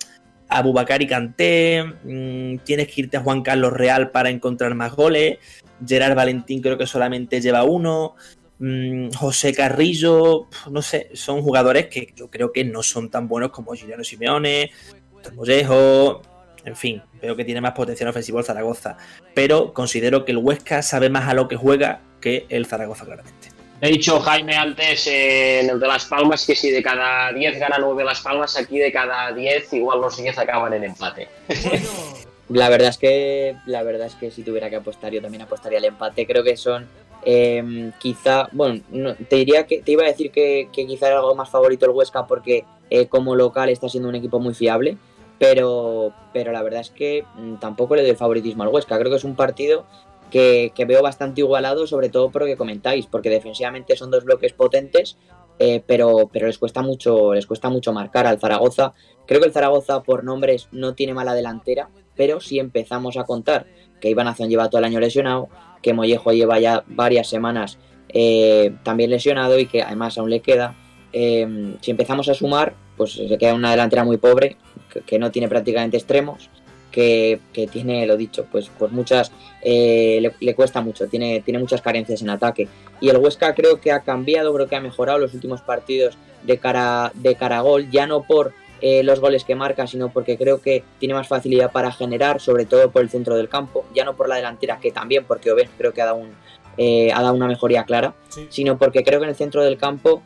a 0.49 0.61
Bubacar 0.61 1.01
y 1.01 1.07
Canté, 1.07 1.83
mmm, 2.03 2.57
tienes 2.65 2.87
que 2.87 3.01
irte 3.01 3.17
a 3.17 3.21
Juan 3.21 3.41
Carlos 3.41 3.71
Real 3.71 4.11
para 4.11 4.29
encontrar 4.29 4.75
más 4.75 4.93
goles, 4.93 5.37
Gerard 5.85 6.15
Valentín 6.15 6.61
creo 6.61 6.77
que 6.77 6.85
solamente 6.85 7.39
lleva 7.39 7.63
uno, 7.63 8.15
mmm, 8.59 9.09
José 9.11 9.53
Carrillo, 9.53 10.47
no 10.69 10.81
sé, 10.81 11.09
son 11.13 11.41
jugadores 11.43 11.87
que 11.87 12.13
yo 12.15 12.29
creo 12.29 12.51
que 12.51 12.65
no 12.65 12.83
son 12.83 13.09
tan 13.09 13.27
buenos 13.27 13.51
como 13.51 13.75
Juliano 13.75 14.03
Simeone, 14.03 14.71
Víctor 15.13 15.33
Mollejo, 15.35 16.21
en 16.69 16.75
fin, 16.75 17.01
veo 17.19 17.35
que 17.35 17.43
tiene 17.43 17.61
más 17.61 17.73
potencial 17.73 18.09
ofensivo 18.09 18.37
el 18.39 18.45
Zaragoza. 18.45 18.97
Pero 19.33 19.73
considero 19.73 20.23
que 20.23 20.31
el 20.31 20.37
Huesca 20.37 20.83
sabe 20.83 21.09
más 21.09 21.27
a 21.27 21.33
lo 21.33 21.47
que 21.47 21.55
juega 21.55 22.01
que 22.21 22.45
el 22.49 22.67
Zaragoza, 22.67 23.05
claramente. 23.05 23.49
He 23.81 23.89
dicho 23.89 24.19
Jaime 24.19 24.55
antes 24.55 25.07
en 25.07 25.69
el 25.69 25.79
de 25.79 25.87
Las 25.87 26.05
Palmas 26.05 26.45
que 26.45 26.55
si 26.55 26.69
de 26.69 26.83
cada 26.83 27.31
10 27.33 27.59
gana 27.59 27.77
9 27.79 28.03
Las 28.03 28.21
Palmas, 28.21 28.55
aquí 28.57 28.77
de 28.77 28.91
cada 28.91 29.31
10 29.31 29.73
igual 29.73 30.01
los 30.01 30.17
10 30.17 30.37
acaban 30.37 30.73
en 30.73 30.83
empate. 30.83 31.27
La 32.49 32.67
verdad 32.67 32.89
es 32.89 32.97
que 32.97 33.55
la 33.67 33.83
verdad 33.83 34.07
es 34.07 34.15
que 34.15 34.31
si 34.31 34.41
tuviera 34.41 34.71
que 34.71 34.75
apostar 34.75 35.11
yo 35.11 35.21
también 35.21 35.43
apostaría 35.43 35.77
el 35.77 35.85
empate. 35.85 36.25
Creo 36.25 36.43
que 36.43 36.57
son 36.57 36.87
eh, 37.23 37.91
quizá, 37.99 38.49
bueno, 38.51 38.81
no, 38.89 39.13
te 39.13 39.35
diría 39.35 39.67
que 39.67 39.83
te 39.83 39.91
iba 39.91 40.03
a 40.03 40.07
decir 40.07 40.31
que, 40.31 40.67
que 40.73 40.87
quizá 40.87 41.09
era 41.09 41.19
algo 41.19 41.35
más 41.35 41.49
favorito 41.49 41.85
el 41.85 41.91
Huesca 41.91 42.25
porque 42.25 42.65
eh, 42.89 43.05
como 43.05 43.35
local 43.35 43.69
está 43.69 43.87
siendo 43.87 44.09
un 44.09 44.15
equipo 44.15 44.39
muy 44.39 44.55
fiable 44.55 44.97
pero, 45.39 46.13
pero 46.33 46.51
la 46.51 46.61
verdad 46.61 46.81
es 46.81 46.89
que 46.89 47.25
mm, 47.35 47.55
tampoco 47.55 47.95
le 47.95 48.03
doy 48.03 48.15
favoritismo 48.15 48.63
al 48.63 48.69
Huesca. 48.69 48.99
Creo 48.99 49.09
que 49.09 49.17
es 49.17 49.23
un 49.23 49.35
partido 49.35 49.85
que, 50.29 50.71
veo 50.87 51.01
bastante 51.01 51.41
igualado, 51.41 51.87
sobre 51.87 52.09
todo 52.09 52.29
por 52.29 52.43
lo 52.43 52.47
que 52.47 52.57
comentáis, 52.57 53.07
porque 53.07 53.29
defensivamente 53.29 53.95
son 53.95 54.11
dos 54.11 54.23
bloques 54.23 54.53
potentes, 54.53 55.17
eh, 55.57 55.81
pero, 55.85 56.29
pero 56.31 56.47
les 56.47 56.57
cuesta 56.57 56.81
mucho, 56.81 57.33
les 57.33 57.47
cuesta 57.47 57.69
mucho 57.69 57.93
marcar 57.93 58.27
al 58.27 58.39
Zaragoza. 58.39 58.93
Creo 59.25 59.39
que 59.39 59.47
el 59.47 59.53
Zaragoza 59.53 60.03
por 60.03 60.23
nombres 60.23 60.67
no 60.71 60.93
tiene 60.93 61.13
mala 61.13 61.33
delantera, 61.33 61.89
pero 62.15 62.39
si 62.41 62.59
empezamos 62.59 63.17
a 63.17 63.23
contar 63.23 63.65
que 63.99 64.09
Iván 64.09 64.27
Azón 64.27 64.49
lleva 64.49 64.69
todo 64.69 64.79
el 64.79 64.85
año 64.85 64.99
lesionado, 64.99 65.49
que 65.81 65.93
Mollejo 65.93 66.31
lleva 66.31 66.59
ya 66.59 66.83
varias 66.87 67.29
semanas 67.29 67.77
eh, 68.09 68.75
también 68.83 69.09
lesionado 69.09 69.59
y 69.59 69.67
que 69.67 69.81
además 69.81 70.17
aún 70.17 70.29
le 70.29 70.41
queda. 70.41 70.75
Eh, 71.11 71.75
si 71.81 71.91
empezamos 71.91 72.29
a 72.29 72.33
sumar, 72.33 72.75
pues 72.97 73.13
se 73.13 73.37
queda 73.37 73.53
una 73.53 73.71
delantera 73.71 74.03
muy 74.03 74.17
pobre, 74.17 74.57
que, 75.05 75.19
no 75.19 75.31
tiene 75.31 75.47
prácticamente 75.47 75.97
extremos, 75.97 76.49
que, 76.91 77.39
tiene, 77.71 78.05
lo 78.05 78.17
dicho, 78.17 78.45
pues, 78.51 78.69
pues 78.77 78.91
muchas, 78.91 79.31
eh, 79.61 80.31
le, 80.39 80.55
cuesta 80.55 80.81
mucho, 80.81 81.07
tiene, 81.07 81.41
tiene 81.41 81.59
muchas 81.59 81.81
carencias 81.81 82.21
en 82.21 82.29
ataque. 82.29 82.67
Y 82.99 83.09
el 83.09 83.17
Huesca 83.17 83.53
creo 83.55 83.79
que 83.79 83.91
ha 83.91 84.01
cambiado, 84.01 84.53
creo 84.53 84.67
que 84.67 84.75
ha 84.75 84.81
mejorado 84.81 85.19
los 85.19 85.33
últimos 85.33 85.61
partidos 85.61 86.17
de 86.43 86.57
cara, 86.57 87.11
de 87.15 87.35
cara 87.35 87.59
a 87.59 87.61
gol, 87.61 87.89
ya 87.89 88.07
no 88.07 88.23
por 88.23 88.53
eh, 88.81 89.03
los 89.03 89.19
goles 89.19 89.43
que 89.43 89.55
marca, 89.55 89.87
sino 89.87 90.09
porque 90.09 90.37
creo 90.37 90.61
que 90.61 90.83
tiene 90.99 91.13
más 91.13 91.27
facilidad 91.27 91.71
para 91.71 91.91
generar, 91.91 92.39
sobre 92.39 92.65
todo 92.65 92.91
por 92.91 93.01
el 93.01 93.09
centro 93.09 93.35
del 93.35 93.49
campo, 93.49 93.85
ya 93.93 94.03
no 94.03 94.15
por 94.15 94.27
la 94.27 94.35
delantera, 94.35 94.79
que 94.79 94.91
también, 94.91 95.25
porque 95.25 95.51
Oben 95.51 95.69
creo 95.77 95.93
que 95.93 96.01
ha 96.01 96.05
dado, 96.05 96.17
un, 96.17 96.31
eh, 96.77 97.11
ha 97.13 97.21
dado 97.21 97.35
una 97.35 97.47
mejoría 97.47 97.83
clara, 97.83 98.15
sino 98.49 98.77
porque 98.77 99.03
creo 99.03 99.19
que 99.19 99.25
en 99.25 99.31
el 99.31 99.35
centro 99.35 99.63
del 99.63 99.77
campo 99.77 100.23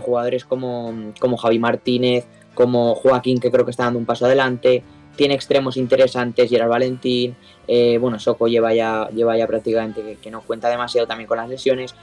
jugadores 0.00 0.44
como, 0.44 1.12
como 1.18 1.36
Javi 1.36 1.58
Martínez, 1.58 2.26
como 2.54 2.94
Joaquín, 2.94 3.40
que 3.40 3.50
creo 3.50 3.64
que 3.64 3.70
está 3.70 3.84
dando 3.84 3.98
un 3.98 4.06
paso 4.06 4.26
adelante, 4.26 4.82
tiene 5.16 5.34
extremos 5.34 5.76
interesantes, 5.76 6.48
Gerard 6.50 6.70
Valentín, 6.70 7.36
bueno, 8.00 8.18
Soco 8.18 8.48
lleva 8.48 8.74
ya, 8.74 9.08
lleva 9.10 9.36
ya 9.36 9.46
prácticamente 9.46 10.02
que, 10.02 10.16
que, 10.16 10.30
no 10.30 10.42
cuenta 10.42 10.68
demasiado 10.68 11.06
también 11.06 11.28
con 11.28 11.38
las 11.38 11.48
lesiones, 11.48 11.94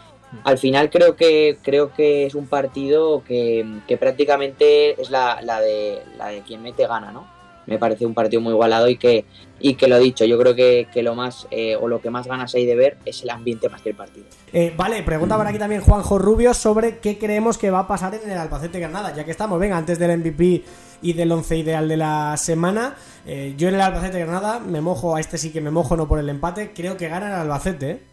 al 0.43 0.57
final 0.57 0.89
creo 0.89 1.15
que 1.15 1.57
creo 1.61 1.93
que 1.93 2.25
es 2.25 2.35
un 2.35 2.47
partido 2.47 3.23
que, 3.23 3.65
prácticamente 3.99 5.01
es 5.01 5.09
la, 5.09 5.41
de 5.41 6.01
la 6.17 6.27
de 6.27 6.41
quien 6.41 6.61
mete 6.61 6.87
gana, 6.87 7.11
¿no? 7.11 7.27
Me 7.71 7.79
parece 7.79 8.05
un 8.05 8.13
partido 8.13 8.41
muy 8.41 8.51
igualado 8.51 8.89
y 8.89 8.97
que 8.97 9.23
y 9.61 9.75
que 9.75 9.87
lo 9.87 9.99
dicho, 9.99 10.25
yo 10.25 10.37
creo 10.37 10.55
que, 10.55 10.87
lo 11.01 11.15
más 11.15 11.47
eh, 11.51 11.75
o 11.75 11.87
lo 11.87 12.01
que 12.01 12.09
más 12.09 12.27
ganas 12.27 12.53
hay 12.55 12.65
de 12.65 12.75
ver 12.75 12.97
es 13.05 13.23
el 13.23 13.29
ambiente 13.29 13.69
más 13.69 13.81
que 13.81 13.89
el 13.89 13.95
partido. 13.95 14.25
Eh, 14.51 14.73
vale, 14.75 15.01
pregunta 15.03 15.37
por 15.37 15.47
aquí 15.47 15.57
también 15.57 15.81
Juanjo 15.81 16.17
Rubio 16.17 16.53
sobre 16.53 16.97
qué 16.97 17.17
creemos 17.17 17.57
que 17.57 17.71
va 17.71 17.79
a 17.79 17.87
pasar 17.87 18.13
en 18.15 18.29
el 18.29 18.37
Albacete 18.37 18.79
Granada, 18.79 19.13
ya 19.15 19.23
que 19.23 19.31
estamos, 19.31 19.59
venga, 19.59 19.77
antes 19.77 19.99
del 19.99 20.17
MVP 20.17 20.63
y 21.01 21.13
del 21.13 21.31
once 21.31 21.57
ideal 21.57 21.87
de 21.87 21.97
la 21.97 22.35
semana. 22.37 22.95
Eh, 23.25 23.53
yo 23.57 23.69
en 23.69 23.75
el 23.75 23.81
Albacete 23.81 24.19
Granada 24.19 24.59
me 24.59 24.81
mojo, 24.81 25.15
a 25.15 25.19
este 25.19 25.37
sí 25.37 25.51
que 25.51 25.61
me 25.61 25.71
mojo, 25.71 25.95
no 25.95 26.07
por 26.07 26.19
el 26.19 26.29
empate, 26.29 26.71
creo 26.73 26.97
que 26.97 27.07
gana 27.07 27.27
el 27.27 27.33
Albacete. 27.33 28.11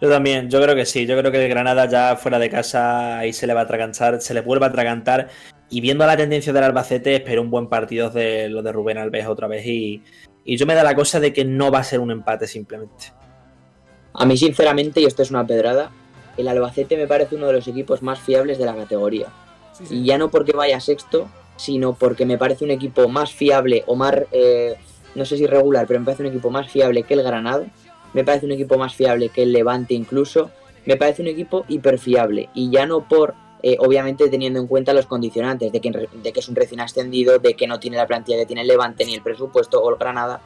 Yo 0.00 0.08
también, 0.08 0.48
yo 0.48 0.62
creo 0.62 0.76
que 0.76 0.86
sí. 0.86 1.06
Yo 1.06 1.18
creo 1.18 1.32
que 1.32 1.42
el 1.44 1.48
Granada 1.48 1.86
ya 1.86 2.14
fuera 2.16 2.38
de 2.38 2.48
casa 2.48 3.18
ahí 3.18 3.32
se 3.32 3.48
le 3.48 3.54
va 3.54 3.62
a 3.62 3.64
atragantar, 3.64 4.20
se 4.20 4.32
le 4.32 4.42
vuelve 4.42 4.64
a 4.64 4.68
atragantar. 4.68 5.28
Y 5.70 5.80
viendo 5.80 6.06
la 6.06 6.16
tendencia 6.16 6.52
del 6.52 6.64
Albacete, 6.64 7.16
espero 7.16 7.42
un 7.42 7.50
buen 7.50 7.68
partido 7.68 8.10
de 8.10 8.48
lo 8.48 8.62
de 8.62 8.72
Rubén 8.72 8.98
Alves 8.98 9.26
otra 9.26 9.48
vez. 9.48 9.66
Y, 9.66 10.02
yo 10.44 10.64
me 10.64 10.74
da 10.74 10.82
la 10.82 10.94
cosa 10.94 11.20
de 11.20 11.32
que 11.32 11.44
no 11.44 11.70
va 11.70 11.80
a 11.80 11.84
ser 11.84 12.00
un 12.00 12.10
empate 12.10 12.46
simplemente. 12.46 13.12
A 14.14 14.24
mí, 14.24 14.36
sinceramente, 14.36 15.00
y 15.00 15.04
esto 15.04 15.22
es 15.22 15.30
una 15.30 15.46
pedrada, 15.46 15.90
el 16.38 16.48
Albacete 16.48 16.96
me 16.96 17.06
parece 17.06 17.36
uno 17.36 17.48
de 17.48 17.52
los 17.52 17.68
equipos 17.68 18.02
más 18.02 18.18
fiables 18.18 18.58
de 18.58 18.64
la 18.64 18.74
categoría. 18.74 19.26
Y 19.90 20.04
ya 20.04 20.16
no 20.16 20.30
porque 20.30 20.52
vaya 20.52 20.80
sexto, 20.80 21.28
sino 21.56 21.92
porque 21.92 22.24
me 22.24 22.38
parece 22.38 22.64
un 22.64 22.70
equipo 22.70 23.08
más 23.08 23.32
fiable 23.32 23.84
o 23.86 23.94
más, 23.94 24.14
eh, 24.32 24.76
no 25.14 25.24
sé 25.24 25.36
si 25.36 25.46
regular, 25.46 25.86
pero 25.86 26.00
me 26.00 26.06
parece 26.06 26.22
un 26.22 26.30
equipo 26.30 26.50
más 26.50 26.70
fiable 26.70 27.02
que 27.02 27.14
el 27.14 27.22
Granada 27.22 27.66
me 28.14 28.24
parece 28.24 28.46
un 28.46 28.52
equipo 28.52 28.78
más 28.78 28.94
fiable 28.94 29.28
que 29.28 29.42
el 29.42 29.52
Levante 29.52 29.94
incluso, 29.94 30.50
me 30.86 30.96
parece 30.96 31.22
un 31.22 31.28
equipo 31.28 31.64
hiperfiable 31.68 32.48
y 32.54 32.70
ya 32.70 32.86
no 32.86 33.06
por, 33.06 33.34
eh, 33.62 33.76
obviamente 33.80 34.28
teniendo 34.28 34.60
en 34.60 34.66
cuenta 34.66 34.92
los 34.92 35.06
condicionantes 35.06 35.72
de 35.72 35.80
que, 35.80 35.90
de 35.90 36.32
que 36.32 36.40
es 36.40 36.48
un 36.48 36.56
recién 36.56 36.80
ascendido, 36.80 37.38
de 37.38 37.54
que 37.54 37.66
no 37.66 37.80
tiene 37.80 37.96
la 37.96 38.06
plantilla 38.06 38.38
que 38.38 38.46
tiene 38.46 38.62
el 38.62 38.68
Levante 38.68 39.04
ni 39.04 39.14
el 39.14 39.22
presupuesto 39.22 39.82
o 39.82 39.90
el 39.90 39.96
Granada, 39.96 40.40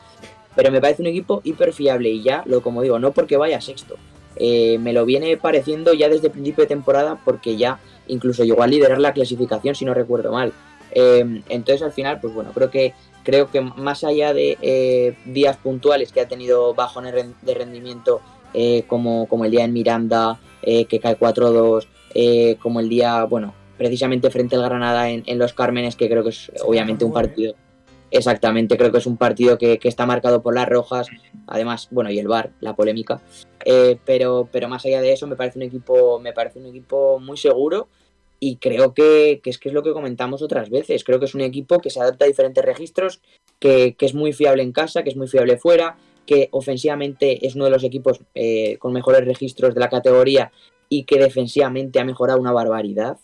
pero 0.55 0.71
me 0.71 0.81
parece 0.81 1.03
un 1.03 1.09
equipo 1.09 1.41
hiperfiable 1.45 2.09
y 2.11 2.23
ya, 2.23 2.43
lo 2.47 2.63
como 2.63 2.83
digo, 2.83 2.99
no 2.99 3.13
porque 3.13 3.37
vaya 3.37 3.61
sexto, 3.61 3.97
eh, 4.37 4.79
me 4.79 4.93
lo 4.93 5.05
viene 5.05 5.37
pareciendo 5.37 5.93
ya 5.93 6.09
desde 6.09 6.29
el 6.29 6.33
principio 6.33 6.65
de 6.65 6.69
temporada 6.69 7.21
porque 7.25 7.57
ya 7.57 7.81
incluso 8.09 8.45
llegó 8.45 8.63
a 8.63 8.67
liderar 8.67 8.99
la 8.99 9.13
clasificación 9.13 9.75
si 9.75 9.85
no 9.85 9.95
recuerdo 9.95 10.33
mal. 10.33 10.53
Eh, 10.95 11.43
entonces 11.49 11.83
al 11.83 11.93
final, 11.93 12.21
pues 12.21 12.35
bueno, 12.35 12.53
creo 12.53 12.71
que 12.71 12.95
creo 13.25 13.51
que 13.51 13.61
más 13.61 14.05
allá 14.05 14.35
de 14.35 14.59
eh, 14.61 15.17
días 15.25 15.57
puntuales 15.57 16.13
que 16.13 16.21
ha 16.21 16.29
tenido 16.29 16.75
bajones 16.75 17.15
de 17.41 17.55
rendimiento, 17.55 18.21
eh, 18.53 18.85
como, 18.87 19.27
como 19.27 19.45
el 19.45 19.51
día 19.51 19.65
en 19.65 19.73
Miranda, 19.73 20.39
que 20.63 21.01
cae 21.01 21.19
4-2, 21.19 21.89
como 22.61 22.81
el 22.81 22.89
día, 22.89 23.25
bueno, 23.25 23.55
precisamente 23.79 24.31
frente 24.31 24.57
al 24.57 24.63
Granada 24.63 25.11
en, 25.11 25.39
Los 25.39 25.53
Cármenes, 25.53 25.97
que 25.97 26.09
creo 26.09 26.23
que 26.23 26.31
es 26.31 26.51
obviamente 26.65 27.05
un 27.05 27.13
partido. 27.13 27.55
Exactamente, 28.11 28.77
creo 28.77 28.93
que 28.93 28.99
es 28.99 29.07
un 29.07 29.17
partido 29.17 29.57
que, 29.57 29.79
que, 29.79 29.89
está 29.89 30.05
marcado 30.05 30.43
por 30.43 30.55
las 30.55 30.69
rojas, 30.69 31.09
además, 31.47 31.89
bueno, 31.91 32.11
y 32.11 32.19
el 32.19 32.29
VAR, 32.29 32.51
la 32.61 32.77
polémica. 32.77 33.23
pero, 34.05 34.49
pero 34.53 34.69
más 34.69 34.85
allá 34.85 35.01
de 35.01 35.13
eso, 35.13 35.27
me 35.27 35.37
parece 35.37 35.59
un 35.59 35.63
equipo, 35.63 36.21
me 36.21 36.33
parece 36.33 36.59
un 36.59 36.67
equipo 36.67 37.19
muy 37.19 37.39
seguro 37.39 37.89
y 38.45 38.57
creo 38.57 38.93
que, 38.93 39.41
es 39.45 39.57
que 39.57 39.69
es 39.69 39.73
lo 39.73 39.85
que 39.85 39.93
comentamos 39.93 40.43
otras 40.43 40.69
veces. 40.69 41.05
Creo 41.05 41.21
que 41.21 41.27
es 41.27 41.35
un 41.37 41.43
equipo 41.43 41.79
que 41.79 41.91
se 41.91 42.01
adapta 42.01 42.25
a 42.25 42.29
diferentes 42.29 42.65
registros, 42.65 43.21
que, 43.61 43.95
es 44.01 44.15
muy 44.15 44.33
fiable 44.33 44.65
en 44.65 44.73
casa, 44.73 45.05
que 45.05 45.11
es 45.11 45.17
muy 45.17 45.29
fiable 45.29 45.59
fuera, 45.59 45.97
que 46.27 46.49
ofensivamente 46.51 47.47
es 47.47 47.55
uno 47.55 47.67
de 47.67 47.71
los 47.71 47.85
equipos 47.85 48.19
eh, 48.35 48.79
con 48.81 48.93
mejores 48.93 49.25
registros 49.25 49.75
de 49.75 49.81
la 49.81 49.89
categoría 49.89 50.51
y 50.95 51.05
que 51.05 51.18
defensivamente 51.18 52.01
ha 52.01 52.05
mejorado 52.05 52.38
una 52.38 52.53
barbaridad 52.53 53.16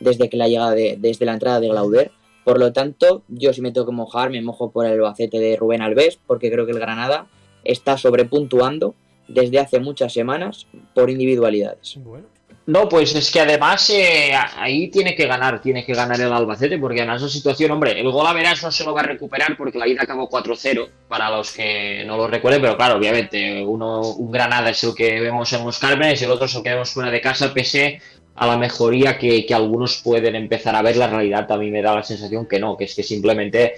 desde 0.00 0.28
que 0.28 0.36
la 0.36 0.48
llegada 0.48 0.72
de, 0.72 0.96
desde 0.98 1.24
la 1.24 1.34
entrada 1.34 1.60
de 1.60 1.68
Glauder. 1.68 2.10
Por 2.44 2.58
lo 2.58 2.72
tanto, 2.72 3.22
yo 3.28 3.52
si 3.52 3.62
me 3.62 3.70
tengo 3.70 3.86
que 3.86 3.92
mojar, 3.92 4.28
me 4.28 4.42
mojo 4.42 4.72
por 4.72 4.86
el 4.86 5.00
bacete 5.00 5.38
de 5.38 5.54
Rubén 5.54 5.82
Alves, 5.82 6.18
porque 6.26 6.50
creo 6.50 6.66
que 6.66 6.72
el 6.72 6.80
Granada 6.80 7.28
está 7.62 7.96
sobrepuntuando 7.96 8.96
desde 9.28 9.60
hace 9.60 9.78
muchas 9.78 10.12
semanas 10.12 10.66
por 10.96 11.08
individualidades. 11.08 11.96
Bueno. 12.02 12.26
No, 12.66 12.88
pues 12.88 13.14
es 13.14 13.30
que 13.30 13.38
además 13.40 13.88
eh, 13.90 14.32
ahí 14.56 14.88
tiene 14.88 15.14
que 15.14 15.26
ganar, 15.26 15.62
tiene 15.62 15.84
que 15.84 15.94
ganar 15.94 16.20
el 16.20 16.32
Albacete, 16.32 16.78
porque 16.78 17.00
además 17.00 17.22
la 17.22 17.28
situación, 17.28 17.70
hombre, 17.70 18.00
el 18.00 18.10
gol 18.10 18.26
a 18.26 18.32
verás 18.32 18.60
no 18.64 18.72
se 18.72 18.82
lo 18.82 18.92
va 18.92 19.02
a 19.02 19.04
recuperar 19.04 19.56
porque 19.56 19.78
la 19.78 19.86
ida 19.86 20.02
acabó 20.02 20.28
4-0, 20.28 20.88
para 21.06 21.30
los 21.30 21.52
que 21.52 22.02
no 22.04 22.16
lo 22.16 22.26
recuerden, 22.26 22.60
pero 22.60 22.76
claro, 22.76 22.96
obviamente, 22.96 23.64
uno, 23.64 24.00
un 24.00 24.32
Granada 24.32 24.70
es 24.70 24.82
el 24.82 24.96
que 24.96 25.20
vemos 25.20 25.52
en 25.52 25.64
los 25.64 25.78
Cármenes 25.78 26.20
y 26.20 26.24
el 26.24 26.30
otro 26.32 26.46
es 26.46 26.54
el 26.56 26.64
que 26.64 26.70
vemos 26.70 26.90
fuera 26.90 27.12
de 27.12 27.20
casa, 27.20 27.54
pese 27.54 28.00
a 28.34 28.46
la 28.48 28.58
mejoría 28.58 29.16
que, 29.16 29.46
que 29.46 29.54
algunos 29.54 30.02
pueden 30.02 30.34
empezar 30.34 30.74
a 30.74 30.82
ver, 30.82 30.96
la 30.96 31.06
realidad 31.06 31.50
a 31.50 31.56
mí 31.56 31.70
me 31.70 31.82
da 31.82 31.94
la 31.94 32.02
sensación 32.02 32.46
que 32.46 32.58
no, 32.58 32.76
que 32.76 32.84
es 32.84 32.96
que 32.96 33.04
simplemente 33.04 33.74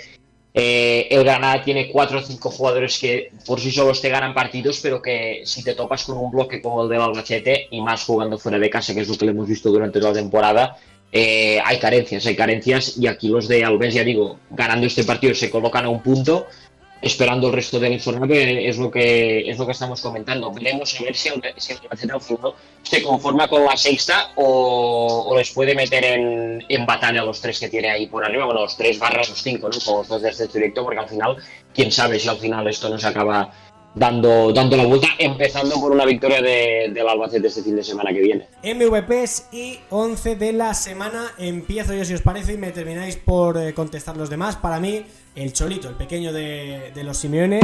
eh, 0.61 1.07
el 1.13 1.23
Granada 1.23 1.63
tiene 1.63 1.89
cuatro 1.89 2.19
o 2.19 2.21
cinco 2.21 2.51
jugadores 2.51 2.99
que 2.99 3.31
por 3.47 3.61
sí 3.61 3.71
solos 3.71 4.01
te 4.01 4.09
ganan 4.09 4.35
partidos, 4.35 4.81
pero 4.83 5.01
que 5.01 5.43
si 5.45 5.63
te 5.63 5.75
topas 5.75 6.03
con 6.03 6.19
un 6.19 6.33
bloque 6.33 6.61
como 6.61 6.83
el 6.83 6.89
del 6.89 7.01
Albacete 7.01 7.69
y 7.71 7.81
más 7.81 8.03
jugando 8.03 8.39
fuera 8.39 8.59
de 8.59 8.69
casa, 8.69 8.93
que 8.93 9.03
es 9.03 9.09
lo 9.09 9.17
que 9.17 9.27
le 9.27 9.31
hemos 9.31 9.47
visto 9.47 9.71
durante 9.71 10.01
toda 10.01 10.11
la 10.11 10.19
temporada, 10.19 10.77
eh, 11.13 11.61
hay 11.65 11.79
carencias, 11.79 12.27
hay 12.27 12.35
carencias 12.35 12.99
y 12.99 13.07
aquí 13.07 13.29
los 13.29 13.47
de 13.47 13.65
Alves, 13.65 13.95
ya 13.95 14.03
digo, 14.03 14.41
ganando 14.51 14.85
este 14.85 15.05
partido 15.05 15.33
se 15.33 15.49
colocan 15.49 15.85
a 15.85 15.91
un 15.91 16.03
punto 16.03 16.49
esperando 17.01 17.49
el 17.49 17.53
resto 17.53 17.79
del 17.79 17.93
informe, 17.93 18.69
es 18.69 18.79
lo 18.79 18.91
que 18.91 19.49
es 19.49 19.59
lo 19.59 19.67
que 19.67 19.73
estamos 19.73 20.01
comentando. 20.01 20.53
Veremos 20.53 20.99
a 20.99 21.05
ver 21.05 21.17
si 21.17 21.29
el, 21.29 21.43
si 21.57 21.73
el 21.73 21.79
se 22.83 23.03
conforma 23.03 23.49
con 23.49 23.65
la 23.65 23.77
sexta 23.77 24.33
o, 24.37 25.35
les 25.37 25.51
puede 25.51 25.75
meter 25.75 26.05
en, 26.05 26.65
en, 26.69 26.87
batalla 26.87 27.21
a 27.21 27.25
los 27.25 27.41
tres 27.41 27.61
que 27.61 27.69
tiene 27.69 27.91
ahí 27.91 28.07
por 28.07 28.25
arriba, 28.25 28.47
bueno, 28.47 28.63
los 28.63 28.77
tres 28.77 28.99
barras 28.99 29.29
los 29.29 29.43
cinco, 29.43 29.69
¿no? 29.69 29.79
Con 29.85 29.99
los 29.99 30.09
dos 30.09 30.23
de 30.23 30.31
este 30.31 30.49
directo, 30.49 30.85
porque 30.85 31.01
al 31.01 31.09
final, 31.09 31.37
quién 31.75 31.93
sabe 31.93 32.19
si 32.19 32.29
al 32.29 32.39
final 32.39 32.67
esto 32.67 32.89
no 32.89 32.99
se 32.99 33.07
acaba 33.07 33.53
dando, 33.95 34.53
dando 34.53 34.77
la 34.77 34.87
vuelta, 34.87 35.09
empezando 35.19 35.81
por 35.81 35.93
una 35.93 36.05
victoria 36.05 36.41
de, 36.41 36.91
del 36.93 37.09
Albacete 37.09 37.49
este 37.49 37.63
fin 37.63 37.77
de 37.77 37.85
semana 37.85 38.13
que 38.13 38.21
viene. 38.21 38.49
MVPs 38.63 39.49
y 39.53 39.79
11 39.91 40.37
de 40.37 40.53
la 40.53 40.75
semana. 40.75 41.33
Empiezo 41.39 41.95
yo 41.95 42.05
si 42.05 42.15
os 42.15 42.23
parece 42.23 42.55
y 42.55 42.59
me 42.59 42.71
termináis 42.71 43.17
por 43.17 43.57
eh, 43.59 43.75
contestar 43.75 44.17
los 44.17 44.31
demás. 44.31 44.57
Para 44.57 44.81
mí, 44.81 45.05
el 45.35 45.53
Cholito, 45.53 45.89
el 45.89 45.97
pequeño 45.97 46.33
de, 46.33 46.93
los 47.03 47.17
Simeone. 47.19 47.61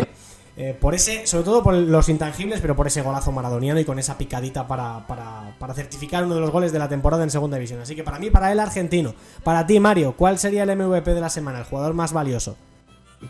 Eh, 0.57 0.73
por 0.81 0.95
ese, 0.95 1.27
sobre 1.27 1.45
todo 1.45 1.65
por 1.65 1.75
los 1.75 2.09
intangibles, 2.09 2.61
pero 2.61 2.77
por 2.77 2.87
ese 2.87 3.03
golazo 3.03 3.33
maradoniano 3.33 3.81
y 3.81 3.85
con 3.85 3.99
esa 3.99 4.17
picadita 4.17 4.69
para, 4.69 5.05
para, 5.09 5.75
certificar 5.75 6.25
uno 6.25 6.37
de 6.37 6.41
los 6.41 6.51
goles 6.53 6.71
de 6.71 6.79
la 6.79 6.89
temporada 6.89 7.25
en 7.25 7.31
segunda 7.31 7.57
división. 7.57 7.81
Así 7.81 7.97
que 7.97 8.05
para 8.05 8.21
mí, 8.21 8.31
para 8.31 8.53
el 8.53 8.61
argentino. 8.61 9.15
Para 9.43 9.67
ti, 9.67 9.81
Mario, 9.81 10.15
¿cuál 10.17 10.39
sería 10.39 10.63
el 10.63 10.77
MVP 10.77 11.13
de 11.13 11.21
la 11.21 11.29
semana, 11.29 11.59
el 11.59 11.65
jugador 11.65 11.95
más 11.95 12.13
valioso? 12.13 12.57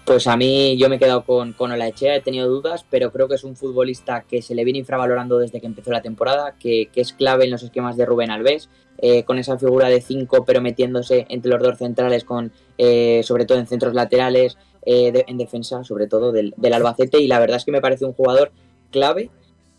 Pues 0.05 0.26
a 0.26 0.37
mí 0.37 0.76
yo 0.76 0.89
me 0.89 0.97
he 0.97 0.99
quedado 0.99 1.24
con, 1.24 1.53
con 1.53 1.70
Olaechea, 1.70 2.16
he 2.16 2.20
tenido 2.20 2.49
dudas, 2.49 2.85
pero 2.91 3.12
creo 3.12 3.28
que 3.28 3.37
es 3.37 3.45
un 3.45 3.57
futbolista 3.57 4.24
que 4.28 4.43
se 4.43 4.55
le 4.55 4.64
viene 4.64 4.80
infravalorando 4.80 5.39
desde 5.39 5.61
que 5.61 5.66
empezó 5.66 5.93
la 5.93 6.03
temporada, 6.03 6.57
que, 6.59 6.91
es 6.95 7.12
clave 7.12 7.45
en 7.45 7.51
los 7.51 7.62
esquemas 7.62 7.97
de 7.97 8.05
Rubén 8.05 8.30
Alves, 8.30 8.68
eh, 8.99 9.24
con 9.24 9.39
esa 9.39 9.59
figura 9.59 9.89
de 9.89 10.01
5 10.01 10.45
pero 10.45 10.61
metiéndose 10.61 11.26
entre 11.28 11.51
los 11.51 11.62
dos 11.62 11.78
centrales, 11.78 12.24
con 12.24 12.53
eh, 12.78 13.22
sobre 13.24 13.45
todo 13.45 13.59
en 13.59 13.66
centros 13.66 13.95
laterales, 13.95 14.57
eh, 14.87 15.24
en 15.26 15.39
defensa 15.39 15.85
sobre 15.85 16.07
todo 16.07 16.32
del, 16.32 16.55
Albacete 16.62 17.18
y 17.18 17.26
la 17.26 17.39
verdad 17.39 17.57
es 17.57 17.64
que 17.64 17.72
me 17.72 17.80
parece 17.80 18.05
un 18.05 18.12
jugador 18.12 18.53
clave 18.91 19.30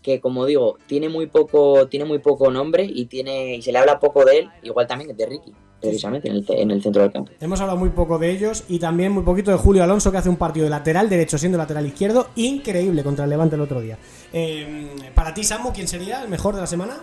que 0.01 0.19
como 0.19 0.45
digo 0.45 0.77
tiene 0.87 1.09
muy 1.09 1.27
poco 1.27 1.87
tiene 1.87 2.05
muy 2.05 2.19
poco 2.19 2.49
nombre 2.49 2.85
y 2.91 3.05
tiene 3.05 3.55
y 3.55 3.61
se 3.61 3.71
le 3.71 3.77
habla 3.77 3.99
poco 3.99 4.25
de 4.25 4.39
él 4.39 4.49
igual 4.63 4.87
también 4.87 5.15
de 5.15 5.25
Ricky 5.27 5.53
precisamente, 5.81 6.29
en 6.29 6.35
el, 6.37 6.45
en 6.49 6.71
el 6.71 6.81
centro 6.81 7.01
del 7.01 7.11
campo. 7.11 7.31
Hemos 7.39 7.59
hablado 7.61 7.77
muy 7.77 7.89
poco 7.89 8.17
de 8.17 8.31
ellos 8.31 8.63
y 8.67 8.79
también 8.79 9.11
muy 9.11 9.23
poquito 9.23 9.51
de 9.51 9.57
Julio 9.57 9.83
Alonso, 9.83 10.11
que 10.11 10.17
hace 10.17 10.29
un 10.29 10.37
partido 10.37 10.65
de 10.65 10.69
lateral 10.69 11.09
derecho 11.09 11.37
siendo 11.37 11.57
lateral 11.57 11.85
izquierdo 11.85 12.29
increíble 12.35 13.03
contra 13.03 13.25
el 13.25 13.29
Levante 13.29 13.55
el 13.55 13.61
otro 13.61 13.81
día. 13.81 13.97
Eh, 14.33 14.89
para 15.13 15.33
ti, 15.33 15.43
Samu, 15.43 15.71
¿quién 15.73 15.87
sería 15.87 16.21
el 16.21 16.29
mejor 16.29 16.55
de 16.55 16.61
la 16.61 16.67
semana? 16.67 16.97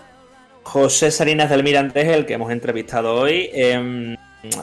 José 0.62 1.10
Salinas 1.10 1.50
del 1.50 1.64
Mirandés, 1.64 2.08
el 2.08 2.26
que 2.26 2.34
hemos 2.34 2.50
entrevistado 2.52 3.14
hoy. 3.14 3.50
Eh, 3.52 4.16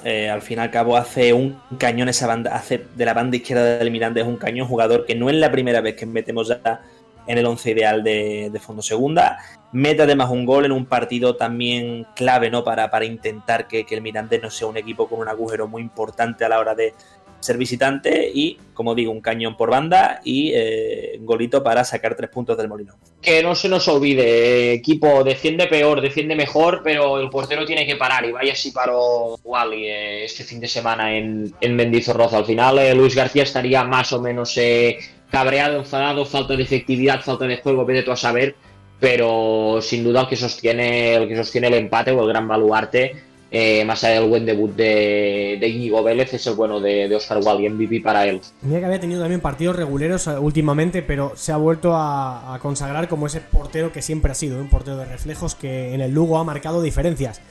eh, 0.04 0.30
al 0.30 0.42
fin 0.42 0.58
y 0.58 0.62
al 0.62 0.72
cabo 0.72 0.98
hace 0.98 1.32
un 1.32 1.58
cañón 1.78 2.10
esa 2.10 2.28
banda, 2.28 2.54
hace 2.54 2.86
de 2.96 3.06
la 3.06 3.14
banda 3.14 3.38
izquierda 3.38 3.78
del 3.78 3.92
Mirandés 3.92 4.26
un 4.26 4.36
cañón 4.36 4.68
jugador 4.68 5.06
que 5.06 5.16
no 5.16 5.30
es 5.30 5.36
la 5.38 5.52
primera 5.52 5.80
vez 5.80 5.96
que 5.96 6.06
metemos 6.06 6.50
ya 6.50 6.82
en 7.28 7.38
el 7.38 7.46
once 7.46 7.72
ideal 7.72 8.04
de, 8.04 8.50
de, 8.52 8.60
fondo 8.60 8.82
segunda. 8.82 9.38
Mete 9.72 10.02
además 10.02 10.30
un 10.32 10.46
gol 10.46 10.66
en 10.66 10.72
un 10.72 10.86
partido 10.86 11.36
también 11.36 12.08
clave 12.16 12.50
¿no? 12.50 12.64
para, 12.64 12.90
para 12.90 13.06
intentar 13.06 13.68
que, 13.68 13.86
que, 13.86 13.96
el 13.96 14.02
Mirandés 14.02 14.42
no 14.42 14.50
sea 14.50 14.68
un 14.68 14.78
equipo 14.78 15.08
con 15.08 15.20
un 15.20 15.28
agujero 15.28 15.68
muy 15.68 15.82
importante 15.82 16.44
a 16.44 16.50
la 16.50 16.60
hora 16.60 16.74
de 16.76 16.94
ser 17.40 17.58
visitante 17.58 18.30
y, 18.34 18.58
como 18.74 18.96
digo, 18.96 19.12
un 19.12 19.22
cañón 19.22 19.56
por 19.56 19.70
banda 19.70 20.22
y 20.24 20.52
eh, 20.54 21.18
golito 21.22 21.64
para 21.64 21.84
sacar 21.84 22.16
tres 22.16 22.30
puntos 22.30 22.58
del 22.58 22.68
Molino. 22.68 22.96
Que 23.22 23.42
no 23.42 23.56
se 23.56 23.70
nos 23.70 23.88
olvide, 23.88 24.74
equipo 24.74 25.24
defiende 25.24 25.68
peor, 25.68 26.02
defiende 26.02 26.36
mejor, 26.36 26.82
pero 26.84 27.20
el 27.20 27.30
portero 27.30 27.66
tiene 27.66 27.86
que 27.86 27.96
parar 27.96 28.26
y 28.26 28.32
vaya 28.32 28.56
si 28.56 28.72
paró 28.72 29.38
Wally 29.44 29.86
eh, 29.86 30.26
este 30.26 30.44
fin 30.44 30.60
de 30.60 30.68
semana 30.68 31.16
en, 31.16 31.54
en 31.60 31.76
Mendizorroza. 31.76 32.38
Al 32.38 32.46
final 32.46 32.80
eh, 32.80 32.94
Luis 32.94 33.16
García 33.16 33.44
estaría 33.44 33.84
más 33.84 34.12
o 34.14 34.22
menos 34.22 34.56
eh, 34.58 34.98
cabreado, 35.30 35.78
enfadado, 35.78 36.26
falta 36.26 36.56
de 36.56 36.64
efectividad, 36.64 37.22
falta 37.22 37.46
de 37.46 37.58
juego, 37.58 37.86
vete 37.86 38.04
tú 38.04 38.12
a 38.12 38.18
saber, 38.18 38.56
pero 39.00 39.80
sin 39.82 40.04
duda 40.04 40.22
el 40.22 40.28
que 40.28 40.36
sostiene 40.36 41.16
el 41.16 41.28
que 41.28 41.36
sostiene 41.36 41.68
el 41.68 41.76
empate 41.76 42.12
o 42.12 42.22
el 42.22 42.28
gran 42.28 42.48
baluarte, 42.48 43.16
eh, 43.52 43.84
más 43.84 44.04
allá 44.04 44.20
del 44.20 44.30
buen 44.30 44.46
debut 44.46 44.76
de, 44.76 45.58
de 45.60 45.68
Íñigo 45.68 46.04
Vélez, 46.04 46.34
es 46.34 46.46
el 46.46 46.54
bueno 46.54 46.80
de, 46.80 47.14
Oscar 47.16 47.40
Wally, 47.44 47.70
MVP 47.70 48.02
para 48.02 48.26
él. 48.28 48.42
Mira 48.62 48.80
que 48.80 48.86
había 48.86 49.00
tenido 49.00 49.22
también 49.22 49.42
partidos 49.42 49.76
reguleros 49.76 50.28
eh, 50.28 50.38
últimamente, 50.38 51.02
pero 51.02 51.34
se 51.36 51.52
ha 51.52 51.58
vuelto 51.58 51.94
a, 51.96 52.60
consagrar 52.62 53.08
como 53.08 53.26
ese 53.26 53.42
portero 53.42 53.92
que 53.92 54.02
siempre 54.02 54.32
ha 54.32 54.36
sido, 54.36 54.60
un 54.60 54.70
portero 54.70 54.98
de 54.98 55.06
reflejos 55.06 55.56
que 55.56 55.94
en 55.94 56.02
el 56.02 56.12
Lugo 56.12 56.38
ha 56.38 56.44
marcado 56.44 56.82
diferencias. 56.82 57.42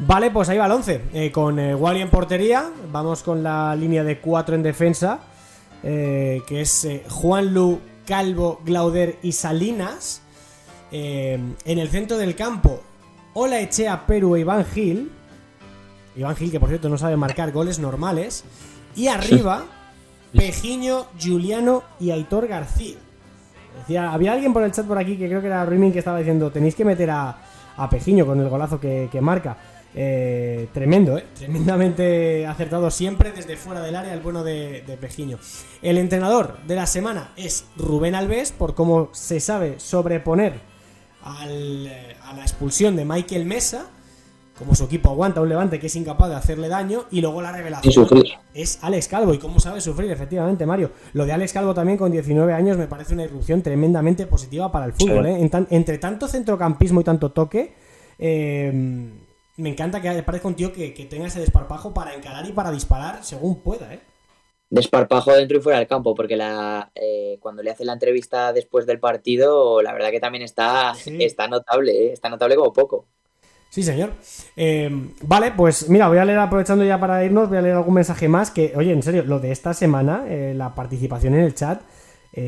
Vale, 0.00 0.32
pues 0.32 0.48
ahí 0.48 0.58
va 0.58 0.66
el 0.66 0.72
11, 0.72 1.00
eh, 1.12 1.30
con 1.30 1.60
eh, 1.60 1.72
en 1.72 2.10
portería, 2.10 2.68
vamos 2.90 3.22
con 3.22 3.44
la 3.44 3.76
línea 3.76 4.02
de 4.02 4.18
4 4.18 4.56
en 4.56 4.64
defensa, 4.64 5.20
eh, 5.86 6.42
que 6.46 6.62
es 6.62 6.84
eh, 6.86 7.04
Juan 7.10 7.52
Lu, 7.52 7.78
Calvo, 8.06 8.60
Glauder 8.64 9.18
y 9.22 9.32
Salinas. 9.32 10.22
Eh, 10.90 11.38
en 11.64 11.78
el 11.78 11.88
centro 11.88 12.16
del 12.16 12.34
campo, 12.34 12.80
Ola 13.34 13.60
Echea, 13.60 14.06
Perú 14.06 14.34
e 14.34 14.40
Iván 14.40 14.64
Gil. 14.64 15.12
Iván 16.16 16.36
Gil, 16.36 16.50
que 16.50 16.58
por 16.58 16.70
cierto 16.70 16.88
no 16.88 16.96
sabe 16.96 17.16
marcar 17.16 17.52
goles 17.52 17.78
normales. 17.78 18.44
Y 18.96 19.08
arriba, 19.08 19.64
Pejiño, 20.32 21.06
Juliano 21.20 21.82
y 22.00 22.12
Aitor 22.12 22.46
García. 22.46 22.96
Decía, 23.80 24.12
había 24.12 24.32
alguien 24.32 24.52
por 24.54 24.62
el 24.62 24.72
chat 24.72 24.86
por 24.86 24.96
aquí 24.96 25.18
que 25.18 25.28
creo 25.28 25.40
que 25.40 25.48
era 25.48 25.66
Rimin 25.66 25.92
que 25.92 25.98
estaba 25.98 26.18
diciendo, 26.18 26.50
tenéis 26.50 26.74
que 26.74 26.84
meter 26.84 27.10
a, 27.10 27.36
a 27.76 27.90
Pejiño 27.90 28.24
con 28.24 28.40
el 28.40 28.48
golazo 28.48 28.80
que, 28.80 29.08
que 29.12 29.20
marca. 29.20 29.56
Eh, 29.96 30.68
tremendo, 30.72 31.16
¿eh? 31.16 31.24
tremendamente 31.38 32.46
acertado 32.48 32.90
siempre 32.90 33.30
desde 33.30 33.56
fuera 33.56 33.80
del 33.80 33.94
área 33.94 34.12
el 34.12 34.20
bueno 34.20 34.42
de, 34.42 34.82
de, 34.82 34.96
Pejiño. 34.96 35.38
El 35.82 35.98
entrenador 35.98 36.58
de 36.66 36.74
la 36.74 36.86
semana 36.86 37.32
es 37.36 37.66
Rubén 37.76 38.16
Alves, 38.16 38.50
por 38.50 38.74
cómo 38.74 39.10
se 39.12 39.38
sabe 39.38 39.78
sobreponer 39.78 40.54
al, 41.22 41.92
a 42.24 42.32
la 42.32 42.42
expulsión 42.42 42.96
de 42.96 43.04
Michael 43.04 43.46
Mesa, 43.46 43.86
como 44.58 44.74
su 44.74 44.84
equipo 44.84 45.10
aguanta 45.10 45.40
un 45.40 45.48
levante 45.48 45.78
que 45.78 45.86
es 45.86 45.94
incapaz 45.94 46.28
de 46.28 46.36
hacerle 46.36 46.68
daño, 46.68 47.04
y 47.12 47.20
luego 47.20 47.40
la 47.40 47.52
revelación 47.52 48.08
es 48.52 48.80
Alex 48.82 49.06
Calvo, 49.06 49.32
y 49.32 49.38
cómo 49.38 49.60
sabe 49.60 49.80
sufrir, 49.80 50.10
efectivamente, 50.10 50.66
Mario. 50.66 50.90
Lo 51.12 51.24
de 51.24 51.32
Alex 51.32 51.52
Calvo 51.52 51.72
también 51.72 51.98
con 51.98 52.10
19 52.10 52.52
años 52.52 52.76
me 52.76 52.88
parece 52.88 53.14
una 53.14 53.24
irrupción 53.24 53.62
tremendamente 53.62 54.26
positiva 54.26 54.72
para 54.72 54.86
el 54.86 54.92
fútbol. 54.92 55.26
¿eh? 55.26 55.40
En 55.40 55.50
tan, 55.50 55.68
entre 55.70 55.98
tanto 55.98 56.26
centrocampismo 56.26 57.00
y 57.00 57.04
tanto 57.04 57.30
toque, 57.30 57.74
eh, 58.18 59.10
me 59.56 59.70
encanta 59.70 60.00
que 60.00 60.22
parezca 60.22 60.48
un 60.48 60.56
tío 60.56 60.72
que, 60.72 60.92
que, 60.94 61.04
tenga 61.04 61.26
ese 61.26 61.40
desparpajo 61.40 61.94
para 61.94 62.14
encarar 62.14 62.46
y 62.46 62.52
para 62.52 62.70
disparar 62.70 63.24
según 63.24 63.60
pueda, 63.60 63.92
¿eh? 63.94 64.00
Desparpajo 64.70 65.32
dentro 65.32 65.58
y 65.58 65.60
fuera 65.60 65.78
del 65.78 65.86
campo, 65.86 66.14
porque 66.14 66.36
la, 66.36 66.90
eh, 66.96 67.38
cuando 67.40 67.62
le 67.62 67.70
hace 67.70 67.84
la 67.84 67.92
entrevista 67.92 68.52
después 68.52 68.86
del 68.86 68.98
partido, 68.98 69.80
la 69.82 69.92
verdad 69.92 70.10
que 70.10 70.18
también 70.18 70.42
está, 70.42 70.94
sí. 70.94 71.16
está 71.20 71.46
notable, 71.46 71.92
¿eh? 71.92 72.12
está 72.12 72.28
notable 72.28 72.56
como 72.56 72.72
poco. 72.72 73.06
Sí, 73.70 73.84
señor. 73.84 74.10
Eh, 74.56 74.90
vale, 75.22 75.52
pues 75.52 75.88
mira, 75.88 76.08
voy 76.08 76.18
a 76.18 76.24
leer, 76.24 76.38
aprovechando 76.38 76.84
ya 76.84 76.98
para 76.98 77.24
irnos, 77.24 77.48
voy 77.48 77.58
a 77.58 77.62
leer 77.62 77.76
algún 77.76 77.94
mensaje 77.94 78.28
más. 78.28 78.50
Que, 78.50 78.72
oye, 78.76 78.92
en 78.92 79.02
serio, 79.02 79.24
lo 79.24 79.38
de 79.38 79.52
esta 79.52 79.74
semana, 79.74 80.24
eh, 80.28 80.54
la 80.56 80.74
participación 80.74 81.34
en 81.34 81.40
el 81.40 81.54
chat, 81.54 81.80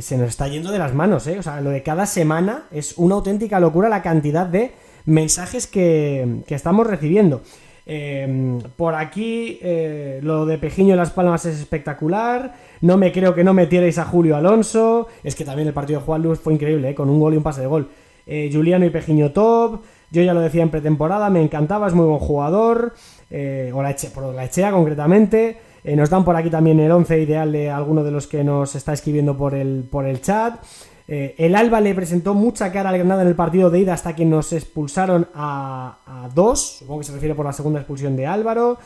se 0.01 0.19
nos 0.19 0.31
está 0.31 0.49
yendo 0.49 0.73
de 0.73 0.81
las 0.81 0.95
manos, 0.95 1.29
¿eh? 1.29 1.39
O 1.39 1.45
sea, 1.45 1.61
lo 1.61 1.71
de 1.71 1.85
cada 1.85 2.07
semana 2.07 2.67
es 2.73 2.99
una 2.99 3.15
auténtica 3.15 3.61
locura 3.61 3.89
la 3.89 4.03
cantidad 4.03 4.45
de 4.45 4.73
mensajes 5.07 5.67
que, 5.67 6.43
que 6.47 6.55
estamos 6.55 6.87
recibiendo. 6.87 7.43
Eh, 7.89 8.59
por 8.75 8.97
aquí, 8.97 9.61
eh, 9.63 10.19
lo 10.23 10.45
de 10.45 10.59
Pejiño 10.59 10.95
en 10.95 10.99
Las 10.99 11.13
Palmas 11.13 11.47
es 11.47 11.61
espectacular. 11.61 12.55
No 12.81 12.97
me 12.97 13.13
creo 13.13 13.35
que 13.35 13.45
no 13.45 13.55
metierais 13.55 13.99
a 13.99 14.05
Julio 14.05 14.37
Alonso. 14.37 15.07
Es 15.23 15.37
que 15.37 15.45
también 15.45 15.69
el 15.69 15.75
partido 15.75 16.01
de 16.01 16.07
Juan 16.07 16.23
Luz 16.23 16.41
fue 16.41 16.53
increíble, 16.53 16.91
¿eh? 16.91 16.95
con 16.95 17.09
un 17.09 17.21
gol 17.21 17.35
y 17.35 17.37
un 17.37 17.45
pase 17.45 17.61
de 17.61 17.69
gol. 17.69 17.89
Eh, 18.27 18.51
Juliano 18.53 18.85
y 18.85 18.91
Pejiño 18.91 19.31
top. 19.31 19.83
Yo 20.11 20.23
ya 20.23 20.35
lo 20.35 20.41
decía 20.41 20.63
en 20.63 20.71
pretemporada, 20.71 21.31
me 21.31 21.43
encantaba, 21.43 21.87
es 21.87 21.95
muy 21.95 22.07
buen 22.07 22.19
jugador. 22.19 22.95
O 23.29 23.83
la, 23.83 23.91
eche, 23.91 24.11
por 24.11 24.33
la 24.35 24.45
Echea 24.45 24.71
concretamente. 24.71 25.59
nos 25.85 26.11
dan 26.11 26.25
por 26.25 26.37
aquí 26.37 26.49
también 26.49 26.79
el 26.79 26.93
11 26.93 27.21
ideal 27.23 27.51
de 27.51 27.71
alguno 27.71 28.05
de 28.05 28.13
los 28.13 28.29
que 28.29 28.45
nos 28.45 28.77
está 28.77 28.93
escribiendo 28.93 29.37
por 29.37 29.55
el, 29.55 29.85
por 29.91 30.07
el 30.07 30.21
chat. 30.21 30.61
Eh, 31.09 31.35
el 31.39 31.55
Alba 31.55 31.81
le 31.81 31.95
presentó 31.95 32.35
mucha 32.35 32.73
cara 32.73 32.91
al 32.91 32.99
Granada 32.99 33.23
en 33.23 33.29
el 33.29 33.37
partido 33.37 33.71
de 33.71 33.79
ida 33.79 33.95
hasta 33.95 34.17
que 34.17 34.25
nos 34.25 34.53
expulsaron 34.53 35.29
a, 35.35 36.29
dos. 36.35 36.79
Supongo 36.79 37.01
que 37.01 37.07
se 37.07 37.13
refiere 37.13 37.35
por 37.35 37.47
la 37.47 37.53
segunda 37.53 37.81
expulsión 37.81 38.17
de 38.17 38.27
Álvaro. 38.27 38.79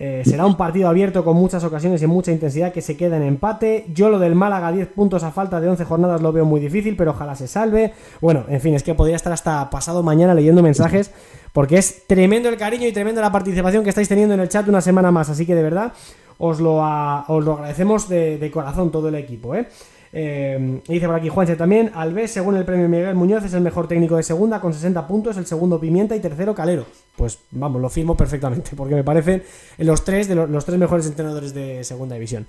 Eh, 0.00 0.22
será 0.24 0.46
un 0.46 0.56
partido 0.56 0.88
abierto 0.88 1.24
con 1.24 1.36
muchas 1.36 1.64
ocasiones 1.64 2.00
y 2.02 2.06
mucha 2.06 2.30
intensidad 2.30 2.72
que 2.72 2.82
se 2.82 2.96
queda 2.96 3.16
en 3.16 3.24
empate. 3.24 3.86
Yo 3.92 4.10
lo 4.10 4.20
del 4.20 4.36
Málaga, 4.36 4.70
10 4.70 4.88
puntos 4.88 5.24
a 5.24 5.32
falta 5.32 5.60
de 5.60 5.68
11 5.68 5.84
jornadas, 5.84 6.20
lo 6.20 6.32
veo 6.32 6.44
muy 6.44 6.60
difícil, 6.60 6.96
pero 6.96 7.10
ojalá 7.12 7.34
se 7.34 7.48
salve. 7.48 7.92
Bueno, 8.20 8.44
en 8.48 8.60
fin, 8.60 8.74
es 8.74 8.84
que 8.84 8.94
podría 8.94 9.16
estar 9.16 9.32
hasta 9.32 9.68
pasado 9.70 10.04
mañana 10.04 10.34
leyendo 10.34 10.62
mensajes 10.62 11.12
porque 11.52 11.78
es 11.78 12.06
tremendo 12.06 12.48
el 12.48 12.56
cariño 12.56 12.86
y 12.86 12.92
tremenda 12.92 13.20
la 13.20 13.32
participación 13.32 13.82
que 13.82 13.90
estáis 13.90 14.08
teniendo 14.08 14.34
en 14.34 14.40
el 14.40 14.48
chat 14.48 14.68
una 14.68 14.80
semana 14.80 15.10
más. 15.10 15.30
Así 15.30 15.44
que 15.46 15.56
de 15.56 15.62
verdad 15.62 15.92
os 16.38 16.60
lo, 16.60 16.76
os 16.76 17.44
lo 17.44 17.54
agradecemos 17.54 18.08
de, 18.08 18.38
de 18.38 18.50
corazón 18.52 18.92
todo 18.92 19.08
el 19.08 19.16
equipo, 19.16 19.56
¿eh? 19.56 19.66
Eh, 20.12 20.80
dice 20.88 21.06
por 21.06 21.14
aquí 21.14 21.28
Juanche 21.28 21.56
también, 21.56 21.90
Alves, 21.94 22.30
según 22.30 22.56
el 22.56 22.64
premio 22.64 22.88
Miguel 22.88 23.14
Muñoz, 23.14 23.44
es 23.44 23.54
el 23.54 23.60
mejor 23.60 23.88
técnico 23.88 24.16
de 24.16 24.22
segunda 24.22 24.60
con 24.60 24.72
60 24.72 25.06
puntos, 25.06 25.36
el 25.36 25.46
segundo 25.46 25.78
Pimienta 25.78 26.16
y 26.16 26.20
tercero 26.20 26.54
Calero. 26.54 26.86
Pues 27.16 27.38
vamos, 27.50 27.80
lo 27.80 27.88
firmo 27.88 28.16
perfectamente, 28.16 28.70
porque 28.76 28.94
me 28.94 29.04
parecen 29.04 29.42
los 29.78 30.04
tres 30.04 30.28
de 30.28 30.34
los, 30.34 30.48
los 30.48 30.64
tres 30.64 30.78
mejores 30.78 31.06
entrenadores 31.06 31.52
de 31.54 31.84
segunda 31.84 32.14
división. 32.14 32.46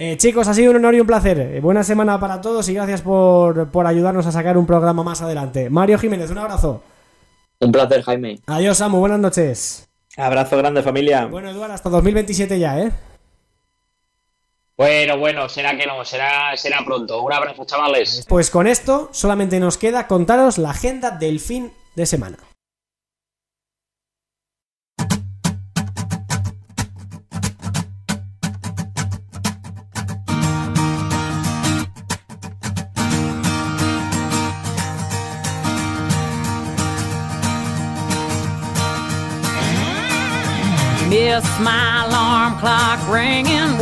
Eh, 0.00 0.16
chicos, 0.16 0.46
ha 0.46 0.54
sido 0.54 0.70
un 0.70 0.76
honor 0.76 0.94
y 0.94 1.00
un 1.00 1.06
placer. 1.08 1.40
Eh, 1.40 1.60
buena 1.60 1.82
semana 1.82 2.20
para 2.20 2.40
todos 2.40 2.68
y 2.68 2.74
gracias 2.74 3.02
por, 3.02 3.68
por 3.70 3.84
ayudarnos 3.86 4.26
a 4.26 4.32
sacar 4.32 4.56
un 4.56 4.64
programa 4.64 5.02
más 5.02 5.22
adelante. 5.22 5.70
Mario 5.70 5.98
Jiménez, 5.98 6.30
un 6.30 6.38
abrazo. 6.38 6.82
Un 7.58 7.72
placer, 7.72 8.02
Jaime. 8.02 8.38
Adiós, 8.46 8.78
Samu, 8.78 8.98
buenas 9.00 9.18
noches. 9.18 9.88
Abrazo 10.16 10.56
grande, 10.56 10.82
familia. 10.82 11.26
Bueno, 11.26 11.50
Eduardo, 11.50 11.74
hasta 11.74 11.90
2027 11.90 12.60
ya, 12.60 12.80
¿eh? 12.80 12.92
Bueno, 14.78 15.18
bueno, 15.18 15.48
será 15.48 15.76
que 15.76 15.86
no, 15.86 16.04
será, 16.04 16.56
será 16.56 16.84
pronto. 16.84 17.20
Un 17.22 17.32
abrazo, 17.32 17.64
chavales. 17.64 18.24
Pues 18.28 18.48
con 18.48 18.68
esto 18.68 19.08
solamente 19.10 19.58
nos 19.58 19.76
queda 19.76 20.06
contaros 20.06 20.56
la 20.56 20.70
agenda 20.70 21.10
del 21.10 21.40
fin 21.40 21.72
de 21.96 22.06
semana. 22.06 22.38
Missed 41.08 41.60
my 41.60 42.04
alarm 42.06 42.60
clock 42.60 43.00
ringing, 43.12 43.76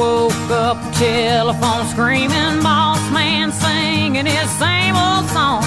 up 0.50 0.78
telephone 0.94 1.86
screaming, 1.86 2.62
boss 2.62 3.00
man 3.12 3.52
singing 3.52 4.26
his 4.26 4.50
same 4.58 4.94
old 4.96 5.28
song. 5.30 5.64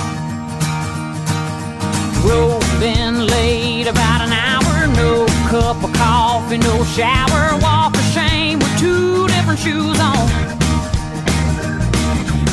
Been 2.79 3.27
late 3.27 3.87
about 3.87 4.21
an 4.21 4.31
hour, 4.31 4.87
no 4.95 5.25
cup 5.49 5.83
of 5.83 5.91
coffee, 5.91 6.57
no 6.57 6.85
shower, 6.85 7.59
walk 7.61 7.93
of 7.93 8.05
shame 8.13 8.57
with 8.57 8.79
two 8.79 9.27
different 9.27 9.59
shoes 9.59 9.99
on. 9.99 10.25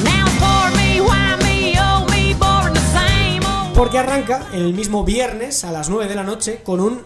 Now 0.02 0.26
for 0.42 0.76
me, 0.76 1.00
why 1.00 1.36
me, 1.44 1.76
oh 1.78 2.04
me, 2.10 2.34
boring 2.34 2.74
the 2.74 2.80
same 2.90 3.44
old. 3.44 3.76
Porque 3.76 4.00
arranca 4.00 4.48
el 4.52 4.74
mismo 4.74 5.04
viernes 5.04 5.62
a 5.62 5.70
las 5.70 5.88
9 5.88 6.08
de 6.08 6.16
la 6.16 6.24
noche 6.24 6.60
con 6.64 6.80
un 6.80 7.04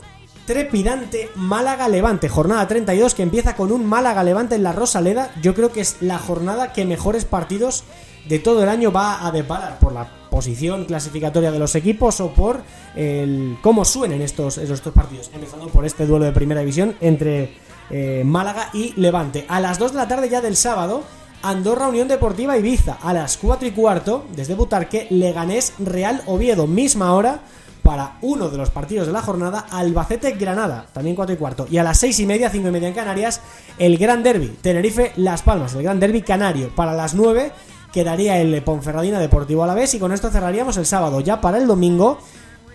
trepidante 0.51 1.31
Málaga-Levante, 1.37 2.29
jornada 2.29 2.67
32 2.67 3.15
que 3.15 3.23
empieza 3.23 3.55
con 3.55 3.71
un 3.71 3.87
Málaga-Levante 3.87 4.57
en 4.57 4.65
la 4.65 4.73
Rosaleda. 4.73 5.33
Yo 5.41 5.55
creo 5.55 5.71
que 5.71 5.81
es 5.81 5.99
la 6.01 6.19
jornada 6.19 6.73
que 6.73 6.85
mejores 6.85 7.25
partidos 7.25 7.85
de 8.29 8.41
todo 8.41 8.65
el 8.65 8.69
año 8.69 8.91
va 8.91 9.25
a 9.25 9.31
deparar 9.31 9.79
por 9.79 9.93
la 9.93 10.09
posición 10.29 10.87
clasificatoria 10.87 11.53
de 11.53 11.61
los 11.61 11.77
equipos 11.77 12.21
o 12.21 12.35
por 12.35 12.63
el 12.97 13.59
cómo 13.63 13.85
suenen 13.85 14.23
estos, 14.23 14.59
estos 14.59 14.93
partidos. 14.93 15.31
Empezando 15.33 15.69
por 15.69 15.87
este 15.87 16.05
duelo 16.05 16.25
de 16.25 16.33
primera 16.33 16.63
división 16.63 16.97
entre 17.01 17.55
eh, 17.89 18.25
Málaga 18.27 18.71
y 18.73 18.93
Levante. 19.01 19.45
A 19.47 19.61
las 19.61 19.79
2 19.79 19.93
de 19.93 19.99
la 19.99 20.09
tarde 20.09 20.29
ya 20.29 20.41
del 20.41 20.57
sábado, 20.57 21.05
Andorra 21.43 21.87
Unión 21.87 22.09
Deportiva 22.09 22.59
Ibiza. 22.59 22.99
A 23.01 23.13
las 23.13 23.37
4 23.37 23.69
y 23.69 23.71
cuarto, 23.71 24.27
desde 24.35 24.57
Butarque, 24.57 25.07
Leganés 25.11 25.75
Real 25.79 26.23
Oviedo. 26.27 26.67
Misma 26.67 27.15
hora 27.15 27.43
para 27.82 28.16
uno 28.23 28.48
de 28.48 28.59
los 28.59 28.70
partidos 28.70 29.07
de 29.07 29.12
la 29.12 29.23
jornada, 29.23 29.66
Albacete 29.70 30.32
Granada, 30.32 30.86
también 30.93 31.16
4 31.16 31.35
y 31.35 31.39
cuarto. 31.39 31.66
Y 31.70 31.78
a 31.78 31.82
las 31.82 31.98
6 31.98 32.20
y 32.20 32.27
media, 32.27 32.51
5 32.51 32.69
y 32.69 32.70
media 32.70 32.89
en 32.89 32.94
Canarias, 32.94 33.40
el 33.78 33.98
Gran 33.98 34.23
Derby, 34.23 34.57
Tenerife 34.61 35.12
Las 35.16 35.43
Palmas, 35.43 35.74
el 35.74 35.82
Gran 35.82 36.01
Derby 36.01 36.23
Canario. 36.23 36.74
Para 36.74 36.94
las 36.94 37.15
9 37.15 37.52
quedaría 37.93 38.39
el 38.39 38.62
Ponferradina 38.62 39.19
Deportivo 39.19 39.65
a 39.65 39.66
la 39.66 39.74
vez 39.74 39.94
y 39.94 39.98
con 39.98 40.12
esto 40.12 40.31
cerraríamos 40.31 40.77
el 40.77 40.86
sábado. 40.86 41.20
Ya 41.20 41.40
para 41.40 41.59
el 41.59 41.66
domingo, 41.66 42.19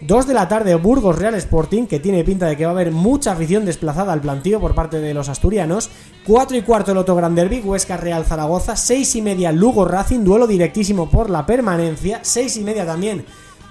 2 0.01 0.27
de 0.27 0.33
la 0.33 0.47
tarde, 0.47 0.75
Burgos 0.75 1.17
Real 1.17 1.35
Sporting, 1.35 1.87
que 1.87 1.99
tiene 1.99 2.23
pinta 2.23 2.47
de 2.47 2.57
que 2.57 2.65
va 2.65 2.71
a 2.71 2.75
haber 2.75 2.91
mucha 2.91 3.31
afición 3.31 3.65
desplazada 3.65 4.11
al 4.11 4.21
plantío 4.21 4.59
por 4.59 4.75
parte 4.75 4.99
de 4.99 5.13
los 5.13 5.29
asturianos. 5.29 5.89
4 6.27 6.57
y 6.57 6.61
cuarto 6.63 6.91
el 6.91 6.97
Otto 6.97 7.15
Gran 7.15 7.35
Derby, 7.35 7.61
Huesca 7.61 7.97
Real 7.97 8.25
Zaragoza. 8.25 8.75
6 8.75 9.15
y 9.15 9.21
media 9.21 9.51
Lugo 9.51 9.85
Racing, 9.85 10.23
duelo 10.23 10.47
directísimo 10.47 11.09
por 11.09 11.29
la 11.29 11.45
permanencia. 11.45 12.19
6 12.21 12.57
y 12.57 12.63
media 12.63 12.85
también 12.85 13.25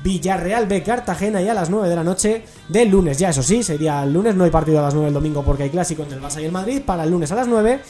Villarreal 0.05 0.67
B 0.67 0.83
Cartagena 0.83 1.41
y 1.41 1.49
a 1.49 1.55
las 1.55 1.71
9 1.71 1.89
de 1.89 1.97
la 1.97 2.05
noche 2.05 2.45
del 2.69 2.91
lunes. 2.91 3.19
Ya 3.19 3.31
eso 3.31 3.43
sí, 3.43 3.63
sería 3.63 4.03
el 4.03 4.13
lunes, 4.13 4.35
no 4.35 4.45
hay 4.45 4.51
partido 4.51 4.79
a 4.81 4.83
las 4.83 4.93
9 4.93 5.07
del 5.07 5.15
domingo 5.15 5.43
porque 5.43 5.63
hay 5.63 5.71
clásico 5.71 6.03
entre 6.03 6.19
el 6.19 6.23
Barça 6.23 6.43
y 6.43 6.45
el 6.45 6.53
Madrid. 6.53 6.83
Para 6.85 7.05
el 7.05 7.11
lunes 7.11 7.33
a 7.33 7.37
las 7.37 7.49
9, 7.49 7.81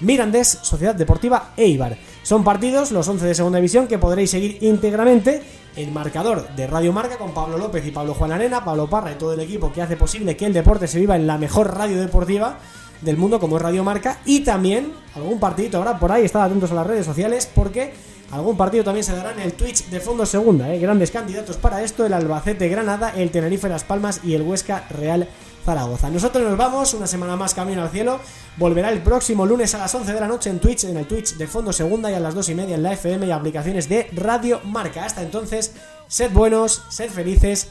Mirandés, 0.00 0.58
Sociedad 0.60 0.94
Deportiva 0.94 1.52
Eibar. 1.56 1.96
Son 2.22 2.44
partidos, 2.44 2.92
los 2.92 3.08
11 3.08 3.24
de 3.24 3.34
segunda 3.34 3.56
división, 3.56 3.86
que 3.88 3.96
podréis 3.96 4.32
seguir 4.32 4.58
íntegramente 4.60 5.42
el 5.76 5.92
marcador 5.92 6.46
de 6.54 6.66
Radio 6.66 6.92
Marca 6.92 7.16
con 7.16 7.32
Pablo 7.32 7.56
López 7.56 7.86
y 7.86 7.90
Pablo 7.90 8.12
Juan 8.12 8.32
Arena, 8.32 8.62
Pablo 8.62 8.88
Parra 8.88 9.12
y 9.12 9.14
todo 9.14 9.32
el 9.32 9.40
equipo 9.40 9.72
que 9.72 9.80
hace 9.80 9.96
posible 9.96 10.36
que 10.36 10.44
el 10.44 10.52
deporte 10.52 10.86
se 10.86 10.98
viva 11.00 11.16
en 11.16 11.26
la 11.26 11.38
mejor 11.38 11.74
radio 11.74 11.98
deportiva 11.98 12.58
del 13.00 13.16
mundo 13.16 13.40
como 13.40 13.56
es 13.56 13.62
Radio 13.62 13.84
Marca 13.84 14.18
y 14.24 14.40
también 14.40 14.92
algún 15.14 15.38
partidito 15.38 15.78
ahora 15.78 15.98
por 15.98 16.12
ahí, 16.12 16.24
estad 16.24 16.44
atentos 16.44 16.70
a 16.70 16.74
las 16.74 16.86
redes 16.86 17.04
sociales 17.04 17.50
porque 17.54 17.92
algún 18.30 18.56
partido 18.56 18.84
también 18.84 19.04
se 19.04 19.14
dará 19.14 19.32
en 19.32 19.40
el 19.40 19.52
Twitch 19.52 19.86
de 19.86 20.00
fondo 20.00 20.26
segunda, 20.26 20.72
¿eh? 20.72 20.78
grandes 20.78 21.10
candidatos 21.10 21.56
para 21.56 21.82
esto, 21.82 22.04
el 22.04 22.12
Albacete 22.12 22.68
Granada, 22.68 23.12
el 23.16 23.30
Tenerife 23.30 23.68
Las 23.68 23.84
Palmas 23.84 24.20
y 24.24 24.34
el 24.34 24.42
Huesca 24.42 24.86
Real 24.90 25.28
Zaragoza. 25.66 26.08
Nosotros 26.10 26.44
nos 26.44 26.56
vamos, 26.56 26.94
una 26.94 27.06
semana 27.06 27.36
más 27.36 27.52
camino 27.52 27.82
al 27.82 27.90
cielo, 27.90 28.20
volverá 28.56 28.90
el 28.90 29.02
próximo 29.02 29.44
lunes 29.44 29.74
a 29.74 29.78
las 29.78 29.94
11 29.94 30.12
de 30.12 30.20
la 30.20 30.28
noche 30.28 30.48
en 30.48 30.60
Twitch, 30.60 30.84
en 30.84 30.96
el 30.96 31.06
Twitch 31.06 31.36
de 31.36 31.46
fondo 31.46 31.72
segunda 31.72 32.10
y 32.10 32.14
a 32.14 32.20
las 32.20 32.34
2 32.34 32.48
y 32.50 32.54
media 32.54 32.76
en 32.76 32.82
la 32.84 32.92
FM 32.92 33.26
y 33.26 33.30
aplicaciones 33.32 33.88
de 33.88 34.08
Radio 34.12 34.60
Marca. 34.64 35.04
Hasta 35.04 35.22
entonces, 35.22 35.74
sed 36.06 36.30
buenos, 36.30 36.84
sed 36.88 37.10
felices, 37.10 37.68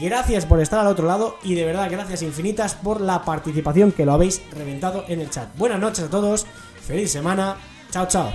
gracias 0.00 0.44
por 0.44 0.60
estar 0.60 0.80
al 0.80 0.88
otro 0.88 1.06
lado 1.06 1.38
y 1.42 1.54
de 1.54 1.64
verdad 1.64 1.88
gracias 1.90 2.22
infinitas 2.22 2.74
por 2.74 3.00
la 3.00 3.24
participación 3.24 3.92
que 3.92 4.04
lo 4.04 4.12
habéis 4.12 4.42
reventado 4.52 5.04
en 5.08 5.20
el 5.20 5.30
chat. 5.30 5.48
Buenas 5.56 5.80
noches 5.80 6.04
a 6.04 6.10
todos, 6.10 6.46
feliz 6.86 7.10
semana, 7.10 7.56
chao 7.90 8.06
chao. 8.06 8.30